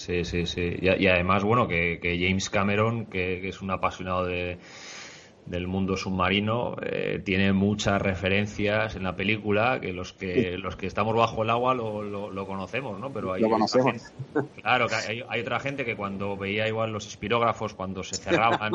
Sí, 0.00 0.24
sí, 0.24 0.46
sí. 0.46 0.76
Y, 0.80 1.06
además, 1.08 1.44
bueno, 1.44 1.68
que, 1.68 2.00
James 2.18 2.48
Cameron, 2.48 3.04
que, 3.04 3.46
es 3.46 3.60
un 3.60 3.70
apasionado 3.70 4.24
de, 4.24 4.56
del 5.44 5.66
mundo 5.66 5.94
submarino, 5.94 6.74
eh, 6.80 7.20
tiene 7.22 7.52
muchas 7.52 8.00
referencias 8.00 8.96
en 8.96 9.02
la 9.02 9.14
película 9.14 9.78
que 9.78 9.92
los 9.92 10.14
que 10.14 10.56
los 10.56 10.76
que 10.76 10.86
estamos 10.86 11.14
bajo 11.14 11.42
el 11.42 11.50
agua 11.50 11.74
lo, 11.74 12.02
lo, 12.02 12.46
conocemos, 12.46 12.98
¿no? 12.98 13.12
Pero 13.12 13.34
hay, 13.34 13.42
claro, 14.62 14.86
hay, 15.06 15.22
hay, 15.28 15.40
otra 15.42 15.60
gente 15.60 15.84
que 15.84 15.96
cuando 15.96 16.34
veía 16.34 16.66
igual 16.66 16.94
los 16.94 17.06
espirógrafos 17.06 17.74
cuando 17.74 18.02
se 18.02 18.16
cerraban, 18.16 18.72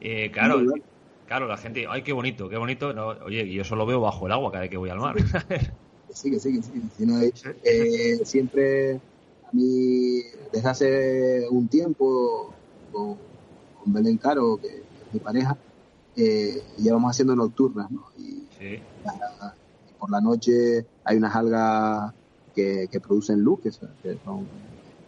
eh, 0.00 0.32
claro, 0.32 0.60
claro, 1.28 1.46
la 1.46 1.56
gente, 1.56 1.86
ay, 1.88 2.02
qué 2.02 2.12
bonito, 2.12 2.48
qué 2.48 2.56
bonito. 2.56 2.92
No, 2.92 3.10
oye, 3.24 3.48
yo 3.48 3.62
eso 3.62 3.76
lo 3.76 3.86
veo 3.86 4.00
bajo 4.00 4.26
el 4.26 4.32
agua 4.32 4.50
cada 4.50 4.62
vez 4.62 4.70
que 4.72 4.76
voy 4.76 4.90
al 4.90 4.98
mar. 4.98 5.14
Sí, 6.10 6.30
que 6.30 6.40
sí, 6.40 6.60
sí. 6.62 6.82
Eh, 7.62 8.24
siempre 8.24 8.98
a 9.48 9.50
mí, 9.52 10.22
desde 10.52 10.68
hace 10.68 11.48
un 11.50 11.68
tiempo, 11.68 12.52
con, 12.92 13.16
Belén 13.86 14.18
Caro, 14.18 14.58
que 14.58 14.66
es 14.68 15.14
mi 15.14 15.20
pareja, 15.20 15.56
eh, 16.14 16.62
llevamos 16.76 17.10
haciendo 17.12 17.34
nocturnas, 17.34 17.90
¿no? 17.90 18.04
Y, 18.18 18.44
por 19.98 20.10
la 20.10 20.20
noche 20.20 20.86
hay 21.04 21.16
unas 21.16 21.34
algas 21.34 22.12
que, 22.54 22.88
producen 23.02 23.40
luz, 23.40 23.60
que 23.60 23.72
son, 23.72 24.46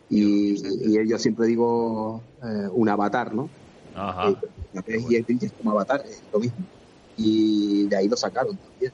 y, 0.08 1.06
yo 1.06 1.18
siempre 1.18 1.46
digo 1.46 2.22
eh, 2.42 2.68
un 2.72 2.88
avatar, 2.88 3.34
¿no? 3.34 3.48
Ajá. 3.94 4.30
Eh, 4.86 5.04
y 5.08 5.16
es 5.44 5.52
como 5.52 5.72
avatar, 5.72 6.02
es 6.08 6.22
lo 6.32 6.40
mismo. 6.40 6.64
Y 7.16 7.86
de 7.86 7.96
ahí 7.96 8.08
lo 8.08 8.16
sacaron 8.16 8.56
también. 8.56 8.92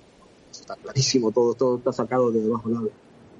está 0.51 0.74
clarísimo, 0.77 1.31
todo, 1.31 1.55
todo 1.55 1.77
está 1.78 1.93
sacado 1.93 2.32
de 2.32 2.40
debajo 2.40 2.68
del 2.68 2.78
agua. 2.78 2.90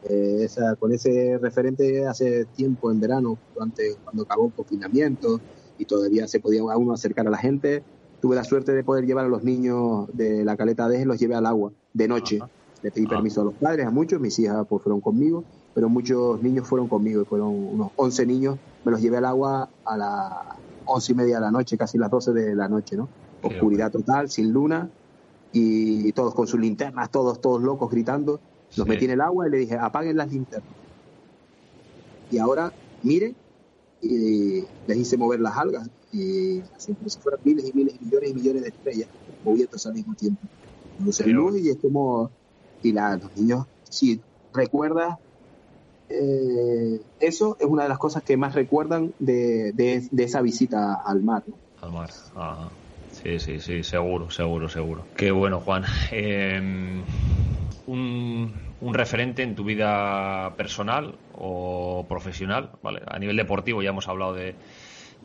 Eh, 0.09 0.49
con 0.79 0.93
ese 0.93 1.37
referente 1.39 2.07
hace 2.07 2.45
tiempo 2.45 2.93
en 2.93 3.01
verano, 3.01 3.39
durante, 3.55 3.97
cuando 4.05 4.23
acabó 4.23 4.47
el 4.47 4.53
confinamiento 4.53 5.41
y 5.79 5.85
todavía 5.85 6.29
se 6.29 6.39
podía 6.39 6.63
uno 6.63 6.93
acercar 6.93 7.27
a 7.27 7.31
la 7.31 7.39
gente, 7.39 7.83
tuve 8.21 8.37
la 8.37 8.45
suerte 8.45 8.73
de 8.73 8.85
poder 8.85 9.05
llevar 9.05 9.25
a 9.25 9.29
los 9.29 9.43
niños 9.43 10.09
de 10.13 10.45
la 10.45 10.57
caleta 10.57 10.89
de 10.89 11.05
los 11.05 11.19
llevé 11.19 11.35
al 11.35 11.47
agua 11.47 11.73
de 11.93 12.09
noche. 12.09 12.41
Le 12.83 12.93
pedí 12.93 13.07
permiso 13.07 13.41
a 13.41 13.45
los 13.45 13.55
padres, 13.55 13.87
a 13.87 13.91
muchos, 13.91 14.21
mis 14.21 14.39
hijas 14.39 14.65
pues, 14.69 14.83
fueron 14.83 15.01
conmigo, 15.01 15.43
pero 15.75 15.89
muchos 15.89 16.41
niños 16.41 16.69
fueron 16.69 16.89
conmigo, 16.89 17.25
fueron 17.25 17.49
unos 17.49 17.91
11 17.97 18.27
niños, 18.27 18.59
me 18.85 18.93
los 18.93 19.01
llevé 19.01 19.17
al 19.17 19.25
agua 19.25 19.69
a 19.85 19.97
las 19.97 20.33
once 20.85 21.13
y 21.13 21.15
media 21.17 21.37
de 21.37 21.41
la 21.41 21.51
noche, 21.51 21.77
casi 21.77 21.99
las 21.99 22.11
12 22.11 22.33
de 22.33 22.55
la 22.55 22.69
noche, 22.69 22.97
¿no? 22.97 23.09
Oscuridad 23.43 23.91
total, 23.91 24.31
sin 24.31 24.53
luna, 24.53 24.89
y 25.53 26.13
todos 26.13 26.35
con 26.35 26.47
sus 26.47 26.61
linternas, 26.61 27.11
todos, 27.11 27.41
todos 27.41 27.63
locos 27.63 27.91
gritando 27.91 28.39
los 28.75 28.87
metí 28.87 29.05
en 29.05 29.13
el 29.13 29.21
agua 29.21 29.47
y 29.47 29.51
le 29.51 29.59
dije, 29.59 29.77
apaguen 29.77 30.17
las 30.17 30.33
linternas. 30.33 30.69
Y 32.31 32.39
ahora, 32.39 32.73
mire, 33.03 33.35
y 34.03 34.65
les 34.87 34.97
hice 34.97 35.17
mover 35.17 35.41
las 35.41 35.57
algas. 35.57 35.89
Y 36.13 36.61
así 36.75 36.95
como 36.95 37.09
si 37.09 37.19
fueran 37.19 37.41
miles 37.45 37.69
y 37.69 37.73
miles 37.73 37.95
y 38.01 38.05
millones 38.05 38.31
y 38.31 38.35
millones 38.35 38.63
de 38.63 38.69
estrellas 38.69 39.09
moviéndose 39.45 39.89
al 39.89 39.95
mismo 39.95 40.15
tiempo. 40.15 40.41
Luces 41.05 41.27
luz 41.27 41.61
y 41.61 41.71
es 41.71 41.77
como... 41.77 42.31
Y 42.83 42.93
la, 42.93 43.17
los 43.17 43.35
niños, 43.37 43.67
si 43.89 44.21
recuerdas, 44.53 45.19
eh, 46.09 47.01
eso 47.21 47.57
es 47.59 47.67
una 47.67 47.85
de 47.85 47.89
las 47.89 47.99
cosas 47.99 48.23
que 48.23 48.37
más 48.37 48.55
recuerdan 48.55 49.13
de, 49.19 49.73
de, 49.73 50.23
esa 50.23 50.43
visita 50.43 50.95
al 50.95 51.23
mar. 51.23 51.43
Al 51.81 51.93
mar, 51.93 52.11
Sí, 53.27 53.41
sí, 53.41 53.59
sí, 53.59 53.83
seguro, 53.83 54.31
seguro, 54.31 54.69
seguro. 54.69 55.05
Qué 55.17 55.33
bueno, 55.33 55.59
Juan. 55.59 55.83
Eh, 56.13 57.03
un, 57.89 58.53
referente 58.93 59.43
en 59.43 59.57
tu 59.57 59.65
vida 59.65 60.55
personal 60.57 61.19
o 61.35 62.07
profesional, 62.09 62.71
¿vale? 62.85 63.03
A 63.05 63.19
nivel 63.19 63.37
deportivo 63.37 63.83
ya 63.83 63.91
hemos 63.91 64.07
hablado 64.07 64.33
de, 64.33 64.55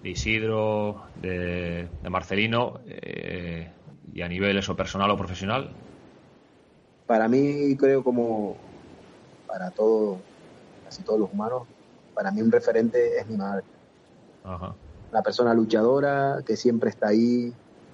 Isidro, 0.04 1.04
de, 1.22 1.88
Marcelino, 2.10 2.80
eh, 2.88 3.70
y 4.12 4.24
a 4.24 4.28
nivel 4.28 4.58
eso 4.58 4.76
personal 4.76 5.12
o 5.12 5.18
profesional. 5.18 5.70
Para 7.06 7.28
mí 7.28 7.78
creo 7.78 8.04
como 8.04 8.58
para 9.46 9.70
todo, 9.70 10.18
casi 10.86 11.04
todos 11.04 11.20
los 11.20 11.32
humanos, 11.32 11.68
para 12.16 12.32
mí 12.32 12.42
un 12.42 12.52
referente 12.52 13.20
es 13.20 13.28
mi 13.28 13.38
madre. 13.38 13.64
Ajá. 14.44 14.74
Una 15.12 15.22
persona 15.22 15.54
luchadora 15.54 16.42
que 16.44 16.56
siempre 16.56 16.90
está 16.90 17.10
ahí, 17.10 17.54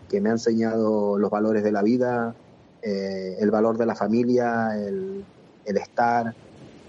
que 0.09 0.21
me 0.21 0.29
ha 0.29 0.33
enseñado 0.33 1.17
los 1.17 1.29
valores 1.29 1.63
de 1.63 1.71
la 1.71 1.81
vida, 1.81 2.35
eh, 2.81 3.37
el 3.39 3.51
valor 3.51 3.77
de 3.77 3.85
la 3.85 3.95
familia, 3.95 4.69
el, 4.77 5.25
estar, 5.65 6.33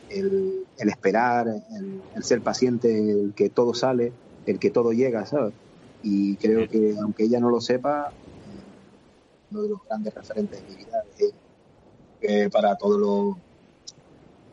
el, 0.09 0.67
esperar, 0.77 1.49
el, 1.49 2.23
ser 2.23 2.41
paciente, 2.43 3.11
el 3.11 3.33
que 3.35 3.49
todo 3.49 3.75
sale, 3.75 4.13
el 4.47 4.59
que 4.59 4.71
todo 4.71 4.93
llega, 4.93 5.27
¿sabes? 5.27 5.55
Y 6.03 6.37
creo 6.37 6.69
que 6.69 6.97
aunque 7.03 7.25
ella 7.25 7.41
no 7.41 7.51
lo 7.51 7.61
sepa, 7.61 8.13
uno 9.51 9.63
de 9.63 9.69
los 9.69 9.85
grandes 9.87 10.15
referentes 10.15 10.63
de 10.63 10.69
mi 10.69 10.77
vida 10.77 11.03
es 11.19 11.33
que 12.21 12.51
para 12.51 12.77
todas 12.77 13.37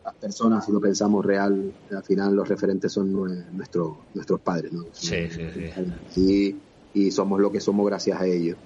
las 0.03 0.15
personas, 0.15 0.65
si 0.65 0.71
lo 0.71 0.79
pensamos 0.79 1.25
real, 1.25 1.73
al 1.91 2.03
final 2.03 2.35
los 2.35 2.47
referentes 2.47 2.91
son 2.91 3.11
nuestros 3.11 3.97
nuestros 4.13 4.39
padres, 4.39 4.71
¿no? 4.71 4.85
Sí, 4.93 5.29
sí, 5.29 5.41
sí. 5.53 6.21
Y, 6.21 6.55
somos 7.11 7.39
lo 7.39 7.51
que 7.51 7.59
somos 7.59 7.85
gracias 7.85 8.19
a 8.19 8.25
ellos 8.25 8.57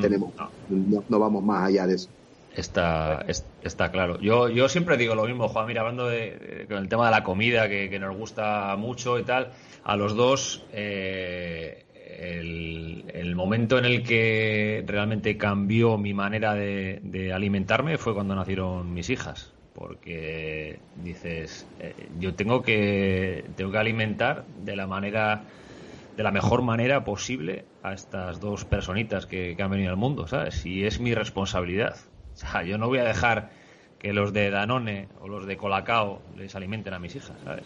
tenemos, 0.00 0.32
no. 0.68 1.18
vamos 1.18 1.42
más 1.42 1.68
allá 1.68 1.86
de 1.86 1.94
eso. 1.94 2.08
Está, 2.54 3.24
está 3.62 3.90
claro. 3.90 4.18
Yo, 4.20 4.48
yo 4.48 4.68
siempre 4.68 4.96
digo 4.96 5.14
lo 5.14 5.26
mismo, 5.26 5.48
Juan, 5.48 5.66
mira, 5.66 5.82
hablando 5.82 6.08
de, 6.08 6.66
con 6.68 6.78
el 6.78 6.88
tema 6.88 7.06
de 7.06 7.12
la 7.12 7.22
comida, 7.22 7.68
que, 7.68 7.98
nos 7.98 8.16
gusta 8.16 8.74
mucho 8.76 9.18
y 9.18 9.22
tal, 9.22 9.52
a 9.84 9.96
los 9.96 10.16
dos, 10.16 10.64
eh, 10.72 11.84
el, 11.94 13.36
momento 13.36 13.78
en 13.78 13.84
el 13.84 14.02
que 14.02 14.82
realmente 14.84 15.36
cambió 15.36 15.96
mi 15.96 16.12
manera 16.12 16.54
de, 16.54 17.30
alimentarme 17.32 17.98
fue 17.98 18.14
cuando 18.14 18.34
nacieron 18.34 18.92
mis 18.92 19.10
hijas. 19.10 19.52
Porque 19.74 20.80
dices, 21.04 21.64
eh, 21.78 21.94
yo 22.18 22.34
tengo 22.34 22.62
que, 22.62 23.44
tengo 23.54 23.70
que 23.70 23.78
alimentar 23.78 24.44
de 24.64 24.74
la 24.74 24.88
manera 24.88 25.44
de 26.18 26.24
la 26.24 26.32
mejor 26.32 26.62
manera 26.62 27.04
posible 27.04 27.64
a 27.80 27.92
estas 27.92 28.40
dos 28.40 28.64
personitas 28.64 29.24
que, 29.26 29.56
han 29.56 29.70
venido 29.70 29.90
al 29.90 29.96
mundo, 29.96 30.26
¿sabes? 30.26 30.66
Y 30.66 30.84
es 30.84 30.98
mi 30.98 31.14
responsabilidad. 31.14 31.94
O 32.34 32.36
sea, 32.36 32.64
yo 32.64 32.76
no 32.76 32.88
voy 32.88 32.98
a 32.98 33.04
dejar 33.04 33.50
que 34.00 34.12
los 34.12 34.32
de 34.32 34.50
Danone 34.50 35.06
o 35.20 35.28
los 35.28 35.46
de 35.46 35.56
Colacao 35.56 36.20
les 36.34 36.56
alimenten 36.56 36.92
a 36.92 36.98
mis 36.98 37.14
hijas, 37.14 37.40
¿sabes? 37.44 37.62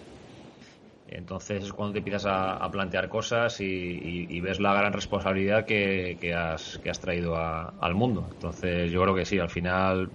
Entonces 1.07 1.65
es 1.65 1.73
cuando 1.73 1.95
te 1.95 2.01
empiezas 2.01 2.27
a, 2.27 2.71
plantear 2.71 3.09
cosas 3.09 3.59
y, 3.59 4.41
ves 4.43 4.61
la 4.61 4.75
gran 4.75 4.93
responsabilidad 4.93 5.65
que, 5.65 6.35
has, 6.37 6.79
que 6.83 6.91
has 6.91 7.01
traído 7.01 7.35
al 7.39 7.95
mundo. 7.95 8.29
Entonces 8.35 8.93
yo 8.93 9.01
creo 9.01 9.15
que 9.15 9.25
sí, 9.25 9.39
al 9.39 9.49
final 9.49 10.11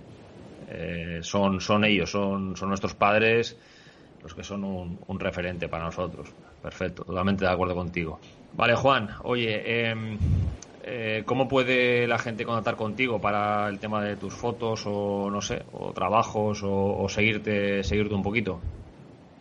eh, 0.68 1.22
son, 1.24 1.60
son 1.60 1.86
ellos, 1.86 2.12
son, 2.12 2.56
son 2.56 2.70
nuestros 2.70 2.94
padres 2.94 3.58
los 4.28 4.36
que 4.36 4.44
son 4.44 4.64
un 4.64 5.20
referente 5.20 5.70
para 5.70 5.86
nosotros. 5.86 6.28
Perfecto, 6.62 7.06
totalmente 7.06 7.46
de 7.46 7.52
acuerdo 7.52 7.76
contigo. 7.76 8.20
Vale, 8.58 8.76
Juan, 8.76 9.08
oye, 9.24 9.90
em, 9.90 10.18
eh, 10.84 11.24
¿cómo 11.26 11.48
puede 11.48 12.08
la 12.08 12.18
gente 12.18 12.44
contactar 12.44 12.76
contigo 12.76 13.22
para 13.22 13.70
el 13.70 13.80
tema 13.80 14.04
de 14.04 14.18
tus 14.18 14.34
fotos 14.34 14.84
o 14.86 15.30
no 15.32 15.42
sé, 15.42 15.64
o 15.72 15.94
trabajos 15.94 16.62
o, 16.62 17.08
seguirte, 17.08 17.86
seguirte 17.86 18.14
un 18.14 18.24
poquito? 18.24 18.60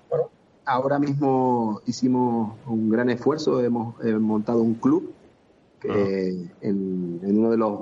Bueno, 0.09 0.31
ahora 0.65 1.01
mismo 1.01 1.81
hicimos 1.87 2.55
un 2.67 2.89
gran 2.89 3.11
esfuerzo, 3.11 3.61
hemos 3.61 4.01
montado 4.21 4.63
un 4.63 4.75
club 4.75 5.13
que 5.81 6.49
en, 6.61 7.21
uno 7.25 7.51
de 7.51 7.57
los, 7.57 7.81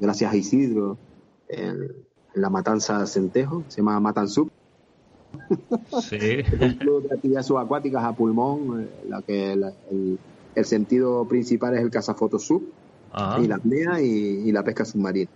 gracias 0.00 0.32
a 0.32 0.36
Isidro, 0.36 0.98
en, 1.48 2.04
la 2.34 2.50
Matanza 2.50 3.06
Centejo, 3.06 3.62
se 3.68 3.76
llama 3.76 4.00
Matansub. 4.00 4.50
Sí. 6.02 6.42
un 6.60 6.74
club 6.74 7.08
de 7.08 7.14
actividades 7.14 7.46
subacuáticas 7.46 8.04
a 8.04 8.12
pulmón, 8.14 8.82
eh, 8.82 8.88
la 9.08 9.22
que 9.22 9.52
el, 9.52 10.64
sentido 10.64 11.26
principal 11.26 11.74
es 11.74 11.80
el 11.80 11.90
cazafoto 11.90 12.38
sub, 12.38 12.62
y 13.40 13.46
la 13.46 13.56
apnea 13.56 14.00
y, 14.00 14.50
la 14.50 14.64
pesca 14.64 14.84
submarina. 14.84 15.30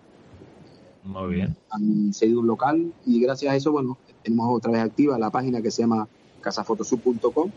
Muy 1.04 1.34
bien. 1.34 1.56
Han 1.70 2.12
seguido 2.12 2.40
un 2.40 2.46
local 2.46 2.92
y 3.06 3.20
gracias 3.20 3.52
a 3.52 3.56
eso, 3.56 3.72
bueno, 3.72 3.96
tenemos 4.22 4.48
otra 4.50 4.72
vez 4.72 4.82
activa 4.82 5.18
la 5.18 5.30
página 5.30 5.62
que 5.62 5.70
se 5.70 5.82
llama 5.82 6.08
casafotosub.com. 6.40 7.50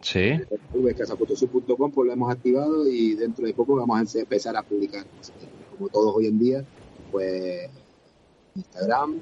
Sí. 0.00 0.32
Casafotosub.com 0.96 1.90
pues 1.92 2.06
lo 2.06 2.12
hemos 2.12 2.30
activado 2.32 2.88
y 2.88 3.14
dentro 3.14 3.46
de 3.46 3.54
poco 3.54 3.76
vamos 3.76 4.14
a 4.14 4.20
empezar 4.20 4.56
a 4.56 4.62
publicar. 4.62 5.04
Como 5.76 5.88
todos 5.88 6.14
hoy 6.16 6.26
en 6.26 6.38
día, 6.38 6.64
pues 7.10 7.70
Instagram, 8.54 9.16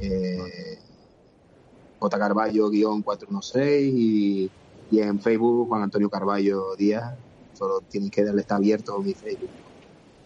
eh, 0.00 0.78
J. 1.98 2.18
Carballo-416 2.18 3.92
y, 3.94 4.50
y, 4.90 5.00
en 5.00 5.20
Facebook 5.20 5.68
Juan 5.68 5.82
Antonio 5.82 6.08
Carballo 6.10 6.76
Díaz. 6.76 7.14
Solo 7.54 7.80
tienen 7.80 8.10
que 8.10 8.24
darle, 8.24 8.42
está 8.42 8.56
abierto 8.56 8.98
mi 9.00 9.14
Facebook. 9.14 9.50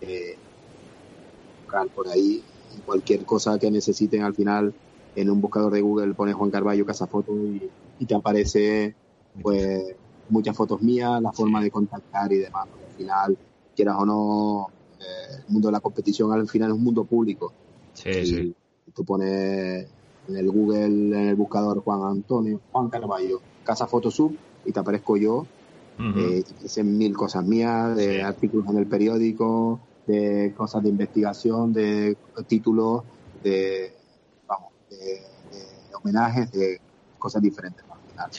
Eh, 0.01 0.36
por 1.94 2.09
ahí 2.09 2.43
cualquier 2.85 3.24
cosa 3.24 3.59
que 3.59 3.70
necesiten 3.70 4.23
al 4.23 4.35
final 4.35 4.74
en 5.15 5.31
un 5.31 5.40
buscador 5.40 5.73
de 5.73 5.81
Google 5.81 6.15
pones 6.15 6.35
Juan 6.35 6.51
Carballo 6.51 6.86
Casa 6.86 7.07
Foto 7.07 7.32
y, 7.32 7.70
te 8.07 8.16
aparece 8.16 8.97
pues 9.40 9.94
muchas 10.28 10.57
fotos 10.57 10.82
mías, 10.82 11.23
la 11.23 11.31
forma 11.31 11.62
de 11.62 11.70
contactar 11.70 12.32
y 12.32 12.39
demás. 12.39 12.66
Al 12.66 12.97
final, 12.97 13.39
quieras 13.77 13.94
o 13.97 14.05
no, 14.05 14.66
eh, 14.99 15.36
el 15.47 15.53
mundo 15.53 15.69
de 15.69 15.73
la 15.73 15.81
competición 15.81 16.32
al 16.32 16.49
final 16.49 16.70
es 16.70 16.74
un 16.74 16.82
mundo 16.82 17.05
público. 17.05 17.53
Sí, 17.94 18.27
sí. 18.27 18.55
Tú 18.93 19.05
pones 19.05 19.86
en 20.28 20.36
el 20.36 20.51
Google, 20.51 20.85
en 20.85 21.28
el 21.28 21.35
buscador 21.35 21.82
Juan 21.82 22.03
Antonio, 22.03 22.61
Juan 22.70 22.89
Carballo, 22.89 23.40
Casa 23.65 23.86
Fotosub 23.86 24.36
y 24.65 24.73
te 24.73 24.81
aparezco 24.81 25.16
yo. 25.16 25.47
Uh 25.99 26.82
mil 26.85 27.16
cosas 27.16 27.44
mías, 27.44 27.94
de 27.97 28.23
artículos 28.23 28.66
en 28.69 28.78
el 28.78 28.86
periódico, 28.86 29.78
de 30.07 30.53
cosas 30.57 30.82
de 30.82 30.89
investigación, 30.89 31.73
de 31.73 32.16
títulos, 32.49 33.05
de 33.44 33.93
de, 34.99 35.94
homenajes, 35.94 36.51
de 36.53 36.81
cosas 37.19 37.43
diferentes. 37.43 37.85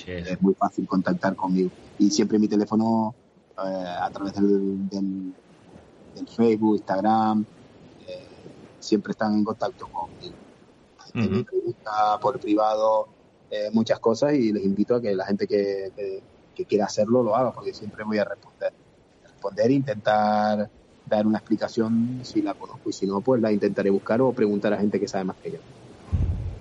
Es 0.06 0.42
muy 0.42 0.54
fácil 0.54 0.88
contactar 0.88 1.36
conmigo. 1.36 1.70
Y 1.98 2.10
siempre 2.10 2.40
mi 2.40 2.48
teléfono, 2.48 3.14
eh, 3.58 3.86
a 4.02 4.10
través 4.12 4.34
del, 4.36 4.88
del, 4.90 5.34
Facebook, 6.28 6.78
Instagram, 6.78 7.46
eh, 8.08 8.28
siempre 8.80 9.12
están 9.12 9.34
en 9.34 9.44
contacto 9.44 9.88
conmigo. 9.88 10.36
Me 11.14 11.44
pregunta 11.44 12.18
por 12.20 12.40
privado 12.40 13.08
eh, 13.52 13.70
muchas 13.72 14.00
cosas 14.00 14.34
y 14.34 14.52
les 14.52 14.64
invito 14.64 14.96
a 14.96 15.02
que 15.02 15.14
la 15.16 15.26
gente 15.26 15.48
que, 15.48 15.92
que, 16.56 16.66
quiera 16.66 16.86
hacerlo 16.86 17.24
lo 17.24 17.36
haga, 17.36 17.52
porque 17.52 17.74
siempre 17.74 18.04
voy 18.04 18.18
a 18.18 18.24
responder. 18.24 18.72
Responder 19.24 19.72
intentar 19.72 20.70
dar 21.06 21.28
una 21.28 21.40
explicación 21.40 22.22
si 22.24 22.42
la 22.42 22.54
conozco 22.54 22.90
y 22.90 22.94
si 22.94 23.06
no, 23.06 23.22
pues 23.22 23.42
la 23.42 23.52
intentaré 23.52 23.90
buscar 23.90 24.22
o 24.22 24.32
preguntar 24.32 24.74
a 24.74 24.78
gente 24.78 25.00
que 25.00 25.08
sabe 25.08 25.26
más 25.26 25.36
que 25.38 25.52
yo. 25.52 25.58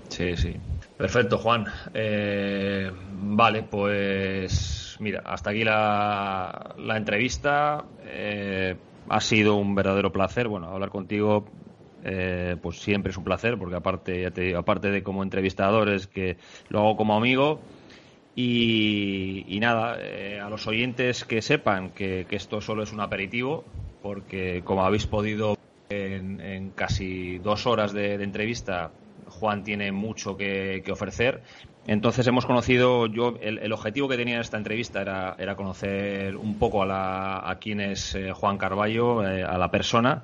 Sí, 0.09 0.37
sí. 0.37 0.57
Perfecto, 0.97 1.39
Juan. 1.39 1.67
Eh, 1.95 2.91
vale, 3.13 3.63
pues 3.63 4.97
mira, 5.01 5.23
hasta 5.25 5.51
aquí 5.51 5.65
la, 5.65 6.75
la 6.79 6.97
entrevista. 6.97 7.85
Eh, 8.05 8.77
ha 9.09 9.21
sido 9.21 9.57
un 9.57 9.75
verdadero 9.75 10.13
placer. 10.13 10.49
Bueno, 10.49 10.69
hablar 10.69 10.91
contigo, 10.91 11.47
eh, 12.05 12.57
pues 12.61 12.81
siempre 12.81 13.11
es 13.11 13.17
un 13.17 13.25
placer, 13.25 13.59
porque 13.59 13.77
aparte, 13.77 14.23
ya 14.23 14.31
te 14.31 14.43
digo, 14.43 14.59
aparte 14.59 14.91
de 14.91 15.03
como 15.03 15.23
entrevistador, 15.23 15.89
es 15.89 16.07
que 16.07 16.37
lo 16.69 16.81
hago 16.81 16.97
como 16.97 17.17
amigo. 17.17 17.61
Y, 18.35 19.59
nada, 19.61 19.99
a 20.43 20.49
los 20.49 20.67
oyentes 20.67 21.25
que 21.25 21.43
sepan 21.43 21.91
que, 21.91 22.27
esto 22.31 22.63
solo 22.63 22.83
es 22.83 22.93
un 22.93 23.01
aperitivo, 23.01 23.65
porque 24.03 24.63
como 24.65 24.85
habéis 24.85 25.07
podido 25.07 25.59
en, 25.91 26.41
en 26.41 26.71
casi 26.71 27.39
dos 27.39 27.67
horas 27.67 27.93
de 27.93 28.15
entrevista, 28.15 28.91
Juan 29.33 29.65
tiene 29.65 29.91
mucho 29.93 30.37
que, 30.37 30.83
ofrecer. 30.91 31.43
Entonces 31.87 32.27
hemos 32.27 32.47
conocido, 32.47 33.07
yo 33.07 33.35
el, 33.41 33.73
objetivo 33.73 34.09
que 34.09 34.17
tenía 34.17 34.37
en 34.37 34.41
esta 34.41 34.57
entrevista 34.57 35.01
era, 35.01 35.35
era 35.39 35.57
conocer 35.57 36.37
un 36.37 36.59
poco 36.59 36.83
a, 36.83 36.87
la, 36.87 37.51
a 37.51 37.59
quién 37.59 37.81
es 37.81 38.15
eh, 38.15 38.33
Juan 38.33 38.57
Carballo, 38.57 39.27
eh, 39.27 39.43
a 39.43 39.59
la 39.59 39.71
persona. 39.71 40.23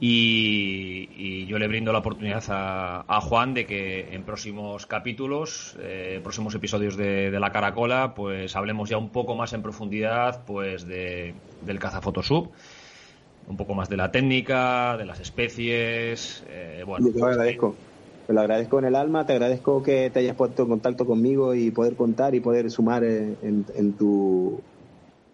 Y, 0.00 1.46
yo 1.46 1.58
le 1.58 1.66
brindo 1.66 1.92
la 1.92 1.98
oportunidad 1.98 2.44
a, 2.48 3.20
Juan 3.20 3.54
de 3.54 3.66
que 3.66 4.14
en 4.14 4.22
próximos 4.22 4.86
capítulos, 4.86 5.76
eh, 5.80 6.20
próximos 6.22 6.54
episodios 6.54 6.96
de, 6.96 7.30
La 7.40 7.50
Caracola, 7.50 8.14
pues 8.14 8.54
hablemos 8.54 8.88
ya 8.88 8.98
un 8.98 9.10
poco 9.10 9.34
más 9.34 9.52
en 9.54 9.62
profundidad 9.62 10.44
pues 10.44 10.86
de, 10.86 11.34
del 11.62 11.78
cazafotosub, 11.78 12.50
un 13.48 13.56
poco 13.56 13.74
más 13.74 13.88
de 13.88 13.96
la 13.96 14.12
técnica, 14.12 14.96
de 14.96 15.06
las 15.06 15.20
especies. 15.20 16.44
bueno, 16.86 17.10
te 17.10 17.22
agradezco. 17.22 17.74
Te 18.28 18.34
lo 18.34 18.42
agradezco 18.42 18.78
en 18.78 18.84
el 18.84 18.94
alma, 18.94 19.24
te 19.24 19.32
agradezco 19.32 19.82
que 19.82 20.10
te 20.10 20.18
hayas 20.18 20.36
puesto 20.36 20.64
en 20.64 20.68
contacto 20.68 21.06
conmigo 21.06 21.54
y 21.54 21.70
poder 21.70 21.96
contar 21.96 22.34
y 22.34 22.40
poder 22.40 22.70
sumar 22.70 23.02
en, 23.02 23.94
tu 23.98 24.60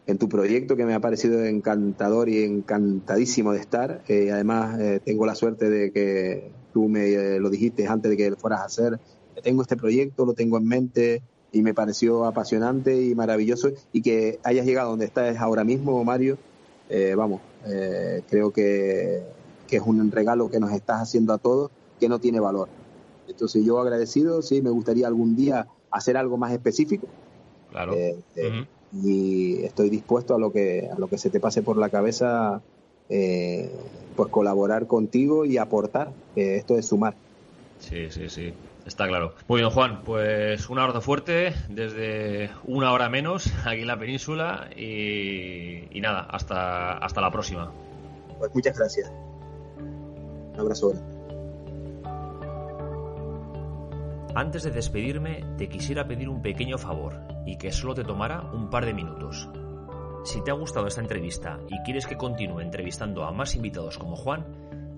en 0.07 0.19
tu 0.19 0.29
proyecto 0.29 0.77
que 0.77 0.85
me 0.85 0.95
ha 0.95 1.01
parecido 1.01 1.45
encantador 1.45 2.29
y 2.29 2.43
encantadísimo 2.43 3.53
de 3.53 3.61
estar. 3.61 4.03
Eh, 4.09 4.31
además, 4.33 4.79
eh, 4.81 5.01
tengo 5.05 5.27
la 5.27 5.35
suerte 5.35 5.71
de 5.71 5.93
que 5.93 6.51
tú 6.73 6.89
me 6.89 7.07
eh, 7.07 7.41
lo 7.41 7.51
dijiste 7.51 7.87
antes 7.87 8.11
de 8.11 8.17
que 8.17 8.31
lo 8.31 8.37
fueras 8.37 8.61
a 8.61 8.65
hacer. 8.65 9.01
Tengo 9.43 9.63
este 9.63 9.77
proyecto, 9.77 10.27
lo 10.27 10.35
tengo 10.35 10.59
en 10.59 10.67
mente 10.67 11.23
y 11.53 11.63
me 11.63 11.73
pareció 11.73 12.25
apasionante 12.25 13.03
y 13.03 13.15
maravilloso. 13.15 13.71
Y 13.93 14.03
que 14.03 14.39
hayas 14.45 14.67
llegado 14.67 14.91
donde 14.91 15.07
estás 15.07 15.39
ahora 15.39 15.65
mismo, 15.65 16.03
Mario, 16.05 16.39
vamos, 17.17 17.41
creo 18.29 18.53
que, 18.53 19.23
que 19.67 19.77
es 19.77 19.83
un 19.83 20.11
regalo 20.11 20.51
que 20.51 20.61
nos 20.61 20.73
estás 20.73 21.01
haciendo 21.01 21.33
a 21.33 21.39
todos 21.39 21.71
que 21.99 22.09
no 22.09 22.19
tiene 22.19 22.41
valor. 22.41 22.69
Entonces 23.29 23.65
yo 23.65 23.81
agradecido, 23.81 24.43
sí, 24.43 24.61
me 24.63 24.71
gustaría 24.71 25.07
algún 25.07 25.35
día 25.35 25.67
hacer 25.91 26.17
algo 26.17 26.37
más 26.37 26.53
específico. 26.53 27.07
Claro. 27.71 27.95
Eh, 27.95 28.17
eh, 28.37 28.67
y 29.03 29.65
estoy 29.65 29.91
dispuesto 29.91 30.35
a 30.35 30.39
lo 30.39 30.53
que 30.53 30.89
a 30.95 30.99
lo 30.99 31.09
que 31.09 31.19
se 31.19 31.31
te 31.31 31.41
pase 31.41 31.63
por 31.63 31.77
la 31.77 31.89
cabeza, 31.89 32.61
eh, 33.09 33.71
pues 34.17 34.29
colaborar 34.31 34.87
contigo 34.87 35.45
y 35.45 35.59
aportar. 35.59 36.13
esto 36.37 36.79
es 36.79 36.87
sumar. 36.87 37.15
Sí, 37.81 38.11
sí, 38.11 38.29
sí. 38.29 38.53
Está 38.87 39.09
claro. 39.09 39.35
Muy 39.49 39.61
bien, 39.61 39.71
Juan. 39.71 40.03
Pues 40.05 40.69
un 40.69 40.79
abrazo 40.79 41.01
fuerte 41.01 41.55
desde 41.71 42.51
una 42.67 42.93
hora 42.93 43.09
menos 43.09 43.51
aquí 43.67 43.81
en 43.81 43.87
la 43.87 43.99
península 43.99 44.69
y, 44.77 45.89
y 45.91 46.01
nada, 46.01 46.21
hasta, 46.31 46.99
hasta 46.99 47.21
la 47.21 47.31
próxima. 47.31 47.73
Pues 48.39 48.55
muchas 48.55 48.79
gracias. 48.79 49.11
Un 50.55 50.61
abrazo. 50.61 50.95
Antes 54.37 54.65
de 54.65 54.73
despedirme, 54.73 55.45
te 55.57 55.69
quisiera 55.69 56.09
pedir 56.09 56.29
un 56.29 56.43
pequeño 56.43 56.77
favor 56.77 57.21
y 57.47 57.57
que 57.57 57.71
solo 57.71 57.95
te 57.95 58.03
tomara 58.03 58.43
un 58.43 58.69
par 58.69 58.85
de 58.85 58.93
minutos. 58.93 59.49
Si 60.25 60.43
te 60.43 60.51
ha 60.51 60.55
gustado 60.55 60.89
esta 60.89 61.01
entrevista 61.01 61.61
y 61.69 61.79
quieres 61.85 62.09
que 62.09 62.17
continúe 62.17 62.59
entrevistando 62.59 63.25
a 63.25 63.31
más 63.31 63.55
invitados 63.55 63.97
como 63.97 64.17
Juan, 64.17 64.45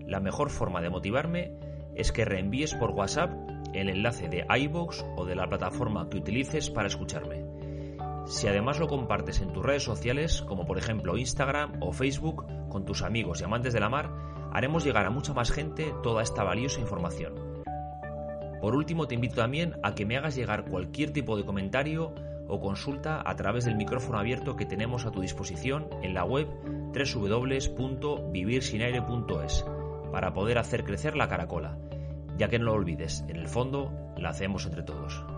la 0.06 0.20
mejor 0.20 0.48
forma 0.48 0.80
de 0.80 0.88
motivarme 0.88 1.52
es 1.94 2.12
que 2.12 2.24
reenvíes 2.24 2.74
por 2.74 2.92
WhatsApp 2.92 3.30
el 3.74 3.90
enlace 3.90 4.30
de 4.30 4.46
iBox 4.48 5.04
o 5.16 5.26
de 5.26 5.34
la 5.34 5.46
plataforma 5.46 6.08
que 6.08 6.16
utilices 6.16 6.70
para 6.70 6.88
escucharme. 6.88 7.44
Si 8.24 8.48
además 8.48 8.80
lo 8.80 8.88
compartes 8.88 9.42
en 9.42 9.52
tus 9.52 9.62
redes 9.62 9.82
sociales, 9.82 10.40
como 10.42 10.64
por 10.64 10.78
ejemplo 10.78 11.18
Instagram 11.18 11.82
o 11.82 11.92
Facebook, 11.92 12.46
con 12.70 12.86
tus 12.86 13.02
amigos 13.02 13.42
y 13.42 13.44
amantes 13.44 13.74
de 13.74 13.80
la 13.80 13.90
mar, 13.90 14.10
haremos 14.54 14.82
llegar 14.82 15.04
a 15.04 15.10
mucha 15.10 15.34
más 15.34 15.50
gente 15.50 15.92
toda 16.02 16.22
esta 16.22 16.42
valiosa 16.42 16.80
información. 16.80 17.45
Por 18.60 18.74
último, 18.74 19.06
te 19.06 19.14
invito 19.14 19.36
también 19.36 19.74
a 19.82 19.94
que 19.94 20.06
me 20.06 20.16
hagas 20.16 20.34
llegar 20.34 20.64
cualquier 20.64 21.12
tipo 21.12 21.36
de 21.36 21.44
comentario 21.44 22.14
o 22.48 22.60
consulta 22.60 23.22
a 23.24 23.36
través 23.36 23.64
del 23.64 23.76
micrófono 23.76 24.18
abierto 24.18 24.56
que 24.56 24.66
tenemos 24.66 25.04
a 25.04 25.10
tu 25.10 25.20
disposición 25.20 25.88
en 26.02 26.14
la 26.14 26.24
web 26.24 26.48
www.vivirsinaire.es 26.94 29.64
para 30.12 30.32
poder 30.32 30.58
hacer 30.58 30.84
crecer 30.84 31.16
la 31.16 31.28
caracola, 31.28 31.76
ya 32.38 32.48
que 32.48 32.58
no 32.58 32.66
lo 32.66 32.74
olvides, 32.74 33.24
en 33.28 33.36
el 33.36 33.48
fondo 33.48 33.92
la 34.16 34.30
hacemos 34.30 34.64
entre 34.66 34.82
todos. 34.82 35.35